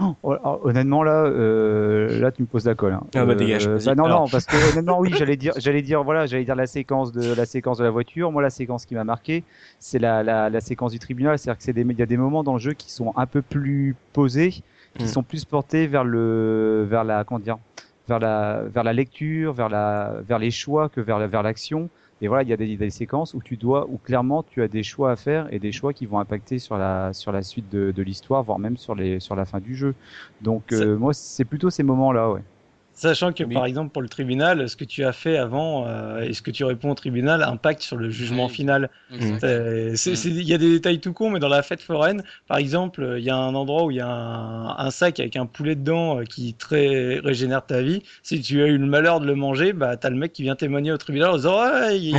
Oh, 0.00 0.60
honnêtement 0.62 1.02
là, 1.02 1.24
euh, 1.24 2.20
là 2.20 2.30
tu 2.30 2.42
me 2.42 2.46
poses 2.46 2.66
la 2.66 2.74
colle. 2.74 2.92
Hein. 2.92 3.02
Ah 3.14 3.24
bah 3.24 3.34
dégage. 3.34 3.66
Euh, 3.66 3.78
bah, 3.84 3.94
non 3.94 4.08
non 4.08 4.28
parce 4.28 4.46
que 4.46 4.56
honnêtement 4.72 4.98
oui 5.00 5.10
j'allais 5.16 5.36
dire 5.36 5.52
j'allais 5.58 5.82
dire 5.82 6.04
voilà 6.04 6.26
j'allais 6.26 6.44
dire 6.44 6.54
la 6.54 6.66
séquence 6.66 7.12
de 7.12 7.34
la 7.34 7.46
séquence 7.46 7.78
de 7.78 7.84
la 7.84 7.90
voiture. 7.90 8.30
Moi 8.30 8.42
la 8.42 8.50
séquence 8.50 8.86
qui 8.86 8.94
m'a 8.94 9.04
marqué 9.04 9.44
c'est 9.78 9.98
la, 9.98 10.22
la, 10.22 10.50
la, 10.50 10.60
séquence 10.60 10.92
du 10.92 10.98
tribunal. 10.98 11.38
C'est-à-dire 11.38 11.58
que 11.58 11.64
c'est 11.64 11.76
il 11.76 11.98
y 11.98 12.02
a 12.02 12.06
des 12.06 12.16
moments 12.16 12.44
dans 12.44 12.54
le 12.54 12.60
jeu 12.60 12.74
qui 12.74 12.92
sont 12.92 13.12
un 13.16 13.26
peu 13.26 13.42
plus 13.42 13.96
posés, 14.12 14.50
qui 14.50 15.04
hmm. 15.04 15.06
sont 15.06 15.22
plus 15.22 15.44
portés 15.44 15.86
vers 15.86 16.04
le 16.04 16.86
vers 16.88 17.04
la 17.04 17.24
comment 17.24 17.40
dire 17.40 17.58
vers 18.08 18.18
la 18.18 18.62
vers 18.62 18.84
la 18.84 18.92
lecture, 18.92 19.52
vers 19.52 19.68
la 19.68 20.16
vers 20.26 20.38
les 20.38 20.50
choix 20.50 20.88
que 20.88 21.00
vers 21.00 21.26
vers 21.26 21.42
l'action. 21.42 21.88
Et 22.20 22.28
voilà, 22.28 22.42
il 22.42 22.48
y 22.48 22.52
a 22.52 22.56
des, 22.56 22.76
des, 22.76 22.90
séquences 22.90 23.34
où 23.34 23.40
tu 23.42 23.56
dois, 23.56 23.88
où 23.88 23.98
clairement 23.98 24.42
tu 24.42 24.62
as 24.62 24.68
des 24.68 24.82
choix 24.82 25.12
à 25.12 25.16
faire 25.16 25.52
et 25.52 25.58
des 25.58 25.72
choix 25.72 25.92
qui 25.92 26.06
vont 26.06 26.18
impacter 26.18 26.58
sur 26.58 26.76
la 26.76 27.12
sur 27.12 27.30
la 27.32 27.42
suite 27.42 27.68
de, 27.68 27.92
de 27.92 28.02
l'histoire, 28.02 28.42
voire 28.42 28.58
même 28.58 28.76
sur 28.76 28.94
les 28.94 29.20
sur 29.20 29.36
la 29.36 29.44
fin 29.44 29.60
du 29.60 29.76
jeu. 29.76 29.94
Donc 30.40 30.72
euh, 30.72 30.96
moi, 30.96 31.12
c'est 31.14 31.44
plutôt 31.44 31.70
ces 31.70 31.82
moments-là, 31.84 32.30
ouais. 32.30 32.42
Sachant 32.98 33.32
que, 33.32 33.44
par 33.44 33.64
exemple, 33.64 33.92
pour 33.92 34.02
le 34.02 34.08
tribunal, 34.08 34.68
ce 34.68 34.74
que 34.74 34.82
tu 34.82 35.04
as 35.04 35.12
fait 35.12 35.36
avant 35.36 35.86
euh, 35.86 36.22
et 36.22 36.32
ce 36.32 36.42
que 36.42 36.50
tu 36.50 36.64
réponds 36.64 36.90
au 36.90 36.94
tribunal 36.96 37.44
impacte 37.44 37.80
sur 37.80 37.96
le 37.96 38.10
jugement 38.10 38.48
final. 38.48 38.90
Il 39.12 40.42
y 40.42 40.52
a 40.52 40.58
des 40.58 40.70
détails 40.70 40.98
tout 40.98 41.12
cons, 41.12 41.30
mais 41.30 41.38
dans 41.38 41.48
la 41.48 41.62
fête 41.62 41.80
foraine, 41.80 42.24
par 42.48 42.56
exemple, 42.56 43.14
il 43.18 43.22
y 43.22 43.30
a 43.30 43.36
un 43.36 43.54
endroit 43.54 43.84
où 43.84 43.92
il 43.92 43.98
y 43.98 44.00
a 44.00 44.08
un, 44.08 44.90
sac 44.90 45.20
avec 45.20 45.36
un 45.36 45.46
poulet 45.46 45.76
dedans 45.76 46.18
euh, 46.18 46.24
qui 46.24 46.54
très 46.54 47.20
régénère 47.20 47.64
ta 47.64 47.82
vie. 47.82 48.02
Si 48.24 48.40
tu 48.40 48.60
as 48.64 48.66
eu 48.66 48.78
le 48.78 48.86
malheur 48.86 49.20
de 49.20 49.26
le 49.26 49.36
manger, 49.36 49.72
bah, 49.72 49.96
tu 49.96 50.04
as 50.04 50.10
le 50.10 50.16
mec 50.16 50.32
qui 50.32 50.42
vient 50.42 50.56
témoigner 50.56 50.90
au 50.90 50.96
tribunal 50.96 51.30
en 51.30 51.36
disant 51.36 51.56
ouais, 51.56 52.00
il, 52.00 52.16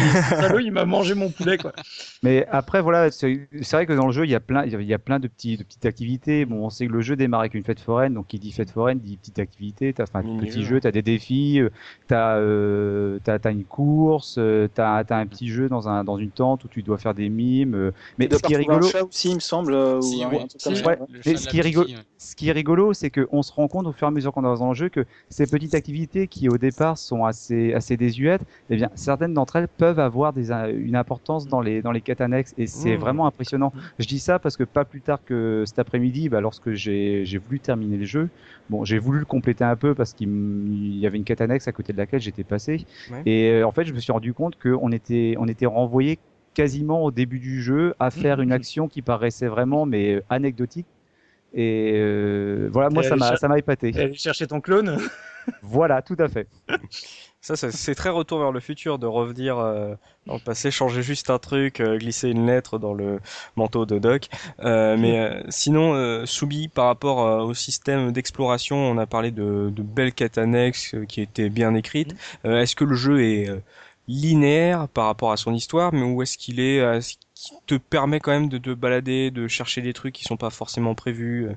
il 0.61 0.71
m'a 0.71 0.86
mangé 0.86 1.13
mon 1.13 1.30
poulet. 1.30 1.57
Quoi. 1.57 1.73
Mais 2.23 2.47
après, 2.51 2.82
voilà, 2.82 3.11
c'est 3.11 3.47
vrai 3.73 3.86
que 3.86 3.91
dans 3.91 4.07
le 4.07 4.13
jeu, 4.13 4.23
il 4.23 4.32
y 4.32 4.36
a 4.36 4.39
plein, 4.39 4.63
il 4.63 4.82
y 4.82 4.93
a 4.93 4.99
plein 4.99 5.19
de, 5.19 5.27
petits, 5.27 5.57
de 5.57 5.63
petites 5.63 5.86
activités. 5.86 6.45
Bon, 6.45 6.65
on 6.65 6.69
sait 6.69 6.88
que 6.88 6.93
le 6.93 7.01
jeu 7.01 7.17
démarre 7.17 7.41
avec 7.41 7.53
une 7.53 7.65
fête 7.65 7.82
foraine, 7.82 8.13
donc 8.13 8.27
qui 8.27 8.39
dit 8.39 8.53
fête 8.53 8.71
foraine 8.71 8.99
dit 8.99 9.17
petite 9.17 9.39
activité, 9.39 9.93
as 9.99 10.05
un 10.13 10.38
petit 10.38 10.63
jeu 10.63 10.68
jeu, 10.70 10.80
tu 10.80 10.88
as 10.88 10.91
des 10.91 11.01
défis, 11.01 11.61
tu 12.07 12.13
as, 12.13 12.36
as, 12.36 13.51
une 13.51 13.65
course, 13.65 14.36
tu 14.36 14.82
as, 14.82 15.05
as, 15.09 15.15
un 15.15 15.28
petit 15.28 15.47
jeu 15.49 15.70
dans, 15.70 15.88
un, 15.89 16.03
dans 16.03 16.17
une 16.17 16.32
tente 16.32 16.63
où 16.63 16.67
tu 16.67 16.84
dois 16.84 16.97
faire 16.97 17.13
des 17.13 17.30
mimes. 17.30 17.91
mais 18.17 18.30
ce 18.32 18.41
qui 18.41 18.53
est 18.53 18.57
rigolo. 18.57 18.86
Un 18.86 18.89
chat 18.89 19.03
aussi, 19.03 19.30
il 19.30 19.36
me 19.36 19.39
semble. 19.39 20.01
Si, 20.01 20.24
ou 20.26 20.30
mais 21.26 21.36
ce 21.36 21.47
qui 21.47 21.59
est 21.59 21.61
rigolo, 21.61 21.88
ce 22.17 22.36
qui 22.36 22.49
est 22.49 22.51
rigolo, 22.51 22.93
c'est 22.93 23.09
qu'on 23.09 23.41
se 23.41 23.51
rend 23.51 23.67
compte 23.67 23.88
au 23.88 23.91
fur 23.91 24.07
et 24.07 24.09
à 24.09 24.11
mesure 24.11 24.34
qu'on 24.34 24.43
avance 24.43 24.59
dans 24.59 24.70
le 24.70 24.76
jeu 24.76 24.89
que 24.89 25.05
ces 25.30 25.47
petites 25.47 25.76
activités 25.76 26.28
qui 26.28 26.49
au 26.49 26.57
départ 26.57 26.97
sont 26.97 27.26
assez, 27.26 27.74
assez 27.74 27.97
désuètes, 27.97 28.41
eh 28.70 28.76
bien, 28.76 28.89
certaines 28.95 29.34
d'entre 29.34 29.55
elles 29.55 29.67
peuvent 29.67 29.99
avoir 29.99 30.34
des, 30.34 30.51
une 30.51 30.95
importance 30.95 31.47
dans 31.47 31.61
les, 31.61 31.82
dans 31.82 31.91
les 31.91 32.01
quêtes 32.01 32.22
annexes 32.22 32.53
et 32.57 32.67
c'est 32.67 32.97
mmh. 32.97 32.99
vraiment 32.99 33.28
impressionnant. 33.28 33.74
Je 33.99 34.07
dis 34.07 34.20
ça 34.20 34.39
parce 34.39 34.57
que 34.57 34.63
pas 34.63 34.86
plus 34.86 35.01
tard 35.01 35.20
que 35.26 35.63
cet 35.65 35.80
après-midi, 35.80 36.30
bah, 36.30 36.41
lorsque 36.41 36.74
j'ai 36.74 37.41
voulu 37.45 37.59
terminer 37.59 37.97
le 37.97 38.05
jeu, 38.05 38.30
bon, 38.70 38.84
j'ai 38.86 38.99
voulu 38.99 39.20
le 39.20 39.26
compléter 39.26 39.63
un 39.63 39.76
peu 39.76 39.95
parce 39.95 40.13
qu'il 40.13 40.30
y 40.68 41.05
avait 41.05 41.18
une 41.18 41.24
quête 41.24 41.41
annexe 41.41 41.68
à 41.68 41.72
côté 41.72 41.93
de 41.93 41.97
laquelle 41.97 42.22
j'étais 42.22 42.43
passé. 42.43 42.86
Et 43.26 43.49
euh, 43.49 43.68
en 43.68 43.72
fait, 43.72 43.86
je 43.86 43.93
me 43.93 43.99
suis 43.99 44.12
rendu 44.12 44.34
compte 44.34 44.57
qu'on 44.57 44.91
était, 44.91 45.36
on 45.39 45.47
était 45.47 45.66
renvoyé 45.66 46.20
quasiment 46.53 47.03
au 47.03 47.12
début 47.12 47.39
du 47.39 47.62
jeu 47.62 47.93
à 47.99 48.12
faire 48.12 48.41
une 48.41 48.51
action 48.51 48.88
qui 48.88 49.01
paraissait 49.01 49.47
vraiment 49.47 49.86
mais 49.86 50.16
euh, 50.16 50.24
anecdotique. 50.30 50.88
Et 51.53 51.93
euh, 51.95 52.70
voilà, 52.72 52.89
moi, 52.89 53.03
ça 53.03 53.16
m'a, 53.16 53.36
ça 53.38 53.47
m'a 53.47 53.57
épaté. 53.57 54.14
Chercher 54.14 54.47
ton 54.47 54.62
clone. 54.62 54.97
Voilà, 55.64 56.01
tout 56.01 56.18
à 56.20 56.28
fait. 56.28 56.47
Ça, 57.41 57.55
c'est 57.55 57.95
très 57.95 58.09
retour 58.09 58.39
vers 58.39 58.51
le 58.51 58.59
futur 58.59 58.99
de 58.99 59.07
revenir 59.07 59.57
euh, 59.57 59.95
dans 60.25 60.33
le 60.33 60.39
passé, 60.41 60.71
changer 60.71 61.01
juste 61.01 61.29
un 61.29 61.39
truc, 61.39 61.79
euh, 61.79 61.97
glisser 61.97 62.29
une 62.29 62.45
lettre 62.45 62.77
dans 62.77 62.93
le 62.93 63.21
manteau 63.55 63.85
de 63.85 63.97
Doc. 63.97 64.27
Euh, 64.59 64.97
mais 64.97 65.19
euh, 65.19 65.41
sinon, 65.49 65.93
euh, 65.93 66.25
Soubi, 66.25 66.67
par 66.67 66.87
rapport 66.87 67.45
au 67.45 67.53
système 67.53 68.11
d'exploration, 68.11 68.75
on 68.75 68.97
a 68.97 69.05
parlé 69.05 69.31
de, 69.31 69.71
de 69.73 69.81
belles 69.81 70.13
quêtes 70.13 70.37
annexes 70.37 70.95
qui 71.07 71.21
étaient 71.21 71.49
bien 71.49 71.75
écrites. 71.75 72.13
Mhm. 72.43 72.55
Est-ce 72.55 72.75
que 72.75 72.83
le 72.83 72.95
jeu 72.95 73.23
est 73.23 73.49
linéaire 74.07 74.89
par 74.89 75.05
rapport 75.05 75.31
à 75.31 75.37
son 75.37 75.53
histoire, 75.53 75.93
mais 75.93 76.01
où 76.01 76.21
est-ce 76.21 76.37
qu'il 76.37 76.59
est, 76.59 76.81
qui 77.33 77.53
te 77.67 77.75
permet 77.75 78.19
quand 78.19 78.31
même 78.31 78.49
de 78.49 78.57
te 78.57 78.73
balader, 78.73 79.31
de 79.31 79.47
chercher 79.47 79.81
des 79.81 79.93
trucs 79.93 80.13
qui 80.13 80.25
sont 80.25 80.35
pas 80.35 80.49
forcément 80.49 80.93
prévus. 80.93 81.47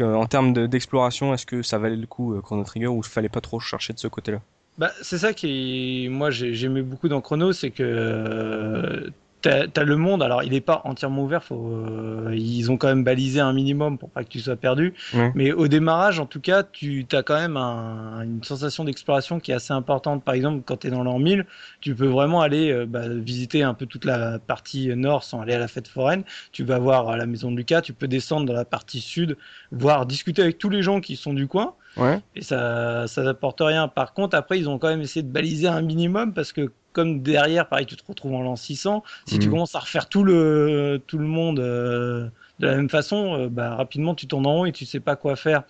Euh, 0.00 0.14
en 0.14 0.26
termes 0.26 0.66
d'exploration, 0.66 1.34
est-ce 1.34 1.46
que 1.46 1.62
ça 1.62 1.78
valait 1.78 1.96
le 1.96 2.06
coup 2.06 2.34
euh, 2.34 2.40
Chrono 2.40 2.64
Trigger 2.64 2.86
ou 2.88 3.00
il 3.04 3.08
fallait 3.08 3.28
pas 3.28 3.40
trop 3.40 3.60
chercher 3.60 3.92
de 3.92 3.98
ce 3.98 4.08
côté-là? 4.08 4.40
Bah, 4.78 4.92
c'est 5.02 5.18
ça 5.18 5.32
qui, 5.32 6.08
moi, 6.10 6.30
j'aimais 6.30 6.82
beaucoup 6.82 7.08
dans 7.08 7.20
Chrono, 7.22 7.52
c'est 7.52 7.70
que 7.70 7.82
euh, 7.82 9.10
t'as 9.40 9.66
as 9.74 9.84
le 9.84 9.96
monde, 9.96 10.22
alors 10.22 10.42
il 10.42 10.50
n'est 10.50 10.60
pas 10.60 10.82
entièrement 10.84 11.22
ouvert, 11.22 11.42
faut, 11.44 11.70
euh, 11.72 12.34
ils 12.36 12.70
ont 12.70 12.76
quand 12.76 12.88
même 12.88 13.04
balisé 13.04 13.40
un 13.40 13.52
minimum 13.52 13.96
pour 13.96 14.10
pas 14.10 14.22
que 14.24 14.28
tu 14.28 14.40
sois 14.40 14.56
perdu. 14.56 14.92
Mais 15.34 15.52
au 15.52 15.68
démarrage, 15.68 16.20
en 16.20 16.26
tout 16.26 16.40
cas, 16.40 16.62
tu 16.62 17.06
as 17.12 17.22
quand 17.22 17.38
même 17.38 17.56
un, 17.56 18.22
une 18.22 18.42
sensation 18.44 18.84
d'exploration 18.84 19.40
qui 19.40 19.52
est 19.52 19.54
assez 19.54 19.72
importante. 19.72 20.24
Par 20.24 20.34
exemple, 20.34 20.62
quand 20.66 20.78
tu 20.78 20.88
es 20.88 20.90
dans 20.90 21.04
l'an 21.04 21.18
1000, 21.18 21.46
tu 21.80 21.94
peux 21.94 22.06
vraiment 22.06 22.42
aller 22.42 22.70
euh, 22.70 22.86
bah, 22.86 23.08
visiter 23.08 23.62
un 23.62 23.74
peu 23.74 23.86
toute 23.86 24.04
la 24.04 24.38
partie 24.38 24.88
nord 24.94 25.24
sans 25.24 25.40
aller 25.40 25.54
à 25.54 25.58
la 25.58 25.68
fête 25.68 25.88
foraine. 25.88 26.24
Tu 26.52 26.64
vas 26.64 26.78
voir 26.78 27.16
la 27.16 27.26
maison 27.26 27.50
de 27.50 27.56
Lucas, 27.56 27.82
tu 27.82 27.92
peux 27.92 28.08
descendre 28.08 28.46
dans 28.46 28.52
la 28.52 28.64
partie 28.64 29.00
sud, 29.00 29.36
voir 29.72 30.06
discuter 30.06 30.42
avec 30.42 30.58
tous 30.58 30.68
les 30.70 30.82
gens 30.82 31.00
qui 31.00 31.16
sont 31.16 31.32
du 31.32 31.46
coin. 31.46 31.74
Ouais. 31.96 32.20
Et 32.34 32.42
ça, 32.42 33.06
ça 33.06 33.22
n'apporte 33.22 33.60
rien. 33.60 33.88
Par 33.88 34.12
contre, 34.12 34.36
après, 34.36 34.58
ils 34.58 34.68
ont 34.68 34.78
quand 34.78 34.88
même 34.88 35.00
essayé 35.00 35.22
de 35.22 35.30
baliser 35.30 35.68
un 35.68 35.82
minimum 35.82 36.34
parce 36.34 36.52
que 36.52 36.70
comme 36.92 37.20
derrière, 37.20 37.68
pareil, 37.68 37.84
tu 37.84 37.94
te 37.94 38.02
retrouves 38.06 38.34
en 38.34 38.42
l'an 38.42 38.56
600. 38.56 39.02
Si 39.26 39.38
tu 39.38 39.46
mhm. 39.46 39.52
commences 39.52 39.74
à 39.74 39.80
refaire 39.80 40.08
tout 40.08 40.24
le, 40.24 41.02
tout 41.06 41.18
le 41.18 41.26
monde 41.26 41.60
euh, 41.60 42.28
de 42.58 42.66
la 42.66 42.74
même 42.74 42.88
façon, 42.88 43.34
euh, 43.34 43.48
bah, 43.50 43.74
rapidement, 43.74 44.14
tu 44.14 44.26
tournes 44.26 44.46
en 44.46 44.60
haut 44.60 44.66
et 44.66 44.72
tu 44.72 44.86
sais 44.86 45.00
pas 45.00 45.14
quoi 45.14 45.36
faire. 45.36 45.64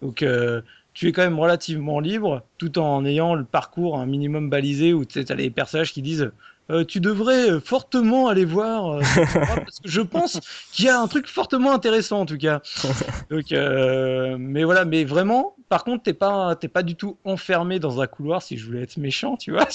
Donc, 0.00 0.22
euh, 0.22 0.62
tu 0.94 1.08
es 1.08 1.12
quand 1.12 1.22
même 1.22 1.38
relativement 1.38 2.00
libre, 2.00 2.42
tout 2.56 2.78
en 2.78 3.04
ayant 3.04 3.34
le 3.34 3.44
parcours 3.44 3.98
un 3.98 4.06
minimum 4.06 4.48
balisé 4.48 4.94
où 4.94 5.04
tu 5.04 5.22
as 5.26 5.34
les 5.34 5.50
personnages 5.50 5.92
qui 5.92 6.00
disent 6.00 6.30
euh, 6.70 6.84
tu 6.84 7.00
devrais 7.00 7.50
euh, 7.50 7.60
fortement 7.60 8.28
aller 8.28 8.44
voir 8.44 8.92
euh, 8.92 9.00
parce 9.34 9.80
que 9.80 9.90
je 9.90 10.00
pense 10.00 10.38
qu'il 10.72 10.84
y 10.84 10.88
a 10.88 11.00
un 11.00 11.08
truc 11.08 11.26
fortement 11.26 11.72
intéressant 11.72 12.20
en 12.20 12.26
tout 12.26 12.38
cas. 12.38 12.62
Donc, 13.30 13.50
mais 13.50 14.64
voilà, 14.64 14.84
mais 14.84 15.04
vraiment, 15.04 15.56
par 15.68 15.84
contre, 15.84 16.04
t'es 16.04 16.12
pas, 16.12 16.54
t'es 16.56 16.68
pas 16.68 16.82
du 16.82 16.94
tout 16.94 17.16
enfermé 17.24 17.78
dans 17.78 18.00
un 18.00 18.06
couloir. 18.06 18.42
Si 18.42 18.56
je 18.56 18.66
voulais 18.66 18.82
être 18.82 18.96
méchant, 18.96 19.36
tu 19.36 19.50
vois, 19.50 19.66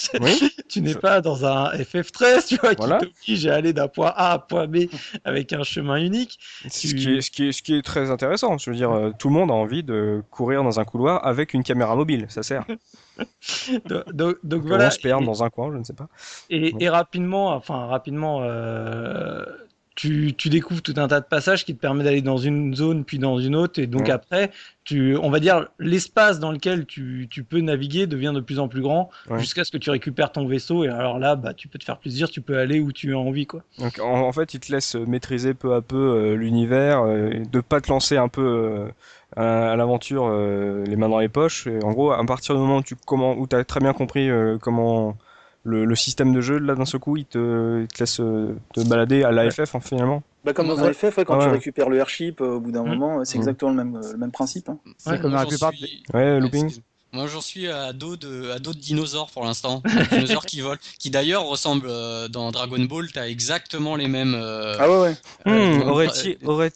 tu 0.69 0.81
n'es 0.81 0.95
pas 0.95 1.21
dans 1.21 1.45
un 1.45 1.71
FF13, 1.73 2.47
tu 2.47 2.55
vois, 2.55 2.75
qui 2.75 2.87
t'oblige 2.87 3.47
à 3.47 3.55
aller 3.55 3.73
d'un 3.73 3.87
point 3.87 4.13
A 4.15 4.31
à 4.33 4.39
point 4.39 4.67
B 4.67 4.85
avec 5.25 5.53
un 5.53 5.63
chemin 5.63 5.97
unique. 5.97 6.39
Ce, 6.69 6.93
qui 6.93 7.15
est, 7.15 7.21
ce, 7.21 7.31
qui 7.31 7.49
est, 7.49 7.51
ce 7.51 7.61
qui 7.61 7.75
est 7.75 7.81
très 7.81 8.11
intéressant. 8.11 8.57
Je 8.57 8.69
veux 8.69 8.75
dire, 8.75 9.11
tout 9.19 9.27
le 9.27 9.33
monde 9.33 9.51
a 9.51 9.55
envie 9.55 9.83
de 9.83 10.23
courir 10.31 10.63
dans 10.63 10.79
un 10.79 10.85
couloir 10.85 11.25
avec 11.25 11.53
une 11.53 11.63
caméra 11.63 11.95
mobile. 11.95 12.27
Ça 12.29 12.43
sert. 12.43 12.65
donc, 14.13 14.37
donc, 14.43 14.63
voilà. 14.63 14.87
On 14.87 14.91
se 14.91 14.99
perd 14.99 15.23
dans 15.23 15.43
un 15.43 15.49
coin, 15.49 15.71
je 15.71 15.77
ne 15.77 15.83
sais 15.83 15.93
pas. 15.93 16.07
Et, 16.49 16.73
et 16.79 16.89
rapidement, 16.89 17.53
enfin 17.53 17.85
rapidement, 17.87 18.39
euh, 18.41 19.43
tu, 19.97 20.35
tu, 20.37 20.49
découvres 20.49 20.83
tout 20.83 20.93
un 20.97 21.07
tas 21.07 21.19
de 21.19 21.25
passages 21.25 21.65
qui 21.65 21.75
te 21.75 21.81
permettent 21.81 22.05
d'aller 22.05 22.21
dans 22.21 22.37
une 22.37 22.75
zone 22.75 23.03
puis 23.03 23.17
dans 23.17 23.39
une 23.39 23.55
autre, 23.55 23.81
et 23.81 23.87
donc 23.87 24.09
après, 24.09 24.51
tu, 24.83 25.17
on 25.17 25.31
va 25.31 25.39
dire 25.39 25.67
l'espace 25.79 26.39
dans 26.39 26.51
lequel 26.51 26.85
tu, 26.85 27.27
tu, 27.31 27.43
peux 27.43 27.61
naviguer 27.61 28.05
devient 28.05 28.31
de 28.33 28.39
plus 28.39 28.59
en 28.59 28.67
plus 28.67 28.81
grand 28.81 29.09
jusqu'à 29.37 29.63
ce 29.63 29.71
que 29.71 29.77
tu 29.77 29.89
récupères 29.89 30.31
ton 30.31 30.45
vaisseau, 30.47 30.83
et 30.83 30.87
alors 30.87 31.17
là, 31.17 31.35
bah, 31.35 31.55
tu 31.55 31.67
peux 31.67 31.79
te 31.79 31.83
faire 31.83 31.97
plaisir, 31.97 32.29
tu 32.29 32.41
peux 32.41 32.59
aller 32.59 32.79
où 32.79 32.91
tu 32.91 33.15
as 33.15 33.17
envie, 33.17 33.47
quoi. 33.47 33.63
Donc 33.79 33.97
en, 33.99 34.31
fait, 34.31 34.53
il 34.53 34.59
te 34.59 34.71
laisse 34.71 34.93
maîtriser 34.93 35.55
peu 35.55 35.73
à 35.73 35.81
peu 35.81 35.97
euh, 35.97 36.35
l'univers, 36.35 37.01
euh, 37.01 37.31
de 37.51 37.59
pas 37.59 37.81
te 37.81 37.89
lancer 37.89 38.17
un 38.17 38.29
peu 38.29 38.45
euh, 38.45 38.89
à, 39.37 39.75
l'aventure 39.75 40.27
euh, 40.27 40.83
les 40.85 40.95
mains 40.95 41.09
dans 41.09 41.19
les 41.19 41.29
poches. 41.29 41.67
Et 41.67 41.83
en 41.83 41.91
gros, 41.91 42.11
à 42.11 42.25
partir 42.25 42.55
du 42.55 42.61
moment 42.61 42.77
où 42.77 42.83
tu 42.83 42.95
comment, 43.05 43.33
où 43.33 43.47
as 43.51 43.63
très 43.63 43.79
bien 43.79 43.93
compris 43.93 44.29
euh, 44.29 44.57
comment 44.59 45.15
le, 45.63 45.85
le, 45.85 45.95
système 45.95 46.33
de 46.33 46.41
jeu, 46.41 46.57
là 46.57 46.75
d'un 46.75 46.85
seul 46.85 46.99
coup, 46.99 47.17
il 47.17 47.25
te, 47.25 47.81
il 47.81 47.87
te 47.87 47.99
laisse 47.99 48.19
euh, 48.19 48.55
te 48.73 48.81
balader 48.81 49.23
à 49.23 49.31
l'AFF 49.31 49.75
en 49.75 49.79
finalement. 49.79 50.23
Bah, 50.43 50.53
comme 50.53 50.67
dans 50.67 50.79
un 50.79 50.93
FF, 50.93 51.23
quand 51.25 51.39
tu 51.39 51.47
récupères 51.49 51.89
le 51.89 51.97
airship 51.97 52.41
au 52.41 52.59
bout 52.59 52.71
d'un 52.71 52.83
mmh. 52.83 52.87
moment, 52.87 53.25
c'est 53.25 53.37
mmh. 53.37 53.41
exactement 53.41 53.71
le 53.71 53.77
même, 53.77 54.01
le 54.11 54.17
même 54.17 54.31
principe. 54.31 54.69
Hein. 54.69 54.79
Ouais, 55.05 55.19
comme 55.19 55.33
la 55.33 55.45
plupart. 55.45 55.73
Suis... 55.73 56.03
Ouais, 56.13 56.39
looping. 56.39 56.71
Moi, 57.13 57.27
j'en 57.27 57.41
suis 57.41 57.67
à 57.67 57.93
dos 57.93 58.17
de, 58.17 58.51
à 58.51 58.59
dos 58.59 58.73
de 58.73 58.79
dinosaures 58.79 59.31
pour 59.31 59.43
l'instant. 59.43 59.81
dinosaures 60.11 60.45
qui 60.45 60.61
volent, 60.61 60.79
qui 60.99 61.09
d'ailleurs 61.09 61.45
ressemblent 61.45 61.89
dans 62.29 62.51
Dragon 62.51 62.79
Ball. 62.83 63.11
T'as 63.11 63.27
exactement 63.27 63.95
les 63.95 64.07
mêmes. 64.07 64.35
Euh, 64.35 64.75
ah 64.79 64.89
ouais 64.89 64.99
ouais. 64.99 65.15
Euh, 65.47 65.77
mmh, 65.77 65.89
aurait-il, 65.89 66.37
aurait 66.45 66.71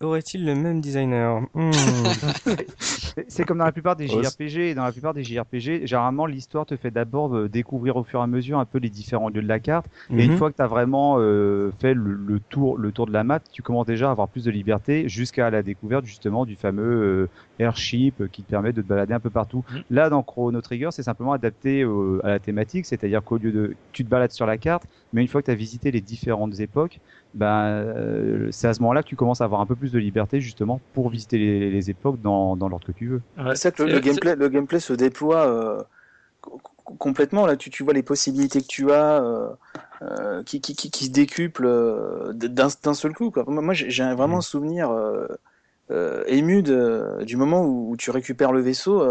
Aurait-il 0.00 0.44
le 0.44 0.54
même 0.54 0.80
designer? 0.80 1.42
Hmm. 1.54 1.70
C'est 3.28 3.44
comme 3.44 3.58
dans 3.58 3.64
la 3.64 3.72
plupart 3.72 3.96
des 3.96 4.08
JRPG. 4.08 4.74
Dans 4.74 4.84
la 4.84 4.92
plupart 4.92 5.14
des 5.14 5.24
JRPG, 5.24 5.86
généralement, 5.86 6.26
l'histoire 6.26 6.66
te 6.66 6.76
fait 6.76 6.90
d'abord 6.90 7.34
euh, 7.36 7.48
découvrir 7.48 7.96
au 7.96 8.04
fur 8.04 8.20
et 8.20 8.22
à 8.22 8.26
mesure 8.26 8.58
un 8.58 8.64
peu 8.64 8.78
les 8.78 8.90
différents 8.90 9.28
lieux 9.28 9.42
de 9.42 9.48
la 9.48 9.60
carte. 9.60 9.86
Et 10.10 10.24
une 10.24 10.32
mhm. 10.32 10.38
fois 10.38 10.50
que 10.50 10.56
tu 10.56 10.62
as 10.62 10.66
vraiment 10.66 11.16
euh, 11.18 11.70
fait 11.80 11.94
le, 11.94 12.40
tour, 12.48 12.76
le 12.76 12.92
tour 12.92 13.06
de 13.06 13.12
la 13.12 13.24
map, 13.24 13.40
tu 13.40 13.62
commences 13.62 13.86
déjà 13.86 14.08
à 14.08 14.12
avoir 14.12 14.28
plus 14.28 14.44
de 14.44 14.50
liberté 14.50 15.08
jusqu'à 15.08 15.50
la 15.50 15.62
découverte 15.62 16.04
justement 16.04 16.44
du 16.44 16.56
fameux 16.56 16.82
euh, 16.82 17.28
airship 17.60 18.30
qui 18.32 18.42
te 18.42 18.50
permet 18.50 18.72
de 18.72 18.82
te 18.82 18.86
balader 18.86 19.14
un 19.14 19.20
peu 19.20 19.30
partout. 19.30 19.64
Mhm. 19.70 19.82
Là, 19.90 20.10
dans 20.10 20.22
Chrono 20.22 20.60
Trigger, 20.60 20.88
c'est 20.90 21.02
simplement 21.02 21.32
adapté 21.32 21.84
à 22.24 22.28
la 22.28 22.38
thématique, 22.38 22.86
c'est-à-dire 22.86 23.22
qu'au 23.22 23.38
lieu 23.38 23.52
de 23.52 23.76
tu 23.92 24.04
te 24.04 24.10
balades 24.10 24.32
sur 24.32 24.46
la 24.46 24.58
carte, 24.58 24.84
mais 25.12 25.22
une 25.22 25.28
fois 25.28 25.42
que 25.42 25.46
tu 25.46 25.52
as 25.52 25.56
visité 25.56 25.90
les 25.90 26.00
différentes 26.00 26.58
époques, 26.60 27.00
ben, 27.34 28.48
c'est 28.50 28.68
à 28.68 28.74
ce 28.74 28.80
moment-là 28.80 29.02
que 29.02 29.08
tu 29.08 29.16
commences 29.16 29.40
à 29.40 29.44
avoir 29.44 29.60
un 29.60 29.66
peu 29.66 29.76
plus 29.76 29.92
de 29.92 29.98
liberté 29.98 30.40
justement 30.40 30.80
pour 30.94 31.10
visiter 31.10 31.38
les, 31.38 31.90
époques 31.90 32.20
dans, 32.20 32.56
dans 32.56 32.68
l'ordre 32.68 32.86
que 32.86 32.92
tu 32.92 33.06
veux. 33.06 33.22
c'est 33.50 33.56
ça 33.56 33.70
que 33.70 33.82
le, 33.82 34.00
gameplay, 34.00 34.36
le 34.36 34.48
gameplay 34.48 34.80
se 34.80 34.92
déploie 34.92 35.46
euh, 35.46 35.82
complètement. 36.98 37.46
Là, 37.46 37.56
tu, 37.56 37.70
tu 37.70 37.82
vois 37.82 37.92
les 37.92 38.02
possibilités 38.02 38.60
que 38.60 38.66
tu 38.66 38.90
as 38.92 39.22
euh, 39.22 39.48
euh, 40.02 40.42
qui, 40.44 40.60
qui, 40.60 40.74
qui, 40.74 41.04
se 41.04 41.10
décuplent 41.10 42.34
d'un 42.34 42.94
seul 42.94 43.14
coup. 43.14 43.30
Quoi. 43.30 43.44
Moi, 43.46 43.74
j'ai 43.74 44.14
vraiment 44.14 44.36
un 44.36 44.38
mm. 44.38 44.42
souvenir 44.42 44.90
ému 46.26 46.62
de, 46.62 47.22
du 47.24 47.36
moment 47.36 47.64
où, 47.64 47.90
où, 47.90 47.96
tu 47.96 48.10
récupères 48.10 48.52
le 48.52 48.60
vaisseau. 48.60 49.04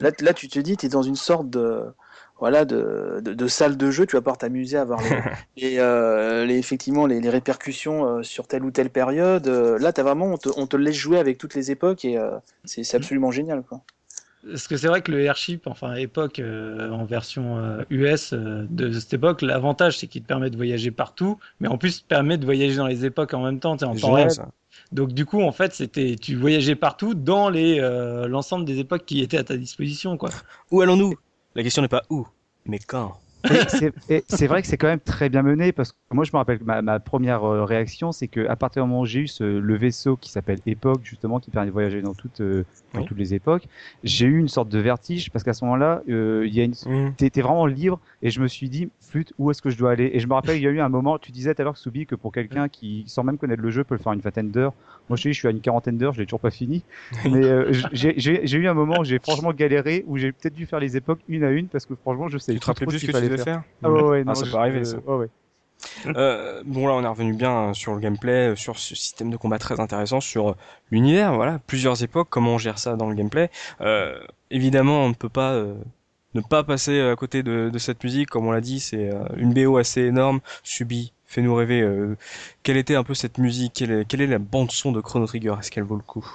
là, 0.00 0.10
là, 0.20 0.34
tu 0.34 0.48
te 0.48 0.58
dis, 0.58 0.76
tu 0.76 0.86
es 0.86 0.88
dans 0.88 1.02
une 1.02 1.16
sorte 1.16 1.50
de 1.50 1.84
voilà, 2.42 2.64
de, 2.64 3.20
de, 3.20 3.46
salle 3.46 3.76
de 3.76 3.92
jeu, 3.92 4.04
tu 4.04 4.16
vas 4.16 4.20
pouvoir 4.20 4.36
t'amuser 4.36 4.76
à 4.76 4.84
voir 4.84 4.98
les, 5.56 5.78
euh, 5.78 6.44
les, 6.44 6.58
effectivement 6.58 7.06
les, 7.06 7.20
les 7.20 7.30
répercussions 7.30 8.04
euh, 8.04 8.22
sur 8.24 8.48
telle 8.48 8.64
ou 8.64 8.72
telle 8.72 8.90
période. 8.90 9.46
Euh, 9.46 9.78
là, 9.78 9.92
as 9.96 10.02
vraiment, 10.02 10.26
on 10.26 10.38
te, 10.38 10.48
on 10.56 10.66
te, 10.66 10.76
laisse 10.76 10.96
jouer 10.96 11.20
avec 11.20 11.38
toutes 11.38 11.54
les 11.54 11.70
époques 11.70 12.04
et 12.04 12.18
c'est 12.64 12.96
absolument 12.96 13.30
génial. 13.30 13.62
Quoi. 13.62 13.80
Parce 14.44 14.66
que 14.66 14.76
c'est 14.76 14.88
vrai 14.88 15.02
que 15.02 15.12
le 15.12 15.20
airship, 15.20 15.68
enfin 15.68 15.94
époque 15.94 16.42
en 16.42 17.04
version 17.04 17.78
US 17.90 18.34
de 18.34 18.90
cette 18.90 19.14
époque, 19.14 19.40
l'avantage 19.42 19.98
c'est 19.98 20.08
qu'il 20.08 20.22
te 20.22 20.26
permet 20.26 20.50
de 20.50 20.56
voyager 20.56 20.90
partout, 20.90 21.38
mais 21.60 21.68
en 21.68 21.78
plus 21.78 22.00
permet 22.00 22.38
de 22.38 22.44
voyager 22.44 22.74
dans 22.74 22.88
les 22.88 23.06
époques 23.06 23.34
en 23.34 23.44
même 23.44 23.60
temps, 23.60 23.74
en 23.74 23.94
temps 23.94 24.12
réel. 24.14 24.30
Donc 24.92 25.12
du 25.12 25.24
coup, 25.24 25.40
en 25.42 25.52
fait, 25.52 25.74
c'était 25.74 26.16
tu 26.16 26.36
voyageais 26.36 26.76
partout 26.76 27.14
dans 27.14 27.48
les 27.48 27.78
l'ensemble 28.28 28.64
des 28.64 28.78
époques 28.78 29.04
qui 29.06 29.20
étaient 29.20 29.38
à 29.38 29.44
ta 29.44 29.56
disposition, 29.56 30.16
quoi. 30.16 30.30
Où 30.70 30.80
allons-nous? 30.80 31.14
La 31.54 31.62
question 31.62 31.82
n'est 31.82 31.88
pas 31.88 32.02
où, 32.10 32.26
mais 32.66 32.78
quand. 32.78 33.21
C'est 33.44 34.46
vrai 34.46 34.62
que 34.62 34.68
c'est 34.68 34.76
quand 34.76 34.88
même 34.88 35.00
très 35.00 35.28
bien 35.28 35.42
mené 35.42 35.72
parce 35.72 35.92
que 35.92 35.96
moi 36.12 36.24
je 36.24 36.30
me 36.32 36.38
rappelle 36.38 36.58
que 36.58 36.64
ma, 36.64 37.00
première 37.00 37.44
euh, 37.44 37.64
réaction 37.64 38.12
c'est 38.12 38.28
que 38.28 38.46
à 38.46 38.56
partir 38.56 38.82
du 38.82 38.88
moment 38.88 39.02
où 39.02 39.06
j'ai 39.06 39.20
eu 39.20 39.28
ce, 39.28 39.44
le 39.44 39.76
vaisseau 39.76 40.16
qui 40.16 40.30
s'appelle 40.30 40.58
Époque 40.66 41.00
justement 41.02 41.40
qui 41.40 41.50
permet 41.50 41.66
de 41.66 41.72
voyager 41.72 42.02
dans 42.02 42.14
toutes 42.14 42.40
euh, 42.40 42.64
dans 42.94 43.04
toutes 43.04 43.18
les 43.18 43.34
époques, 43.34 43.64
j'ai 44.04 44.26
eu 44.26 44.38
une 44.38 44.48
sorte 44.48 44.68
de 44.68 44.78
vertige 44.78 45.30
parce 45.30 45.44
qu'à 45.44 45.54
ce 45.54 45.64
moment-là 45.64 46.02
euh, 46.08 46.44
il 46.46 46.54
y 46.54 46.60
a 46.60 46.64
une 46.64 46.72
mmh. 46.72 47.14
t'étais 47.16 47.42
vraiment 47.42 47.66
libre 47.66 48.00
et 48.22 48.30
je 48.30 48.40
me 48.40 48.48
suis 48.48 48.68
dit 48.68 48.90
flûte 49.00 49.32
où 49.38 49.50
est-ce 49.50 49.62
que 49.62 49.70
je 49.70 49.78
dois 49.78 49.92
aller? 49.92 50.10
Et 50.12 50.20
je 50.20 50.26
me 50.26 50.34
rappelle 50.34 50.56
il 50.56 50.62
y 50.62 50.66
a 50.66 50.70
eu 50.70 50.80
un 50.80 50.88
moment 50.88 51.18
tu 51.18 51.32
disais 51.32 51.54
tout 51.54 51.62
à 51.62 51.64
l'heure 51.64 51.76
Soubi 51.76 52.06
que 52.06 52.14
pour 52.14 52.32
quelqu'un 52.32 52.68
qui 52.68 53.04
sans 53.06 53.24
même 53.24 53.38
connaître 53.38 53.62
le 53.62 53.70
jeu 53.70 53.84
peut 53.84 53.94
le 53.94 54.00
faire 54.00 54.12
une 54.12 54.20
vingtaine 54.20 54.50
d'heures. 54.50 54.74
Moi 55.08 55.16
je 55.16 55.22
dis 55.22 55.32
je 55.32 55.38
suis 55.38 55.48
à 55.48 55.50
une 55.50 55.60
quarantaine 55.60 55.98
d'heures, 55.98 56.12
je 56.14 56.20
l'ai 56.20 56.26
toujours 56.26 56.40
pas 56.40 56.50
fini. 56.50 56.82
Mais 57.24 57.44
euh, 57.44 57.72
j'ai 57.92 58.56
eu 58.56 58.68
un 58.68 58.74
moment 58.74 59.00
où 59.00 59.04
j'ai 59.04 59.18
franchement 59.18 59.52
galéré 59.52 60.04
où 60.06 60.16
j'ai 60.18 60.32
peut-être 60.32 60.54
dû 60.54 60.66
faire 60.66 60.80
les 60.80 60.96
époques 60.96 61.20
une 61.28 61.44
à 61.44 61.50
une 61.50 61.68
parce 61.68 61.86
que 61.86 61.94
franchement 61.94 62.28
je 62.28 62.38
sais 62.38 62.52
tu 62.52 62.60
te 62.60 62.66
rappelles 62.66 62.88
plus 62.88 62.98
ce 62.98 63.06
que 63.06 63.12
tu 63.12 63.31
faire. 63.36 63.62
Ah 63.82 63.90
ouais, 63.90 64.24
ah, 64.26 64.34
ça 64.34 64.46
peut 64.46 64.56
arriver 64.56 64.84
ça. 64.84 64.98
ouais. 65.06 65.28
Euh, 66.06 66.62
bon 66.64 66.86
là 66.86 66.94
on 66.94 67.02
est 67.02 67.08
revenu 67.08 67.34
bien 67.34 67.74
sur 67.74 67.92
le 67.94 67.98
gameplay, 68.00 68.54
sur 68.54 68.78
ce 68.78 68.94
système 68.94 69.30
de 69.30 69.36
combat 69.36 69.58
très 69.58 69.80
intéressant, 69.80 70.20
sur 70.20 70.56
l'univers, 70.92 71.34
voilà, 71.34 71.58
plusieurs 71.66 72.02
époques, 72.04 72.28
comment 72.30 72.52
on 72.54 72.58
gère 72.58 72.78
ça 72.78 72.94
dans 72.96 73.08
le 73.08 73.16
gameplay. 73.16 73.50
Euh, 73.80 74.20
évidemment 74.50 75.04
on 75.04 75.08
ne 75.08 75.14
peut 75.14 75.28
pas 75.28 75.52
euh, 75.54 75.74
ne 76.34 76.40
pas 76.40 76.62
passer 76.62 77.00
à 77.00 77.16
côté 77.16 77.42
de, 77.42 77.68
de 77.72 77.78
cette 77.78 78.04
musique, 78.04 78.30
comme 78.30 78.46
on 78.46 78.52
l'a 78.52 78.60
dit, 78.60 78.80
c'est 78.80 79.10
euh, 79.12 79.24
une 79.36 79.52
BO 79.52 79.76
assez 79.76 80.02
énorme, 80.02 80.40
subie, 80.62 81.12
fait-nous 81.26 81.54
rêver. 81.54 81.80
Euh, 81.82 82.16
quelle 82.62 82.76
était 82.76 82.94
un 82.94 83.04
peu 83.04 83.14
cette 83.14 83.38
musique? 83.38 83.74
Quelle 83.74 83.90
est, 83.90 84.04
quelle 84.06 84.20
est 84.22 84.26
la 84.26 84.38
bande 84.38 84.70
son 84.70 84.92
de 84.92 85.00
Chrono 85.00 85.26
Trigger? 85.26 85.54
Est-ce 85.58 85.70
qu'elle 85.70 85.84
vaut 85.84 85.96
le 85.96 86.02
coup? 86.02 86.26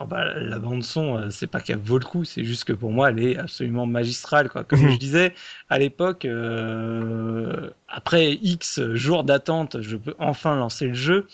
Oh, 0.00 0.06
bah, 0.06 0.34
la 0.34 0.58
bande 0.58 0.82
son, 0.82 1.18
euh, 1.18 1.30
c'est 1.30 1.46
pas 1.46 1.60
qu'elle 1.60 1.78
vaut 1.78 1.98
le 1.98 2.04
coup, 2.04 2.24
c'est 2.24 2.42
juste 2.42 2.64
que 2.64 2.72
pour 2.72 2.90
moi, 2.90 3.10
elle 3.10 3.20
est 3.20 3.38
absolument 3.38 3.86
magistrale. 3.86 4.48
Quoi. 4.48 4.64
Comme 4.64 4.90
je 4.90 4.98
disais, 4.98 5.34
à 5.70 5.78
l'époque, 5.78 6.24
euh, 6.24 7.70
après 7.86 8.32
X 8.42 8.82
jours 8.94 9.22
d'attente, 9.22 9.80
je 9.82 9.96
peux 9.96 10.14
enfin 10.18 10.56
lancer 10.56 10.88
le 10.88 10.94
jeu. 10.94 11.28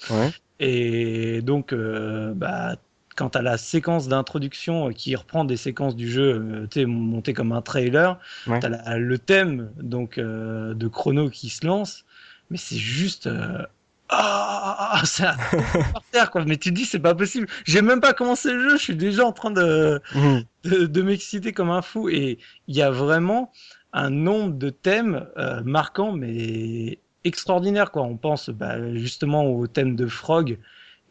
Et 0.59 1.41
donc, 1.41 1.73
euh, 1.73 2.35
bah, 2.35 2.77
quant 3.17 3.29
à 3.29 3.41
la 3.41 3.57
séquence 3.57 4.09
d'introduction 4.09 4.91
qui 4.91 5.17
reprend 5.17 5.47
des 5.47 5.57
séquences 5.57 5.97
du 5.97 6.11
jeu, 6.11 6.67
tu 6.71 6.81
sais, 6.81 6.87
monté 6.87 7.33
comme 7.33 7.53
un 7.53 7.63
trailer, 7.63 8.19
t'as 8.61 8.99
le 8.99 9.19
thème 9.19 9.71
donc 9.81 10.19
de 10.19 10.89
Chrono 10.89 11.31
qui 11.31 11.49
se 11.49 11.67
lance, 11.67 12.05
mais 12.51 12.59
c'est 12.59 12.77
juste 12.77 13.29
ah, 14.13 15.03
ça 15.05 15.37
par 15.93 16.03
terre 16.11 16.31
quoi. 16.31 16.45
Mais 16.45 16.57
tu 16.57 16.71
te 16.71 16.75
dis 16.75 16.85
c'est 16.85 16.99
pas 16.99 17.15
possible. 17.15 17.47
J'ai 17.65 17.83
même 17.83 18.01
pas 18.01 18.13
commencé 18.13 18.53
le 18.53 18.71
jeu, 18.71 18.77
je 18.77 18.83
suis 18.83 18.97
déjà 18.97 19.25
en 19.25 19.33
train 19.33 19.51
de 19.51 20.01
mhm. 20.15 20.45
de, 20.65 21.03
m'exciter 21.03 21.53
comme 21.53 21.71
un 21.71 21.83
fou. 21.83 22.09
Et 22.09 22.39
il 22.69 22.77
y 22.77 22.83
a 22.83 22.91
vraiment 22.91 23.53
un 23.93 24.11
nombre 24.11 24.55
de 24.55 24.71
thèmes 24.71 25.27
euh, 25.37 25.63
marquants 25.65 26.13
mais 26.13 26.99
extraordinaires 27.25 27.91
quoi. 27.91 28.03
On 28.03 28.17
pense 28.17 28.51
bah, 28.51 28.95
justement 28.95 29.47
au 29.47 29.67
thème 29.67 29.97
de 29.97 30.07
Frog 30.07 30.59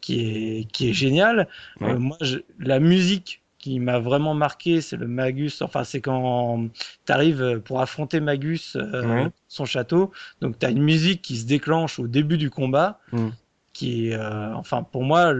qui 0.00 0.20
est 0.20 0.64
qui 0.72 0.90
est 0.90 0.94
génial. 0.94 1.48
Euh, 1.82 1.98
moi, 1.98 2.16
je, 2.20 2.38
la 2.58 2.80
musique 2.80 3.39
qui 3.60 3.78
m'a 3.78 3.98
vraiment 3.98 4.34
marqué, 4.34 4.80
c'est 4.80 4.96
le 4.96 5.06
Magus. 5.06 5.62
Enfin, 5.62 5.84
c'est 5.84 6.00
quand 6.00 6.68
tu 7.06 7.12
arrives 7.12 7.60
pour 7.64 7.80
affronter 7.80 8.18
Magus, 8.18 8.76
euh, 8.76 9.28
son 9.48 9.66
château. 9.66 10.10
Donc, 10.40 10.58
tu 10.58 10.66
as 10.66 10.70
une 10.70 10.82
musique 10.82 11.22
qui 11.22 11.36
se 11.36 11.46
déclenche 11.46 11.98
au 11.98 12.08
début 12.08 12.38
du 12.38 12.50
combat, 12.50 12.98
mm. 13.12 13.28
qui 13.72 14.08
est, 14.08 14.14
euh, 14.14 14.54
enfin, 14.54 14.82
pour 14.82 15.04
moi, 15.04 15.34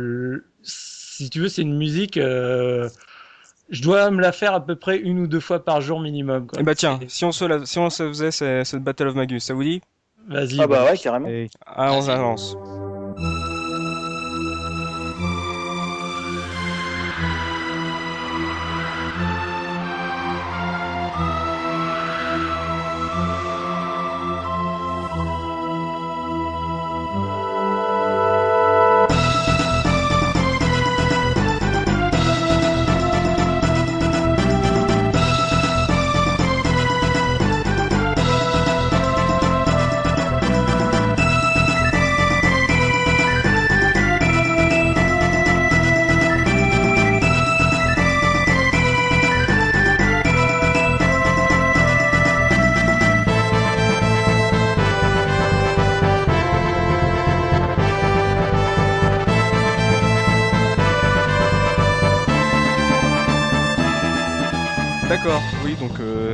si 0.62 1.30
tu 1.30 1.40
veux, 1.40 1.48
c'est 1.48 1.62
une 1.62 1.76
musique. 1.76 2.18
Euh, 2.18 2.88
je 3.70 3.82
dois 3.82 4.10
me 4.10 4.20
la 4.20 4.32
faire 4.32 4.52
à 4.52 4.66
peu 4.66 4.76
près 4.76 4.98
une 4.98 5.20
ou 5.20 5.26
deux 5.26 5.40
fois 5.40 5.64
par 5.64 5.80
jour 5.80 5.98
minimum. 5.98 6.46
Quoi. 6.46 6.58
Et 6.58 6.62
eh 6.62 6.64
bah 6.64 6.74
tiens, 6.74 7.00
si 7.08 7.24
on 7.24 7.32
se, 7.32 7.44
la, 7.44 7.64
si 7.64 7.78
on 7.78 7.88
se 7.88 8.06
faisait 8.08 8.32
cette, 8.32 8.82
Battle 8.82 9.08
of 9.08 9.14
Magus, 9.14 9.44
ça 9.44 9.54
vous 9.54 9.64
dit? 9.64 9.80
Vas-y. 10.28 10.60
Ah 10.60 10.66
bah 10.66 10.84
ouais, 10.84 10.98
carrément. 10.98 11.28
Ah, 11.64 11.92
on 11.94 12.06
avance. 12.08 12.56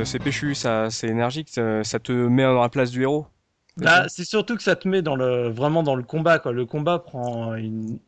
C'est 0.07 0.19
péchu, 0.19 0.55
ça, 0.55 0.89
c'est 0.89 1.07
énergique, 1.07 1.49
ça, 1.49 1.99
te 1.99 2.11
met 2.11 2.43
dans 2.43 2.61
la 2.61 2.69
place 2.69 2.91
du 2.91 3.01
héros. 3.01 3.27
Bah, 3.75 4.07
c'est 4.07 4.25
surtout 4.25 4.55
que 4.55 4.63
ça 4.63 4.75
te 4.75 4.87
met 4.87 5.01
dans 5.01 5.15
le, 5.15 5.49
vraiment 5.49 5.83
dans 5.83 5.95
le 5.95 6.03
combat, 6.03 6.39
quoi. 6.39 6.51
Le 6.51 6.65
combat 6.65 6.99
prend 6.99 7.53
une. 7.55 7.99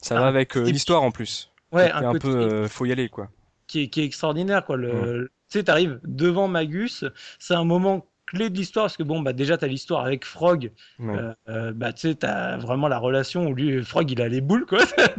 Ça 0.00 0.20
va 0.20 0.28
avec 0.28 0.56
euh, 0.56 0.62
l'histoire 0.62 1.02
en 1.02 1.10
plus. 1.10 1.50
Ouais, 1.72 1.90
un, 1.90 2.14
peu, 2.14 2.28
euh, 2.28 2.68
faut 2.68 2.84
y 2.84 2.92
aller, 2.92 3.08
quoi. 3.08 3.28
Qui 3.66 3.82
est, 3.82 3.88
qui 3.88 4.00
est 4.00 4.04
extraordinaire, 4.04 4.64
quoi. 4.64 4.76
Le, 4.76 5.30
Tu 5.48 5.58
sais, 5.58 5.64
t'arrives 5.64 5.98
devant 6.04 6.46
Magus, 6.46 7.04
c'est 7.38 7.54
un 7.54 7.64
moment 7.64 8.06
clé 8.26 8.50
de 8.50 8.56
l'histoire 8.56 8.84
parce 8.84 8.98
que 8.98 9.02
bon 9.02 9.20
bah 9.20 9.32
déjà 9.32 9.56
t'as 9.56 9.68
l'histoire 9.68 10.04
avec 10.04 10.26
Frog 10.26 10.70
euh, 11.00 11.72
bah 11.72 11.94
tu 11.94 12.08
sais 12.08 12.14
t'as 12.14 12.58
vraiment 12.58 12.86
la 12.86 12.98
relation 12.98 13.46
où 13.46 13.54
lui 13.54 13.82
Frog 13.82 14.10
il 14.10 14.20
a 14.20 14.28
les 14.28 14.42
boules 14.42 14.66
quoi 14.66 14.80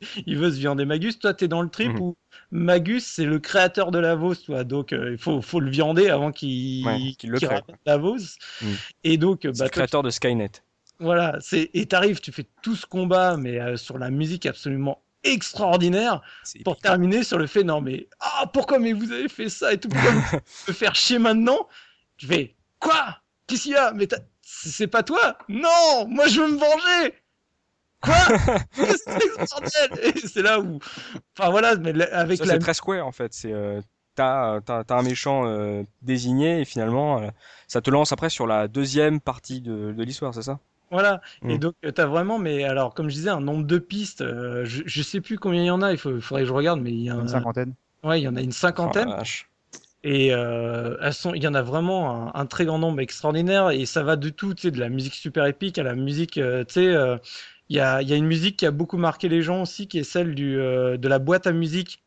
il 0.26 0.36
veut 0.36 0.50
se 0.50 0.56
viander 0.56 0.84
Magus. 0.84 1.18
Toi, 1.18 1.34
tu 1.34 1.44
es 1.44 1.48
dans 1.48 1.62
le 1.62 1.68
trip 1.68 1.92
mhm. 1.92 2.00
où 2.00 2.16
Magus, 2.50 3.04
c'est 3.04 3.24
le 3.24 3.38
créateur 3.38 3.90
de 3.90 3.98
Lavos, 3.98 4.34
toi. 4.36 4.64
Donc, 4.64 4.92
euh, 4.92 5.12
il 5.12 5.18
faut, 5.18 5.40
faut 5.42 5.60
le 5.60 5.70
viander 5.70 6.08
avant 6.08 6.32
qu'il 6.32 6.84
le 6.84 7.38
qu 7.38 7.46
Lavos. 7.84 8.38
Mhm. 8.62 8.76
Et 9.04 9.16
donc, 9.16 9.46
bah, 9.46 9.64
le 9.64 9.70
créateur 9.70 10.02
de 10.02 10.10
Skynet. 10.10 10.62
Voilà. 10.98 11.38
Et 11.52 11.86
t'arrives, 11.86 12.20
tu 12.20 12.32
fais 12.32 12.46
tout 12.62 12.76
ce 12.76 12.86
combat, 12.86 13.36
mais 13.36 13.60
euh, 13.60 13.76
sur 13.76 13.98
la 13.98 14.10
musique 14.10 14.46
absolument 14.46 15.02
extraordinaire 15.24 16.22
pour 16.64 16.78
terminer 16.78 17.24
sur 17.24 17.38
le 17.38 17.48
fait 17.48 17.64
non 17.64 17.80
mais 17.80 18.06
ah 18.20 18.48
pourquoi 18.52 18.78
mais 18.78 18.92
vous 18.92 19.10
avez 19.10 19.28
fait 19.28 19.48
ça 19.48 19.72
et 19.72 19.78
tout? 19.78 19.88
Pourquoi 19.88 20.12
vous 20.66 20.72
faire 20.72 20.94
chier 20.94 21.18
maintenant? 21.18 21.68
Tu 22.16 22.26
fais 22.26 22.54
quoi? 22.78 23.18
Qu'est-ce 23.46 23.64
qu'il 23.64 23.72
y 23.72 23.76
a? 23.76 23.92
Mais 23.92 24.06
c'est 24.42 24.86
pas 24.86 25.02
toi? 25.02 25.36
Non 25.48 26.06
moi 26.08 26.28
je 26.28 26.40
veux 26.40 26.52
me 26.52 26.58
venger 26.58 27.14
Quoi 28.06 28.14
C'est 30.26 30.42
là 30.42 30.60
où. 30.60 30.78
Enfin 31.38 31.50
voilà, 31.50 31.76
mais 31.76 32.00
avec 32.10 32.38
ça, 32.38 32.44
la. 32.44 32.54
C'est 32.54 32.58
très 32.60 32.74
square 32.74 33.06
en 33.06 33.12
fait. 33.12 33.32
C'est. 33.34 33.52
Euh, 33.52 33.80
t'as, 34.14 34.60
un 34.88 35.02
méchant 35.02 35.46
euh, 35.46 35.82
désigné 36.00 36.60
et 36.60 36.64
finalement 36.64 37.20
euh, 37.20 37.28
ça 37.68 37.82
te 37.82 37.90
lance 37.90 38.12
après 38.12 38.30
sur 38.30 38.46
la 38.46 38.66
deuxième 38.66 39.20
partie 39.20 39.60
de, 39.60 39.92
de 39.92 40.02
l'histoire, 40.02 40.32
c'est 40.32 40.42
ça? 40.42 40.58
Voilà. 40.90 41.20
Et 41.42 41.56
mm. 41.56 41.58
donc 41.58 41.74
t'as 41.94 42.06
vraiment, 42.06 42.38
mais 42.38 42.64
alors 42.64 42.94
comme 42.94 43.10
je 43.10 43.14
disais, 43.14 43.30
un 43.30 43.40
nombre 43.40 43.66
de 43.66 43.78
pistes. 43.78 44.24
je, 44.24 44.82
je 44.86 45.02
sais 45.02 45.20
plus 45.20 45.38
combien 45.38 45.62
il 45.62 45.66
y 45.66 45.70
en 45.70 45.82
a. 45.82 45.92
Il 45.92 45.98
faut, 45.98 46.20
faudrait 46.20 46.42
que 46.42 46.48
je 46.48 46.54
regarde, 46.54 46.80
mais 46.80 46.92
il 46.92 47.02
y 47.02 47.10
a 47.10 47.14
une 47.14 47.28
cinquantaine. 47.28 47.74
Ouais, 48.04 48.20
il 48.20 48.24
y 48.24 48.28
en 48.28 48.36
a 48.36 48.40
une 48.40 48.52
cinquantaine. 48.52 49.14
Oh, 49.18 49.22
et 50.04 50.32
euh, 50.32 50.96
elles 51.02 51.12
sont, 51.12 51.34
il 51.34 51.42
y 51.42 51.48
en 51.48 51.54
a 51.54 51.62
vraiment 51.62 52.28
un, 52.28 52.40
un, 52.40 52.46
très 52.46 52.64
grand 52.64 52.78
nombre 52.78 53.00
extraordinaire 53.00 53.70
et 53.70 53.86
ça 53.86 54.04
va 54.04 54.14
de 54.14 54.28
tout, 54.28 54.54
tu 54.54 54.62
sais, 54.62 54.70
de 54.70 54.78
la 54.78 54.88
musique 54.88 55.14
super 55.14 55.46
épique 55.46 55.78
à 55.78 55.82
la 55.82 55.96
musique, 55.96 56.34
tu 56.34 56.40
sais, 56.68 57.18
il 57.68 57.76
y 57.76 57.80
a, 57.80 58.02
y 58.02 58.12
a, 58.12 58.16
une 58.16 58.26
musique 58.26 58.56
qui 58.56 58.66
a 58.66 58.70
beaucoup 58.70 58.96
marqué 58.96 59.28
les 59.28 59.42
gens 59.42 59.62
aussi, 59.62 59.88
qui 59.88 59.98
est 59.98 60.04
celle 60.04 60.34
du, 60.34 60.58
euh, 60.58 60.96
de 60.96 61.08
la 61.08 61.18
boîte 61.18 61.46
à 61.46 61.52
musique. 61.52 62.02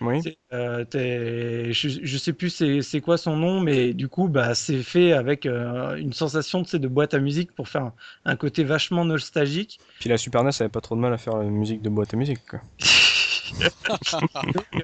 Oui. 0.00 0.20
Euh, 0.52 0.84
je, 0.90 1.88
je 2.02 2.18
sais 2.18 2.32
plus 2.32 2.50
c'est 2.82 3.00
quoi 3.00 3.16
son 3.16 3.36
nom, 3.36 3.60
mais 3.60 3.92
du 3.94 4.08
coup, 4.08 4.28
bah, 4.28 4.54
c'est 4.54 4.82
fait 4.82 5.12
avec 5.12 5.46
euh, 5.46 5.94
une 5.96 6.12
sensation 6.12 6.62
de 6.62 6.88
boîte 6.88 7.14
à 7.14 7.20
musique 7.20 7.52
pour 7.52 7.68
faire 7.68 7.92
un, 8.24 8.36
côté 8.36 8.64
vachement 8.64 9.04
nostalgique. 9.04 9.78
Puis 10.00 10.08
la 10.08 10.16
Super 10.16 10.42
NES 10.42 10.50
avait 10.60 10.68
pas 10.68 10.80
trop 10.80 10.96
de 10.96 11.00
mal 11.00 11.12
à 11.12 11.18
faire 11.18 11.36
la 11.36 11.44
musique 11.44 11.82
de 11.82 11.90
boîte 11.90 12.12
à 12.12 12.16
musique. 12.16 12.40
Quoi. 12.48 12.60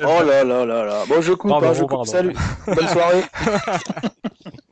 oh 0.03 0.23
là 0.23 0.45
là 0.45 0.65
là 0.65 0.85
là. 0.85 1.05
Bon, 1.09 1.21
je 1.21 1.33
coupe, 1.33 1.51
hein, 1.51 1.73
je 1.75 1.83
coupe. 1.85 2.07
Salut. 2.07 2.35
Bonne 2.67 2.89
soirée. 2.89 3.23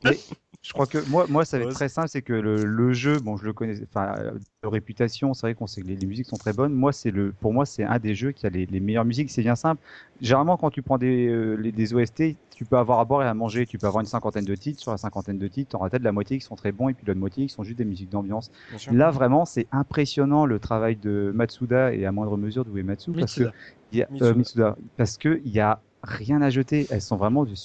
Je 0.69 0.73
crois 0.75 0.85
que 0.85 0.99
moi, 1.09 1.25
moi, 1.27 1.45
ça 1.45 1.57
va 1.57 1.65
être 1.65 1.73
très 1.73 1.89
simple, 1.89 2.09
c'est 2.09 2.21
que 2.21 2.31
le, 2.31 2.63
le, 2.63 2.93
jeu, 2.93 3.17
bon, 3.17 3.37
je 3.37 3.43
le 3.43 3.53
connais, 3.53 3.73
enfin, 3.81 4.13
de 4.61 4.67
réputation, 4.67 5.33
c'est 5.33 5.47
vrai 5.47 5.55
qu'on 5.55 5.65
sait 5.65 5.81
que 5.81 5.87
les, 5.87 5.95
les, 5.95 6.05
musiques 6.05 6.27
sont 6.27 6.37
très 6.37 6.53
bonnes. 6.53 6.73
Moi, 6.73 6.93
c'est 6.93 7.09
le, 7.09 7.31
pour 7.31 7.53
moi, 7.53 7.65
c'est 7.65 7.83
un 7.83 7.97
des 7.97 8.13
jeux 8.13 8.33
qui 8.33 8.45
a 8.45 8.51
les, 8.51 8.67
les 8.67 8.79
meilleures 8.79 9.03
musiques. 9.03 9.31
C'est 9.31 9.41
bien 9.41 9.55
simple. 9.55 9.81
Généralement, 10.21 10.57
quand 10.57 10.69
tu 10.69 10.83
prends 10.83 10.99
des, 10.99 11.25
euh, 11.25 11.55
les, 11.55 11.71
des 11.71 11.95
OST, 11.95 12.35
tu 12.51 12.65
peux 12.65 12.77
avoir 12.77 12.99
à 12.99 13.05
boire 13.05 13.23
et 13.23 13.27
à 13.27 13.33
manger. 13.33 13.65
Tu 13.65 13.79
peux 13.79 13.87
avoir 13.87 14.01
une 14.01 14.05
cinquantaine 14.05 14.45
de 14.45 14.53
titres. 14.53 14.79
Sur 14.79 14.91
la 14.91 14.97
cinquantaine 14.97 15.39
de 15.39 15.47
titres, 15.47 15.71
t'en 15.71 15.89
peut-être 15.89 16.03
la 16.03 16.11
moitié 16.11 16.37
qui 16.37 16.45
sont 16.45 16.55
très 16.55 16.71
bons 16.71 16.89
et 16.89 16.93
puis 16.93 17.03
l'autre 17.03 17.19
moitié 17.19 17.47
qui 17.47 17.51
sont 17.51 17.63
juste 17.63 17.79
des 17.79 17.85
musiques 17.85 18.11
d'ambiance. 18.11 18.51
Là, 18.91 19.09
vraiment, 19.09 19.45
c'est 19.45 19.65
impressionnant 19.71 20.45
le 20.45 20.59
travail 20.59 20.97
de 20.97 21.31
Matsuda 21.33 21.95
et 21.95 22.05
à 22.05 22.11
moindre 22.11 22.37
mesure 22.37 22.63
de 22.63 22.69
Uematsu 22.69 23.11
parce 23.13 23.33
que 23.33 23.49
y 23.91 24.03
a, 24.03 24.07
Mitsuda. 24.11 24.29
Euh, 24.29 24.35
Mitsuda, 24.35 24.77
parce 24.97 25.17
que 25.17 25.41
il 25.45 25.51
y 25.51 25.61
a 25.61 25.81
rien 26.03 26.43
à 26.43 26.51
jeter. 26.51 26.85
Elles 26.91 27.01
sont 27.01 27.17
vraiment 27.17 27.43
de 27.43 27.55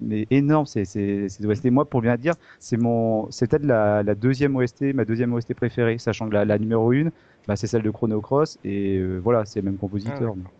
mais 0.00 0.26
énorme 0.30 0.66
c'est 0.66 0.84
c'est 0.84 1.44
OST 1.44 1.66
moi 1.66 1.88
pour 1.88 2.02
bien 2.02 2.16
dire 2.16 2.34
c'est 2.58 2.76
mon 2.76 3.30
c'est 3.30 3.50
peut-être 3.50 3.64
la, 3.64 4.02
la, 4.02 4.14
deuxième 4.14 4.56
OST 4.56 4.94
ma 4.94 5.04
deuxième 5.04 5.32
OST 5.32 5.54
préférée 5.54 5.98
sachant 5.98 6.28
que 6.28 6.34
la, 6.34 6.44
la 6.44 6.58
numéro 6.58 6.92
une 6.92 7.10
bah, 7.46 7.56
c'est 7.56 7.66
celle 7.66 7.82
de 7.82 7.90
Chrono 7.90 8.20
Cross 8.20 8.58
et 8.64 8.98
euh, 8.98 9.18
voilà 9.18 9.44
c'est 9.44 9.60
le 9.60 9.66
même 9.66 9.78
compositeur 9.78 10.34
ah, 10.36 10.50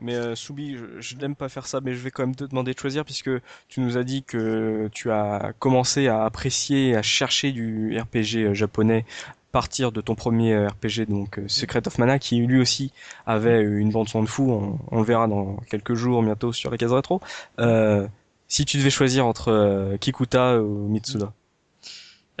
mais 0.00 0.14
euh, 0.14 0.34
Soubi, 0.34 0.76
je, 0.76 1.00
je 1.00 1.16
n'aime 1.16 1.34
pas 1.34 1.48
faire 1.48 1.66
ça, 1.66 1.80
mais 1.80 1.94
je 1.94 2.00
vais 2.00 2.10
quand 2.10 2.22
même 2.22 2.36
te 2.36 2.44
demander 2.44 2.74
de 2.74 2.78
choisir 2.78 3.04
puisque 3.04 3.30
tu 3.68 3.80
nous 3.80 3.96
as 3.96 4.04
dit 4.04 4.22
que 4.22 4.88
tu 4.92 5.10
as 5.10 5.52
commencé 5.58 6.08
à 6.08 6.24
apprécier, 6.24 6.96
à 6.96 7.02
chercher 7.02 7.52
du 7.52 7.98
RPG 7.98 8.36
euh, 8.36 8.54
japonais 8.54 9.04
partir 9.52 9.90
de 9.90 10.00
ton 10.00 10.14
premier 10.14 10.66
RPG, 10.66 11.06
donc 11.08 11.40
Secret 11.48 11.86
of 11.88 11.98
Mana, 11.98 12.20
qui 12.20 12.38
lui 12.38 12.60
aussi 12.60 12.92
avait 13.26 13.60
une 13.62 13.90
bande 13.90 14.08
son 14.08 14.22
de 14.22 14.28
fou. 14.28 14.48
On, 14.50 14.78
on, 14.92 14.98
le 15.00 15.04
verra 15.04 15.26
dans 15.26 15.56
quelques 15.68 15.94
jours 15.94 16.22
bientôt 16.22 16.52
sur 16.52 16.70
les 16.70 16.78
cases 16.78 16.92
rétro. 16.92 17.20
Euh, 17.58 18.06
si 18.50 18.66
tu 18.66 18.76
devais 18.76 18.90
choisir 18.90 19.24
entre 19.24 19.48
euh, 19.48 19.96
Kikuta 19.96 20.60
ou 20.60 20.88
Mitsuda 20.88 21.32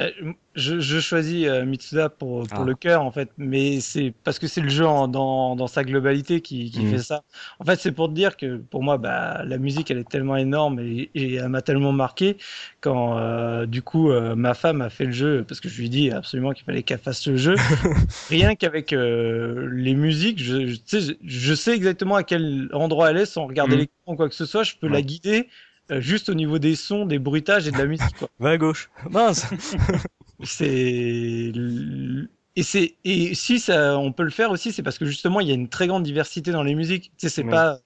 euh, 0.00 0.10
je, 0.54 0.80
je, 0.80 0.98
choisis 0.98 1.46
euh, 1.46 1.64
Mitsuda 1.64 2.08
pour, 2.08 2.46
pour 2.48 2.62
ah. 2.62 2.64
le 2.64 2.74
cœur 2.74 3.02
en 3.02 3.10
fait, 3.10 3.28
mais 3.36 3.80
c'est 3.80 4.14
parce 4.24 4.38
que 4.38 4.46
c'est 4.46 4.62
le 4.62 4.70
jeu 4.70 4.86
en, 4.86 5.08
dans, 5.08 5.56
dans 5.56 5.66
sa 5.66 5.84
globalité 5.84 6.40
qui, 6.40 6.70
qui 6.70 6.80
mmh. 6.80 6.90
fait 6.90 6.98
ça. 6.98 7.22
En 7.58 7.64
fait, 7.64 7.78
c'est 7.78 7.92
pour 7.92 8.08
te 8.08 8.14
dire 8.14 8.36
que 8.38 8.56
pour 8.56 8.82
moi, 8.82 8.96
bah, 8.96 9.42
la 9.44 9.58
musique 9.58 9.90
elle 9.90 9.98
est 9.98 10.08
tellement 10.08 10.36
énorme 10.36 10.80
et, 10.80 11.10
et 11.14 11.34
elle 11.34 11.50
m'a 11.50 11.60
tellement 11.60 11.92
marqué 11.92 12.38
quand 12.80 13.18
euh, 13.18 13.66
du 13.66 13.82
coup 13.82 14.10
euh, 14.10 14.34
ma 14.34 14.54
femme 14.54 14.80
a 14.80 14.88
fait 14.88 15.04
le 15.04 15.12
jeu 15.12 15.44
parce 15.46 15.60
que 15.60 15.68
je 15.68 15.78
lui 15.78 15.86
ai 15.86 15.90
dit 15.90 16.10
absolument 16.10 16.52
qu'il 16.52 16.64
fallait 16.64 16.82
qu'elle 16.82 16.98
fasse 16.98 17.26
le 17.26 17.36
jeu. 17.36 17.54
Rien 18.30 18.54
qu'avec 18.54 18.94
euh, 18.94 19.68
les 19.70 19.94
musiques, 19.94 20.42
je, 20.42 20.66
je, 20.66 20.76
sais, 20.84 21.16
je 21.22 21.54
sais 21.54 21.74
exactement 21.74 22.16
à 22.16 22.24
quel 22.24 22.70
endroit 22.72 23.10
elle 23.10 23.18
est 23.18 23.26
sans 23.26 23.46
regarder 23.46 23.76
mmh. 23.76 23.80
l'écran 23.80 24.12
ou 24.14 24.16
quoi 24.16 24.28
que 24.30 24.34
ce 24.34 24.46
soit. 24.46 24.62
Je 24.62 24.74
peux 24.80 24.88
la 24.88 25.02
guider 25.02 25.46
juste 25.98 26.28
au 26.28 26.34
niveau 26.34 26.58
des 26.58 26.76
sons, 26.76 27.06
des 27.06 27.18
bruitages 27.18 27.66
et 27.66 27.70
de 27.72 27.78
la 27.78 27.86
musique. 27.86 28.16
Quoi. 28.18 28.28
Va 28.38 28.50
à 28.50 28.58
gauche. 28.58 28.90
Mince. 29.10 29.46
c'est 30.42 31.52
et 32.56 32.62
c'est 32.62 32.96
et 33.04 33.34
si 33.34 33.60
ça 33.60 33.98
on 33.98 34.12
peut 34.12 34.24
le 34.24 34.30
faire 34.30 34.50
aussi, 34.50 34.72
c'est 34.72 34.82
parce 34.82 34.98
que 34.98 35.04
justement 35.04 35.40
il 35.40 35.48
y 35.48 35.50
a 35.50 35.54
une 35.54 35.68
très 35.68 35.86
grande 35.86 36.02
diversité 36.02 36.50
dans 36.52 36.62
les 36.62 36.74
musiques. 36.74 37.12
Tu 37.16 37.28
sais, 37.28 37.28
c'est 37.28 37.44
pas 37.44 37.78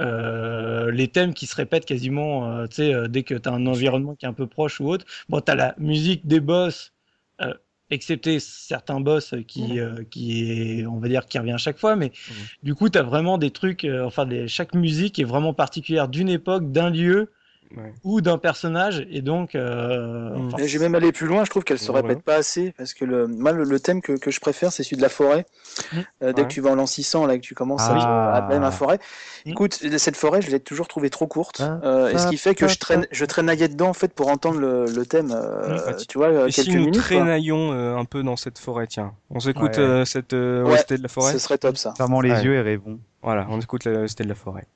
euh, 0.00 0.90
les 0.90 1.08
thèmes 1.08 1.34
qui 1.34 1.46
se 1.46 1.54
répètent 1.54 1.86
quasiment. 1.86 2.50
Euh, 2.50 2.66
tu 2.66 2.76
sais, 2.76 2.94
euh, 2.94 3.08
dès 3.08 3.22
que 3.22 3.34
tu 3.34 3.48
as 3.48 3.52
un 3.52 3.66
environnement 3.66 4.14
qui 4.14 4.26
est 4.26 4.28
un 4.28 4.32
peu 4.32 4.46
proche 4.46 4.80
ou 4.80 4.88
autre. 4.88 5.04
Bon, 5.28 5.40
t'as 5.40 5.54
la 5.54 5.74
musique 5.78 6.26
des 6.26 6.40
boss. 6.40 6.92
Euh, 7.40 7.54
excepté 7.90 8.38
certains 8.38 9.00
boss 9.00 9.34
qui 9.46 9.80
mmh. 9.80 10.04
qui 10.10 10.50
est 10.50 10.86
on 10.86 10.98
va 10.98 11.08
dire 11.08 11.24
qui 11.24 11.38
revient 11.38 11.52
à 11.52 11.58
chaque 11.58 11.78
fois 11.78 11.96
mais 11.96 12.08
mmh. 12.08 12.32
du 12.62 12.74
coup 12.74 12.90
tu 12.90 12.98
as 12.98 13.02
vraiment 13.02 13.38
des 13.38 13.50
trucs 13.50 13.86
enfin 14.04 14.26
des, 14.26 14.46
chaque 14.46 14.74
musique 14.74 15.18
est 15.18 15.24
vraiment 15.24 15.54
particulière 15.54 16.08
d'une 16.08 16.28
époque 16.28 16.70
d'un 16.70 16.90
lieu 16.90 17.30
ouais. 17.76 17.92
ou 18.04 18.20
d'un 18.20 18.38
personnage 18.38 19.06
et 19.10 19.22
donc 19.22 19.54
euh, 19.54 20.30
mmh. 20.30 20.46
enfin, 20.46 20.56
j'ai 20.64 20.78
même 20.78 20.94
allé 20.94 21.12
plus 21.12 21.26
loin 21.26 21.44
je 21.44 21.50
trouve 21.50 21.64
qu'elle 21.64 21.78
se 21.78 21.90
répète 21.90 22.18
ouais. 22.18 22.22
pas 22.22 22.36
assez 22.36 22.72
parce 22.76 22.94
que 22.94 23.04
le 23.04 23.26
moi 23.26 23.52
le, 23.52 23.64
le 23.64 23.80
thème 23.80 24.00
que, 24.00 24.12
que, 24.12 24.30
je 24.30 24.40
préfère 24.40 24.72
c'est 24.72 24.82
celui 24.82 24.96
de 24.96 25.02
la 25.02 25.08
forêt 25.08 25.46
mmh. 25.92 25.96
euh, 26.22 26.32
dès 26.32 26.42
que 26.42 26.48
tu 26.48 26.60
vas 26.60 26.70
en 26.70 26.76
l'an 26.76 26.86
600 26.86 27.26
là 27.26 27.36
que 27.36 27.42
tu 27.42 27.54
commences 27.54 27.82
ah. 27.84 28.32
à, 28.32 28.36
à 28.36 28.48
même 28.48 28.62
la 28.62 28.70
forêt 28.70 28.98
mmh. 29.46 29.50
écoute 29.50 29.74
cette 29.98 30.16
forêt 30.16 30.42
je 30.42 30.50
l'ai 30.50 30.60
toujours 30.60 30.88
trouvée 30.88 31.10
trop 31.10 31.26
courte 31.26 31.60
ah. 31.60 31.80
euh, 31.84 32.08
et 32.08 32.18
ce 32.18 32.28
qui 32.28 32.36
fait 32.36 32.54
que 32.54 32.68
je 32.68 32.78
traîne 32.78 33.06
je 33.10 33.24
traînaillais 33.24 33.68
dedans 33.68 33.88
en 33.88 33.94
fait 33.94 34.12
pour 34.12 34.28
entendre 34.28 34.60
le, 34.60 34.86
le 34.86 35.06
thème 35.06 35.32
euh, 35.32 35.92
tu 36.08 36.18
vois 36.18 36.48
et 36.48 36.52
quelques 36.52 36.52
si 36.52 36.70
nous 36.70 36.80
minutes 36.80 36.96
traînaillons 36.96 37.72
euh, 37.72 37.96
un 37.96 38.04
peu 38.04 38.22
dans 38.22 38.36
cette 38.36 38.58
forêt 38.58 38.86
tiens 38.86 39.12
on 39.30 39.40
s'écoute 39.40 39.78
euh, 39.78 40.04
cette 40.04 40.32
OST 40.32 40.94
de 40.94 41.02
la 41.02 41.08
forêt 41.08 41.32
ce 41.32 41.38
serait 41.38 41.58
top 41.58 41.76
ça 41.76 41.94
fermons 41.96 42.20
les 42.20 42.44
yeux 42.44 42.54
et 42.54 42.60
rêvons 42.60 42.98
voilà 43.22 43.46
on 43.50 43.60
écoute 43.60 43.84
la 43.84 44.00
OST 44.00 44.22
de 44.22 44.28
la 44.28 44.34
forêt 44.34 44.66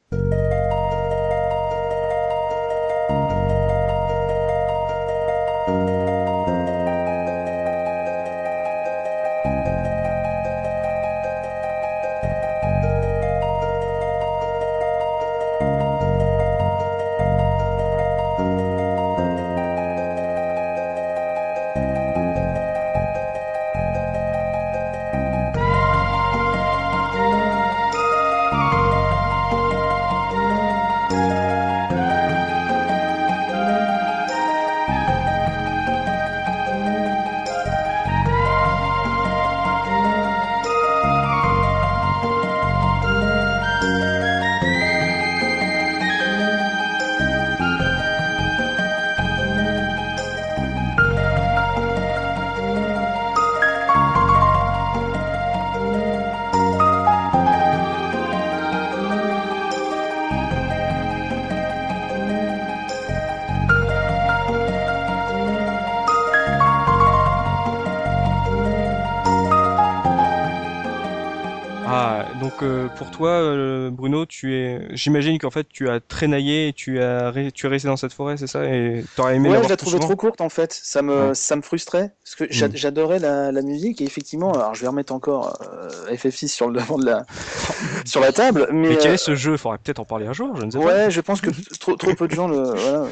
j'imagine 74.93 75.39
qu'en 75.39 75.51
fait 75.51 75.66
tu 75.69 75.89
as 75.89 76.01
traînaillé 76.01 76.69
et 76.69 76.73
tu 76.73 77.02
as, 77.02 77.32
tu 77.55 77.66
es 77.66 77.69
resté 77.69 77.89
dans 77.89 77.97
cette 77.97 78.12
forêt, 78.12 78.36
c'est 78.36 78.47
ça, 78.47 78.64
et 78.64 79.05
t'aurais 79.16 79.36
aimé. 79.36 79.51
Ouais, 79.51 79.62
je 79.62 79.69
la 79.69 79.77
trouvais 79.77 79.98
trop 79.98 80.16
courte 80.16 80.40
en 80.40 80.48
fait. 80.48 80.73
Ça 80.73 81.02
me, 81.02 81.28
ouais. 81.28 81.35
ça 81.35 81.56
me 81.56 81.62
frustrait 81.62 82.14
parce 82.24 82.35
que 82.36 82.44
mm. 82.44 82.70
j'adorais 82.74 83.19
la, 83.19 83.52
la, 83.52 83.62
musique 83.62 84.01
et 84.01 84.05
effectivement, 84.05 84.52
alors 84.52 84.74
je 84.74 84.82
vais 84.82 84.89
remettre 84.89 85.12
encore 85.12 85.59
euh, 85.62 86.14
FF6 86.14 86.48
sur 86.48 86.69
le 86.69 86.81
devant 86.81 86.98
de 86.98 87.06
la, 87.06 87.24
sur 88.05 88.20
la 88.20 88.32
table. 88.32 88.69
Mais, 88.73 88.90
mais 88.90 88.97
quel 88.97 89.12
est 89.12 89.16
ce 89.16 89.35
jeu? 89.35 89.56
Faudrait 89.56 89.78
peut-être 89.78 90.01
en 90.01 90.05
parler 90.05 90.27
un 90.27 90.32
jour, 90.32 90.56
je 90.56 90.64
ne 90.64 90.70
sais 90.70 90.78
ouais, 90.78 90.85
pas. 90.85 90.93
Ouais, 90.93 91.10
je 91.10 91.20
pense 91.20 91.40
que 91.40 91.51
trop, 91.78 91.97
trop 91.97 92.14
peu 92.14 92.28
de 92.28 92.35
gens 92.35 92.48
le, 92.48 92.62
voilà, 92.62 93.06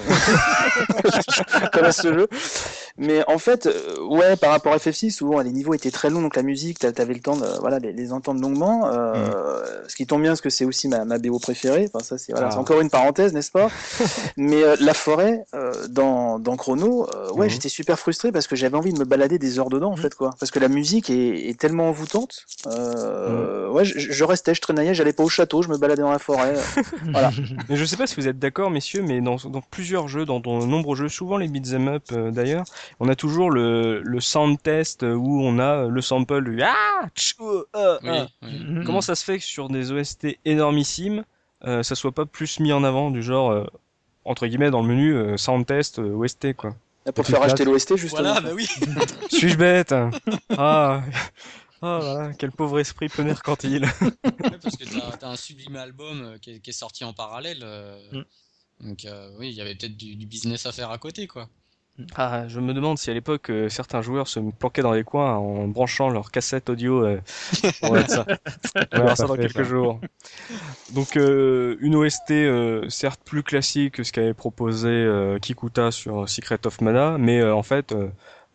connaissent 1.73 2.03
ce 2.03 2.13
jeu. 2.13 2.29
Mais 3.01 3.25
en 3.29 3.39
fait, 3.39 3.65
euh, 3.65 3.97
ouais, 4.09 4.37
par 4.37 4.51
rapport 4.51 4.75
à 4.75 4.77
FF6 4.77 5.23
où 5.23 5.41
les 5.41 5.53
niveaux 5.53 5.73
étaient 5.73 5.91
très 5.91 6.11
longs, 6.11 6.21
donc 6.21 6.37
la 6.37 6.43
musique, 6.43 6.79
t'avais 6.79 7.15
le 7.15 7.21
temps 7.21 7.35
de, 7.35 7.47
voilà, 7.59 7.79
les, 7.79 7.93
les 7.93 8.13
entendre 8.13 8.43
longuement. 8.43 8.93
Euh, 8.93 9.15
mm. 9.15 9.89
Ce 9.89 9.97
qui 9.97 10.07
tombe 10.07 10.21
bien, 10.21 10.33
parce 10.33 10.43
que 10.43 10.51
c'est 10.51 10.67
aussi 10.67 10.87
ma, 10.87 11.07
ma 11.07 11.17
BO 11.17 11.39
préférée. 11.39 11.89
Enfin, 11.93 12.05
ça, 12.05 12.19
c'est 12.19 12.33
voilà, 12.33 12.51
ah. 12.53 12.59
encore 12.59 12.83
une 12.83 12.91
parenthèse, 12.91 13.33
n'est-ce 13.33 13.51
pas? 13.51 13.71
Mais 14.37 14.63
euh, 14.63 14.77
la 14.81 14.93
forêt, 14.93 15.47
dans, 15.89 16.39
dans 16.39 16.57
Chrono, 16.57 17.09
ouais, 17.33 17.47
mmh. 17.47 17.51
j'étais 17.51 17.69
super 17.71 17.99
frustré 17.99 18.33
parce 18.33 18.47
que 18.47 18.55
j'avais 18.55 18.77
envie 18.77 18.93
de 18.93 18.99
me 18.99 19.07
balader 19.07 19.39
des 19.39 19.59
heures 19.59 19.71
dedans, 19.71 19.93
en 19.93 19.97
mmh. 19.97 20.03
fait, 20.03 20.15
quoi. 20.15 20.31
Parce 20.39 20.51
que 20.51 20.59
la 20.59 20.69
musique 20.69 21.09
est, 21.09 21.49
est 21.49 21.59
tellement 21.59 21.89
envoûtante. 21.89 22.45
Mmh. 22.67 23.71
Ouais, 23.71 23.87
je, 23.87 23.99
je, 23.99 24.25
restais, 24.25 24.55
je 24.55 24.61
traînaillais, 24.61 24.95
j'allais 24.95 25.15
pas 25.15 25.23
au 25.23 25.31
château, 25.31 25.63
je 25.63 25.69
me 25.69 25.79
baladais 25.79 26.03
dans 26.03 26.13
la 26.13 26.19
forêt. 26.19 26.55
voilà. 27.13 27.31
Mais 27.71 27.77
je 27.77 27.85
sais 27.87 27.97
pas 27.97 28.07
si 28.07 28.17
vous 28.17 28.29
êtes 28.29 28.39
d'accord, 28.39 28.71
messieurs, 28.71 29.03
mais 29.03 29.23
dans, 29.23 29.37
dans 29.37 29.63
plusieurs 29.63 30.07
jeux, 30.07 30.27
dans 30.27 30.41
de 30.41 30.67
nombreux 30.67 30.97
jeux, 30.97 31.09
souvent 31.09 31.39
les 31.39 31.49
beat'em 31.49 31.89
up 31.89 32.13
d'ailleurs, 32.13 32.65
on 32.99 33.09
a 33.09 33.15
toujours 33.15 33.51
le, 33.51 34.01
le 34.03 34.21
sound 34.21 34.61
test 34.63 35.03
où 35.03 35.41
on 35.43 35.59
a 35.59 35.87
le 35.87 36.01
sample 36.01 36.43
du 36.43 36.61
ah, 36.63 37.09
tchou, 37.15 37.45
oui, 37.45 37.63
ah. 37.75 37.99
Oui. 38.43 38.85
Comment 38.85 39.01
ça 39.01 39.15
se 39.15 39.25
fait 39.25 39.39
que 39.39 39.45
sur 39.45 39.69
des 39.69 39.93
OST 39.93 40.39
énormissimes, 40.45 41.25
euh, 41.65 41.83
ça 41.83 41.95
soit 41.95 42.13
pas 42.13 42.27
plus 42.27 42.59
mis 42.59 42.73
en 42.73 42.85
avant 42.85 43.11
du 43.11 43.23
genre 43.23 43.51
euh, 43.51 43.67
entre 44.25 44.47
guillemets 44.47 44.71
dans 44.71 44.81
le 44.81 44.89
menu 44.89 45.15
euh, 45.15 45.37
sound 45.37 45.67
test 45.67 45.99
OST 45.99 46.55
quoi. 46.55 46.75
Et 47.07 47.13
pour 47.13 47.25
te 47.25 47.31
faire 47.31 47.43
acheter 47.43 47.65
l'OST 47.65 47.97
justement. 47.97 48.23
Voilà, 48.23 48.41
bah 48.41 48.51
oui. 48.55 48.67
Suis-je 49.31 49.57
bête? 49.57 49.95
Ah. 50.57 51.03
Ah 51.83 51.99
voilà, 52.03 52.35
quel 52.35 52.53
pauvre 52.53 52.79
esprit 52.79 53.09
peu 53.09 53.25
mercantile. 53.25 53.87
ouais, 54.03 54.59
parce 54.63 54.77
que 54.77 54.85
t'as 54.85 55.27
as 55.27 55.31
un 55.31 55.37
sublime 55.37 55.77
album 55.77 56.37
qui 56.43 56.51
est, 56.51 56.61
qui 56.61 56.71
est, 56.71 56.75
sorti 56.75 57.05
en 57.05 57.15
parallèle. 57.15 57.65
Mm. 58.13 58.23
Donc 58.81 59.07
oui, 59.39 59.49
il 59.49 59.55
y 59.55 59.63
avait 59.63 59.75
peut-être 59.75 59.97
du, 59.97 60.15
du, 60.15 60.27
business 60.27 60.67
à 60.67 60.73
faire 60.73 60.91
à 60.91 60.99
côté 60.99 61.27
quoi. 61.27 61.49
Ah, 62.17 62.49
je 62.49 62.61
me 62.61 62.73
demande 62.73 62.99
si 62.99 63.11
à 63.11 63.15
l'époque 63.15 63.51
euh, 63.51 63.69
certains 63.69 64.01
joueurs 64.01 64.27
se 64.27 64.41
planquaient 64.41 64.83
dans 64.83 64.93
les 64.93 65.05
coins 65.05 65.37
en 65.37 65.69
branchant 65.69 66.09
leur 66.09 66.31
cassette 66.31 66.71
audio. 66.71 67.05
Euh, 67.05 67.21
on 67.83 67.93
va 67.93 68.09
ça. 68.09 68.25
On 68.93 69.03
voir 69.03 69.17
ça 69.17 69.27
dans 69.27 69.37
quelques 69.37 69.65
jours. 69.65 70.01
Donc 70.95 71.17
euh, 71.17 71.77
une 71.81 71.97
OST 71.97 72.31
euh, 72.31 72.89
certes 72.89 73.21
plus 73.25 73.43
classique 73.43 73.95
que 73.97 74.03
ce 74.03 74.13
qu'avait 74.13 74.35
proposé 74.35 74.89
euh, 74.89 75.39
Kikuta 75.39 75.91
sur 75.91 76.29
Secret 76.29 76.67
of 76.67 76.81
Mana, 76.81 77.19
mais 77.19 77.43
en 77.43 77.63
fait 77.63 77.95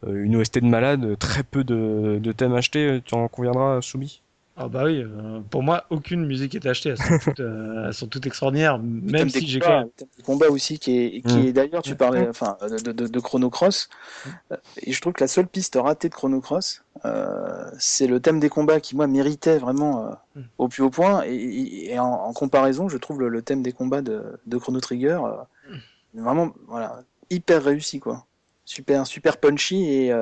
une 0.07 0.35
OST 0.35 0.59
de 0.59 0.67
malade, 0.67 1.17
très 1.19 1.43
peu 1.43 1.63
de, 1.63 2.19
de 2.21 2.31
thèmes 2.31 2.53
achetés. 2.53 3.01
Tu 3.05 3.15
en 3.15 3.27
conviendras, 3.27 3.81
Soubi? 3.81 4.21
Ah 4.57 4.69
bah 4.69 4.85
oui, 4.85 5.03
euh, 5.03 5.41
pour 5.49 5.63
moi, 5.63 5.83
aucune 5.89 6.25
musique 6.25 6.55
est 6.55 6.65
achetée. 6.65 6.89
Elles 6.89 6.97
sont 6.97 7.19
toutes, 7.19 7.39
euh, 7.41 7.87
elles 7.87 7.93
sont 7.93 8.07
toutes 8.07 8.25
extraordinaires, 8.25 8.79
même 8.79 9.27
si 9.29 9.45
j'ai 9.47 9.59
quand 9.59 9.79
même... 9.79 9.89
Le 10.17 10.23
combat 10.23 10.47
aussi, 10.47 10.79
qui 10.79 10.97
est, 10.97 11.21
qui 11.27 11.35
mm. 11.35 11.45
est 11.47 11.53
d'ailleurs, 11.53 11.81
tu 11.81 11.95
parlais 11.95 12.29
enfin, 12.29 12.57
de, 12.61 12.93
de, 12.93 13.07
de 13.07 13.19
Chrono 13.19 13.49
Cross, 13.49 13.89
mm. 14.25 14.53
et 14.83 14.93
je 14.93 15.01
trouve 15.01 15.11
que 15.11 15.23
la 15.23 15.27
seule 15.27 15.47
piste 15.47 15.77
ratée 15.81 16.07
de 16.07 16.13
Chrono 16.13 16.39
Cross, 16.39 16.85
euh, 17.03 17.69
c'est 17.79 18.07
le 18.07 18.21
thème 18.21 18.39
des 18.39 18.47
combats 18.47 18.79
qui, 18.79 18.95
moi, 18.95 19.07
méritait 19.07 19.57
vraiment 19.57 20.05
euh, 20.05 20.39
mm. 20.39 20.43
au 20.57 20.67
plus 20.69 20.83
haut 20.83 20.89
point, 20.89 21.23
et, 21.25 21.91
et 21.91 21.99
en, 21.99 22.05
en, 22.05 22.31
comparaison, 22.31 22.87
je 22.87 22.97
trouve 22.97 23.19
le, 23.19 23.27
le, 23.27 23.41
thème 23.41 23.61
des 23.61 23.73
combats 23.73 24.01
de, 24.01 24.39
de 24.45 24.57
Chrono 24.57 24.79
Trigger 24.79 25.19
euh, 25.25 25.75
vraiment, 26.13 26.53
voilà, 26.67 27.03
hyper 27.29 27.61
réussi, 27.61 27.99
quoi. 27.99 28.25
Super, 28.63 29.05
super 29.05 29.37
punchy 29.37 29.83
et 29.83 30.13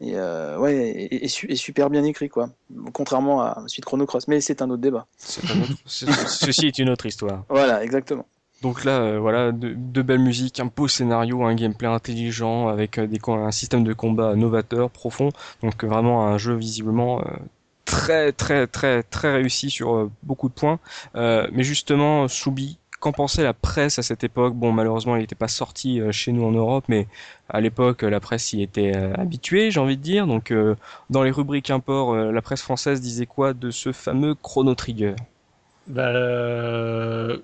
et 0.00 0.12
euh, 0.14 0.58
ouais, 0.58 0.74
et, 0.74 1.14
et, 1.16 1.24
et, 1.24 1.56
super 1.56 1.90
bien 1.90 2.04
écrit 2.04 2.28
quoi. 2.28 2.48
Contrairement 2.92 3.42
à 3.42 3.62
Suite 3.66 3.84
Chrono 3.84 4.06
Cross, 4.06 4.28
mais 4.28 4.40
c'est 4.40 4.62
un 4.62 4.70
autre 4.70 4.80
débat. 4.80 5.06
Un 5.44 5.60
autre... 5.60 5.72
Ceci 5.86 6.66
est 6.66 6.78
une 6.78 6.88
autre 6.88 7.06
histoire. 7.06 7.44
Voilà, 7.48 7.84
exactement. 7.84 8.24
Donc 8.62 8.84
là, 8.84 9.00
euh, 9.00 9.18
voilà, 9.18 9.52
de, 9.52 9.74
de, 9.74 10.02
belles 10.02 10.20
musiques, 10.20 10.60
un 10.60 10.70
beau 10.74 10.86
scénario, 10.86 11.44
un 11.44 11.54
gameplay 11.54 11.88
intelligent 11.88 12.68
avec 12.68 12.98
euh, 12.98 13.06
des, 13.06 13.18
un 13.26 13.50
système 13.50 13.84
de 13.84 13.92
combat 13.94 14.34
novateur, 14.36 14.90
profond. 14.90 15.30
Donc 15.62 15.82
vraiment 15.84 16.26
un 16.26 16.36
jeu 16.36 16.54
visiblement 16.54 17.20
euh, 17.20 17.24
très 17.86 18.32
très 18.32 18.66
très 18.66 19.02
très 19.02 19.32
réussi 19.32 19.70
sur 19.70 19.94
euh, 19.94 20.10
beaucoup 20.22 20.48
de 20.48 20.54
points. 20.54 20.78
mais 21.14 21.62
justement, 21.62 22.28
Soubi, 22.28 22.78
qu'en 23.00 23.12
pensait 23.12 23.42
la 23.42 23.54
presse 23.54 23.98
à 23.98 24.02
cette 24.02 24.22
époque? 24.22 24.54
Bon, 24.54 24.72
malheureusement, 24.72 25.16
il 25.16 25.20
n'était 25.20 25.34
pas 25.34 25.48
sorti 25.48 26.00
euh, 26.00 26.12
chez 26.12 26.32
nous 26.32 26.44
en 26.44 26.52
Europe, 26.52 26.84
mais 26.88 27.08
à 27.48 27.60
l'époque, 27.60 28.02
la 28.02 28.20
presse 28.20 28.52
y 28.52 28.62
était 28.62 28.92
euh, 28.94 29.12
habituée, 29.14 29.70
j'ai 29.70 29.80
envie 29.80 29.96
de 29.96 30.02
dire. 30.02 30.26
Donc, 30.26 30.52
euh, 30.52 30.76
dans 31.08 31.22
les 31.22 31.30
rubriques 31.30 31.70
import, 31.70 32.14
la 32.14 32.42
presse 32.42 32.62
française 32.62 33.00
disait 33.00 33.26
quoi 33.26 33.54
de 33.54 33.70
ce 33.70 33.90
fameux 33.92 34.34
Chrono 34.34 34.74
Trigger? 34.74 35.16
Bah, 35.86 36.08
euh... 36.08 37.38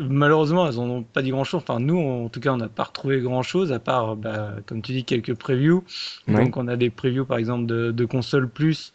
Malheureusement, 0.00 0.68
elles 0.68 0.76
n'ont 0.76 1.02
pas 1.02 1.22
dit 1.22 1.30
grand-chose. 1.30 1.60
Enfin, 1.60 1.80
nous, 1.80 1.98
en 1.98 2.28
tout 2.28 2.38
cas, 2.38 2.52
on 2.52 2.56
n'a 2.56 2.68
pas 2.68 2.84
retrouvé 2.84 3.20
grand-chose, 3.20 3.72
à 3.72 3.80
part, 3.80 4.14
bah, 4.14 4.52
comme 4.64 4.80
tu 4.80 4.92
dis, 4.92 5.02
quelques 5.02 5.34
previews. 5.34 5.82
Donc, 6.28 6.56
on 6.56 6.68
a 6.68 6.76
des 6.76 6.88
previews, 6.88 7.24
par 7.24 7.36
exemple, 7.36 7.66
de, 7.66 7.90
de 7.90 8.04
console 8.04 8.48
plus, 8.48 8.92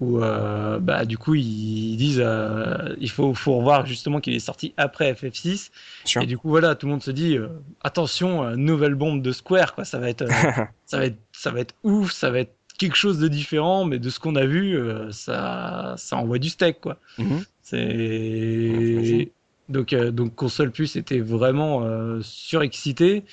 où 0.00 0.20
euh, 0.20 0.78
bah, 0.78 1.04
du 1.04 1.16
coup 1.16 1.34
ils 1.34 1.96
disent 1.96 2.22
euh, 2.24 2.94
il 2.98 3.10
faut, 3.10 3.34
faut 3.34 3.56
revoir 3.58 3.86
justement 3.86 4.20
qu'il 4.20 4.34
est 4.34 4.40
sorti 4.40 4.74
après 4.76 5.12
FF6 5.12 5.70
sure. 6.04 6.22
et 6.22 6.26
du 6.26 6.36
coup 6.36 6.48
voilà 6.48 6.74
tout 6.74 6.86
le 6.86 6.92
monde 6.92 7.02
se 7.02 7.10
dit 7.10 7.36
euh, 7.36 7.48
attention 7.82 8.56
nouvelle 8.56 8.94
bombe 8.94 9.22
de 9.22 9.32
Square 9.32 9.74
quoi. 9.74 9.84
Ça 9.84 9.98
va 9.98 10.08
être 10.10 10.26
ça 10.86 10.98
va 10.98 11.06
être 11.06 11.18
ça 11.32 11.50
va 11.50 11.60
être 11.60 11.74
ouf 11.84 12.10
ça 12.12 12.30
va 12.30 12.40
être 12.40 12.54
quelque 12.78 12.96
chose 12.96 13.18
de 13.18 13.28
différent 13.28 13.84
mais 13.84 13.98
de 13.98 14.10
ce 14.10 14.18
qu'on 14.18 14.34
a 14.34 14.44
vu 14.44 14.76
ça 15.10 15.94
ça 15.96 16.16
envoie 16.16 16.38
du 16.38 16.48
steak 16.48 16.80
quoi. 16.80 16.98
Mm 17.18 17.24
-hmm. 17.24 17.44
c'est 17.62 19.32
donc 19.68 19.94
donc 19.94 20.34
console 20.34 20.72
plus 20.72 20.96
était 20.96 21.20
vraiment 21.20 21.86
surexcité 22.22 23.24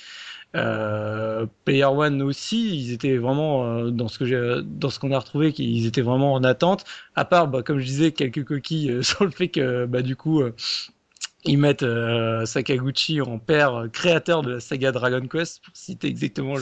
euh, 0.56 1.46
Player 1.64 1.84
One 1.84 2.22
aussi, 2.22 2.76
ils 2.76 2.92
étaient 2.92 3.16
vraiment 3.18 3.64
euh, 3.64 3.90
dans 3.90 4.08
ce 4.08 4.18
que 4.18 4.24
j'ai, 4.24 4.60
dans 4.64 4.90
ce 4.90 4.98
qu'on 4.98 5.12
a 5.12 5.18
retrouvé, 5.18 5.52
qu'ils 5.52 5.86
étaient 5.86 6.00
vraiment 6.02 6.32
en 6.34 6.42
attente. 6.44 6.84
À 7.14 7.24
part, 7.24 7.48
bah, 7.48 7.62
comme 7.62 7.78
je 7.78 7.86
disais, 7.86 8.12
quelques 8.12 8.44
coquilles 8.44 8.90
euh, 8.90 9.02
sur 9.04 9.24
le 9.24 9.30
fait 9.30 9.48
que, 9.48 9.86
bah, 9.86 10.02
du 10.02 10.16
coup, 10.16 10.40
euh, 10.42 10.54
ils 11.44 11.58
mettent 11.58 11.82
euh, 11.82 12.44
Sakaguchi 12.46 13.20
en 13.20 13.38
père 13.38 13.86
créateur 13.92 14.42
de 14.42 14.52
la 14.54 14.60
saga 14.60 14.92
Dragon 14.92 15.26
Quest, 15.26 15.64
pour 15.64 15.76
citer 15.76 16.08
exactement 16.08 16.56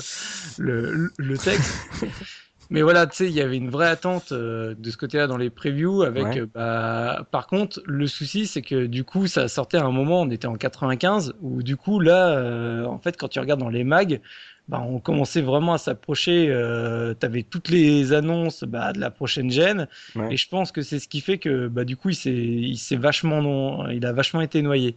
le, 0.59 0.93
le, 0.93 1.13
le 1.17 1.39
texte. 1.39 1.75
Mais 2.71 2.83
voilà, 2.83 3.07
tu 3.07 3.17
sais, 3.17 3.27
il 3.27 3.33
y 3.33 3.41
avait 3.41 3.57
une 3.57 3.71
vraie 3.71 3.89
attente 3.89 4.33
euh, 4.33 4.75
de 4.79 4.91
ce 4.91 4.97
côté-là 4.97 5.27
dans 5.27 5.39
les 5.39 5.49
previews. 5.51 6.03
Avec, 6.03 6.25
ouais. 6.25 6.41
euh, 6.41 6.47
bah, 6.55 7.27
par 7.31 7.47
contre, 7.47 7.81
le 7.87 8.07
souci, 8.07 8.47
c'est 8.47 8.63
que 8.63 8.87
du 8.87 9.05
coup, 9.05 9.27
ça 9.27 9.49
sortait 9.49 9.79
à 9.79 9.85
un 9.85 9.91
moment, 9.91 10.23
on 10.23 10.31
était 10.31 10.47
en 10.47 10.57
95, 10.57 11.35
où 11.41 11.63
du 11.63 11.77
coup, 11.77 11.99
là, 12.01 12.29
euh, 12.29 12.85
en 12.85 12.99
fait, 12.99 13.17
quand 13.17 13.29
tu 13.29 13.41
regardes 13.41 13.61
dans 13.61 13.71
les 13.71 13.85
mags, 13.85 14.21
bah, 14.69 14.85
on 14.87 14.99
commençait 14.99 15.41
vraiment 15.41 15.73
à 15.73 15.79
s'approcher. 15.79 16.49
Euh, 16.51 17.15
tu 17.19 17.25
avais 17.25 17.43
toutes 17.43 17.71
les 17.71 18.13
annonces 18.13 18.65
bah, 18.65 18.93
de 18.93 19.01
la 19.01 19.11
prochaine 19.11 19.51
gêne, 19.51 19.89
ouais. 20.15 20.35
et 20.35 20.37
je 20.37 20.47
pense 20.49 20.71
que 20.71 20.83
c'est 20.83 20.99
ce 20.99 21.09
qui 21.09 21.23
fait 21.23 21.39
que, 21.39 21.69
bah, 21.69 21.85
du 21.85 21.97
coup, 21.97 22.11
il 22.11 22.17
s'est, 22.17 22.35
il 22.35 22.77
s'est 22.77 22.97
vachement, 22.97 23.41
non, 23.41 23.89
il 23.89 24.05
a 24.05 24.13
vachement 24.13 24.43
été 24.43 24.61
noyé. 24.61 24.97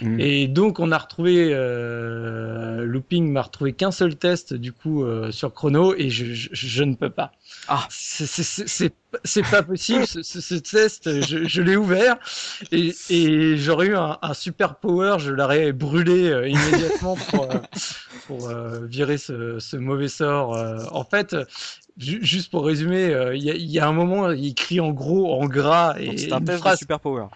Mmh. 0.00 0.20
Et 0.20 0.48
donc 0.48 0.80
on 0.80 0.90
a 0.90 0.98
retrouvé 0.98 1.50
euh, 1.52 2.84
Looping 2.84 3.30
m'a 3.30 3.42
retrouvé 3.42 3.72
qu'un 3.72 3.92
seul 3.92 4.16
test 4.16 4.54
du 4.54 4.72
coup 4.72 5.04
euh, 5.04 5.30
sur 5.30 5.52
Chrono 5.52 5.94
et 5.96 6.10
je, 6.10 6.34
je, 6.34 6.48
je, 6.52 6.84
ne 6.84 6.94
peux 6.94 7.10
pas. 7.10 7.32
Ah, 7.68 7.86
c'est 7.90 9.42
pas 9.50 9.62
possible. 9.62 10.06
ce, 10.06 10.22
ce, 10.22 10.54
test, 10.56 11.22
je, 11.22 11.44
je 11.44 11.62
l'ai 11.62 11.76
ouvert 11.76 12.16
et, 12.72 12.92
et 13.10 13.56
j'aurais 13.56 13.86
eu 13.86 13.96
un, 13.96 14.18
un, 14.20 14.34
super 14.34 14.76
power, 14.76 15.16
je 15.18 15.30
l'aurais 15.30 15.72
brûlé 15.72 16.28
euh, 16.28 16.48
immédiatement 16.48 17.16
pour, 17.16 17.50
euh, 17.50 17.58
pour 18.26 18.48
euh, 18.48 18.86
virer 18.86 19.18
ce, 19.18 19.58
ce, 19.58 19.76
mauvais 19.76 20.08
sort. 20.08 20.56
Euh. 20.56 20.84
en 20.90 21.04
fait, 21.04 21.36
juste 21.96 22.50
pour 22.50 22.64
résumer, 22.64 23.14
il 23.34 23.42
y, 23.42 23.72
y, 23.72 23.78
a 23.78 23.86
un 23.86 23.92
moment, 23.92 24.30
il 24.30 24.54
crie 24.54 24.80
en 24.80 24.90
gros, 24.90 25.32
en 25.40 25.46
gras 25.46 25.94
et 25.98 26.16
c'est 26.16 26.32
un 26.32 26.40
test 26.40 26.58
phrase... 26.58 26.74
de 26.74 26.78
super 26.78 27.00
power. 27.00 27.26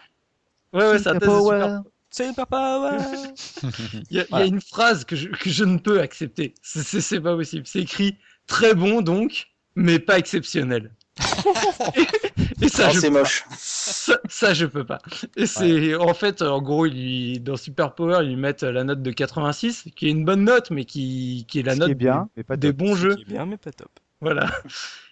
Ouais, 0.73 0.91
ouais, 0.91 0.99
c'est 0.99 1.09
un 1.09 1.19
test 1.19 1.27
power. 1.27 1.59
de 1.59 1.65
super 1.65 1.83
c'est 2.19 2.35
papa, 2.35 2.81
ouais. 2.81 3.71
il, 4.11 4.17
y 4.17 4.21
a, 4.21 4.27
voilà. 4.29 4.45
il 4.45 4.49
y 4.49 4.51
a 4.51 4.55
une 4.55 4.61
phrase 4.61 5.05
que 5.05 5.15
je, 5.15 5.29
que 5.29 5.51
je 5.51 5.65
ne 5.65 5.79
peux 5.79 6.01
accepter. 6.01 6.55
C'est 6.63 7.21
pas 7.21 7.37
possible. 7.37 7.67
C'est 7.67 7.81
écrit 7.81 8.17
très 8.47 8.75
bon 8.75 9.03
donc, 9.03 9.47
mais 9.77 9.99
pas 9.99 10.19
exceptionnel. 10.19 10.93
et, 11.97 12.65
et, 12.65 12.69
ça, 12.69 12.91
oh, 12.93 12.97
c'est 12.99 13.11
moche. 13.11 13.45
Ça, 13.57 14.19
ça, 14.29 14.55
je 14.55 14.67
peux 14.67 14.85
pas. 14.85 14.99
Et 15.37 15.47
c'est, 15.47 15.97
ouais. 15.97 16.03
en 16.03 16.15
fait, 16.15 16.43
en 16.43 16.63
gros, 16.63 16.87
il, 16.87 17.41
dans 17.41 17.57
Super 17.57 17.95
Power, 17.95 18.25
ils 18.25 18.37
mettent 18.37 18.63
la 18.63 18.85
note 18.85 19.03
de 19.03 19.11
86, 19.11 19.89
qui 19.97 20.07
est 20.07 20.11
une 20.11 20.25
bonne 20.25 20.45
note, 20.45 20.71
mais 20.71 20.85
qui, 20.85 21.45
qui 21.49 21.61
est 21.61 21.63
la 21.63 21.75
note 21.75 21.91
est 21.91 21.95
bien, 21.95 22.29
des, 22.37 22.57
des 22.57 22.73
bons 22.73 22.95
jeux. 22.95 23.17
Qui 23.17 23.23
est 23.23 23.35
bien, 23.35 23.47
mais 23.47 23.57
pas 23.57 23.73
top. 23.73 23.91
Voilà. 24.21 24.51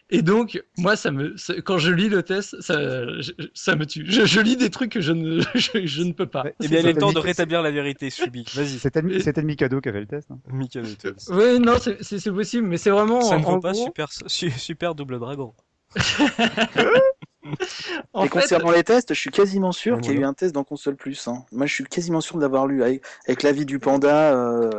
Et 0.08 0.22
donc, 0.22 0.62
moi, 0.78 0.94
ça 0.94 1.10
me, 1.10 1.34
quand 1.62 1.78
je 1.78 1.90
lis 1.90 2.08
le 2.08 2.22
test, 2.22 2.60
ça, 2.60 2.78
ça 3.54 3.74
me 3.74 3.84
tue. 3.86 4.04
Je, 4.06 4.24
je 4.24 4.40
lis 4.40 4.56
des 4.56 4.70
trucs 4.70 4.92
que 4.92 5.00
je 5.00 5.12
ne, 5.12 5.40
je, 5.54 5.84
je 5.84 6.02
ne 6.02 6.12
peux 6.12 6.26
pas. 6.26 6.44
Eh 6.62 6.68
bien, 6.68 6.80
il 6.80 6.86
est 6.86 6.94
temps 6.94 7.12
de 7.12 7.18
rétablir 7.18 7.60
la 7.60 7.72
vérité, 7.72 8.10
Subi. 8.10 8.44
Vas-y. 8.54 8.78
C'était 8.78 9.02
le 9.02 9.42
Mikado 9.42 9.80
qui 9.80 9.88
avait 9.88 10.00
le 10.00 10.06
test. 10.06 10.30
Hein. 10.30 10.38
Mikado 10.52 10.88
test. 10.98 11.28
Oui, 11.32 11.58
non, 11.58 11.74
c'est 11.78 12.30
possible, 12.30 12.68
mais 12.68 12.76
c'est 12.76 12.90
vraiment. 12.90 13.20
Ça 13.20 13.38
ne 13.38 13.44
vaut 13.44 13.58
pas 13.58 13.72
gros... 13.72 13.84
super, 13.86 14.08
super 14.12 14.94
double 14.94 15.18
dragon. 15.18 15.54
en 18.12 18.24
Et 18.24 18.28
fait... 18.28 18.28
concernant 18.28 18.70
les 18.70 18.84
tests, 18.84 19.12
je 19.12 19.18
suis 19.18 19.30
quasiment 19.30 19.72
sûr 19.72 20.00
qu'il 20.00 20.12
y 20.12 20.16
a 20.18 20.20
eu 20.20 20.24
un 20.24 20.34
test 20.34 20.54
dans 20.54 20.62
Console 20.62 20.94
Plus. 20.94 21.26
Hein. 21.26 21.44
Moi, 21.50 21.66
je 21.66 21.74
suis 21.74 21.84
quasiment 21.84 22.20
sûr 22.20 22.36
de 22.36 22.42
l'avoir 22.42 22.68
lu 22.68 22.84
avec, 22.84 23.02
avec 23.26 23.42
l'avis 23.42 23.66
du 23.66 23.80
panda, 23.80 24.36
euh, 24.36 24.70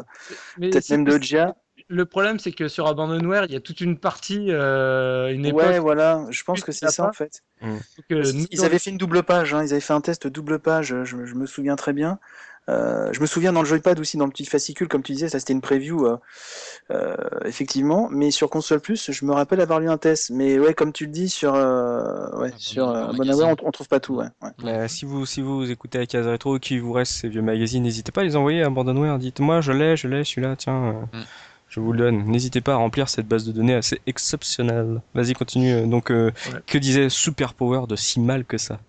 peut-être 0.57 0.89
même 0.89 1.03
de 1.03 1.21
Gia 1.21 1.55
le 1.89 2.05
problème, 2.05 2.39
c'est 2.39 2.51
que 2.51 2.67
sur 2.67 2.87
Abandonware, 2.87 3.45
il 3.45 3.53
y 3.53 3.55
a 3.55 3.59
toute 3.59 3.81
une 3.81 3.97
partie, 3.97 4.47
euh, 4.51 5.33
une 5.33 5.45
époque. 5.45 5.61
Ouais, 5.61 5.79
voilà, 5.79 6.25
je 6.29 6.43
pense 6.43 6.61
que 6.61 6.71
c'est 6.71 6.89
ça 6.89 7.07
en 7.07 7.13
fait. 7.13 7.43
Mmh. 7.61 7.75
Euh, 8.11 8.45
ils 8.51 8.65
avaient 8.65 8.79
fait 8.79 8.89
une 8.89 8.97
double 8.97 9.23
page, 9.23 9.53
hein. 9.53 9.63
ils 9.63 9.71
avaient 9.71 9.81
fait 9.81 9.93
un 9.93 10.01
test 10.01 10.27
double 10.27 10.59
page, 10.59 10.87
je, 11.03 11.25
je 11.25 11.35
me 11.35 11.45
souviens 11.45 11.75
très 11.75 11.93
bien. 11.93 12.19
Euh, 12.69 13.13
je 13.13 13.21
me 13.21 13.25
souviens 13.25 13.53
dans 13.53 13.61
le 13.61 13.67
joypad 13.67 13.97
aussi, 13.99 14.17
dans 14.17 14.25
le 14.25 14.31
petit 14.31 14.45
fascicule, 14.45 14.89
comme 14.89 15.01
tu 15.01 15.13
disais, 15.13 15.29
ça 15.29 15.39
c'était 15.39 15.53
une 15.53 15.61
preview, 15.61 16.05
euh, 16.05 16.17
euh, 16.91 17.15
effectivement. 17.45 18.09
Mais 18.11 18.29
sur 18.29 18.49
console 18.49 18.81
plus, 18.81 19.11
je 19.11 19.25
me 19.25 19.31
rappelle 19.31 19.61
avoir 19.61 19.79
lu 19.79 19.89
un 19.89 19.97
test. 19.97 20.31
Mais 20.31 20.59
ouais, 20.59 20.73
comme 20.73 20.91
tu 20.91 21.05
le 21.05 21.11
dis, 21.11 21.29
sur 21.29 21.55
euh, 21.55 22.29
ouais, 22.37 22.51
ah, 22.53 22.57
sur 22.57 22.89
Abandonware, 22.89 23.47
on, 23.47 23.67
on, 23.67 23.71
trouve 23.71 23.87
pas 23.87 24.01
tout. 24.01 24.15
Ouais. 24.15 24.27
ouais. 24.63 24.87
si 24.89 25.05
vous 25.05 25.25
si 25.25 25.41
vous 25.41 25.71
écoutez 25.71 25.99
la 25.99 26.05
case 26.05 26.27
rétro, 26.27 26.59
qui 26.59 26.79
vous 26.79 26.91
reste 26.91 27.13
ces 27.13 27.29
vieux 27.29 27.41
magazines, 27.41 27.83
n'hésitez 27.83 28.11
pas 28.11 28.21
à 28.21 28.25
les 28.25 28.35
envoyer 28.35 28.63
à 28.63 28.67
Abandonware. 28.67 29.17
Dites-moi, 29.17 29.61
je 29.61 29.71
l'ai, 29.71 29.95
je 29.95 30.09
l'ai, 30.09 30.25
celui-là, 30.25 30.55
tiens. 30.57 31.07
Mmh 31.13 31.23
je 31.77 31.81
vous 31.81 31.93
le 31.93 31.99
donne. 31.99 32.25
N'hésitez 32.25 32.59
pas 32.59 32.73
à 32.73 32.77
remplir 32.77 33.07
cette 33.07 33.27
base 33.27 33.45
de 33.45 33.51
données 33.51 33.75
assez 33.75 34.01
exceptionnelle. 34.07 34.99
Vas-y, 35.13 35.33
continue. 35.33 35.87
Donc, 35.87 36.09
euh, 36.09 36.31
ouais. 36.51 36.59
que 36.65 36.79
disait 36.79 37.09
Super 37.09 37.53
Power 37.53 37.85
de 37.87 37.95
si 37.95 38.19
mal 38.19 38.45
que 38.45 38.57
ça? 38.57 38.79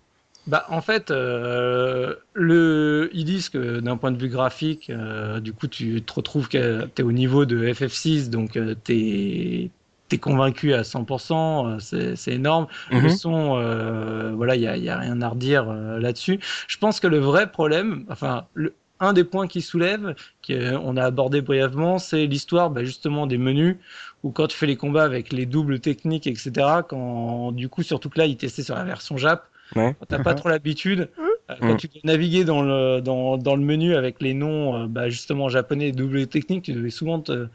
Bah, 0.47 0.65
en 0.69 0.81
fait, 0.81 1.11
euh, 1.11 2.15
le, 2.33 3.11
ils 3.13 3.25
disent 3.25 3.49
que 3.49 3.79
d'un 3.79 3.95
point 3.95 4.09
de 4.09 4.17
vue 4.17 4.29
graphique, 4.29 4.89
euh, 4.89 5.39
du 5.39 5.53
coup, 5.53 5.67
tu 5.67 6.01
te 6.01 6.13
retrouves 6.13 6.49
que 6.49 6.85
tu 6.95 7.03
es 7.03 7.05
au 7.05 7.11
niveau 7.11 7.45
de 7.45 7.67
FF6, 7.67 8.31
donc 8.31 8.57
euh, 8.57 8.73
tu 8.83 9.69
es, 10.11 10.17
convaincu 10.17 10.73
à 10.73 10.81
100%, 10.81 12.15
c'est 12.15 12.31
énorme. 12.31 12.65
Mm 12.91 12.97
-hmm. 12.97 13.03
Le 13.03 13.09
son, 13.09 13.57
euh, 13.59 14.31
voilà, 14.35 14.55
il 14.55 14.61
n'y 14.61 14.67
a, 14.67 14.75
y 14.77 14.89
a, 14.89 14.97
rien 14.97 15.21
à 15.21 15.29
redire 15.29 15.69
euh, 15.69 15.99
là-dessus. 15.99 16.39
Je 16.67 16.77
pense 16.79 16.99
que 16.99 17.05
le 17.05 17.19
vrai 17.19 17.51
problème, 17.51 18.05
enfin, 18.09 18.47
le, 18.55 18.73
un 18.99 19.13
des 19.13 19.23
points 19.23 19.47
qui 19.47 19.61
soulève, 19.61 20.15
qu'on 20.45 20.97
a 20.97 21.03
abordé 21.03 21.41
brièvement, 21.41 21.97
c'est 21.99 22.25
l'histoire 22.27 22.69
bah, 22.69 22.83
justement 22.83 23.27
des 23.27 23.37
menus, 23.37 23.77
où 24.23 24.31
quand 24.31 24.47
tu 24.47 24.57
fais 24.57 24.65
les 24.67 24.75
combats 24.77 25.03
avec 25.03 25.31
les 25.33 25.45
doubles 25.45 25.79
techniques, 25.79 26.27
etc., 26.27 26.83
quand 26.87 27.51
du 27.51 27.69
coup, 27.69 27.83
surtout 27.83 28.09
que 28.09 28.19
là, 28.19 28.25
il 28.25 28.37
testait 28.37 28.63
sur 28.63 28.75
la 28.75 28.83
version 28.83 29.17
Jap, 29.17 29.47
Ouais. 29.75 29.95
quand 29.99 30.05
t'as 30.07 30.19
pas 30.19 30.33
trop 30.33 30.49
l'habitude, 30.49 31.09
euh, 31.51 31.55
quand 31.65 31.75
Mm. 31.75 31.77
tu 31.77 31.87
dois 31.87 32.01
naviguer 32.03 32.43
dans 32.43 32.61
le, 32.61 33.01
dans, 33.01 33.37
dans 33.37 33.55
le 33.55 33.61
menu 33.63 33.95
avec 33.95 34.21
les 34.21 34.33
noms 34.33 34.83
euh, 34.83 34.87
bah, 34.87 35.09
justement 35.09 35.49
japonais 35.49 35.91
double 35.91 36.27
technique, 36.27 36.63
tu 36.65 36.73
devais 36.73 36.89
souvent 36.89 37.19
te, 37.21 37.47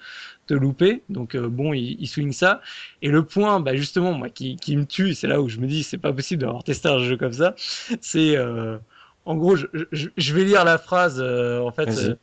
te 0.46 0.54
louper. 0.54 1.02
Donc 1.08 1.34
euh, 1.34 1.48
bon, 1.48 1.72
il, 1.72 1.96
il 2.00 2.06
souligne 2.08 2.32
ça. 2.32 2.60
Et 3.02 3.08
le 3.08 3.24
point, 3.24 3.60
bah, 3.60 3.74
justement, 3.76 4.12
moi, 4.12 4.28
qui, 4.30 4.56
qui 4.56 4.76
me 4.76 4.86
tue, 4.86 5.14
c'est 5.14 5.26
là 5.28 5.40
où 5.40 5.48
je 5.48 5.58
me 5.58 5.66
dis, 5.66 5.82
c'est 5.82 5.98
pas 5.98 6.12
possible 6.12 6.42
d'avoir 6.42 6.64
testé 6.64 6.88
un 6.88 6.98
jeu 6.98 7.16
comme 7.16 7.32
ça. 7.32 7.54
C'est, 8.00 8.36
euh, 8.36 8.78
en 9.24 9.36
gros, 9.36 9.56
je, 9.56 9.66
je, 9.92 10.08
je 10.16 10.34
vais 10.34 10.44
lire 10.44 10.64
la 10.64 10.78
phrase. 10.78 11.20
euh, 11.20 11.60
en 11.60 11.70
fait, 11.72 11.88
euh, 11.98 12.14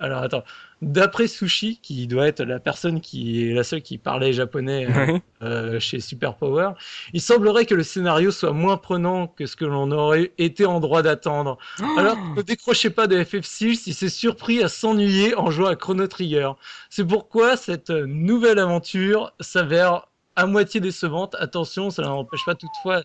alors 0.00 0.22
attends. 0.22 0.44
D'après 0.82 1.28
Sushi, 1.28 1.78
qui 1.80 2.06
doit 2.06 2.26
être 2.26 2.42
la 2.42 2.58
personne 2.60 3.00
qui 3.00 3.48
est 3.48 3.54
la 3.54 3.64
seule 3.64 3.80
qui 3.80 3.96
parlait 3.96 4.34
japonais 4.34 4.86
euh, 4.90 5.18
euh, 5.42 5.80
chez 5.80 5.98
Superpower, 6.00 6.70
il 7.14 7.22
semblerait 7.22 7.64
que 7.64 7.74
le 7.74 7.82
scénario 7.84 8.30
soit 8.30 8.52
moins 8.52 8.76
prenant 8.76 9.28
que 9.28 9.46
ce 9.46 9.56
que 9.56 9.64
l'on 9.64 9.90
aurait 9.92 10.32
été 10.36 10.66
en 10.66 10.80
droit 10.80 11.00
d'attendre. 11.02 11.56
Alors, 11.96 12.18
ne 12.36 12.42
décrochez 12.42 12.90
pas 12.90 13.06
de 13.06 13.16
FF6 13.16 13.76
si 13.76 13.94
c'est 13.94 14.10
surpris 14.10 14.62
à 14.62 14.68
s'ennuyer 14.68 15.34
en 15.36 15.50
jouant 15.50 15.68
à 15.68 15.76
Chrono 15.76 16.06
Trigger. 16.06 16.50
C'est 16.90 17.06
pourquoi 17.06 17.56
cette 17.56 17.90
nouvelle 17.90 18.58
aventure 18.58 19.32
s'avère 19.40 20.08
à 20.36 20.46
moitié 20.46 20.80
décevante. 20.80 21.36
Attention, 21.38 21.90
ça 21.90 22.02
n'empêche 22.02 22.44
pas 22.44 22.54
toutefois 22.54 23.02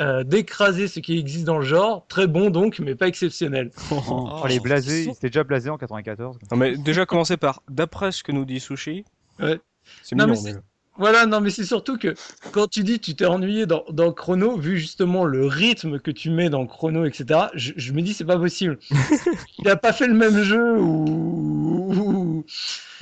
euh, 0.00 0.24
d'écraser 0.24 0.88
ce 0.88 1.00
qui 1.00 1.18
existe 1.18 1.44
dans 1.44 1.58
le 1.58 1.64
genre. 1.64 2.06
Très 2.08 2.26
bon 2.26 2.50
donc, 2.50 2.78
mais 2.80 2.94
pas 2.94 3.08
exceptionnel. 3.08 3.70
Oh, 4.10 4.44
les 4.48 4.60
blasés, 4.60 5.04
il 5.04 5.14
s'était 5.14 5.28
déjà 5.28 5.44
blasé 5.44 5.70
en 5.70 5.78
94. 5.78 6.38
Non, 6.50 6.56
mais 6.56 6.76
déjà 6.76 7.06
commencer 7.06 7.36
par, 7.36 7.62
d'après 7.68 8.12
ce 8.12 8.22
que 8.22 8.32
nous 8.32 8.44
dit 8.44 8.60
Sushi. 8.60 9.04
Ouais. 9.40 9.60
C'est 10.02 10.16
Non, 10.16 10.26
mignon. 10.26 10.40
mais 10.42 10.50
déjà. 10.52 10.62
Voilà, 11.00 11.26
non, 11.26 11.40
mais 11.40 11.50
c'est 11.50 11.64
surtout 11.64 11.96
que 11.96 12.14
quand 12.50 12.66
tu 12.66 12.82
dis 12.82 12.98
tu 12.98 13.14
t'es 13.14 13.24
ennuyé 13.24 13.66
dans, 13.66 13.84
dans 13.90 14.12
Chrono, 14.12 14.56
vu 14.58 14.78
justement 14.78 15.24
le 15.24 15.46
rythme 15.46 16.00
que 16.00 16.10
tu 16.10 16.28
mets 16.28 16.50
dans 16.50 16.66
Chrono, 16.66 17.04
etc., 17.04 17.42
je, 17.54 17.72
je 17.76 17.92
me 17.92 18.02
dis 18.02 18.14
c'est 18.14 18.24
pas 18.24 18.36
possible. 18.38 18.78
Il 19.60 19.68
a 19.68 19.76
pas 19.76 19.92
fait 19.92 20.08
le 20.08 20.14
même 20.14 20.42
jeu 20.42 20.76
ou. 20.80 21.92
ou- 21.92 22.44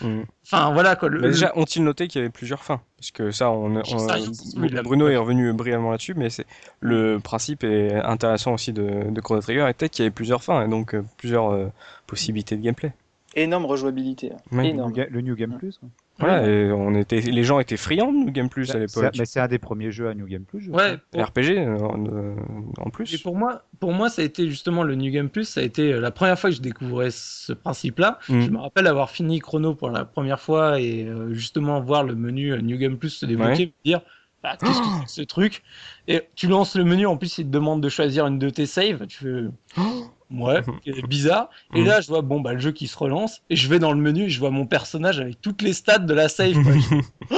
Mm. 0.02 0.22
Enfin, 0.44 0.72
voilà 0.72 0.94
quoi. 0.96 1.08
Le, 1.08 1.20
Bah, 1.20 1.28
déjà, 1.28 1.52
ont-ils 1.56 1.82
noté 1.82 2.06
qu'il 2.08 2.20
y 2.20 2.22
avait 2.24 2.30
plusieurs 2.32 2.62
fins? 2.64 2.80
Parce 2.98 3.10
que 3.10 3.30
ça, 3.30 3.50
on, 3.50 3.82
Bruno 4.84 5.08
est 5.08 5.16
revenu 5.16 5.52
brillamment 5.52 5.90
là-dessus, 5.90 6.14
mais 6.14 6.30
c'est 6.30 6.46
le 6.80 7.18
principe 7.18 7.64
est 7.64 7.94
intéressant 7.94 8.54
aussi 8.54 8.72
de, 8.72 9.10
de 9.10 9.20
Chrono 9.20 9.40
Trigger 9.40 9.66
était 9.68 9.88
qu'il 9.88 10.02
y 10.02 10.06
avait 10.06 10.14
plusieurs 10.14 10.42
fins 10.44 10.64
et 10.64 10.68
donc 10.68 10.94
euh, 10.94 11.02
plusieurs 11.16 11.50
euh, 11.50 11.66
possibilités 12.06 12.56
de 12.56 12.62
gameplay. 12.62 12.92
Énorme 13.34 13.66
rejouabilité. 13.66 14.32
hein. 14.32 14.36
Ouais. 14.52 14.64
Le 14.64 14.68
Énorme. 14.70 14.90
New 14.90 14.96
Ga- 14.96 15.06
le 15.10 15.20
New 15.20 15.34
Game 15.36 15.56
Plus. 15.58 15.78
quoi. 15.78 15.88
Voilà, 16.18 16.46
et 16.48 16.72
on 16.72 16.94
était, 16.94 17.20
les 17.20 17.42
gens 17.44 17.58
étaient 17.60 17.76
friands 17.76 18.10
de 18.12 18.16
New 18.18 18.30
Game 18.32 18.48
Plus 18.48 18.70
à 18.74 18.78
l'époque. 18.78 19.14
Mais 19.18 19.26
c'est 19.26 19.38
un 19.40 19.48
des 19.48 19.58
premiers 19.58 19.90
jeux 19.90 20.08
à 20.08 20.14
New 20.14 20.26
Game 20.26 20.44
Plus. 20.44 20.62
je 20.62 20.70
Ouais, 20.70 20.96
pour- 21.10 21.22
RPG 21.22 21.58
euh, 21.58 21.76
en, 21.78 22.06
euh, 22.06 22.34
en 22.78 22.88
Et 22.88 22.90
plus. 22.90 23.18
pour 23.22 23.36
moi, 23.36 23.64
pour 23.80 23.92
moi, 23.92 24.08
ça 24.08 24.22
a 24.22 24.24
été 24.24 24.48
justement 24.48 24.82
le 24.82 24.94
New 24.94 25.12
Game 25.12 25.28
Plus. 25.28 25.44
Ça 25.46 25.60
a 25.60 25.62
été 25.64 25.92
euh, 25.92 26.00
la 26.00 26.10
première 26.10 26.38
fois 26.38 26.48
que 26.50 26.56
je 26.56 26.62
découvrais 26.62 27.10
ce 27.10 27.52
principe-là. 27.52 28.18
Mm. 28.30 28.40
Je 28.40 28.50
me 28.50 28.58
rappelle 28.58 28.86
avoir 28.86 29.10
fini 29.10 29.40
Chrono 29.40 29.74
pour 29.74 29.90
la 29.90 30.04
première 30.06 30.40
fois 30.40 30.80
et 30.80 31.06
justement 31.32 31.80
voir 31.80 32.02
le 32.04 32.14
menu 32.14 32.56
New 32.62 32.78
Game 32.78 32.96
Plus 32.96 33.10
se 33.10 33.26
débloquer, 33.26 33.50
Ouais. 33.64 33.66
me 33.66 33.84
dire 33.84 34.00
bah, 34.46 34.56
qu'est-ce 34.60 34.80
que 34.80 34.86
c'est 34.98 35.04
que 35.04 35.10
ce 35.10 35.22
truc 35.22 35.62
Et 36.06 36.22
tu 36.36 36.46
lances 36.46 36.76
le 36.76 36.84
menu, 36.84 37.04
en 37.06 37.16
plus 37.16 37.38
il 37.38 37.46
te 37.46 37.50
demande 37.50 37.80
de 37.82 37.88
choisir 37.88 38.26
une 38.28 38.38
de 38.38 38.48
tes 38.48 38.66
saves. 38.66 39.06
Tu 39.08 39.18
fais 39.24 39.80
ouais, 40.30 40.62
c'est 40.86 41.06
bizarre. 41.08 41.48
Et 41.74 41.82
Mm. 41.82 41.86
là, 41.86 42.00
je 42.00 42.06
vois 42.08 42.22
bon 42.22 42.40
bah 42.40 42.52
le 42.52 42.60
jeu 42.60 42.70
qui 42.70 42.86
se 42.86 42.96
relance 42.96 43.42
et 43.50 43.56
je 43.56 43.68
vais 43.68 43.78
dans 43.80 43.92
le 43.92 44.00
menu, 44.00 44.24
et 44.24 44.28
je 44.30 44.38
vois 44.38 44.50
mon 44.50 44.64
personnage 44.66 45.18
avec 45.18 45.40
toutes 45.40 45.62
les 45.62 45.72
stats 45.72 45.98
de 45.98 46.14
la 46.14 46.28
save. 46.28 46.56
Oh 47.30 47.36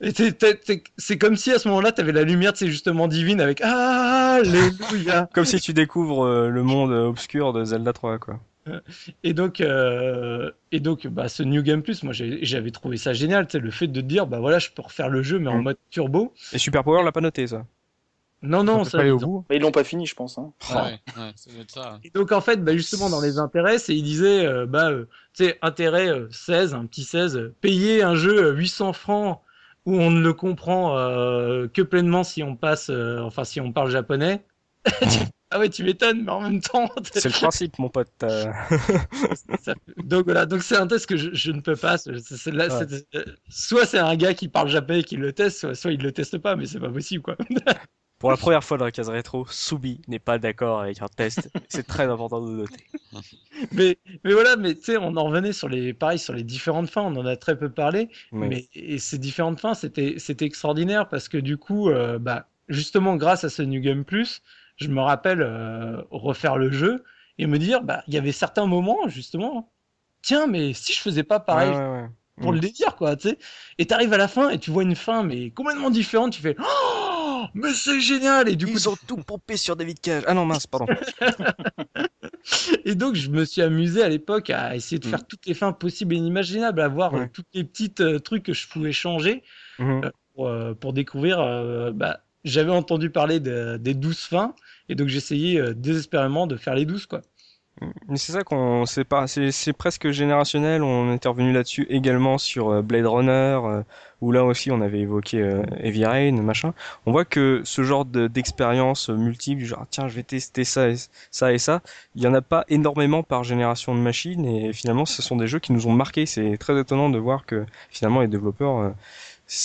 c'est- 0.00 0.38
c'est- 0.40 0.60
c'est- 0.64 0.82
c'est 0.98 1.16
comme 1.18 1.36
si 1.36 1.50
à 1.52 1.58
ce 1.58 1.68
moment-là, 1.68 1.92
tu 1.92 2.00
avais 2.00 2.12
la 2.12 2.24
lumière, 2.24 2.52
c'est 2.56 2.66
justement 2.66 3.08
divine 3.08 3.40
avec 3.40 3.60
Alléluia. 3.64 5.28
Comme 5.32 5.44
si 5.44 5.60
tu 5.60 5.72
découvres 5.72 6.24
euh, 6.26 6.48
le 6.48 6.62
monde 6.62 6.92
obscur 6.92 7.52
de 7.52 7.64
Zelda 7.64 7.92
3, 7.92 8.18
quoi. 8.18 8.38
Et 9.24 9.34
donc, 9.34 9.60
euh, 9.60 10.50
et 10.70 10.80
donc, 10.80 11.06
bah, 11.08 11.28
ce 11.28 11.42
New 11.42 11.62
Game 11.62 11.82
Plus, 11.82 12.02
moi, 12.04 12.12
j'avais 12.14 12.70
trouvé 12.70 12.96
ça 12.96 13.12
génial, 13.12 13.46
sais, 13.50 13.58
le 13.58 13.70
fait 13.70 13.88
de 13.88 14.00
te 14.00 14.06
dire, 14.06 14.26
bah 14.26 14.38
voilà, 14.38 14.58
je 14.58 14.70
peux 14.70 14.82
refaire 14.82 15.08
le 15.08 15.22
jeu, 15.22 15.38
mais 15.38 15.48
en 15.48 15.58
Mm. 15.58 15.62
mode 15.62 15.76
turbo. 15.90 16.32
Et 16.52 16.58
Super 16.58 16.84
Power 16.84 17.02
l'a 17.02 17.12
pas 17.12 17.20
noté, 17.20 17.46
ça. 17.46 17.66
Non, 18.44 18.64
non, 18.64 18.82
ça. 18.84 18.98
pas 18.98 19.06
ils 19.06 19.12
ont- 19.12 19.18
bout. 19.18 19.44
Mais 19.50 19.56
ils 19.56 19.62
l'ont 19.62 19.70
pas 19.70 19.84
fini, 19.84 20.04
je 20.06 20.14
pense. 20.16 20.36
Hein. 20.38 20.52
Ouais, 20.70 20.98
ouais, 21.16 21.32
ça 21.36 21.50
doit 21.52 21.60
être 21.62 21.70
ça. 21.70 21.98
Et 22.02 22.10
donc, 22.10 22.32
en 22.32 22.40
fait, 22.40 22.62
bah, 22.64 22.72
justement, 22.76 23.08
dans 23.08 23.20
les 23.20 23.38
intérêts, 23.38 23.78
c'est, 23.78 23.94
il 23.96 24.02
disait, 24.02 24.44
euh, 24.46 24.66
bah, 24.66 24.90
euh, 24.90 25.04
tu 25.32 25.44
sais, 25.44 25.58
intérêt 25.62 26.08
euh, 26.08 26.28
16, 26.30 26.74
un 26.74 26.86
petit 26.86 27.04
16, 27.04 27.36
euh, 27.36 27.54
payer 27.60 28.02
un 28.02 28.14
jeu 28.16 28.46
euh, 28.46 28.52
800 28.52 28.92
francs 28.94 29.40
où 29.86 29.94
on 29.96 30.10
ne 30.10 30.20
le 30.20 30.32
comprend 30.32 30.96
euh, 30.98 31.66
que 31.68 31.82
pleinement 31.82 32.22
si 32.24 32.42
on 32.42 32.54
passe, 32.56 32.88
euh, 32.90 33.20
enfin, 33.20 33.44
si 33.44 33.60
on 33.60 33.72
parle 33.72 33.90
japonais. 33.90 34.44
ah 35.52 35.58
ouais, 35.58 35.68
tu 35.68 35.84
m'étonnes, 35.84 36.22
mais 36.24 36.30
en 36.32 36.40
même 36.40 36.60
temps. 36.60 36.90
C'est 37.12 37.24
le 37.26 37.30
principe, 37.32 37.78
mon 37.78 37.88
pote. 37.88 38.10
euh. 38.22 38.46
Donc 40.04 40.24
voilà, 40.24 40.46
donc 40.46 40.62
c'est 40.62 40.76
un 40.76 40.86
test 40.86 41.06
que 41.06 41.16
je, 41.16 41.30
je 41.32 41.52
ne 41.52 41.60
peux 41.60 41.76
pas. 41.76 41.96
là- 42.46 42.78
Ouais. 42.78 42.86
euh, 43.14 43.24
soit 43.48 43.86
c'est 43.86 43.98
un 43.98 44.16
gars 44.16 44.34
qui 44.34 44.48
parle 44.48 44.68
japonais 44.68 45.02
qui 45.02 45.16
le 45.16 45.32
teste, 45.32 45.60
soit, 45.60 45.74
soit 45.74 45.92
il 45.92 46.02
le 46.02 46.12
teste 46.12 46.38
pas, 46.38 46.56
mais 46.56 46.66
c'est 46.66 46.80
pas 46.80 46.90
possible 46.90 47.22
quoi. 47.22 47.36
Pour 48.18 48.30
la 48.30 48.36
première 48.36 48.62
fois 48.62 48.78
dans 48.78 48.84
la 48.84 48.92
case 48.92 49.08
rétro, 49.08 49.46
Subi 49.50 50.00
n'est 50.06 50.20
pas 50.20 50.38
d'accord 50.38 50.80
avec 50.82 51.02
un 51.02 51.08
test. 51.08 51.50
C'est 51.68 51.84
très 51.86 52.04
important 52.04 52.40
de 52.40 52.50
noter. 52.52 52.84
mais, 53.72 53.98
mais 54.24 54.32
voilà, 54.32 54.54
mais 54.56 54.76
tu 54.76 54.82
sais, 54.84 54.96
on 54.96 55.16
en 55.16 55.24
revenait 55.24 55.52
sur 55.52 55.68
les, 55.68 55.92
pareil, 55.92 56.20
sur 56.20 56.32
les 56.32 56.44
différentes 56.44 56.88
fins, 56.88 57.02
on 57.02 57.16
en 57.16 57.26
a 57.26 57.36
très 57.36 57.58
peu 57.58 57.68
parlé, 57.68 58.08
Oui. 58.30 58.46
mais 58.48 58.68
et 58.74 58.98
ces 58.98 59.18
différentes 59.18 59.58
fins, 59.58 59.74
c'était, 59.74 60.14
c'était 60.18 60.44
extraordinaire 60.44 61.08
parce 61.08 61.28
que 61.28 61.36
du 61.36 61.56
coup, 61.56 61.90
euh, 61.90 62.20
bah, 62.20 62.48
justement, 62.68 63.16
grâce 63.16 63.42
à 63.42 63.48
ce 63.48 63.62
New 63.62 63.80
Game 63.80 64.04
Plus, 64.04 64.40
je 64.76 64.88
me 64.88 65.00
rappelle 65.00 65.42
euh, 65.42 66.02
refaire 66.10 66.56
le 66.56 66.70
jeu 66.70 67.04
et 67.38 67.46
me 67.46 67.58
dire, 67.58 67.82
bah, 67.82 68.02
il 68.08 68.14
y 68.14 68.18
avait 68.18 68.32
certains 68.32 68.66
moments, 68.66 69.08
justement, 69.08 69.72
tiens, 70.22 70.46
mais 70.46 70.72
si 70.74 70.92
je 70.92 71.00
faisais 71.00 71.22
pas 71.24 71.40
pareil, 71.40 71.70
Ouais, 71.70 71.76
ouais, 71.76 71.88
ouais. 72.02 72.08
pour 72.40 72.52
Mm. 72.52 72.54
le 72.56 72.60
délire, 72.60 72.96
quoi, 72.96 73.16
tu 73.16 73.28
sais. 73.30 73.38
Et 73.78 73.86
t'arrives 73.86 74.12
à 74.12 74.18
la 74.18 74.28
fin 74.28 74.50
et 74.50 74.58
tu 74.58 74.70
vois 74.70 74.82
une 74.82 74.96
fin, 74.96 75.22
mais 75.22 75.50
complètement 75.50 75.90
différente, 75.90 76.32
tu 76.32 76.42
fais 76.42 76.56
Oh, 76.58 77.44
mais 77.54 77.72
c'est 77.72 78.00
génial! 78.00 78.48
Et 78.48 78.56
du 78.56 78.66
coup, 78.66 78.72
Ils 78.72 78.88
ont 78.88 78.96
tout 79.06 79.16
pompé 79.16 79.56
sur 79.56 79.76
David 79.76 80.00
Cage. 80.00 80.24
Ah 80.26 80.34
non, 80.34 80.44
mince, 80.46 80.66
pardon. 80.66 80.86
et 82.84 82.94
donc, 82.94 83.14
je 83.14 83.30
me 83.30 83.44
suis 83.44 83.62
amusé 83.62 84.02
à 84.02 84.08
l'époque 84.08 84.50
à 84.50 84.74
essayer 84.76 84.98
de 84.98 85.06
Mm. 85.06 85.10
faire 85.10 85.26
toutes 85.26 85.46
les 85.46 85.54
fins 85.54 85.72
possibles 85.72 86.14
et 86.14 86.18
inimaginables, 86.18 86.80
à 86.80 86.88
voir 86.88 87.14
Ouais. 87.14 87.22
euh, 87.22 87.26
toutes 87.32 87.46
les 87.54 87.64
petites 87.64 88.00
euh, 88.00 88.18
trucs 88.18 88.42
que 88.44 88.52
je 88.52 88.68
pouvais 88.68 88.92
changer 88.92 89.42
Mhm. 89.78 90.10
pour, 90.34 90.48
euh, 90.48 90.74
pour 90.74 90.92
découvrir. 90.92 91.40
euh, 91.40 91.92
bah, 91.92 92.20
j'avais 92.44 92.72
entendu 92.72 93.10
parler 93.10 93.40
de- 93.40 93.76
des 93.78 93.94
douze 93.94 94.20
fins, 94.20 94.54
et 94.88 94.94
donc 94.94 95.08
j'essayais 95.08 95.60
euh, 95.60 95.74
désespérément 95.74 96.46
de 96.46 96.56
faire 96.56 96.74
les 96.74 96.84
douze, 96.86 97.06
quoi. 97.06 97.22
Mais 98.06 98.16
c'est 98.18 98.32
ça 98.32 98.44
qu'on 98.44 98.84
sait 98.86 99.02
pas, 99.02 99.26
c'est 99.26 99.72
presque 99.72 100.10
générationnel. 100.10 100.82
On 100.82 101.12
est 101.14 101.26
revenu 101.26 101.52
là-dessus 101.52 101.86
également 101.88 102.36
sur 102.38 102.68
euh, 102.70 102.82
Blade 102.82 103.06
Runner, 103.06 103.30
euh, 103.64 103.82
où 104.20 104.30
là 104.30 104.44
aussi 104.44 104.70
on 104.70 104.80
avait 104.82 105.00
évoqué 105.00 105.38
Heavy 105.80 106.04
Rain, 106.04 106.32
machin. 106.42 106.74
On 107.06 107.12
voit 107.12 107.24
que 107.24 107.62
ce 107.64 107.82
genre 107.82 108.04
de- 108.04 108.28
d'expérience 108.28 109.08
multiple, 109.08 109.64
genre 109.64 109.86
tiens 109.90 110.06
je 110.06 110.14
vais 110.14 110.22
tester 110.22 110.64
ça 110.64 110.90
et 110.90 110.96
ça 111.30 111.52
et 111.52 111.58
ça, 111.58 111.80
il 112.14 112.22
y 112.22 112.26
en 112.26 112.34
a 112.34 112.42
pas 112.42 112.64
énormément 112.68 113.22
par 113.22 113.42
génération 113.42 113.94
de 113.94 114.00
machines 114.00 114.44
et 114.44 114.72
finalement 114.74 115.06
ce 115.06 115.22
sont 115.22 115.36
des 115.36 115.46
jeux 115.48 115.58
qui 115.58 115.72
nous 115.72 115.86
ont 115.88 115.92
marqué. 115.92 116.26
C'est 116.26 116.56
très 116.58 116.78
étonnant 116.78 117.08
de 117.10 117.18
voir 117.18 117.46
que 117.46 117.64
finalement 117.90 118.20
les 118.20 118.28
développeurs, 118.28 118.94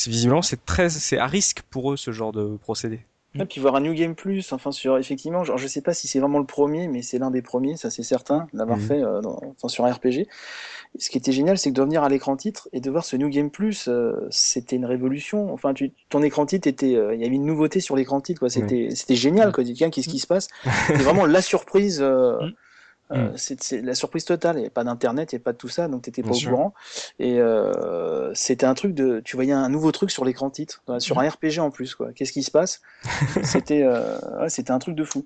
visiblement 0.07 0.41
c'est 0.41 0.65
très, 0.65 0.89
c'est 0.89 1.17
à 1.17 1.27
risque 1.27 1.61
pour 1.69 1.91
eux 1.91 1.97
ce 1.97 2.11
genre 2.11 2.31
de 2.31 2.57
procédé. 2.57 2.99
Et 3.39 3.45
puis 3.45 3.61
voir 3.61 3.75
un 3.75 3.81
New 3.81 3.93
Game 3.93 4.15
Plus, 4.15 4.51
enfin 4.51 4.71
sur 4.71 4.97
effectivement, 4.97 5.43
genre, 5.43 5.59
je 5.59 5.67
sais 5.67 5.81
pas 5.81 5.93
si 5.93 6.07
c'est 6.07 6.19
vraiment 6.19 6.39
le 6.39 6.45
premier, 6.45 6.87
mais 6.87 7.03
c'est 7.03 7.19
l'un 7.19 7.29
des 7.29 7.43
premiers, 7.43 7.77
ça 7.77 7.91
c'est 7.91 8.01
certain, 8.01 8.47
d'avoir 8.51 8.77
Mhm. 8.79 8.83
fait 8.87 9.03
euh, 9.03 9.21
dans- 9.21 9.39
enfin, 9.55 9.67
sur 9.67 9.85
un 9.85 9.91
RPG. 9.91 10.21
Et 10.21 10.27
ce 10.99 11.11
qui 11.11 11.19
était 11.19 11.31
génial, 11.33 11.59
c'est 11.59 11.69
que 11.69 11.75
de 11.75 11.81
venir 11.83 12.01
à 12.03 12.09
l'écran 12.09 12.35
titre 12.35 12.67
et 12.73 12.79
de 12.79 12.89
voir 12.89 13.05
ce 13.05 13.15
New 13.15 13.29
Game 13.29 13.51
Plus, 13.51 13.87
euh, 13.89 14.25
c'était 14.31 14.75
une 14.77 14.85
révolution. 14.85 15.53
Enfin, 15.53 15.75
tu, 15.75 15.91
ton 16.09 16.23
écran 16.23 16.47
titre 16.47 16.67
était, 16.67 16.95
euh, 16.95 17.13
il 17.13 17.21
y 17.21 17.25
avait 17.25 17.35
une 17.35 17.45
nouveauté 17.45 17.79
sur 17.79 17.95
l'écran 17.95 18.21
titre, 18.21 18.39
quoi. 18.39 18.49
C'était, 18.49 18.89
c'était 18.95 19.15
génial, 19.15 19.51
quoi. 19.51 19.63
Tu 19.63 19.71
dis, 19.71 19.77
tiens, 19.77 19.91
qu'est-ce 19.91 20.09
qui 20.09 20.19
se 20.19 20.25
passe? 20.27 20.47
C'était 20.87 21.03
vraiment 21.03 21.27
la 21.27 21.41
surprise. 21.43 21.99
euh, 22.01 22.41
Mhm. 22.41 22.53
Euh, 23.11 23.31
c'est 23.35 23.63
c'est 23.63 23.81
la 23.81 23.95
surprise 23.95 24.25
totale. 24.25 24.55
Il 24.55 24.59
n'y 24.59 24.63
avait 24.65 24.69
pas 24.69 24.83
d'internet, 24.83 25.31
il 25.31 25.35
n'y 25.35 25.37
avait 25.37 25.43
pas 25.43 25.53
de 25.53 25.57
tout 25.57 25.69
ça, 25.69 25.87
donc 25.87 26.01
t'étais 26.03 26.21
pas 26.21 26.29
Bien 26.29 26.35
au 26.37 26.39
sûr. 26.39 26.49
courant. 26.51 26.73
Et 27.19 27.39
euh, 27.39 28.33
c'était 28.33 28.65
un 28.65 28.73
truc 28.73 28.93
de, 28.93 29.21
tu 29.23 29.35
voyais 29.35 29.53
un 29.53 29.69
nouveau 29.69 29.91
truc 29.91 30.11
sur 30.11 30.25
l'écran 30.25 30.49
titre, 30.49 30.83
sur 30.99 31.19
un 31.19 31.27
RPG 31.29 31.59
en 31.59 31.71
plus, 31.71 31.95
quoi. 31.95 32.11
Qu'est-ce 32.13 32.31
qui 32.33 32.43
se 32.43 32.51
passe? 32.51 32.81
C'était, 33.43 33.83
euh, 33.83 34.17
ouais, 34.41 34.49
c'était 34.49 34.71
un 34.71 34.79
truc 34.79 34.95
de 34.95 35.03
fou. 35.03 35.25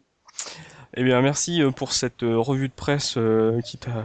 Eh 0.96 1.04
bien 1.04 1.22
merci 1.22 1.62
euh, 1.62 1.72
pour 1.72 1.94
cette 1.94 2.24
euh, 2.24 2.38
revue 2.38 2.68
de 2.68 2.74
presse 2.74 3.16
euh, 3.18 3.62
qui 3.62 3.78
t'a 3.78 4.04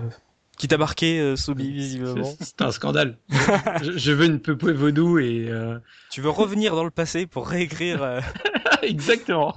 qui 0.57 0.69
t'a 0.69 0.79
marqué, 0.79 1.19
euh, 1.21 1.37
Sobi, 1.37 1.71
visiblement. 1.71 2.33
C'est 2.41 2.63
un 2.63 2.71
scandale. 2.71 3.19
je, 3.83 3.93
je 3.99 4.13
veux 4.13 4.25
une 4.25 4.41
peupouée 4.41 4.73
vaudou 4.73 5.19
et. 5.19 5.49
euh, 5.51 5.79
Tu 6.11 6.23
veux 6.23 6.31
revenir 6.31 6.75
dans 6.75 6.85
le 6.85 6.91
passé 6.91 7.27
pour 7.27 7.47
réécrire. 7.47 8.03
euh, 8.03 8.21
Exactement. 8.83 9.55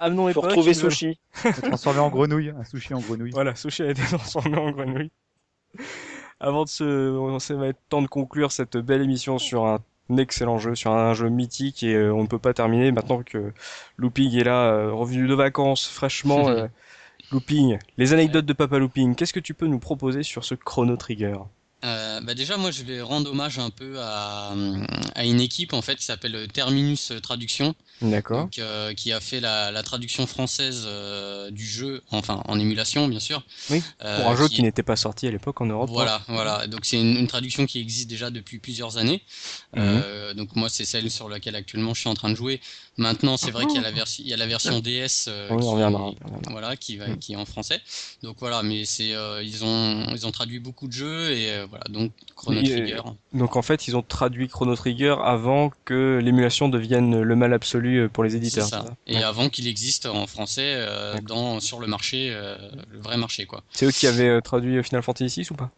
Amenons 0.00 0.32
Faut 0.32 0.40
retrouver 0.40 0.74
Sushi. 0.74 1.18
transformé 1.62 2.00
en 2.00 2.08
grenouille, 2.08 2.50
un 2.50 2.64
sushi 2.64 2.94
en 2.94 3.00
grenouille. 3.00 3.32
Voilà, 3.32 3.54
Sushi 3.54 3.82
a 3.82 3.90
été 3.90 4.02
transformé 4.02 4.56
en 4.56 4.70
grenouille. 4.70 5.10
Avant 6.40 6.64
de 6.64 6.68
se, 6.68 6.84
on 6.84 7.38
ça 7.40 7.54
va 7.54 7.68
être 7.68 7.80
temps 7.88 8.02
de 8.02 8.06
conclure 8.06 8.52
cette 8.52 8.76
belle 8.76 9.02
émission 9.02 9.38
sur 9.38 9.66
un 9.66 9.80
excellent 10.16 10.58
jeu, 10.58 10.74
sur 10.74 10.92
un 10.92 11.14
jeu 11.14 11.28
mythique 11.28 11.82
et 11.82 11.94
euh, 11.94 12.14
on 12.14 12.22
ne 12.22 12.28
peut 12.28 12.38
pas 12.38 12.54
terminer 12.54 12.92
maintenant 12.92 13.22
que 13.22 13.52
Looping 13.96 14.34
est 14.36 14.44
là, 14.44 14.72
euh, 14.72 14.92
revenu 14.92 15.26
de 15.26 15.34
vacances 15.34 15.86
fraîchement. 15.86 16.48
euh, 16.48 16.68
Looping, 17.30 17.78
les 17.98 18.12
anecdotes 18.14 18.46
de 18.46 18.52
Papa 18.54 18.78
Looping, 18.78 19.14
qu'est-ce 19.14 19.34
que 19.34 19.40
tu 19.40 19.52
peux 19.52 19.66
nous 19.66 19.78
proposer 19.78 20.22
sur 20.22 20.44
ce 20.44 20.54
Chrono 20.54 20.96
Trigger? 20.96 21.36
Euh, 21.84 22.20
bah 22.22 22.34
déjà, 22.34 22.56
moi, 22.56 22.70
je 22.70 22.82
vais 22.84 23.00
rendre 23.02 23.30
hommage 23.30 23.58
un 23.58 23.70
peu 23.70 23.96
à, 23.98 24.52
à 25.14 25.24
une 25.24 25.40
équipe 25.40 25.74
en 25.74 25.82
fait 25.82 25.96
qui 25.96 26.04
s'appelle 26.04 26.48
Terminus 26.52 27.12
Traduction, 27.22 27.74
D'accord. 28.00 28.48
euh, 28.58 28.94
qui 28.94 29.12
a 29.12 29.20
fait 29.20 29.40
la, 29.40 29.70
la 29.70 29.82
traduction 29.82 30.26
française 30.26 30.84
euh, 30.86 31.50
du 31.50 31.64
jeu, 31.66 32.02
enfin 32.10 32.42
en 32.46 32.58
émulation 32.60 33.08
bien 33.08 33.20
sûr. 33.20 33.42
Oui, 33.70 33.82
Euh, 34.04 34.20
Pour 34.20 34.30
un 34.30 34.36
jeu 34.36 34.48
qui 34.48 34.62
n'était 34.62 34.82
pas 34.84 34.96
sorti 34.96 35.26
à 35.26 35.30
l'époque 35.30 35.60
en 35.60 35.66
Europe. 35.66 35.90
Voilà, 35.92 36.22
voilà. 36.28 36.66
Donc 36.66 36.84
c'est 36.84 37.00
une, 37.00 37.16
une 37.16 37.26
traduction 37.26 37.66
qui 37.66 37.80
existe 37.80 38.08
déjà 38.08 38.30
depuis 38.30 38.58
plusieurs 38.58 38.98
années. 38.98 39.22
Mhm. 39.76 40.34
Donc 40.36 40.54
moi 40.56 40.68
c'est 40.68 40.84
celle 40.84 41.10
sur 41.10 41.28
laquelle 41.28 41.56
actuellement 41.56 41.94
je 41.94 42.00
suis 42.00 42.08
en 42.08 42.14
train 42.14 42.30
de 42.30 42.36
jouer. 42.36 42.60
Maintenant 42.98 43.36
c'est 43.36 43.50
vrai 43.50 43.66
qu'il 43.66 43.76
y 43.76 43.78
a 43.78 43.82
la 43.82 43.90
version, 43.92 44.22
il 44.24 44.30
y 44.30 44.34
a 44.34 44.36
la 44.36 44.46
version 44.46 44.80
DS 44.80 45.28
Oui, 45.28 45.56
on 45.56 45.58
qui, 45.58 45.66
reviendra, 45.68 46.02
on 46.02 46.10
reviendra. 46.10 46.52
voilà, 46.52 46.76
qui 46.76 46.96
va, 46.96 47.08
Mhm. 47.08 47.18
qui 47.18 47.32
est 47.32 47.36
en 47.36 47.44
français. 47.46 47.80
Donc 48.22 48.36
voilà, 48.40 48.62
mais 48.62 48.84
c'est, 48.84 49.14
ils 49.42 49.64
ont, 49.64 50.06
ils 50.14 50.26
ont 50.26 50.30
traduit 50.30 50.58
beaucoup 50.60 50.86
de 50.86 50.92
jeux 50.92 51.30
et 51.32 51.64
voilà. 51.68 51.84
Donc 51.88 52.12
Chrono 52.36 52.60
Trigger. 52.62 53.00
Donc 53.32 53.56
en 53.56 53.62
fait, 53.62 53.88
ils 53.88 53.96
ont 53.96 54.02
traduit 54.02 54.48
Chrono 54.48 54.76
Trigger 54.76 55.16
avant 55.24 55.70
que 55.84 56.20
l'émulation 56.22 56.68
devienne 56.68 57.22
le 57.22 57.36
mal 57.36 57.52
absolu 57.52 57.87
euh, 57.96 58.08
pour 58.08 58.22
les 58.24 58.36
éditeurs. 58.36 58.66
ça. 58.66 58.80
c'est 59.06 59.12
ça 59.14 59.20
Et 59.20 59.22
avant 59.24 59.48
qu'il 59.48 59.66
existe 59.66 60.06
en 60.06 60.26
français 60.26 60.74
euh, 60.76 61.16
dans 61.26 61.58
sur 61.60 61.80
le 61.80 61.86
marché, 61.86 62.28
euh, 62.30 62.56
le 62.90 62.98
vrai 63.00 63.16
marché 63.16 63.46
quoi. 63.46 63.62
C'est 63.72 63.86
eux 63.86 63.90
qui 63.92 64.06
avaient 64.06 64.28
euh, 64.28 64.40
traduit 64.40 64.82
Final 64.82 65.02
Fantasy 65.02 65.42
VI 65.42 65.48
ou 65.50 65.54
pas? 65.54 65.70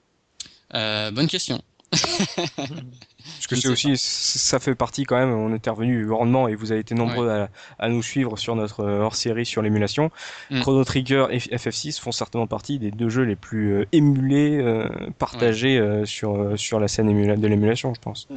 Euh, 0.75 1.11
bonne 1.11 1.27
question. 1.29 1.63
Parce 2.57 3.47
que 3.49 3.57
c'est 3.57 3.69
aussi, 3.69 3.93
ça 3.97 4.59
fait 4.61 4.75
partie 4.75 5.05
quand 5.05 5.17
même, 5.17 5.33
on 5.33 5.51
est 5.51 5.55
intervenu 5.57 6.07
grandement 6.07 6.47
et 6.49 6.55
vous 6.55 6.73
avez 6.73 6.81
été 6.81 6.95
nombreux 6.95 7.29
à, 7.29 7.49
à 7.79 7.89
nous 7.89 8.03
suivre 8.03 8.37
sur 8.39 8.55
notre 8.57 8.81
euh, 8.81 9.01
hors-série 9.01 9.45
sur 9.47 9.61
l'émulation. 9.63 10.11
Mm. 10.51 10.61
Chrono 10.61 10.85
Trigger 10.85 11.27
et 11.31 11.39
FF6 11.39 12.01
font 12.01 12.13
certainement 12.13 12.47
partie 12.47 12.79
des 12.79 12.91
deux 12.91 13.09
jeux 13.09 13.25
les 13.25 13.37
plus 13.37 13.73
euh, 13.73 13.85
émulés, 13.93 14.59
euh, 14.59 14.89
partagés 15.19 15.79
euh, 15.79 16.05
sur, 16.07 16.37
euh, 16.37 16.57
sur 16.57 16.81
la 16.81 16.89
scène 16.89 17.11
émula- 17.11 17.39
de 17.39 17.47
l'émulation, 17.47 17.93
je 17.95 18.01
pense, 18.01 18.27
Ouais. 18.31 18.37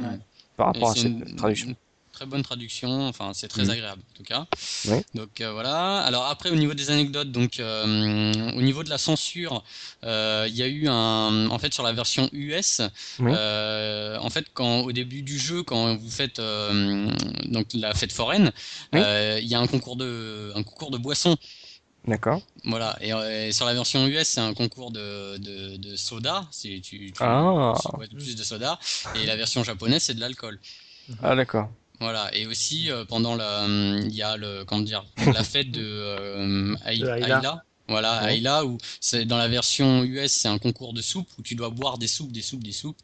par 0.56 0.66
Et 0.68 0.72
rapport 0.72 0.90
à 0.90 0.94
cette 0.94 1.04
une- 1.04 1.36
traduction. 1.36 1.74
Très 2.14 2.26
bonne 2.26 2.42
traduction, 2.42 3.08
enfin 3.08 3.32
c'est 3.34 3.48
très 3.48 3.64
Mhm. 3.64 3.70
agréable 3.70 4.02
en 4.10 4.14
tout 4.16 4.22
cas. 4.22 4.46
Ouais. 4.86 5.02
Donc 5.14 5.40
euh, 5.40 5.52
voilà. 5.52 5.98
Alors 6.08 6.26
après 6.26 6.50
au 6.50 6.54
niveau 6.62 6.74
des 6.74 6.88
anecdotes, 6.90 7.30
donc 7.32 7.58
euh, 7.58 8.52
au 8.58 8.62
niveau 8.62 8.82
de 8.84 8.90
la 8.90 8.98
censure, 8.98 9.64
euh, 10.04 10.46
il 10.48 10.54
y 10.56 10.62
a 10.62 10.68
eu 10.68 10.86
un, 10.88 11.48
en 11.50 11.58
fait 11.58 11.72
sur 11.74 11.82
la 11.82 11.92
version 11.92 12.28
US, 12.32 12.80
Oui. 13.18 13.32
euh, 13.34 14.16
en 14.20 14.30
fait 14.30 14.46
quand 14.54 14.80
au 14.88 14.92
début 14.92 15.22
du 15.22 15.38
jeu, 15.38 15.62
quand 15.64 15.96
vous 15.96 16.10
faites 16.10 16.38
euh, 16.38 17.10
donc 17.46 17.66
la 17.74 17.92
fête 17.94 18.12
foraine, 18.12 18.52
euh, 18.94 19.38
il 19.42 19.48
y 19.48 19.54
a 19.54 19.60
un 19.60 19.66
concours 19.66 19.96
de 19.96 20.52
un 20.54 20.62
concours 20.62 20.90
de 20.92 20.98
boissons. 20.98 21.36
D'accord. 22.06 22.40
Voilà, 22.64 22.96
et, 23.00 23.12
euh, 23.14 23.48
et 23.48 23.52
sur 23.52 23.64
la 23.64 23.72
version 23.74 24.06
US, 24.06 24.28
c'est 24.28 24.40
un 24.40 24.52
concours 24.52 24.90
de, 24.90 25.38
de, 25.38 25.76
de 25.78 25.96
soda, 25.96 26.46
si 26.50 26.80
tu, 26.82 27.12
tu 27.12 27.22
Ah. 27.22 27.72
tu 27.80 27.88
bois 27.96 28.06
plus 28.14 28.36
de 28.36 28.44
soda, 28.44 28.78
et 29.16 29.24
la 29.26 29.36
version 29.36 29.64
japonaise, 29.64 30.02
c'est 30.02 30.14
de 30.14 30.20
l'alcool. 30.20 30.60
Ah 31.22 31.34
d'accord. 31.34 31.68
Voilà, 32.00 32.34
et 32.34 32.46
aussi 32.46 32.90
euh, 32.90 33.04
pendant 33.04 33.36
la, 33.36 33.64
hum, 33.64 34.00
il 34.04 34.14
y 34.14 34.22
a 34.22 34.36
le, 34.36 34.64
comment 34.64 34.82
dire, 34.82 35.04
la 35.32 35.42
fête 35.44 35.70
de 35.70 35.80
euh, 35.82 36.74
Aï- 36.84 36.98
De 37.00 37.08
Ayla. 37.08 37.38
Ayla. 37.38 37.64
Voilà, 37.86 38.22
Ouais. 38.24 38.34
Ayla, 38.34 38.64
où 38.64 38.78
c'est 39.00 39.26
dans 39.26 39.36
la 39.36 39.46
version 39.48 40.02
US, 40.04 40.32
c'est 40.32 40.48
un 40.48 40.58
concours 40.58 40.94
de 40.94 41.02
soupe 41.02 41.28
où 41.38 41.42
tu 41.42 41.54
dois 41.54 41.68
boire 41.70 41.98
des 41.98 42.06
soupes, 42.08 42.32
des 42.32 42.40
soupes, 42.42 42.64
des 42.64 42.72
soupes, 42.72 42.96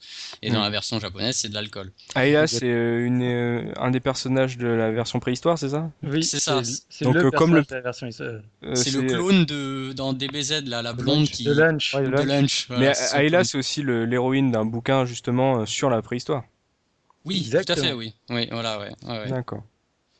et 0.42 0.48
dans 0.50 0.60
Mm. 0.60 0.62
la 0.62 0.70
version 0.70 0.98
japonaise, 0.98 1.36
c'est 1.36 1.50
de 1.50 1.54
l'alcool. 1.54 1.92
Aïla, 2.14 2.46
c'est 2.46 2.64
euh, 2.66 3.06
une, 3.06 3.22
euh, 3.22 3.72
un 3.76 3.90
des 3.90 4.00
personnages 4.00 4.56
de 4.58 4.66
la 4.66 4.90
version 4.90 5.20
préhistoire, 5.20 5.58
c'est 5.58 5.68
ça? 5.68 5.90
Oui, 6.02 6.24
C'est 6.24 6.38
ça. 6.40 6.62
C'est 6.88 7.04
Donc, 7.04 7.16
le 7.16 7.24
euh, 7.24 7.30
comme 7.30 7.54
le- 7.54 7.62
personnage 7.62 7.66
de 7.68 7.74
la 7.74 7.80
version 7.82 8.08
euh, 8.20 8.40
Euh, 8.64 8.74
c'est 8.74 8.90
le 8.90 9.02
clone 9.02 9.44
de 9.44 9.92
dans 9.94 10.12
DBZ, 10.14 10.64
là, 10.66 10.82
la 10.82 10.92
blonde 10.92 11.28
qui 11.28 11.44
de 11.44 11.52
lunch. 11.52 11.94
Ouais, 11.94 12.02
de 12.02 12.10
Lunch. 12.10 12.24
lunch. 12.26 12.66
Mais 12.70 12.92
voilà, 13.12 13.44
c'est 13.44 13.58
aussi 13.58 13.82
l'héroïne 13.82 14.50
d'un 14.50 14.64
bouquin 14.64 15.04
justement 15.04 15.60
euh, 15.60 15.66
sur 15.66 15.90
la 15.90 16.02
préhistoire. 16.02 16.44
Oui, 17.30 17.38
Exactement. 17.40 17.76
tout 17.76 17.82
à 17.82 17.86
fait, 17.86 17.92
oui. 17.94 18.14
Oui, 18.30 18.48
voilà, 18.50 18.78
ouais. 18.78 18.90
ouais, 19.06 19.18
ouais. 19.20 19.28
D'accord. 19.28 19.62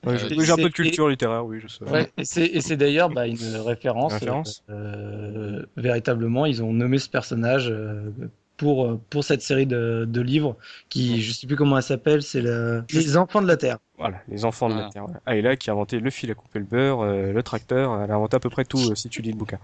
Ouais, 0.06 0.16
je- 0.16 0.26
Euh, 0.26 0.42
j'ai 0.44 0.52
un 0.52 0.56
peu 0.56 0.68
de 0.68 0.74
culture 0.74 1.08
littéraire, 1.08 1.44
oui, 1.44 1.58
je 1.60 1.68
sais. 1.68 1.84
Ouais, 1.84 2.10
et 2.16 2.60
c'est 2.60 2.76
d'ailleurs 2.76 3.10
bah, 3.10 3.26
une 3.26 3.36
référence. 3.56 4.12
Référence. 4.14 4.62
euh, 4.70 5.66
véritablement, 5.76 6.46
ils 6.46 6.62
ont 6.62 6.72
nommé 6.72 6.98
ce 6.98 7.08
personnage 7.08 7.68
euh, 7.70 8.10
pour 8.56 8.86
euh, 8.86 9.00
pour 9.10 9.24
cette 9.24 9.42
série 9.42 9.66
de, 9.66 10.06
de 10.08 10.20
livres 10.20 10.56
qui, 10.88 11.20
je 11.20 11.32
sais 11.32 11.46
plus 11.46 11.56
comment 11.56 11.76
elle 11.76 11.82
s'appelle, 11.82 12.22
c'est 12.22 12.40
le... 12.40 12.82
les 12.92 13.16
enfants 13.16 13.42
de 13.42 13.46
la 13.46 13.56
terre. 13.56 13.78
Voilà, 13.98 14.22
les 14.28 14.44
enfants 14.46 14.68
de 14.70 14.74
la. 14.76 14.88
Terre. 14.88 15.06
Ayla 15.26 15.56
qui 15.56 15.68
a 15.68 15.74
inventé 15.74 15.98
le 16.00 16.10
fil 16.10 16.30
à 16.30 16.34
couper 16.34 16.60
le 16.60 16.64
beurre, 16.64 17.00
euh, 17.02 17.32
le 17.32 17.42
tracteur, 17.42 18.00
elle 18.02 18.10
a 18.10 18.14
inventé 18.14 18.36
à 18.36 18.40
peu 18.40 18.48
près 18.50 18.64
tout 18.64 18.78
euh, 18.90 18.94
si 18.94 19.08
tu 19.10 19.20
lis 19.20 19.32
le 19.32 19.36
bouquin. 19.36 19.58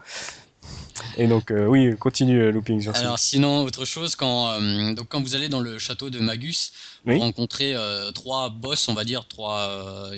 Et 1.19 1.27
donc, 1.27 1.51
euh, 1.51 1.67
oui, 1.67 1.97
continue 1.99 2.41
euh, 2.41 2.51
Looping 2.53 2.81
sur 2.83 2.95
ça. 2.95 3.01
Alors 3.01 3.19
sinon, 3.19 3.63
autre 3.65 3.85
chose, 3.85 4.17
quand, 4.17 4.49
euh, 4.51 4.95
donc, 4.95 5.09
quand 5.09 5.21
vous 5.23 5.35
allez 5.35 5.49
dans 5.49 5.61
le 5.61 5.79
château 5.79 6.11
de 6.11 6.19
Magus, 6.19 6.73
Oui. 7.07 7.15
vous 7.15 7.21
rencontrez 7.21 7.75
euh, 7.75 8.11
trois 8.13 8.49
boss, 8.51 8.89
on 8.89 8.95
va 8.95 9.05
dire, 9.05 9.27
trois 9.27 9.59
euh, 9.69 10.17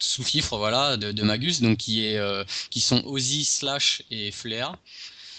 Sous-fifres. 0.00 0.56
voilà, 0.56 0.96
de, 0.96 1.10
de 1.12 1.22
Magus, 1.22 1.60
donc 1.60 1.78
qui, 1.78 2.06
est, 2.06 2.16
euh, 2.18 2.44
qui 2.70 2.80
sont 2.80 3.02
Ozzy, 3.06 3.44
Slash 3.44 4.02
et 4.10 4.30
Flair. 4.30 4.76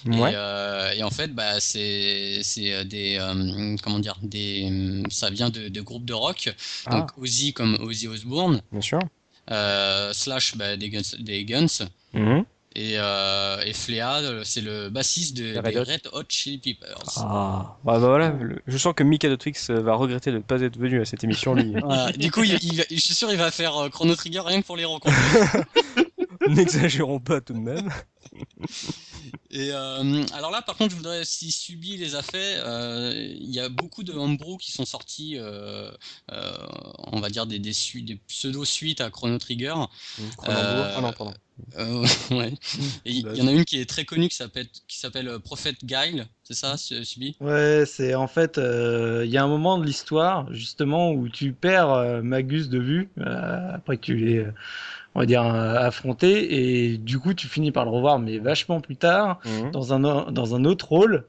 Ouais. 0.05 0.31
Et, 0.31 0.35
euh, 0.35 0.93
et 0.93 1.03
en 1.03 1.09
fait, 1.09 1.33
bah, 1.33 1.59
c'est 1.59 2.39
c'est 2.43 2.85
des 2.85 3.17
euh, 3.19 3.75
comment 3.83 3.99
dire 3.99 4.15
des 4.21 5.03
ça 5.09 5.29
vient 5.29 5.49
de, 5.49 5.67
de 5.67 5.81
groupes 5.81 6.05
de 6.05 6.13
rock. 6.13 6.53
Ah. 6.85 6.99
Donc 6.99 7.17
Ozzy 7.17 7.51
comme 7.53 7.75
Ozzy 7.81 8.07
Osbourne, 8.07 8.61
Bien 8.71 8.79
sûr. 8.81 8.99
euh, 9.51 10.13
Slash 10.13 10.55
bah, 10.55 10.77
des 10.77 10.89
Guns, 10.89 11.01
des 11.19 11.43
Guns 11.43 11.87
Mhm. 12.13 12.43
Et, 12.81 12.93
euh, 12.97 13.61
et 13.65 13.73
Flea 13.73 14.21
euh, 14.21 14.43
c'est 14.45 14.61
le 14.61 14.89
bassiste 14.89 15.35
de, 15.35 15.51
des 15.53 15.59
Red 15.59 15.77
Hot. 15.77 15.83
Red 15.91 16.09
Hot 16.13 16.23
Chili 16.29 16.59
Peppers. 16.59 17.03
Ah, 17.17 17.77
bah, 17.83 17.93
bah, 17.93 17.97
voilà, 17.99 18.29
le- 18.29 18.61
je 18.67 18.77
sens 18.77 18.93
que 18.95 19.03
Mika 19.03 19.27
de 19.29 19.35
Twix 19.35 19.69
euh, 19.69 19.81
va 19.81 19.95
regretter 19.95 20.31
de 20.31 20.37
ne 20.37 20.41
pas 20.41 20.61
être 20.61 20.77
venu 20.77 21.01
à 21.01 21.05
cette 21.05 21.23
émission, 21.23 21.53
lui. 21.55 21.73
Voilà. 21.83 22.11
Du 22.13 22.31
coup, 22.31 22.43
il, 22.43 22.57
il- 22.63 22.85
je 22.89 22.99
suis 23.01 23.13
sûr 23.13 23.29
il 23.31 23.37
va 23.37 23.51
faire 23.51 23.75
euh, 23.77 23.89
Chrono 23.89 24.15
Trigger 24.15 24.41
rien 24.45 24.61
que 24.61 24.65
pour 24.67 24.77
les 24.77 24.85
rencontrer. 24.85 25.17
N'exagérons 26.47 27.19
pas 27.19 27.41
tout 27.41 27.53
de 27.53 27.59
même. 27.59 27.91
Et 29.51 29.71
euh, 29.71 30.23
alors 30.33 30.51
là, 30.51 30.61
par 30.61 30.75
contre, 30.77 30.91
je 30.91 30.95
voudrais, 30.95 31.25
si 31.25 31.51
Subi 31.51 31.97
les 31.97 32.15
a 32.15 32.21
fait, 32.21 32.55
euh, 32.57 33.11
il 33.15 33.49
y 33.53 33.59
a 33.59 33.67
beaucoup 33.67 34.03
de 34.03 34.13
homebrew 34.13 34.57
qui 34.57 34.71
sont 34.71 34.85
sortis, 34.85 35.35
euh, 35.37 35.89
on 36.31 37.19
va 37.19 37.29
dire 37.29 37.45
des, 37.47 37.59
des, 37.59 37.73
su- 37.73 38.03
des 38.03 38.15
pseudo-suites 38.15 39.01
à 39.01 39.09
Chrono 39.09 39.37
Trigger. 39.39 39.73
Cronenbourg. 40.37 40.45
Euh, 40.85 40.93
Ah 40.97 41.01
non, 41.01 41.11
pardon. 41.13 41.33
Euh, 41.77 42.05
ouais. 42.31 42.53
Il 43.05 43.19
y 43.35 43.41
en 43.41 43.47
a 43.47 43.51
une 43.51 43.65
qui 43.65 43.79
est 43.79 43.89
très 43.89 44.05
connue 44.05 44.27
qui 44.29 44.35
s'appelle 44.35 44.67
qui 44.87 44.97
s'appelle 44.97 45.27
euh, 45.27 45.39
Prophet 45.39 45.73
Guile, 45.83 46.25
c'est 46.43 46.53
ça, 46.53 46.77
Su- 46.77 47.03
Subi? 47.05 47.35
Ouais, 47.39 47.83
c'est 47.85 48.15
en 48.15 48.27
fait, 48.27 48.57
euh, 48.57 49.23
il 49.25 49.31
y 49.31 49.37
a 49.37 49.43
un 49.43 49.47
moment 49.47 49.77
de 49.77 49.85
l'histoire 49.85 50.51
justement 50.53 51.11
où 51.11 51.29
tu 51.29 51.53
perds 51.53 51.91
euh, 51.91 52.21
Magus 52.21 52.69
de 52.69 52.79
vue 52.79 53.09
euh, 53.19 53.71
après 53.73 53.97
que 53.97 54.01
tu 54.01 54.15
l'aies, 54.15 54.37
euh, 54.39 54.51
on 55.15 55.19
va 55.21 55.25
dire, 55.25 55.43
euh, 55.43 55.75
affronté 55.77 56.91
et 56.91 56.97
du 56.97 57.19
coup 57.19 57.33
tu 57.33 57.47
finis 57.47 57.71
par 57.71 57.85
le 57.85 57.91
revoir 57.91 58.19
mais 58.19 58.39
vachement 58.39 58.81
plus 58.81 58.95
tard 58.97 59.39
Mhm. 59.45 59.71
dans 59.71 59.93
un 59.93 60.31
dans 60.31 60.55
un 60.55 60.65
autre 60.65 60.87
rôle. 60.89 61.25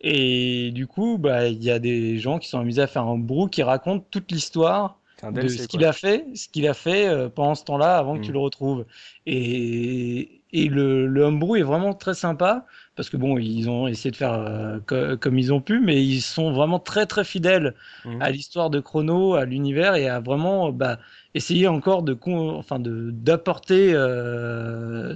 Et 0.00 0.72
du 0.72 0.86
coup, 0.88 1.16
bah, 1.18 1.46
il 1.48 1.62
y 1.62 1.70
a 1.70 1.78
des 1.78 2.18
gens 2.18 2.38
qui 2.40 2.48
sont 2.48 2.58
amusés 2.58 2.82
à 2.82 2.88
faire 2.88 3.04
un 3.04 3.18
brou 3.18 3.46
qui 3.48 3.62
raconte 3.62 4.04
toute 4.10 4.32
l'histoire 4.32 4.98
De 5.30 5.48
ce 5.48 5.66
qu'il 5.68 5.84
a 5.84 5.92
fait, 5.92 6.26
ce 6.34 6.48
qu'il 6.48 6.66
a 6.68 6.74
fait 6.74 7.06
euh, 7.08 7.28
pendant 7.28 7.54
ce 7.54 7.64
temps-là 7.64 7.96
avant 7.96 8.18
que 8.18 8.20
Mm. 8.20 8.22
tu 8.22 8.32
le 8.32 8.38
retrouves. 8.38 8.84
Et, 9.26 10.42
et 10.52 10.68
le, 10.68 11.06
le 11.06 11.22
homebrew 11.22 11.56
est 11.56 11.62
vraiment 11.62 11.94
très 11.94 12.14
sympa 12.14 12.66
parce 12.96 13.08
que 13.08 13.16
bon, 13.16 13.38
ils 13.38 13.70
ont 13.70 13.86
essayé 13.88 14.10
de 14.10 14.16
faire 14.16 14.32
euh, 14.34 14.78
co- 14.86 15.16
comme 15.18 15.38
ils 15.38 15.52
ont 15.52 15.60
pu, 15.60 15.80
mais 15.80 16.04
ils 16.04 16.20
sont 16.20 16.52
vraiment 16.52 16.78
très 16.80 17.06
très 17.06 17.24
fidèles 17.24 17.74
Mhm. 18.04 18.20
à 18.20 18.30
l'histoire 18.30 18.68
de 18.70 18.80
Chrono, 18.80 19.34
à 19.34 19.44
l'univers 19.44 19.94
et 19.94 20.08
à 20.08 20.20
vraiment 20.20 20.72
bah, 20.72 20.98
essayer 21.34 21.68
encore 21.68 22.02
de 22.02 22.18
enfin 22.26 22.78
de 22.78 23.10
d'apporter 23.12 23.92
euh, 23.94 25.14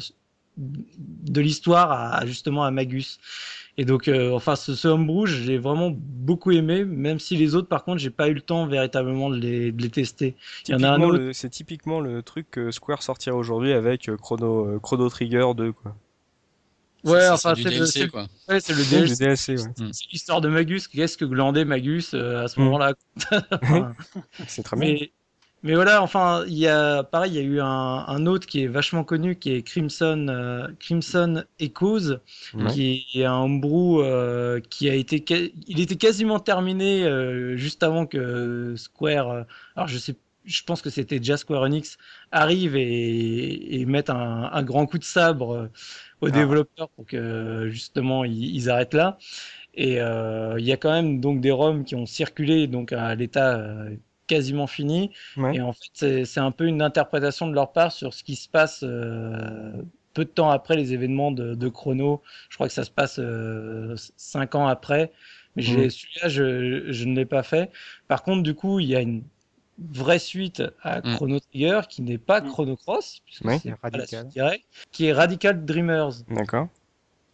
de 0.57 1.41
l'histoire 1.41 1.91
à 1.93 2.25
justement 2.27 2.65
à 2.65 2.71
Magus. 2.71 3.19
Et 3.79 3.85
donc, 3.85 4.09
euh, 4.09 4.33
enfin, 4.33 4.57
ce, 4.57 4.75
ce 4.75 4.89
homebrew, 4.89 5.27
je 5.27 5.43
l'ai 5.45 5.59
vraiment 5.59 5.91
beaucoup 5.95 6.51
aimé, 6.51 6.85
même 6.85 7.19
si 7.19 7.37
les 7.37 7.55
autres, 7.55 7.69
par 7.69 7.85
contre, 7.85 7.99
j'ai 7.99 8.09
pas 8.11 8.29
eu 8.29 8.33
le 8.35 8.41
temps 8.41 8.67
véritablement 8.67 9.29
de 9.29 9.37
les, 9.37 9.71
de 9.71 9.83
les 9.83 9.91
tester. 9.91 10.35
Il 10.67 10.73
y 10.73 10.75
en 10.75 10.83
a 10.83 10.91
un 10.93 11.03
autre. 11.03 11.19
le- 11.19 11.33
C'est 11.35 11.51
typiquement 11.51 12.01
le 12.01 12.23
truc 12.23 12.47
que 12.51 12.71
Square 12.71 13.03
sortira 13.03 13.37
aujourd'hui 13.37 13.73
avec 13.73 14.09
euh, 14.09 14.17
Chrono, 14.17 14.67
euh, 14.67 14.79
Chrono 14.79 15.09
Trigger 15.11 15.49
2, 15.55 15.73
quoi. 15.73 15.95
Ouais, 17.05 17.29
enfin, 17.29 17.55
c'est 17.55 17.63
le, 17.65 17.71
DLC 17.71 18.01
c'est- 18.01 18.09
quoi. 18.09 18.27
ouais, 18.49 18.59
c'est 18.61 18.73
le 18.73 18.79
Le 18.81 19.15
DLC. 19.15 19.57
Ouais. 19.61 19.69
C'est 19.93 20.07
l'histoire 20.11 20.41
de 20.41 20.49
Magus. 20.49 20.89
Qu'est-ce 20.89 21.17
que 21.17 21.25
glandait 21.25 21.65
Magus 21.65 22.15
euh, 22.15 22.43
à 22.45 22.49
ce 22.49 22.59
Mm. 22.59 22.65
moment-là 22.65 22.95
C'est 24.49 24.63
très 24.65 24.77
bien. 24.77 24.89
mais, 24.95 25.13
mais 25.67 25.75
voilà, 25.75 26.01
enfin, 26.01 26.45
il 26.47 26.55
y 26.57 26.69
a 26.69 27.03
pareil, 27.03 27.33
il 27.33 27.35
y 27.35 27.41
a 27.41 27.43
eu 27.43 27.61
un, 27.61 27.67
un, 28.07 28.27
autre 28.27 28.47
qui 28.47 28.63
est 28.63 28.69
vachement 28.69 29.03
connu, 29.03 29.35
qui 29.35 29.53
est 29.53 29.63
Crimson 29.63 30.29
euh, 30.29 30.69
Crimson 30.79 31.43
Echoes, 31.59 32.21
qui 32.71 33.05
est 33.15 33.25
un 33.25 33.41
homebrew 33.41 34.01
euh, 34.01 34.61
qui 34.71 34.89
a 34.89 34.95
été, 34.95 35.53
il 35.67 35.81
était 35.81 35.97
quasiment 35.97 36.39
terminé 36.39 37.05
euh, 37.05 37.57
juste 37.57 37.83
avant 37.83 38.07
que 38.07 38.75
Square, 38.77 39.45
alors 39.75 39.89
je 39.89 39.99
sais, 39.99 40.15
je 40.45 40.63
pense 40.63 40.83
que 40.83 40.91
c'était 40.91 41.19
déjà 41.19 41.37
Square 41.37 41.63
Enix 41.63 41.99
arrive 42.31 42.77
et, 42.77 43.81
et 43.81 43.87
mette 43.87 44.09
un, 44.09 44.49
un, 44.53 44.63
grand 44.63 44.87
coup 44.87 44.99
de 44.99 45.05
sabre 45.05 45.69
aux 46.21 46.29
ah. 46.29 46.31
développeurs 46.31 46.91
pour 46.91 47.07
que 47.07 47.69
justement 47.71 48.25
ils, 48.25 48.55
ils 48.55 48.71
arrêtent 48.71 48.95
là. 48.95 49.19
Et 49.75 49.97
il 49.97 50.65
y 50.65 50.73
a 50.73 50.77
quand 50.77 50.93
même 50.93 51.21
donc 51.21 51.41
des 51.41 51.51
ROM 51.51 51.85
qui 51.85 51.97
ont 51.97 52.07
circulé 52.07 52.67
donc 52.69 52.93
à 52.93 53.15
l'état 53.15 53.89
quasiment 54.27 54.67
fini. 54.67 55.11
Et 55.53 55.61
en 55.61 55.73
fait, 55.73 56.25
c'est 56.25 56.41
un 56.41 56.51
peu 56.51 56.67
une 56.67 56.83
interprétation 56.83 57.47
de 57.47 57.55
leur 57.55 57.73
part 57.73 57.93
sur 57.93 58.15
ce 58.15 58.23
qui 58.23 58.37
se 58.37 58.49
passe 58.49 58.81
euh, 58.83 59.73
peu 60.15 60.25
de 60.25 60.31
temps 60.31 60.51
après 60.51 60.77
les 60.77 60.93
événements 60.93 61.31
de, 61.31 61.55
de, 61.55 61.69
Chrono. 61.69 62.23
Je 62.49 62.57
crois 62.57 62.69
que 62.69 62.75
ça 62.75 62.85
se 62.85 62.91
passe 62.91 63.19
euh, 63.19 63.95
cinq 64.17 64.55
ans 64.55 64.67
après. 64.67 65.13
Mais 65.57 65.63
mmh. 65.63 65.91
celui-là, 65.91 66.29
je, 66.29 66.93
je, 66.93 67.05
ne 67.05 67.15
l'ai 67.15 67.25
pas 67.25 67.43
fait. 67.43 67.71
Par 68.09 68.23
contre, 68.23 68.43
du 68.43 68.55
coup, 68.55 68.79
il 68.79 68.89
y 68.89 68.97
a 68.97 69.01
une 69.01 69.23
vraie 69.79 70.19
suite 70.19 70.63
à 70.83 71.01
mmh. 71.01 71.15
Chrono 71.15 71.41
Trigger 71.41 71.81
qui 71.89 72.03
n'est 72.03 72.19
pas 72.19 72.41
mmh. 72.41 72.49
Chrono 72.49 72.77
Cross, 72.77 73.21
puisque 73.25 73.51
c'est 73.63 73.75
Radical. 73.83 74.29
qui 74.93 75.07
est 75.07 75.13
Radical 75.13 75.65
Dreamers. 75.65 76.25
D'accord. 76.29 76.69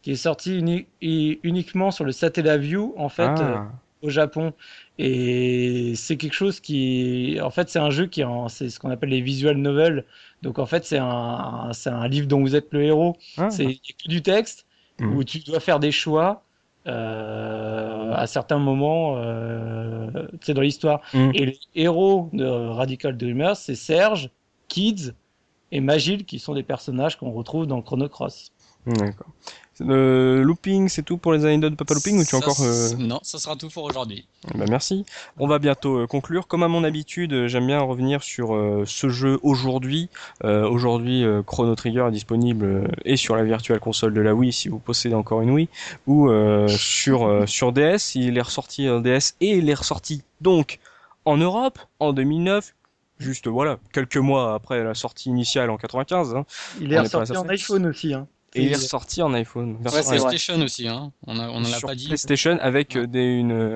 Qui 0.03 0.13
est 0.13 0.17
sorti 0.17 0.87
uniquement 1.01 1.91
sur 1.93 2.05
le 2.05 2.13
Satellaview, 2.13 2.95
en 2.97 3.09
fait, 3.09 3.23
ah. 3.23 3.41
euh, 3.41 3.59
au 4.03 4.11
Japon. 4.11 4.53
Et 4.99 5.95
c'est 5.97 6.17
quelque 6.17 6.35
chose 6.35 6.61
qui, 6.61 7.39
en 7.43 7.51
fait, 7.51 7.69
c'est 7.69 7.79
un 7.79 7.91
jeu 7.91 8.07
qui, 8.07 8.23
c'est 8.49 8.69
ce 8.69 8.79
qu'on 8.79 8.91
appelle 8.91 9.11
les 9.11 9.21
visual 9.21 9.57
novels. 9.57 10.05
Donc 10.43 10.59
en 10.59 10.67
fait, 10.67 10.85
c'est 10.85 10.99
un, 10.99 11.71
c'est 11.73 11.91
un 11.91 12.09
livre 12.09 12.27
dont 12.27 12.41
vous 12.41 12.55
êtes 12.55 12.73
le 12.73 12.83
héros. 12.85 13.17
Ah. 13.39 13.51
C'est 13.51 13.79
du 14.07 14.23
texte 14.23 14.67
mmh. 15.01 15.17
où 15.17 15.25
tu 15.25 15.39
dois 15.41 15.61
faire 15.61 15.81
des 15.81 15.93
choix. 15.93 16.45
Euh, 16.89 18.13
à 18.13 18.27
certains 18.27 18.59
moments 18.59 19.15
euh, 19.17 20.11
dans 20.49 20.61
l'histoire. 20.61 21.01
Mmh. 21.15 21.31
Et 21.35 21.47
les 21.47 21.59
héros 21.77 22.29
de 22.33 22.45
Radical 22.45 23.17
Dreamers, 23.17 23.57
c'est 23.57 23.77
Serge, 23.77 24.31
Kids 24.67 25.13
et 25.71 25.81
Magil 25.81 26.25
qui 26.25 26.41
sont 26.41 26.55
des 26.55 26.65
personnages 26.65 27.17
qu'on 27.17 27.31
retrouve 27.31 27.67
dans 27.67 27.81
Chrono 27.83 28.09
Cross. 28.09 28.51
D'accord. 28.87 29.29
Le 29.81 30.43
looping, 30.43 30.89
c'est 30.89 31.03
tout 31.03 31.17
pour 31.17 31.33
les 31.33 31.45
anecdotes 31.45 31.77
Papa 31.77 31.95
Looping 31.95 32.21
ou 32.21 32.25
tu 32.25 32.35
as 32.35 32.39
encore 32.39 32.61
euh, 32.61 32.91
Non, 32.99 33.21
ça 33.23 33.39
sera 33.39 33.57
tout 33.57 33.69
pour 33.69 33.85
aujourd'hui. 33.85 34.27
Bah 34.55 34.67
merci. 34.69 35.05
On 35.39 35.47
va 35.47 35.59
bientôt 35.59 36.01
euh, 36.01 36.07
conclure. 36.07 36.47
Comme 36.47 36.63
à 36.63 36.69
mon 36.69 36.85
habitude, 36.85 37.33
euh, 37.33 37.49
j'aime 37.49 37.67
bien 37.67 37.81
revenir 37.81 38.23
sur 38.23 38.49
ce 38.87 39.09
jeu 39.09 39.39
aujourd'hui. 39.43 40.09
aujourd'hui, 40.43 41.25
Chrono 41.47 41.75
Trigger 41.75 42.07
est 42.09 42.13
disponible 42.13 42.91
et 43.05 43.17
sur 43.17 43.37
la 43.37 43.45
Virtual 43.45 43.81
Console 43.81 44.15
de 44.15 44.21
la 44.21 44.35
Wii 44.35 44.53
si 44.53 44.69
vous 44.69 44.79
possédez 44.79 45.15
encore 45.15 45.43
une 45.43 45.51
Wii, 45.51 45.69
ou 46.07 46.31
sur 46.69 47.49
sur 47.49 47.73
DS. 47.73 48.15
Il 48.15 48.39
est 48.39 48.43
ressorti 48.43 48.89
en 48.89 49.01
DS 49.01 49.35
et 49.41 49.57
il 49.57 49.69
est 49.71 49.75
ressorti 49.75 50.23
donc 50.41 50.79
en 51.25 51.37
Europe 51.37 51.79
en 52.01 52.13
2009 52.13 52.75
juste 53.19 53.47
voilà 53.47 53.79
quelques 53.93 54.17
mois 54.17 54.55
après 54.55 54.83
la 54.83 54.95
sortie 54.95 55.31
initiale 55.31 55.71
en 55.71 55.77
95. 55.77 56.35
Hein. 56.35 56.45
Il 56.81 56.93
est 56.93 56.99
ressorti 56.99 57.37
en 57.37 57.49
iPhone 57.49 57.87
aussi. 57.87 58.15
Hein. 58.15 58.27
Et 58.55 58.65
il 58.65 58.73
est 58.73 58.77
ressorti 58.77 59.23
en 59.23 59.33
iPhone. 59.33 59.79
Ouais, 59.85 60.03
PlayStation 60.03 60.61
aussi, 60.61 60.87
hein. 60.87 61.13
On 61.27 61.39
a, 61.39 61.49
on 61.49 61.61
l'a 61.61 61.81
pas 61.81 61.95
dit. 61.95 62.07
PlayStation 62.07 62.59
avec 62.61 62.97
euh, 62.97 63.07
des, 63.07 63.25
une, 63.25 63.75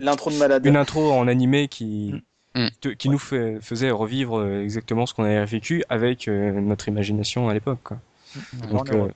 l'intro 0.00 0.30
de 0.30 0.36
malade. 0.36 0.64
Une 0.64 0.76
intro 0.76 1.12
en 1.12 1.28
animé 1.28 1.68
qui, 1.68 2.14
mm. 2.14 2.24
Qui 2.98 3.08
nous 3.08 3.18
fait, 3.18 3.58
faisait 3.60 3.90
revivre 3.90 4.38
euh, 4.40 4.62
exactement 4.62 5.06
ce 5.06 5.14
qu'on 5.14 5.24
avait 5.24 5.44
vécu 5.44 5.84
avec 5.88 6.28
euh, 6.28 6.60
notre 6.60 6.88
imagination 6.88 7.48
à 7.48 7.54
l'époque. 7.54 7.90
Donc, 8.70 8.90
euh, 8.90 9.08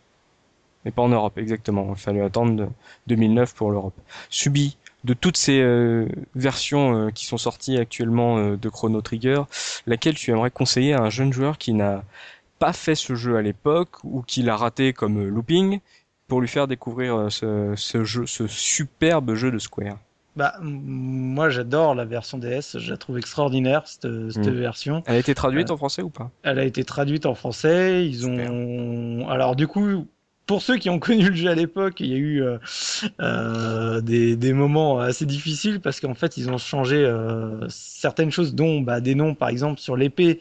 mais 0.85 0.91
pas 0.91 1.03
en 1.03 1.09
Europe, 1.09 1.39
exactement. 1.39 1.89
Il 1.91 2.01
fallait 2.01 2.21
attendre 2.21 2.71
2009 3.09 3.55
pour 3.55 3.71
l'Europe. 3.71 3.95
Subi 4.31 4.77
de 5.05 5.15
toutes 5.15 5.37
ces 5.37 5.61
versions 6.37 7.11
qui 7.11 7.27
sont 7.27 7.37
sorties 7.37 7.77
actuellement 7.77 8.55
de 8.55 8.69
Chrono 8.69 9.01
Trigger, 9.01 9.43
laquelle 9.87 10.15
tu 10.15 10.31
aimerais 10.31 10.53
conseiller 10.53 10.93
à 10.95 11.01
un 11.01 11.11
jeune 11.11 11.33
joueur 11.33 11.59
qui 11.59 11.73
n'a 11.73 12.05
pas 12.63 12.73
fait 12.73 12.95
ce 12.95 13.17
jeu 13.17 13.37
à 13.37 13.43
l'époque 13.43 13.97
ou 14.05 14.23
qu'il 14.23 14.49
a 14.49 14.57
raté 14.57 14.93
comme 14.93 15.27
Looping 15.27 15.81
pour 16.29 16.41
lui 16.41 16.47
faire 16.47 16.69
découvrir 16.69 17.17
euh, 17.17 17.29
ce, 17.29 17.75
ce, 17.77 18.05
jeu, 18.05 18.25
ce 18.25 18.47
superbe 18.47 19.35
jeu 19.35 19.51
de 19.51 19.59
Square 19.59 19.99
bah, 20.37 20.55
moi 20.63 21.51
j'adore 21.51 21.95
la 21.95 22.05
version 22.05 22.39
DS, 22.39 22.79
je 22.79 22.91
la 22.91 22.97
trouve 22.97 23.19
extraordinaire 23.19 23.83
cette, 23.87 24.07
cette 24.31 24.47
hmm. 24.47 24.51
version. 24.51 25.03
Elle 25.07 25.17
a 25.17 25.19
été 25.19 25.35
traduite 25.35 25.71
euh, 25.71 25.75
en 25.75 25.77
français 25.77 26.03
ou 26.03 26.09
pas? 26.09 26.31
Elle 26.43 26.59
a 26.59 26.65
été 26.65 26.85
traduite 26.85 27.27
en 27.27 27.35
français. 27.35 28.07
Ils 28.09 28.27
ont, 28.27 29.29
alors 29.29 29.57
du 29.57 29.67
coup, 29.67 30.07
pour 30.47 30.63
ceux 30.63 30.77
qui 30.77 30.91
ont 30.91 30.99
connu 30.99 31.29
le 31.29 31.35
jeu 31.35 31.51
à 31.51 31.55
l'époque, 31.55 32.01
il 32.01 32.07
y 32.07 32.15
a 32.15 32.19
eu 32.19 32.43
euh, 32.43 32.59
euh, 33.21 34.01
des, 34.01 34.37
des, 34.37 34.53
moments 34.53 34.99
assez 34.99 35.27
difficiles 35.27 35.81
parce 35.81 36.01
qu'en 36.01 36.15
fait, 36.15 36.37
ils 36.37 36.51
ont 36.51 36.59
changé 36.59 36.97
euh, 36.97 37.67
certaines 37.69 38.31
choses, 38.31 38.55
dont 38.55 38.81
bah, 38.81 39.01
des 39.01 39.15
noms, 39.15 39.35
par 39.35 39.49
exemple, 39.49 39.81
sur 39.81 39.97
l'épée, 39.97 40.41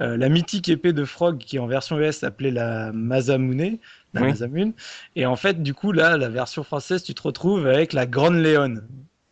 euh, 0.00 0.16
la 0.16 0.28
mythique 0.28 0.68
épée 0.68 0.92
de 0.92 1.04
Frog 1.04 1.38
qui 1.38 1.58
en 1.58 1.66
version 1.66 1.98
US 1.98 2.18
s'appelait 2.18 2.50
la 2.50 2.92
Masamune, 2.92 3.78
la 4.12 4.20
Masamune. 4.20 4.72
Et 5.16 5.26
en 5.26 5.36
fait, 5.36 5.62
du 5.62 5.74
coup, 5.74 5.92
là, 5.92 6.16
la 6.16 6.28
version 6.28 6.62
française, 6.62 7.02
tu 7.02 7.14
te 7.14 7.22
retrouves 7.22 7.66
avec 7.66 7.92
la 7.92 8.06
Grande 8.06 8.36
Léon. 8.36 8.76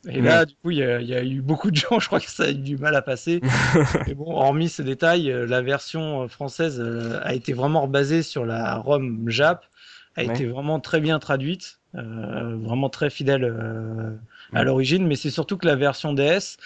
Et 0.08 0.20
là, 0.20 0.44
du 0.46 0.54
coup, 0.56 0.72
il 0.72 0.78
y, 0.78 0.82
a, 0.82 1.00
il 1.00 1.06
y, 1.06 1.14
a 1.14 1.22
eu 1.22 1.40
beaucoup 1.40 1.70
de 1.70 1.76
gens, 1.76 1.98
je 2.00 2.08
crois 2.08 2.18
que 2.18 2.28
ça 2.28 2.44
a 2.44 2.50
eu 2.50 2.54
du 2.54 2.76
mal 2.76 2.96
à 2.96 3.02
passer. 3.02 3.40
Mais 4.06 4.14
bon, 4.14 4.34
hormis 4.34 4.68
ce 4.68 4.82
détail, 4.82 5.32
la 5.46 5.62
version 5.62 6.26
française 6.26 6.80
a 7.22 7.34
été 7.34 7.52
vraiment 7.52 7.86
basée 7.86 8.24
sur 8.24 8.44
la 8.44 8.76
ROM 8.78 9.30
Jap 9.30 9.64
a 10.16 10.22
été 10.22 10.46
vraiment 10.46 10.80
très 10.80 11.00
bien 11.00 11.18
traduite, 11.18 11.80
euh, 11.94 12.56
vraiment 12.56 12.88
très 12.88 13.10
fidèle 13.10 13.44
euh, 13.44 14.16
à 14.52 14.64
l'origine, 14.64 15.06
mais 15.06 15.16
c'est 15.16 15.30
surtout 15.30 15.56
que 15.56 15.66
la 15.66 15.76
version 15.76 16.12
DS 16.12 16.58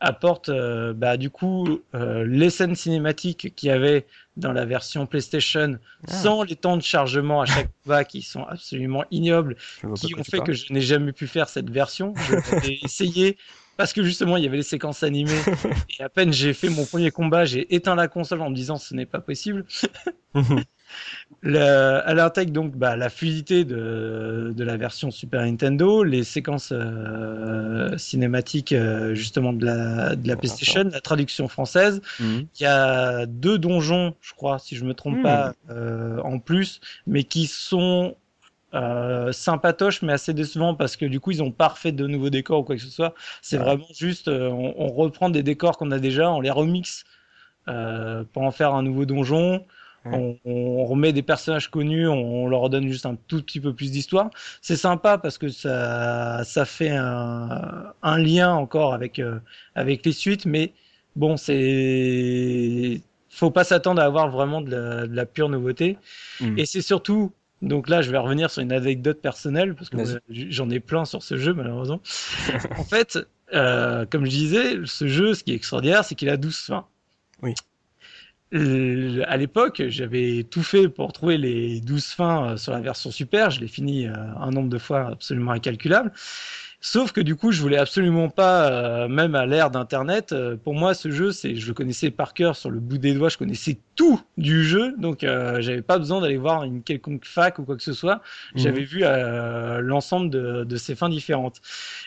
apporte 0.00 0.48
euh, 0.48 0.92
bah, 0.92 1.16
du 1.16 1.30
coup 1.30 1.80
euh, 1.94 2.24
les 2.26 2.50
scènes 2.50 2.74
cinématiques 2.74 3.54
qu'il 3.54 3.68
y 3.68 3.72
avait 3.72 4.06
dans 4.36 4.52
la 4.52 4.64
version 4.64 5.06
PlayStation 5.06 5.78
ah. 6.06 6.12
sans 6.12 6.42
les 6.42 6.56
temps 6.56 6.76
de 6.76 6.82
chargement 6.82 7.42
à 7.42 7.46
chaque 7.46 7.70
fois 7.86 8.04
qui 8.04 8.22
sont 8.22 8.44
absolument 8.44 9.04
ignobles, 9.10 9.56
qui 9.96 10.14
ont 10.14 10.24
fait 10.24 10.40
que 10.40 10.52
je 10.52 10.72
n'ai 10.72 10.80
jamais 10.80 11.12
pu 11.12 11.26
faire 11.26 11.48
cette 11.48 11.70
version. 11.70 12.14
J'ai 12.62 12.80
essayé 12.84 13.36
parce 13.76 13.92
que 13.92 14.02
justement 14.02 14.36
il 14.36 14.44
y 14.44 14.46
avait 14.46 14.58
les 14.58 14.62
séquences 14.62 15.02
animées 15.02 15.40
et 15.98 16.02
à 16.02 16.08
peine 16.08 16.32
j'ai 16.32 16.52
fait 16.52 16.68
mon 16.68 16.84
premier 16.84 17.10
combat, 17.10 17.44
j'ai 17.44 17.74
éteint 17.74 17.94
la 17.94 18.08
console 18.08 18.42
en 18.42 18.50
me 18.50 18.54
disant 18.54 18.76
ce 18.76 18.94
n'est 18.94 19.06
pas 19.06 19.20
possible. 19.20 19.64
Le, 21.42 22.00
elle 22.06 22.20
intègre 22.20 22.52
donc 22.52 22.76
bah, 22.76 22.96
la 22.96 23.10
fluidité 23.10 23.64
de, 23.64 24.52
de, 24.56 24.64
la 24.64 24.76
version 24.76 25.10
Super 25.10 25.42
Nintendo, 25.42 26.02
les 26.02 26.24
séquences 26.24 26.72
euh, 26.72 27.96
cinématiques 27.98 28.72
euh, 28.72 29.14
justement 29.14 29.52
de 29.52 29.66
la, 29.66 30.16
de 30.16 30.26
la 30.26 30.36
PlayStation, 30.36 30.84
la 30.90 31.00
traduction 31.00 31.48
française. 31.48 32.00
Mhm. 32.18 32.46
Il 32.58 32.62
y 32.62 32.66
a 32.66 33.26
deux 33.26 33.58
donjons, 33.58 34.14
je 34.22 34.32
crois, 34.32 34.58
si 34.58 34.76
je 34.76 34.84
me 34.84 34.94
trompe 34.94 35.22
pas, 35.22 35.48
mhm. 35.48 35.54
euh, 35.70 36.20
en 36.22 36.38
plus, 36.38 36.80
mais 37.06 37.24
qui 37.24 37.46
sont 37.46 38.16
euh, 38.74 39.30
sympatoches 39.30 40.02
mais 40.02 40.14
assez 40.14 40.34
décevants 40.34 40.74
parce 40.74 40.96
que 40.96 41.06
du 41.06 41.20
coup 41.20 41.30
ils 41.30 41.44
ont 41.44 41.52
pas 41.52 41.68
refait 41.68 41.92
de 41.92 42.08
nouveaux 42.08 42.30
décors 42.30 42.58
ou 42.60 42.64
quoi 42.64 42.74
que 42.74 42.82
ce 42.82 42.90
soit. 42.90 43.14
C'est 43.40 43.56
vraiment 43.56 43.86
juste, 43.94 44.26
euh, 44.26 44.48
on, 44.48 44.74
on, 44.76 44.88
reprend 44.88 45.30
des 45.30 45.44
décors 45.44 45.76
qu'on 45.76 45.92
a 45.92 46.00
déjà, 46.00 46.28
on 46.32 46.40
les 46.40 46.50
remixe 46.50 47.04
euh, 47.68 48.24
pour 48.32 48.42
en 48.42 48.50
faire 48.50 48.74
un 48.74 48.82
nouveau 48.82 49.04
donjon. 49.04 49.64
On, 50.04 50.84
remet 50.84 51.12
des 51.12 51.22
personnages 51.22 51.70
connus, 51.70 52.06
on, 52.08 52.46
leur 52.46 52.68
donne 52.68 52.88
juste 52.88 53.06
un 53.06 53.16
tout 53.26 53.42
petit 53.42 53.60
peu 53.60 53.72
plus 53.72 53.90
d'histoire. 53.90 54.30
C'est 54.60 54.76
sympa 54.76 55.18
parce 55.18 55.38
que 55.38 55.48
ça, 55.48 56.44
ça 56.44 56.64
fait 56.64 56.90
un, 56.90 57.92
un 58.02 58.18
lien 58.18 58.52
encore 58.52 58.92
avec, 58.92 59.18
euh, 59.18 59.38
avec 59.74 60.04
les 60.04 60.12
suites, 60.12 60.44
mais 60.44 60.72
bon, 61.16 61.36
c'est 61.36 63.00
faut 63.30 63.50
pas 63.50 63.64
s'attendre 63.64 64.00
à 64.00 64.04
avoir 64.04 64.30
vraiment 64.30 64.60
de 64.60 64.70
la, 64.70 65.06
de 65.06 65.14
la 65.14 65.26
pure 65.26 65.48
nouveauté. 65.48 65.98
Mm. 66.40 66.58
Et 66.58 66.66
c'est 66.66 66.82
surtout, 66.82 67.32
donc 67.62 67.88
là, 67.88 68.02
je 68.02 68.10
vais 68.10 68.18
revenir 68.18 68.50
sur 68.50 68.62
une 68.62 68.72
anecdote 68.72 69.20
personnelle 69.20 69.74
parce 69.74 69.90
que 69.90 69.98
j'en 70.28 70.70
ai 70.70 70.80
plein 70.80 71.04
sur 71.04 71.22
ce 71.22 71.36
jeu 71.36 71.52
malheureusement. 71.52 72.00
en 72.78 72.84
fait, 72.84 73.18
euh, 73.52 74.06
comme 74.08 74.24
je 74.24 74.30
disais, 74.30 74.76
ce 74.84 75.08
jeu, 75.08 75.34
ce 75.34 75.42
qui 75.42 75.52
est 75.52 75.56
extraordinaire, 75.56 76.04
c'est 76.04 76.14
qu'il 76.14 76.28
a 76.28 76.36
12 76.36 76.56
fins. 76.56 76.86
Oui. 77.42 77.54
Euh, 78.54 79.22
à 79.26 79.36
l'époque, 79.36 79.82
j'avais 79.88 80.44
tout 80.48 80.62
fait 80.62 80.88
pour 80.88 81.12
trouver 81.12 81.38
les 81.38 81.80
12 81.80 82.04
fins 82.04 82.50
euh, 82.50 82.56
sur 82.56 82.72
la 82.72 82.80
version 82.80 83.10
Super. 83.10 83.50
Je 83.50 83.60
l'ai 83.60 83.68
fini 83.68 84.06
euh, 84.06 84.12
un 84.40 84.50
nombre 84.50 84.68
de 84.68 84.78
fois 84.78 85.08
absolument 85.12 85.52
incalculable. 85.52 86.12
Sauf 86.80 87.12
que 87.12 87.22
du 87.22 87.34
coup, 87.34 87.50
je 87.50 87.62
voulais 87.62 87.78
absolument 87.78 88.28
pas, 88.28 89.08
même 89.08 89.34
à 89.34 89.46
l'ère 89.46 89.70
d'Internet, 89.70 90.34
pour 90.64 90.74
moi, 90.74 90.92
ce 90.92 91.10
jeu, 91.10 91.32
c'est, 91.32 91.56
je 91.56 91.66
le 91.66 91.72
connaissais 91.72 92.10
par 92.10 92.34
cœur 92.34 92.56
sur 92.56 92.70
le 92.70 92.78
bout 92.78 92.98
des 92.98 93.14
doigts, 93.14 93.30
je 93.30 93.38
connaissais 93.38 93.78
tout 93.96 94.20
du 94.36 94.62
jeu, 94.64 94.94
donc 94.98 95.20
j'avais 95.22 95.80
pas 95.80 95.96
besoin 95.96 96.20
d'aller 96.20 96.36
voir 96.36 96.62
une 96.64 96.82
quelconque 96.82 97.24
fac 97.24 97.58
ou 97.58 97.64
quoi 97.64 97.78
que 97.78 97.82
ce 97.82 97.94
soit. 97.94 98.16
Mhm. 98.16 98.60
J'avais 98.60 98.82
vu 98.82 99.02
l'ensemble 99.80 100.28
de, 100.28 100.64
de 100.64 100.76
ces 100.76 100.94
fins 100.94 101.08
différentes. 101.08 101.62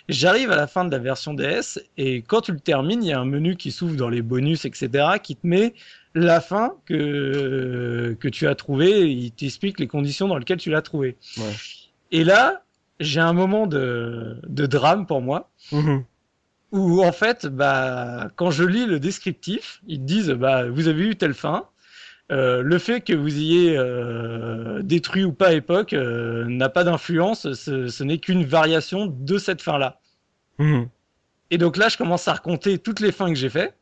J'arrive 0.09 0.51
à 0.51 0.55
la 0.55 0.67
fin 0.67 0.85
de 0.85 0.91
la 0.91 0.99
version 0.99 1.33
DS 1.33 1.79
et 1.97 2.21
quand 2.21 2.41
tu 2.41 2.51
le 2.51 2.59
termines, 2.59 3.03
il 3.03 3.09
y 3.09 3.13
a 3.13 3.19
un 3.19 3.25
menu 3.25 3.55
qui 3.55 3.71
s'ouvre 3.71 3.95
dans 3.95 4.09
les 4.09 4.21
bonus, 4.21 4.65
etc., 4.65 4.89
qui 5.23 5.35
te 5.37 5.47
met 5.47 5.73
la 6.17 6.41
fin 6.41 6.73
que 6.85 8.15
que 8.19 8.27
tu 8.27 8.47
as 8.47 8.55
trouvé. 8.55 8.89
et 9.01 9.07
Il 9.11 9.31
t'explique 9.31 9.79
les 9.79 9.87
conditions 9.87 10.27
dans 10.27 10.37
lesquelles 10.37 10.59
tu 10.59 10.69
l'as 10.71 10.81
trouvé. 10.81 11.17
Ouais. 11.37 11.43
Et 12.11 12.23
là, 12.23 12.63
j'ai 12.99 13.19
un 13.19 13.33
moment 13.33 13.67
de, 13.67 14.37
de 14.47 14.65
drame 14.65 15.05
pour 15.05 15.21
moi 15.21 15.49
Mhm. 15.71 16.03
où 16.71 17.03
en 17.03 17.11
fait, 17.11 17.45
bah, 17.45 18.29
quand 18.35 18.51
je 18.51 18.63
lis 18.63 18.85
le 18.85 18.99
descriptif, 18.99 19.81
ils 19.87 19.99
te 19.99 20.05
disent, 20.05 20.31
bah, 20.31 20.67
vous 20.69 20.87
avez 20.87 21.07
eu 21.07 21.15
telle 21.15 21.33
fin. 21.33 21.65
Euh, 22.29 22.61
le 22.61 22.77
fait 22.77 22.99
que 23.01 23.13
vous 23.13 23.33
ayez 23.37 23.77
euh, 23.77 24.81
détruit 24.83 25.23
ou 25.23 25.31
pas 25.31 25.53
époque 25.53 25.93
euh, 25.93 26.43
n'a 26.49 26.67
pas 26.67 26.83
d'influence, 26.83 27.53
ce, 27.53 27.87
ce 27.87 28.03
n'est 28.03 28.17
qu'une 28.17 28.43
variation 28.43 29.05
de 29.05 29.37
cette 29.37 29.61
fin-là. 29.61 29.99
Mhm. 30.59 30.89
Et 31.51 31.57
donc 31.57 31.77
là, 31.77 31.87
je 31.87 31.97
commence 31.97 32.27
à 32.27 32.33
raconter 32.33 32.79
toutes 32.79 32.99
les 32.99 33.13
fins 33.13 33.29
que 33.29 33.35
j'ai 33.39 33.49
fait. 33.49 33.73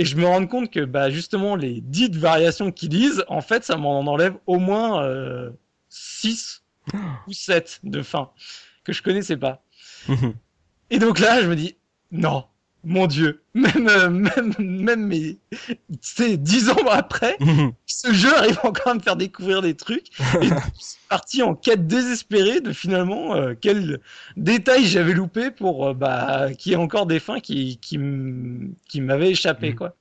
Et 0.00 0.06
je 0.06 0.16
me 0.16 0.24
rends 0.24 0.46
compte 0.46 0.70
que 0.70 0.80
bah, 0.80 1.10
justement, 1.10 1.56
les 1.56 1.82
dites 1.82 2.16
variations 2.16 2.72
qu'ils 2.72 2.88
disent, 2.88 3.22
en 3.28 3.42
fait, 3.42 3.64
ça 3.64 3.76
m'en 3.76 4.00
enlève 4.00 4.34
au 4.46 4.58
moins 4.58 5.06
6 5.90 6.64
ou 7.26 7.34
7 7.34 7.80
de 7.84 8.00
fins 8.00 8.30
que 8.82 8.94
je 8.94 9.02
connaissais 9.02 9.36
pas. 9.36 9.62
Et 10.90 10.98
donc 10.98 11.18
là, 11.18 11.42
je 11.42 11.48
me 11.48 11.54
dis, 11.54 11.76
non, 12.12 12.46
mon 12.84 13.06
Dieu, 13.06 13.42
même, 13.54 13.88
euh, 13.88 14.08
même, 14.08 14.54
même 14.58 15.06
mes, 15.06 15.38
c'est 16.00 16.36
dix 16.36 16.70
ans 16.70 16.86
après, 16.90 17.36
ce 17.86 18.12
jeu 18.12 18.34
arrive 18.36 18.58
encore 18.62 18.88
à 18.88 18.94
me 18.94 19.00
faire 19.00 19.16
découvrir 19.16 19.62
des 19.62 19.74
trucs. 19.74 20.08
Et 20.40 20.46
je 20.78 20.84
suis 20.84 20.98
parti 21.08 21.42
en 21.42 21.54
quête 21.54 21.86
désespérée 21.86 22.60
de 22.60 22.72
finalement 22.72 23.34
euh, 23.34 23.54
quel 23.60 24.00
détail 24.36 24.84
j'avais 24.86 25.12
loupé 25.12 25.50
pour 25.50 25.88
euh, 25.88 25.94
bah, 25.94 26.48
qu'il 26.54 26.72
y 26.72 26.74
ait 26.74 26.78
encore 26.78 27.06
des 27.06 27.20
fins 27.20 27.40
qui, 27.40 27.78
qui, 27.78 27.98
qui 28.88 29.00
m'avaient 29.00 29.30
échappé. 29.30 29.70
Mhm. 29.70 29.76
Quoi. 29.76 29.94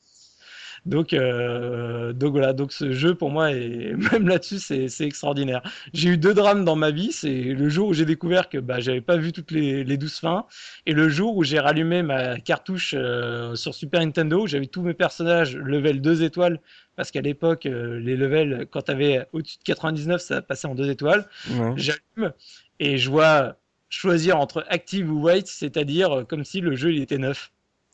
Donc, 0.89 1.13
euh, 1.13 2.13
donc 2.13 2.31
voilà, 2.31 2.51
donc 2.51 2.73
ce 2.73 2.91
jeu 2.91 3.13
pour 3.13 3.29
moi, 3.29 3.51
est, 3.51 3.93
même 4.11 4.27
là-dessus, 4.27 4.57
c'est 4.57 5.05
extraordinaire. 5.05 5.61
J'ai 5.93 6.09
eu 6.09 6.17
deux 6.17 6.33
drames 6.33 6.65
dans 6.65 6.75
ma 6.75 6.89
vie. 6.89 7.11
C'est 7.11 7.29
le 7.29 7.69
jour 7.69 7.89
où 7.89 7.93
j'ai 7.93 8.05
découvert 8.05 8.49
que 8.49 8.57
bah, 8.57 8.79
j'avais 8.79 9.01
pas 9.01 9.15
vu 9.15 9.31
toutes 9.31 9.51
les, 9.51 9.83
les 9.83 9.97
douze 9.97 10.17
fins 10.17 10.45
et 10.87 10.93
le 10.93 11.07
jour 11.07 11.37
où 11.37 11.43
j'ai 11.43 11.59
rallumé 11.59 12.01
ma 12.01 12.39
cartouche 12.39 12.95
euh, 12.97 13.53
sur 13.53 13.75
Super 13.75 13.99
Nintendo, 14.01 14.43
où 14.43 14.47
j'avais 14.47 14.65
tous 14.65 14.81
mes 14.81 14.95
personnages 14.95 15.55
level 15.55 16.01
2 16.01 16.23
étoiles 16.23 16.59
parce 16.95 17.11
qu'à 17.11 17.21
l'époque, 17.21 17.67
euh, 17.67 17.99
les 17.99 18.17
levels, 18.17 18.67
quand 18.71 18.81
tu 18.81 18.91
avais 18.91 19.27
au-dessus 19.31 19.59
de 19.59 19.63
99, 19.63 20.19
ça 20.19 20.41
passait 20.41 20.67
en 20.67 20.75
2 20.75 20.89
étoiles. 20.89 21.29
Ouais. 21.51 21.73
J'allume 21.77 22.33
et 22.79 22.97
je 22.97 23.09
vois 23.11 23.57
choisir 23.89 24.39
entre 24.39 24.65
active 24.69 25.11
ou 25.11 25.21
white, 25.21 25.47
c'est-à-dire 25.47 26.11
euh, 26.11 26.23
comme 26.23 26.43
si 26.43 26.61
le 26.61 26.75
jeu 26.75 26.91
il 26.93 27.01
était 27.01 27.19
neuf. 27.19 27.51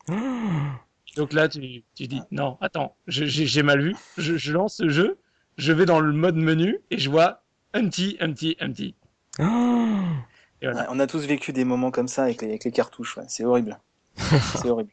Donc 1.15 1.33
là, 1.33 1.47
tu, 1.47 1.83
tu 1.95 2.07
dis 2.07 2.21
non, 2.31 2.57
attends, 2.61 2.95
je- 3.07 3.25
j'ai 3.25 3.45
j'ai 3.45 3.63
mal 3.63 3.81
vu. 3.81 3.95
Je, 4.17 4.35
je 4.37 4.51
lance 4.53 4.75
ce 4.77 4.89
jeu, 4.89 5.17
je 5.57 5.71
vais 5.71 5.85
dans 5.85 5.99
le 5.99 6.11
mode 6.13 6.35
menu 6.35 6.79
et 6.91 6.97
je 6.97 7.09
vois 7.09 7.43
empty, 7.73 8.17
empty, 8.21 8.57
empty. 8.61 8.95
Et 9.39 9.43
voilà. 9.43 10.81
Ouais, 10.81 10.87
on 10.89 10.99
a 10.99 11.07
tous 11.07 11.25
vécu 11.25 11.53
des 11.53 11.65
moments 11.65 11.91
comme 11.91 12.07
ça 12.07 12.23
avec 12.23 12.41
les, 12.41 12.49
avec 12.49 12.63
les 12.65 12.71
cartouches. 12.71 13.17
ouais. 13.17 13.25
C'est 13.27 13.45
horrible. 13.45 13.77
c'est 14.17 14.69
horrible. 14.69 14.91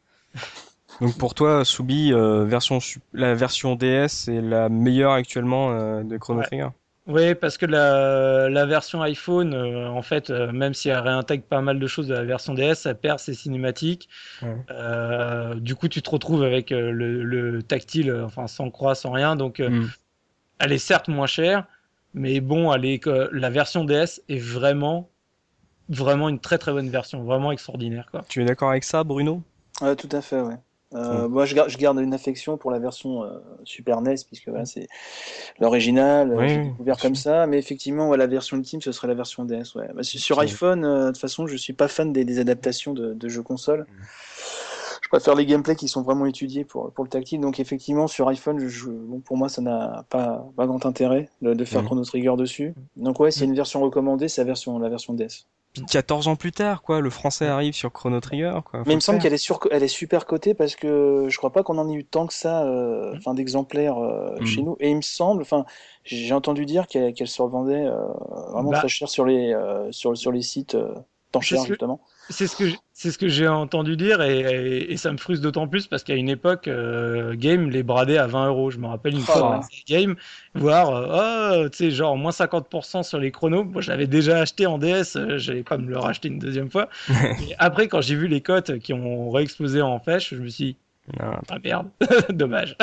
Donc 1.01 1.17
pour 1.19 1.35
toi, 1.35 1.65
Soubi, 1.65 2.13
euh, 2.13 2.45
version 2.45 2.79
la 3.13 3.35
version 3.35 3.75
DS 3.77 4.29
est 4.29 4.41
la 4.41 4.69
meilleure 4.69 5.13
actuellement 5.13 5.73
euh, 5.73 6.03
de 6.05 6.17
Chrono 6.19 6.41
Ouais. 6.41 6.47
Trigger? 6.47 6.69
Oui, 7.09 7.35
parce 7.35 7.59
que 7.59 7.67
la, 7.67 8.49
la 8.49 8.65
version 8.65 9.03
iPhone, 9.03 9.55
euh, 9.55 9.89
en 9.89 10.03
fait, 10.03 10.31
euh, 10.31 10.53
même 10.53 10.73
si 10.73 10.89
elle 10.89 11.01
réintègre 11.01 11.43
pas 11.45 11.61
mal 11.61 11.81
de 11.81 11.87
choses 11.89 12.07
de 12.07 12.15
la 12.15 12.23
version 12.23 12.55
DS, 12.55 12.75
ça 12.77 12.95
perd 12.95 13.19
ses 13.19 13.35
cinématiques. 13.35 14.09
Ouais. 14.41 14.55
Euh, 14.71 15.55
du 15.57 15.75
coup, 15.75 15.89
tu 15.89 16.01
te 16.01 16.09
retrouves 16.11 16.45
avec 16.45 16.71
euh, 16.71 16.93
le, 16.93 17.25
le 17.25 17.61
tactile, 17.63 18.11
euh, 18.11 18.25
enfin 18.25 18.47
sans 18.47 18.71
croix, 18.71 18.95
sans 18.95 19.11
rien. 19.11 19.35
Donc, 19.35 19.59
euh, 19.59 19.69
Mhm. 19.69 19.91
elle 20.61 20.73
est 20.73 20.79
certes 20.79 21.09
moins 21.09 21.27
chère, 21.27 21.67
mais 22.15 22.41
bon, 22.41 22.73
elle 22.73 22.85
est 22.85 23.05
la 23.33 23.51
version 23.51 23.85
DS 23.85 24.23
est 24.29 24.39
vraiment, 24.39 25.11
vraiment 25.89 26.29
une 26.29 26.39
très 26.39 26.59
très 26.59 26.71
bonne 26.73 26.89
version, 26.89 27.25
vraiment 27.25 27.51
extraordinaire, 27.51 28.07
quoi. 28.13 28.25
Tu 28.29 28.43
es 28.43 28.45
d'accord 28.45 28.71
avec 28.71 28.85
ça, 28.85 29.03
Bruno? 29.03 29.43
Tout 29.81 30.09
à 30.13 30.21
fait, 30.21 30.41
ouais. 30.41 30.55
Euh, 30.95 31.29
Moi, 31.29 31.45
je 31.47 31.55
garde, 31.55 31.69
je 31.71 31.79
garde 31.79 31.99
une 32.01 32.15
affection 32.15 32.57
pour 32.57 32.71
la 32.71 32.79
version 32.79 33.25
euh, 33.25 33.39
Super 33.65 34.01
NES, 34.01 34.17
puisque 34.27 34.49
voilà, 34.49 34.65
c'est 34.67 34.89
l'original, 35.61 36.33
euh, 36.33 36.37
Oui, 36.37 36.49
j'ai 36.49 36.63
découvert 36.65 36.97
comme 36.99 37.15
ça, 37.15 37.47
mais 37.47 37.59
effectivement, 37.59 38.09
ouais, 38.09 38.17
la 38.17 38.27
version 38.27 38.57
ultime, 38.57 38.81
ce 38.81 38.93
serait 38.93 39.09
la 39.09 39.15
version 39.15 39.45
DS. 39.45 39.75
Ouais. 39.75 39.89
Bah, 39.95 40.03
sur 40.03 40.37
C'est- 40.37 40.43
iPhone, 40.43 40.85
euh, 40.85 41.07
de 41.07 41.07
toute 41.13 41.19
façon, 41.19 41.47
je 41.47 41.57
suis 41.57 41.73
pas 41.73 41.89
fan 41.89 42.13
des, 42.13 42.25
des 42.25 42.39
adaptations 42.39 42.93
de, 42.93 43.15
de 43.15 43.29
jeux 43.29 43.43
console. 43.43 43.81
Mm. 43.89 44.03
Je 45.03 45.09
préfère 45.09 45.35
les 45.35 45.45
gameplays 45.45 45.77
qui 45.77 45.89
sont 45.89 46.03
vraiment 46.03 46.25
étudiés 46.27 46.65
pour, 46.65 46.91
pour 46.93 47.05
le 47.05 47.11
tactile. 47.11 47.41
Donc, 47.41 47.61
effectivement, 47.61 48.07
sur 48.07 48.29
iPhone, 48.29 48.59
je, 48.59 48.69
je- 48.69 48.89
bon, 48.91 49.21
pour 49.21 49.37
moi, 49.37 49.49
ça 49.51 49.61
n'a 49.61 50.05
pas, 50.09 50.47
pas 50.57 50.67
grand 50.67 50.87
intérêt 50.87 51.29
de, 51.43 51.53
de 51.55 51.65
faire 51.65 51.83
Mm. 51.83 51.87
Chrono 51.87 52.05
Trigger 52.05 52.35
dessus. 52.39 52.75
Donc, 52.97 53.21
ouais, 53.21 53.31
a 53.39 53.45
une 53.45 53.55
version 53.55 53.81
recommandée, 53.83 54.29
c'est 54.29 54.41
la 54.41 54.47
version, 54.47 54.79
la 54.79 54.89
version 54.89 55.13
DS. 55.13 55.47
Puis 55.73 55.85
14 55.87 56.29
ans 56.29 56.37
plus 56.37 56.53
tard, 56.53 56.83
quoi, 56.83 57.01
le 57.01 57.09
français 57.09 57.47
arrive 57.47 57.73
sur 57.73 57.91
Chrono 57.93 58.21
Trigger, 58.21 58.59
quoi. 58.65 58.81
Faut 58.81 58.85
Mais 58.87 58.93
il 58.93 58.97
me 58.97 59.01
semble 59.01 59.19
qu'elle 59.21 59.33
est, 59.33 59.39
sur... 59.39 59.59
elle 59.71 59.83
est 59.83 59.89
super 59.89 60.27
cotée 60.27 60.53
parce 60.53 60.77
que 60.77 61.27
je 61.29 61.37
crois 61.39 61.51
pas 61.51 61.63
qu'on 61.63 61.79
en 61.79 61.89
ait 61.89 61.95
eu 61.95 62.05
tant 62.05 62.27
que 62.27 62.35
ça, 62.35 62.65
euh, 62.65 63.15
enfin 63.17 63.33
d'exemplaires 63.33 63.97
euh, 63.99 64.39
Mm. 64.41 64.47
chez 64.47 64.63
nous. 64.63 64.77
Et 64.81 64.91
il 64.91 64.97
me 64.97 65.03
semble, 65.03 65.41
enfin, 65.43 65.65
j'ai 66.05 66.35
entendu 66.35 66.67
dire 66.67 66.87
qu'elle 66.87 67.15
qu'elle 67.15 67.29
se 67.29 67.41
revendait 67.41 67.87
euh, 67.87 67.95
vraiment 68.51 68.71
Bah. 68.71 68.79
très 68.81 68.89
cher 68.89 69.09
sur 69.09 69.25
les 69.25 69.55
euh, 69.55 69.91
sur 69.93 70.15
sur 70.17 70.31
les 70.31 70.43
sites 70.43 70.75
euh, 70.75 70.95
d'enchères 71.33 71.63
que- 71.63 71.69
justement. 71.69 72.01
C'est 72.33 72.47
ce 72.49 72.57
que 72.57 72.67
j- 72.67 72.79
c'est 72.93 73.11
ce 73.11 73.19
que 73.19 73.29
j'ai 73.29 73.47
entendu 73.49 73.97
dire 73.97 74.23
et, 74.23 74.41
et, 74.41 74.93
et 74.93 74.97
ça 74.97 75.13
me 75.13 75.17
frustre 75.19 75.43
d'autant 75.43 75.69
plus 75.69 75.87
parce 75.87 76.03
qu'à 76.03 76.15
une 76.15 76.29
époque, 76.29 76.67
euh, 76.69 77.35
Game 77.37 77.71
les 77.71 77.83
bradait 77.83 78.19
à 78.19 78.27
20 78.27 78.49
euros. 78.49 78.71
Je 78.71 78.79
me 78.79 78.87
rappelle 78.87 79.15
une 79.15 79.21
Oh 79.21 79.25
fois 79.25 79.61
Game, 79.89 80.17
voir, 80.55 80.91
euh, 80.95 81.65
oh, 81.65 81.69
tu 81.69 81.77
sais, 81.79 81.91
genre 81.91 82.17
moins 82.17 82.33
50% 82.33 83.03
sur 83.03 83.19
les 83.19 83.31
chronos. 83.31 83.65
Moi, 83.65 83.83
je 83.83 83.91
l'avais 83.91 84.07
déjà 84.07 84.39
acheté 84.41 84.67
en 84.67 84.79
DS, 84.79 85.17
euh, 85.17 85.39
j'allais 85.39 85.63
pas 85.63 85.79
me 85.79 85.89
le 85.89 85.99
racheter 85.99 86.29
une 86.29 86.39
deuxième 86.39 86.71
fois. 86.71 86.89
et 87.11 87.55
après, 87.59 87.89
quand 87.89 88.01
j'ai 88.01 88.15
vu 88.17 88.29
les 88.29 88.41
cotes 88.41 88.79
qui 88.79 88.93
ont 88.93 89.31
réexplosé 89.31 89.83
en 89.83 89.99
fèche, 90.01 90.35
je 90.35 90.41
me 90.41 90.49
suis 90.49 90.65
dit, 90.65 90.77
Ah, 91.19 91.41
ah 91.51 91.59
merde, 91.65 91.89
dommage. 92.31 92.77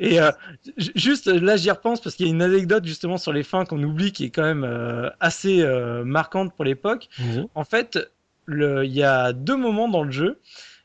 Et 0.00 0.20
euh, 0.20 0.30
juste 0.96 1.26
là, 1.26 1.56
j'y 1.56 1.70
repense 1.70 2.00
parce 2.00 2.16
qu'il 2.16 2.26
y 2.26 2.28
a 2.28 2.32
une 2.32 2.42
anecdote 2.42 2.84
justement 2.84 3.16
sur 3.18 3.32
les 3.32 3.42
fins 3.42 3.64
qu'on 3.64 3.82
oublie 3.82 4.12
qui 4.12 4.24
est 4.24 4.30
quand 4.30 4.42
même 4.42 4.64
euh, 4.64 5.08
assez 5.20 5.62
euh, 5.62 6.04
marquante 6.04 6.52
pour 6.54 6.64
l'époque. 6.64 7.08
En 7.54 7.64
fait, 7.64 7.98
il 8.84 8.92
y 8.92 9.02
a 9.02 9.32
deux 9.32 9.56
moments 9.56 9.88
dans 9.88 10.02
le 10.02 10.10
jeu. 10.10 10.38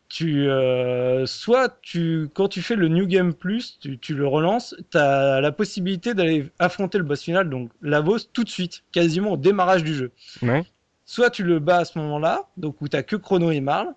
Tu, 0.07 0.47
euh, 0.47 1.25
soit 1.25 1.79
tu, 1.81 2.29
quand 2.33 2.47
tu 2.47 2.61
fais 2.61 2.75
le 2.75 2.87
New 2.87 3.07
Game 3.07 3.33
Plus, 3.33 3.79
tu, 3.81 3.97
tu 3.97 4.13
le 4.13 4.27
relances, 4.27 4.75
tu 4.91 4.97
as 4.97 5.41
la 5.41 5.51
possibilité 5.51 6.13
d'aller 6.13 6.49
affronter 6.59 6.99
le 6.99 7.03
boss 7.03 7.23
final, 7.23 7.49
donc 7.49 7.71
Lavos, 7.81 8.19
tout 8.31 8.43
de 8.43 8.49
suite, 8.49 8.83
quasiment 8.91 9.31
au 9.33 9.37
démarrage 9.37 9.83
du 9.83 9.93
jeu. 9.95 10.11
Ouais. 10.43 10.63
Soit 11.05 11.31
tu 11.31 11.43
le 11.43 11.59
bats 11.59 11.79
à 11.79 11.85
ce 11.85 11.97
moment-là, 11.99 12.43
donc 12.55 12.81
où 12.81 12.87
tu 12.87 13.01
que 13.03 13.15
Chrono 13.15 13.51
et 13.51 13.61
Marle, 13.61 13.89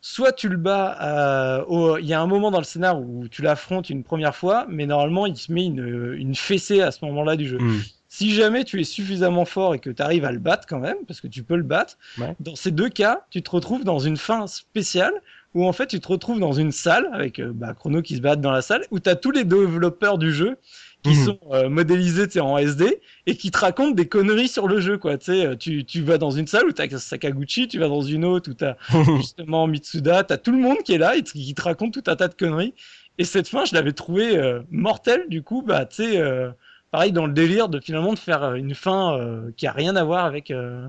soit 0.00 0.32
tu 0.32 0.48
le 0.48 0.56
bats, 0.56 0.98
euh, 1.00 1.64
au- 1.66 1.96
il 1.96 2.06
y 2.06 2.12
a 2.12 2.20
un 2.20 2.26
moment 2.26 2.50
dans 2.50 2.58
le 2.58 2.64
scénar 2.64 3.00
où 3.00 3.28
tu 3.28 3.40
l'affrontes 3.40 3.88
une 3.88 4.02
première 4.02 4.34
fois, 4.34 4.66
mais 4.68 4.84
normalement 4.86 5.26
il 5.26 5.36
se 5.36 5.52
met 5.52 5.64
une, 5.66 6.12
une 6.18 6.34
fessée 6.34 6.82
à 6.82 6.90
ce 6.90 7.04
moment-là 7.04 7.36
du 7.36 7.46
jeu. 7.48 7.58
Hmm. 7.58 7.80
Si 8.14 8.34
jamais 8.34 8.64
tu 8.64 8.78
es 8.78 8.84
suffisamment 8.84 9.46
fort 9.46 9.74
et 9.74 9.78
que 9.78 9.88
tu 9.88 10.02
arrives 10.02 10.26
à 10.26 10.32
le 10.32 10.38
battre 10.38 10.66
quand 10.68 10.80
même, 10.80 10.98
parce 11.08 11.22
que 11.22 11.28
tu 11.28 11.42
peux 11.42 11.56
le 11.56 11.62
battre, 11.62 11.96
Ouais. 12.18 12.34
dans 12.40 12.54
ces 12.56 12.70
deux 12.70 12.90
cas, 12.90 13.24
tu 13.30 13.40
te 13.42 13.50
retrouves 13.50 13.84
dans 13.84 14.00
une 14.00 14.18
fin 14.18 14.46
spéciale 14.46 15.14
où 15.54 15.66
en 15.66 15.72
fait 15.72 15.86
tu 15.86 15.98
te 15.98 16.08
retrouves 16.08 16.38
dans 16.38 16.52
une 16.52 16.72
salle 16.72 17.08
avec 17.12 17.38
euh, 17.38 17.52
bah, 17.54 17.72
Chrono 17.74 18.02
qui 18.02 18.16
se 18.16 18.20
bat 18.20 18.36
dans 18.36 18.50
la 18.52 18.60
salle 18.60 18.84
où 18.90 19.00
tu 19.00 19.08
as 19.08 19.16
tous 19.16 19.30
les 19.30 19.44
développeurs 19.44 20.18
du 20.18 20.30
jeu 20.32 20.58
qui 21.02 21.10
Mhm. 21.14 21.24
sont 21.24 21.38
euh, 21.52 21.68
modélisés 21.70 22.26
tu 22.26 22.34
sais, 22.34 22.40
en 22.40 22.56
SD 22.58 23.00
et 23.26 23.36
qui 23.36 23.50
te 23.50 23.58
racontent 23.58 23.90
des 23.94 24.06
conneries 24.08 24.48
sur 24.48 24.68
le 24.68 24.78
jeu 24.80 24.98
quoi 24.98 25.16
tu 25.18 25.26
sais 25.32 25.46
euh, 25.46 25.56
tu, 25.56 25.84
tu 25.84 26.02
vas 26.02 26.16
dans 26.18 26.30
une 26.30 26.46
salle 26.46 26.66
où 26.66 26.72
tu 26.72 26.80
as 26.82 26.98
Sakaguchi 26.98 27.66
tu 27.68 27.78
vas 27.78 27.88
dans 27.88 28.02
une 28.02 28.24
autre 28.24 28.50
où 28.50 28.54
tu 28.54 28.64
as 28.64 28.76
justement 29.16 29.66
Mitsuda 29.66 30.24
tu 30.24 30.32
as 30.34 30.38
tout 30.38 30.52
le 30.52 30.58
monde 30.58 30.78
qui 30.84 30.92
est 30.94 30.98
là 30.98 31.16
et 31.16 31.22
qui 31.22 31.54
te 31.54 31.62
raconte 31.62 31.92
tout 31.94 32.04
un 32.10 32.16
tas 32.16 32.28
de 32.28 32.34
conneries 32.34 32.74
et 33.18 33.24
cette 33.24 33.48
fin 33.48 33.64
je 33.64 33.74
l'avais 33.74 33.92
trouvé 33.92 34.36
euh, 34.36 34.60
mortelle 34.70 35.24
du 35.28 35.42
coup 35.42 35.62
bah 35.62 35.84
tu 35.86 35.96
sais 35.96 36.22
pareil 36.92 37.10
dans 37.10 37.26
le 37.26 37.32
délire 37.32 37.68
de 37.68 37.80
finalement 37.80 38.12
de 38.12 38.18
faire 38.18 38.42
euh, 38.44 38.54
une 38.54 38.74
fin 38.76 39.16
euh, 39.18 39.50
qui 39.56 39.66
a 39.66 39.72
rien 39.72 39.96
à 39.96 40.04
voir 40.04 40.24
avec 40.24 40.52
euh, 40.52 40.86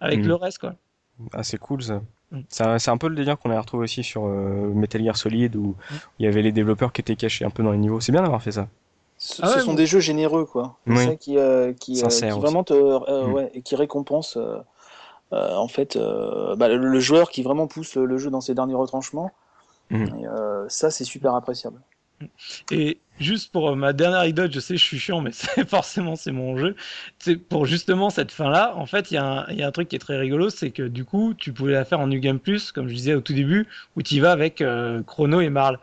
avec 0.00 0.20
Mhm. 0.20 0.28
le 0.28 0.34
reste 0.36 0.58
quoi 0.58 0.74
Ah, 1.32 1.42
c'est 1.42 1.58
cool 1.58 1.82
ça. 1.82 2.02
Mm. 2.30 2.40
C'est 2.48 2.64
un, 2.64 2.78
c'est 2.78 2.90
un 2.90 2.96
peu 2.98 3.08
le 3.08 3.16
délire 3.16 3.38
qu'on 3.38 3.50
a 3.50 3.60
retrouvé 3.60 3.84
aussi 3.84 4.04
sur 4.04 4.26
euh, 4.26 4.70
Metal 4.74 5.02
Gear 5.02 5.16
Solid 5.16 5.56
où 5.56 5.74
il 6.18 6.24
y 6.24 6.28
avait 6.28 6.42
les 6.42 6.52
développeurs 6.52 6.92
qui 6.92 7.00
étaient 7.00 7.16
cachés 7.16 7.44
un 7.44 7.50
peu 7.50 7.62
dans 7.62 7.72
les 7.72 7.78
niveaux. 7.78 8.00
C'est 8.00 8.12
bien 8.12 8.22
d'avoir 8.22 8.42
fait 8.42 8.52
ça. 8.52 8.68
Ce, 9.18 9.40
Ah 9.42 9.48
ce 9.48 9.60
sont 9.60 9.74
des 9.74 9.86
jeux 9.86 10.00
généreux 10.00 10.44
quoi. 10.44 10.76
C'est 10.86 10.92
Oui. 10.92 11.04
ça 11.04 11.16
qui 11.16 11.38
euh, 11.38 11.72
qui, 11.72 11.92
euh, 11.98 12.02
Sincère 12.02 12.28
qui 12.28 12.32
aussi. 12.34 12.40
vraiment 12.42 12.64
te 12.64 12.74
euh, 12.74 13.26
Mm. 13.26 13.32
ouais 13.32 13.50
et 13.54 13.62
qui 13.62 13.74
récompense 13.76 14.36
euh, 14.36 14.58
en 15.32 15.68
fait, 15.68 15.96
bah, 16.58 16.68
le, 16.68 17.00
joueur 17.00 17.30
qui 17.30 17.42
vraiment 17.42 17.66
pousse 17.66 17.94
le 17.96 18.18
jeu 18.18 18.28
dans 18.28 18.42
ses 18.42 18.54
derniers 18.54 18.74
retranchements. 18.74 19.30
Et, 19.90 20.04
ça, 20.68 20.90
c'est 20.90 21.04
super 21.04 21.34
appréciable. 21.34 21.80
Et 22.70 22.98
juste 23.20 23.52
pour 23.52 23.74
ma 23.76 23.92
dernière 23.92 24.20
anecdote, 24.20 24.52
je 24.52 24.60
sais, 24.60 24.76
je 24.76 24.82
suis 24.82 24.98
chiant, 24.98 25.20
mais 25.20 25.30
c'est 25.32 25.68
forcément 25.68 26.16
c'est 26.16 26.32
mon 26.32 26.56
jeu. 26.56 26.74
C'est 27.18 27.36
pour 27.36 27.66
justement 27.66 28.10
cette 28.10 28.32
fin-là. 28.32 28.74
En 28.76 28.86
fait, 28.86 29.10
il 29.10 29.14
y, 29.14 29.54
y, 29.56 29.62
a 29.62 29.66
un 29.66 29.72
truc 29.72 29.88
qui 29.88 29.96
est 29.96 30.00
très 30.00 30.18
rigolo, 30.18 30.50
c'est 30.50 30.70
que 30.70 30.82
du 30.82 31.04
coup, 31.04 31.34
tu 31.34 31.52
pouvais 31.52 31.72
la 31.72 31.84
faire 31.84 32.00
en 32.00 32.06
New 32.06 32.20
Game 32.20 32.38
Plus, 32.38 32.72
comme 32.72 32.88
je 32.88 32.94
disais 32.94 33.14
au 33.14 33.20
tout 33.20 33.32
début, 33.34 33.66
où 33.96 34.02
tu 34.02 34.14
y 34.14 34.20
vas 34.20 34.32
avec 34.32 34.60
euh, 34.60 35.02
Chrono 35.02 35.40
et 35.40 35.50
Marl. 35.50 35.78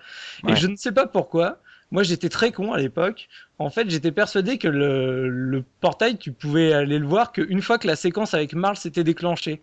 Et 0.48 0.56
je 0.56 0.68
ne 0.68 0.76
sais 0.76 0.92
pas 0.92 1.08
pourquoi. 1.08 1.60
Moi, 1.92 2.04
j'étais 2.04 2.30
très 2.30 2.52
con 2.52 2.72
à 2.72 2.78
l'époque. 2.78 3.30
En 3.58 3.72
fait, 3.72 3.90
j'étais 3.90 4.12
persuadé 4.12 4.58
que 4.60 4.68
le, 4.68 5.28
le, 5.28 5.64
portail, 5.82 6.18
tu 6.18 6.32
pouvais 6.32 6.72
aller 6.72 7.00
le 7.00 7.08
voir 7.08 7.32
qu'une 7.32 7.62
fois 7.62 7.80
que 7.80 7.88
la 7.88 7.96
séquence 7.96 8.34
avec 8.36 8.54
Marl 8.54 8.78
s'était 8.78 9.04
déclenchée. 9.04 9.62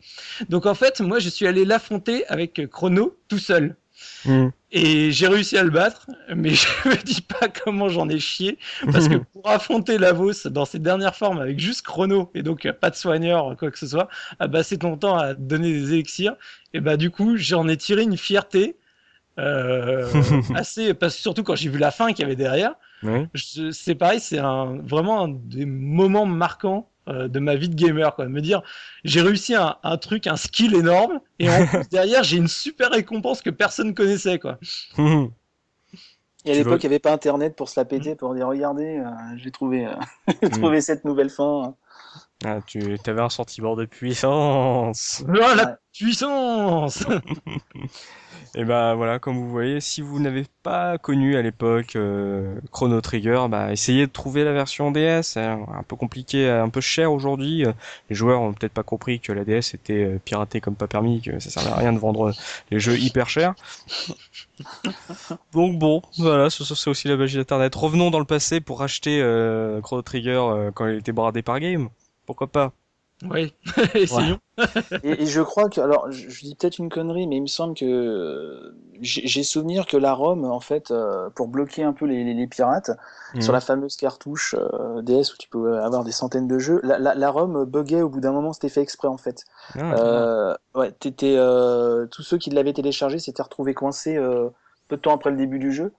Donc, 0.49 0.67
en 0.67 0.75
fait, 0.75 1.01
moi, 1.01 1.21
je 1.21 1.29
suis 1.29 1.47
allé 1.47 1.65
l'affronter 1.65 2.27
avec 2.27 2.69
Chrono 2.69 3.17
tout 3.29 3.39
seul. 3.39 3.77
Hmm. 4.25 4.49
Et 4.73 5.11
j'ai 5.13 5.27
réussi 5.27 5.57
à 5.57 5.63
le 5.63 5.71
battre, 5.71 6.07
mais 6.35 6.51
je 6.55 6.67
me 6.89 7.03
dis 7.03 7.23
pas 7.23 7.49
comment 7.49 7.89
j'en 7.89 8.09
ai 8.09 8.19
chié, 8.19 8.59
parce 8.93 9.09
que 9.09 9.17
pour 9.17 9.49
affronter 9.49 9.99
Lavos 9.99 10.49
dans 10.51 10.65
ses 10.65 10.79
dernières 10.79 11.17
formes 11.17 11.39
avec 11.39 11.59
juste 11.59 11.83
chrono, 11.83 12.31
et 12.35 12.43
donc 12.43 12.71
pas 12.73 12.91
de 12.91 12.97
soigneur, 12.97 13.57
quoi 13.57 13.71
que 13.71 13.79
ce 13.79 13.87
soit, 13.87 14.09
à 14.39 14.49
passer 14.49 14.79
ton 14.79 14.97
temps 14.97 15.17
à 15.17 15.35
donner 15.35 15.73
des 15.73 15.95
élixirs, 15.95 16.35
et 16.75 16.81
bah 16.81 16.97
du 16.97 17.11
coup 17.11 17.37
j'en 17.37 17.69
ai 17.69 17.77
tiré 17.77 18.03
une 18.03 18.17
fierté, 18.17 18.77
euh, 19.39 20.07
assez, 20.55 20.95
parce 20.95 21.15
que 21.17 21.23
surtout 21.23 21.43
quand 21.43 21.57
j'ai 21.57 21.69
vu 21.69 21.79
la 21.79 21.91
fin 21.91 22.13
qu'il 22.13 22.21
y 22.21 22.25
avait 22.25 22.37
derrière, 22.37 22.75
c'est 23.35 23.95
pareil, 23.95 24.21
c'est 24.21 24.39
un, 24.39 24.79
vraiment 24.83 25.25
un 25.25 25.29
des 25.29 25.65
moments 25.65 26.27
marquants 26.27 26.91
euh, 27.09 27.29
de 27.29 27.39
ma 27.39 27.57
vie 27.57 27.69
de 27.69 27.75
gamer, 27.75 28.15
quoi. 28.15 28.27
Me 28.27 28.41
dire, 28.41 28.63
j'ai 29.05 29.21
réussi 29.21 29.55
un, 29.55 29.77
un, 29.83 29.97
truc, 29.97 30.27
un 30.27 30.37
skill 30.37 30.75
énorme, 30.75 31.21
et 31.39 31.49
en 31.49 31.67
plus 31.67 31.89
derrière, 31.89 32.25
j'ai 32.25 32.37
une 32.37 32.49
super 32.49 32.91
récompense 32.91 33.43
que 33.43 33.51
personne 33.51 33.95
connaissait, 33.95 34.39
quoi. 34.39 34.59
Et 36.47 36.53
à 36.53 36.55
l'époque, 36.55 36.83
il 36.85 36.87
n'y 36.87 36.95
avait 36.95 37.01
pas 37.01 37.13
internet 37.13 37.57
pour 37.57 37.69
se 37.69 37.79
la 37.79 37.85
péter, 37.85 38.15
pour 38.15 38.33
dire 38.35 38.47
regardez, 38.47 38.99
euh, 38.99 39.11
j'ai 39.37 39.51
trouvé, 39.51 39.87
euh, 39.87 40.49
trouvé 40.53 40.81
cette 40.81 41.05
nouvelle 41.05 41.31
fin. 41.31 41.75
Ah, 42.45 42.61
tu 42.65 42.97
avais 43.07 43.21
un 43.21 43.29
sentiment 43.29 43.75
de 43.75 43.85
puissance. 43.85 45.25
Oh, 45.29 45.33
la 45.33 45.79
puissance 45.93 47.05
Et 48.59 48.65
bah 48.65 48.95
voilà, 48.95 49.19
comme 49.19 49.37
vous 49.37 49.51
voyez, 49.51 49.83
si 49.83 50.01
vous 50.01 50.19
n'avez 50.19 50.47
pas 50.63 50.97
connu 50.97 51.37
à 51.37 51.43
l'époque 51.43 51.95
euh, 51.95 52.59
Chrono 52.73 53.03
Trigger, 53.03 53.45
bah 53.51 53.71
essayez 53.71 54.07
de 54.07 54.11
trouver 54.11 54.45
la 54.45 54.53
version 54.53 54.91
DS. 54.91 55.37
Hein. 55.37 55.67
un 55.75 55.83
peu 55.83 55.95
compliqué, 55.95 56.49
un 56.49 56.71
peu 56.71 56.81
cher 56.81 57.13
aujourd'hui. 57.13 57.67
Les 58.09 58.17
joueurs 58.17 58.41
ont 58.41 58.55
peut-être 58.55 58.73
pas 58.73 58.83
compris 58.83 59.21
que 59.21 59.31
la 59.31 59.45
DS 59.45 59.75
était 59.75 60.05
euh, 60.05 60.19
piratée 60.25 60.63
comme 60.63 60.75
pas 60.75 60.87
permis, 60.87 61.21
que 61.21 61.39
ça 61.39 61.51
servait 61.51 61.71
à 61.71 61.77
rien 61.77 61.93
de 61.93 61.99
vendre 61.99 62.33
les 62.71 62.81
jeux 62.81 62.99
hyper 62.99 63.29
chers. 63.29 63.55
Donc 65.53 65.79
bon, 65.79 66.01
voilà, 66.17 66.49
c'est 66.49 66.89
aussi 66.89 67.09
la 67.09 67.17
magie 67.19 67.37
d'Internet. 67.37 67.75
Revenons 67.75 68.11
dans 68.11 68.21
le 68.21 68.25
passé 68.25 68.63
pour 68.63 68.83
acheter 68.83 69.21
euh, 69.21 69.83
Chrono 69.83 70.01
Trigger 70.01 70.71
quand 70.75 70.87
il 70.87 70.97
était 70.97 71.13
bradé 71.13 71.43
par 71.43 71.61
Game. 71.61 71.91
Pourquoi 72.25 72.47
pas? 72.47 72.73
Oui, 73.25 73.55
essayons. 73.95 74.39
et, 75.03 75.23
et, 75.23 75.27
je 75.27 75.41
crois 75.41 75.71
que, 75.71 75.81
alors, 75.81 76.11
je, 76.11 76.41
dis 76.41 76.55
peut-être 76.55 76.79
une 76.79 76.91
connerie, 76.91 77.27
mais 77.27 77.37
il 77.37 77.43
me 77.43 77.47
semble 77.47 77.75
que 77.75 78.75
j'ai 79.01 79.43
souvenir 79.43 79.87
que 79.87 79.97
la 79.97 80.13
ROM, 80.13 80.45
en 80.45 80.61
fait, 80.61 80.91
euh, 80.91 81.31
pour 81.31 81.49
bloquer 81.49 81.83
un 81.83 81.95
peu 81.95 82.05
les, 82.05 82.25
les, 82.25 82.35
les 82.35 82.47
pirates, 82.47 82.91
mhm. 83.35 83.41
sur 83.41 83.55
la 83.55 83.61
fameuse 83.61 83.97
cartouche 83.97 84.55
euh, 84.59 85.01
DS 85.01 85.33
où 85.33 85.37
tu 85.39 85.49
peux 85.49 85.79
avoir 85.79 86.05
des 86.05 86.13
centaines 86.13 86.47
de 86.47 86.59
jeux, 86.59 86.81
la, 86.83 86.99
la, 86.99 87.15
la 87.15 87.31
ROM 87.31 87.65
buguait 87.65 88.03
au 88.03 88.11
bout 88.11 88.21
d'un 88.21 88.33
moment, 88.33 88.53
c'était 88.53 88.69
fait 88.69 88.83
exprès 88.83 89.09
en 89.09 89.17
fait. 89.17 89.45
Ah, 89.75 89.95
euh, 89.95 90.55
ouais, 90.75 90.93
t'étais, 90.93 91.37
euh, 91.39 92.07
tous 92.07 92.23
ceux 92.23 92.37
qui 92.37 92.51
l'avaient 92.51 92.75
téléchargé 92.75 93.19
s'étaient 93.19 93.43
retrouvés 93.43 93.75
coincés 93.75 94.19
peu 94.89 94.97
de 94.97 95.01
temps 95.01 95.15
après 95.15 95.31
le 95.31 95.37
début 95.37 95.59
du 95.59 95.73
jeu. 95.73 95.93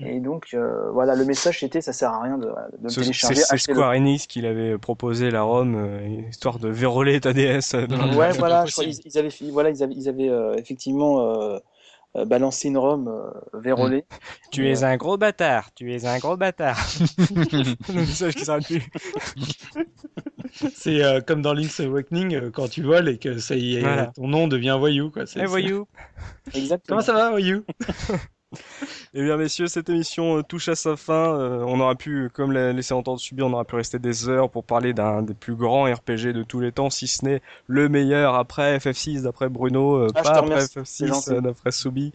Et 0.00 0.20
donc, 0.20 0.50
euh, 0.54 0.90
voilà, 0.92 1.16
le 1.16 1.24
message 1.24 1.60
c'était 1.60 1.80
ça 1.80 1.92
sert 1.92 2.10
à 2.10 2.22
rien 2.22 2.38
de, 2.38 2.46
de 2.46 2.88
télécharger. 2.88 3.40
C'est 3.42 3.58
Square 3.58 3.90
Enix 3.92 4.26
qui 4.28 4.40
l'avait 4.40 4.78
proposé 4.78 5.30
la 5.30 5.42
ROM, 5.42 5.74
euh, 5.74 6.06
histoire 6.28 6.60
de 6.60 6.68
verrouiller 6.68 7.20
ta 7.20 7.32
DS. 7.32 7.74
ouais, 8.16 8.32
voilà, 8.38 8.64
je 8.64 8.72
crois, 8.72 8.84
ils, 8.84 9.00
ils, 9.04 9.18
avaient, 9.18 9.30
voilà, 9.50 9.70
ils 9.70 9.82
avaient, 9.82 9.94
ils 9.94 10.08
avaient 10.08 10.28
euh, 10.28 10.54
effectivement 10.54 11.20
euh, 11.20 11.58
euh, 12.16 12.24
balancé 12.24 12.68
une 12.68 12.78
ROM 12.78 13.32
vérolée. 13.54 14.04
Tu 14.52 14.70
es 14.70 14.84
un 14.84 14.96
gros 14.96 15.16
bâtard, 15.16 15.74
tu 15.74 15.92
es 15.92 16.06
un 16.06 16.18
gros 16.18 16.36
bâtard. 16.36 16.78
le 17.28 17.94
message 17.94 18.36
qui 18.36 18.44
s'arrête 18.44 18.66
plus. 18.66 18.86
C'est 20.74 21.02
comme 21.26 21.42
dans 21.42 21.54
Link's 21.54 21.80
Awakening, 21.80 22.52
quand 22.52 22.68
tu 22.68 22.82
voles 22.82 23.08
et 23.08 23.18
que 23.18 23.38
ça 23.38 23.56
y 23.56 23.76
est, 23.76 24.12
ton 24.14 24.28
nom 24.28 24.46
devient 24.46 24.76
voyou. 24.78 25.10
Quoi. 25.10 25.24
Hey, 25.34 25.44
voyou. 25.46 25.86
Exactement. 26.54 26.98
Comment 26.98 27.00
ça 27.00 27.12
va, 27.14 27.30
voyou? 27.30 27.64
Eh 29.14 29.22
bien, 29.22 29.36
messieurs, 29.36 29.68
cette 29.68 29.88
émission 29.88 30.38
euh, 30.38 30.42
touche 30.42 30.68
à 30.68 30.74
sa 30.74 30.96
fin. 30.96 31.38
Euh, 31.38 31.64
on 31.66 31.80
aura 31.80 31.94
pu, 31.94 32.28
comme 32.32 32.52
l'a 32.52 32.72
laissé 32.72 32.92
entendre 32.92 33.18
Subi, 33.18 33.42
on 33.42 33.52
aura 33.52 33.64
pu 33.64 33.74
rester 33.74 33.98
des 33.98 34.28
heures 34.28 34.50
pour 34.50 34.64
parler 34.64 34.92
d'un 34.92 35.22
des 35.22 35.34
plus 35.34 35.54
grands 35.54 35.84
RPG 35.84 36.32
de 36.34 36.42
tous 36.42 36.60
les 36.60 36.72
temps, 36.72 36.90
si 36.90 37.06
ce 37.06 37.24
n'est 37.24 37.40
le 37.66 37.88
meilleur 37.88 38.34
après 38.34 38.76
FF6 38.78 39.22
d'après 39.22 39.48
Bruno, 39.48 39.96
euh, 39.96 40.08
ah, 40.14 40.22
pas 40.22 40.38
après 40.38 40.58
FF6 40.58 41.40
d'après 41.40 41.72
Subi. 41.72 42.12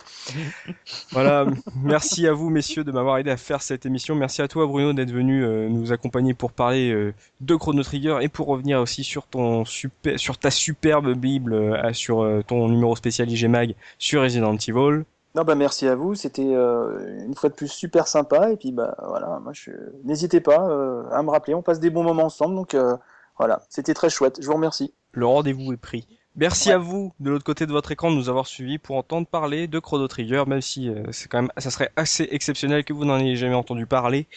voilà, 1.12 1.46
merci 1.76 2.28
à 2.28 2.34
vous, 2.34 2.50
messieurs, 2.50 2.84
de 2.84 2.92
m'avoir 2.92 3.18
aidé 3.18 3.32
à 3.32 3.38
faire 3.38 3.62
cette 3.64 3.86
émission. 3.86 4.14
Merci 4.14 4.44
à 4.44 4.48
toi, 4.48 4.68
Bruno, 4.68 4.94
d'être 4.94 5.12
venu 5.12 5.44
nous 5.70 5.92
accompagner 5.92 6.36
pour 6.36 6.52
parler 6.52 7.12
de 7.42 7.56
Chrono 7.56 7.82
Trigger 7.84 8.20
et 8.22 8.30
pour 8.30 8.48
revenir 8.48 8.80
aussi 8.80 9.04
sur 9.04 9.26
ton 9.26 9.66
super, 9.66 10.20
sur 10.20 10.38
ta 10.38 10.52
superbe 10.52 11.16
bible, 11.16 11.80
sur 11.94 12.28
ton 12.48 12.70
numéro 12.70 12.96
spécial 12.96 13.30
IG 13.30 13.48
Mag 13.48 13.76
sur 13.98 14.22
Resident 14.22 14.56
Evil. 14.56 15.04
Non 15.36 15.44
bah 15.44 15.56
merci 15.56 15.88
à 15.88 15.96
vous, 15.96 16.14
c'était 16.14 16.54
euh, 16.54 17.26
une 17.26 17.34
fois 17.34 17.50
de 17.50 17.56
plus 17.56 17.68
super 17.68 18.08
sympa 18.08 18.52
et 18.52 18.58
puis 18.58 18.72
bah 18.72 18.96
voilà, 19.08 19.40
moi 19.44 19.52
je 19.52 19.72
n'hésitez 20.04 20.42
pas 20.42 20.70
euh, 20.70 21.10
à 21.12 21.24
me 21.24 21.32
rappeler, 21.32 21.56
on 21.56 21.64
passe 21.64 21.80
des 21.80 21.90
bons 21.90 22.04
moments 22.04 22.26
ensemble 22.26 22.54
donc 22.54 22.76
euh, 22.76 22.96
voilà, 23.40 23.64
c'était 23.68 23.96
très 23.96 24.12
chouette. 24.12 24.38
Je 24.40 24.46
vous 24.46 24.54
remercie. 24.54 24.94
Le 25.12 25.26
rendez-vous 25.26 25.74
est 25.74 25.78
pris. 25.78 26.08
Merci 26.36 26.72
à 26.72 26.78
vous 26.78 27.14
de 27.20 27.32
l'autre 27.32 27.44
côté 27.44 27.66
de 27.66 27.72
votre 27.72 27.92
écran 27.92 28.12
de 28.12 28.16
nous 28.16 28.30
avoir 28.30 28.46
suivis 28.46 28.78
pour 28.78 28.96
entendre 28.96 29.28
parler 29.28 29.68
de 29.68 29.80
Chrono 29.80 30.08
Trigger, 30.08 30.44
même 30.48 30.62
si 30.62 30.92
c'est 31.12 31.30
quand 31.30 31.44
même, 31.44 31.52
ça 31.58 31.70
serait 31.70 31.92
assez 31.96 32.28
exceptionnel 32.32 32.84
que 32.84 32.94
vous 32.94 33.06
n'en 33.06 33.20
ayez 33.20 33.36
jamais 33.36 33.54
entendu 33.54 33.86
parler. 33.86 34.28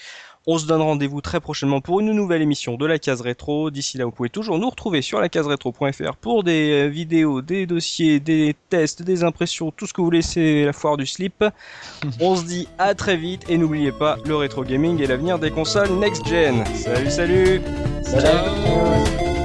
On 0.48 0.58
se 0.58 0.66
donne 0.66 0.80
rendez-vous 0.80 1.20
très 1.20 1.40
prochainement 1.40 1.80
pour 1.80 1.98
une 1.98 2.12
nouvelle 2.12 2.40
émission 2.40 2.76
de 2.76 2.86
la 2.86 3.00
case 3.00 3.20
rétro. 3.20 3.72
D'ici 3.72 3.98
là, 3.98 4.04
vous 4.04 4.12
pouvez 4.12 4.28
toujours 4.28 4.60
nous 4.60 4.70
retrouver 4.70 5.02
sur 5.02 5.20
la 5.20 5.28
case 5.28 5.48
rétro.fr 5.48 6.16
pour 6.20 6.44
des 6.44 6.84
euh, 6.84 6.86
vidéos, 6.86 7.42
des 7.42 7.66
dossiers, 7.66 8.20
des 8.20 8.54
tests, 8.70 9.02
des 9.02 9.24
impressions, 9.24 9.72
tout 9.72 9.86
ce 9.86 9.92
que 9.92 10.00
vous 10.00 10.04
voulez, 10.06 10.22
c'est 10.22 10.64
la 10.64 10.72
foire 10.72 10.96
du 10.96 11.04
slip. 11.06 11.44
On 12.20 12.36
se 12.36 12.44
dit 12.44 12.68
à 12.78 12.94
très 12.94 13.16
vite 13.16 13.42
et 13.48 13.58
n'oubliez 13.58 13.90
pas, 13.90 14.18
le 14.24 14.36
rétro 14.36 14.62
gaming 14.62 15.02
est 15.02 15.08
l'avenir 15.08 15.40
des 15.40 15.50
consoles 15.50 15.90
next 15.98 16.24
gen. 16.28 16.64
Salut, 16.76 17.10
salut. 17.10 17.60
Salut. 18.02 19.35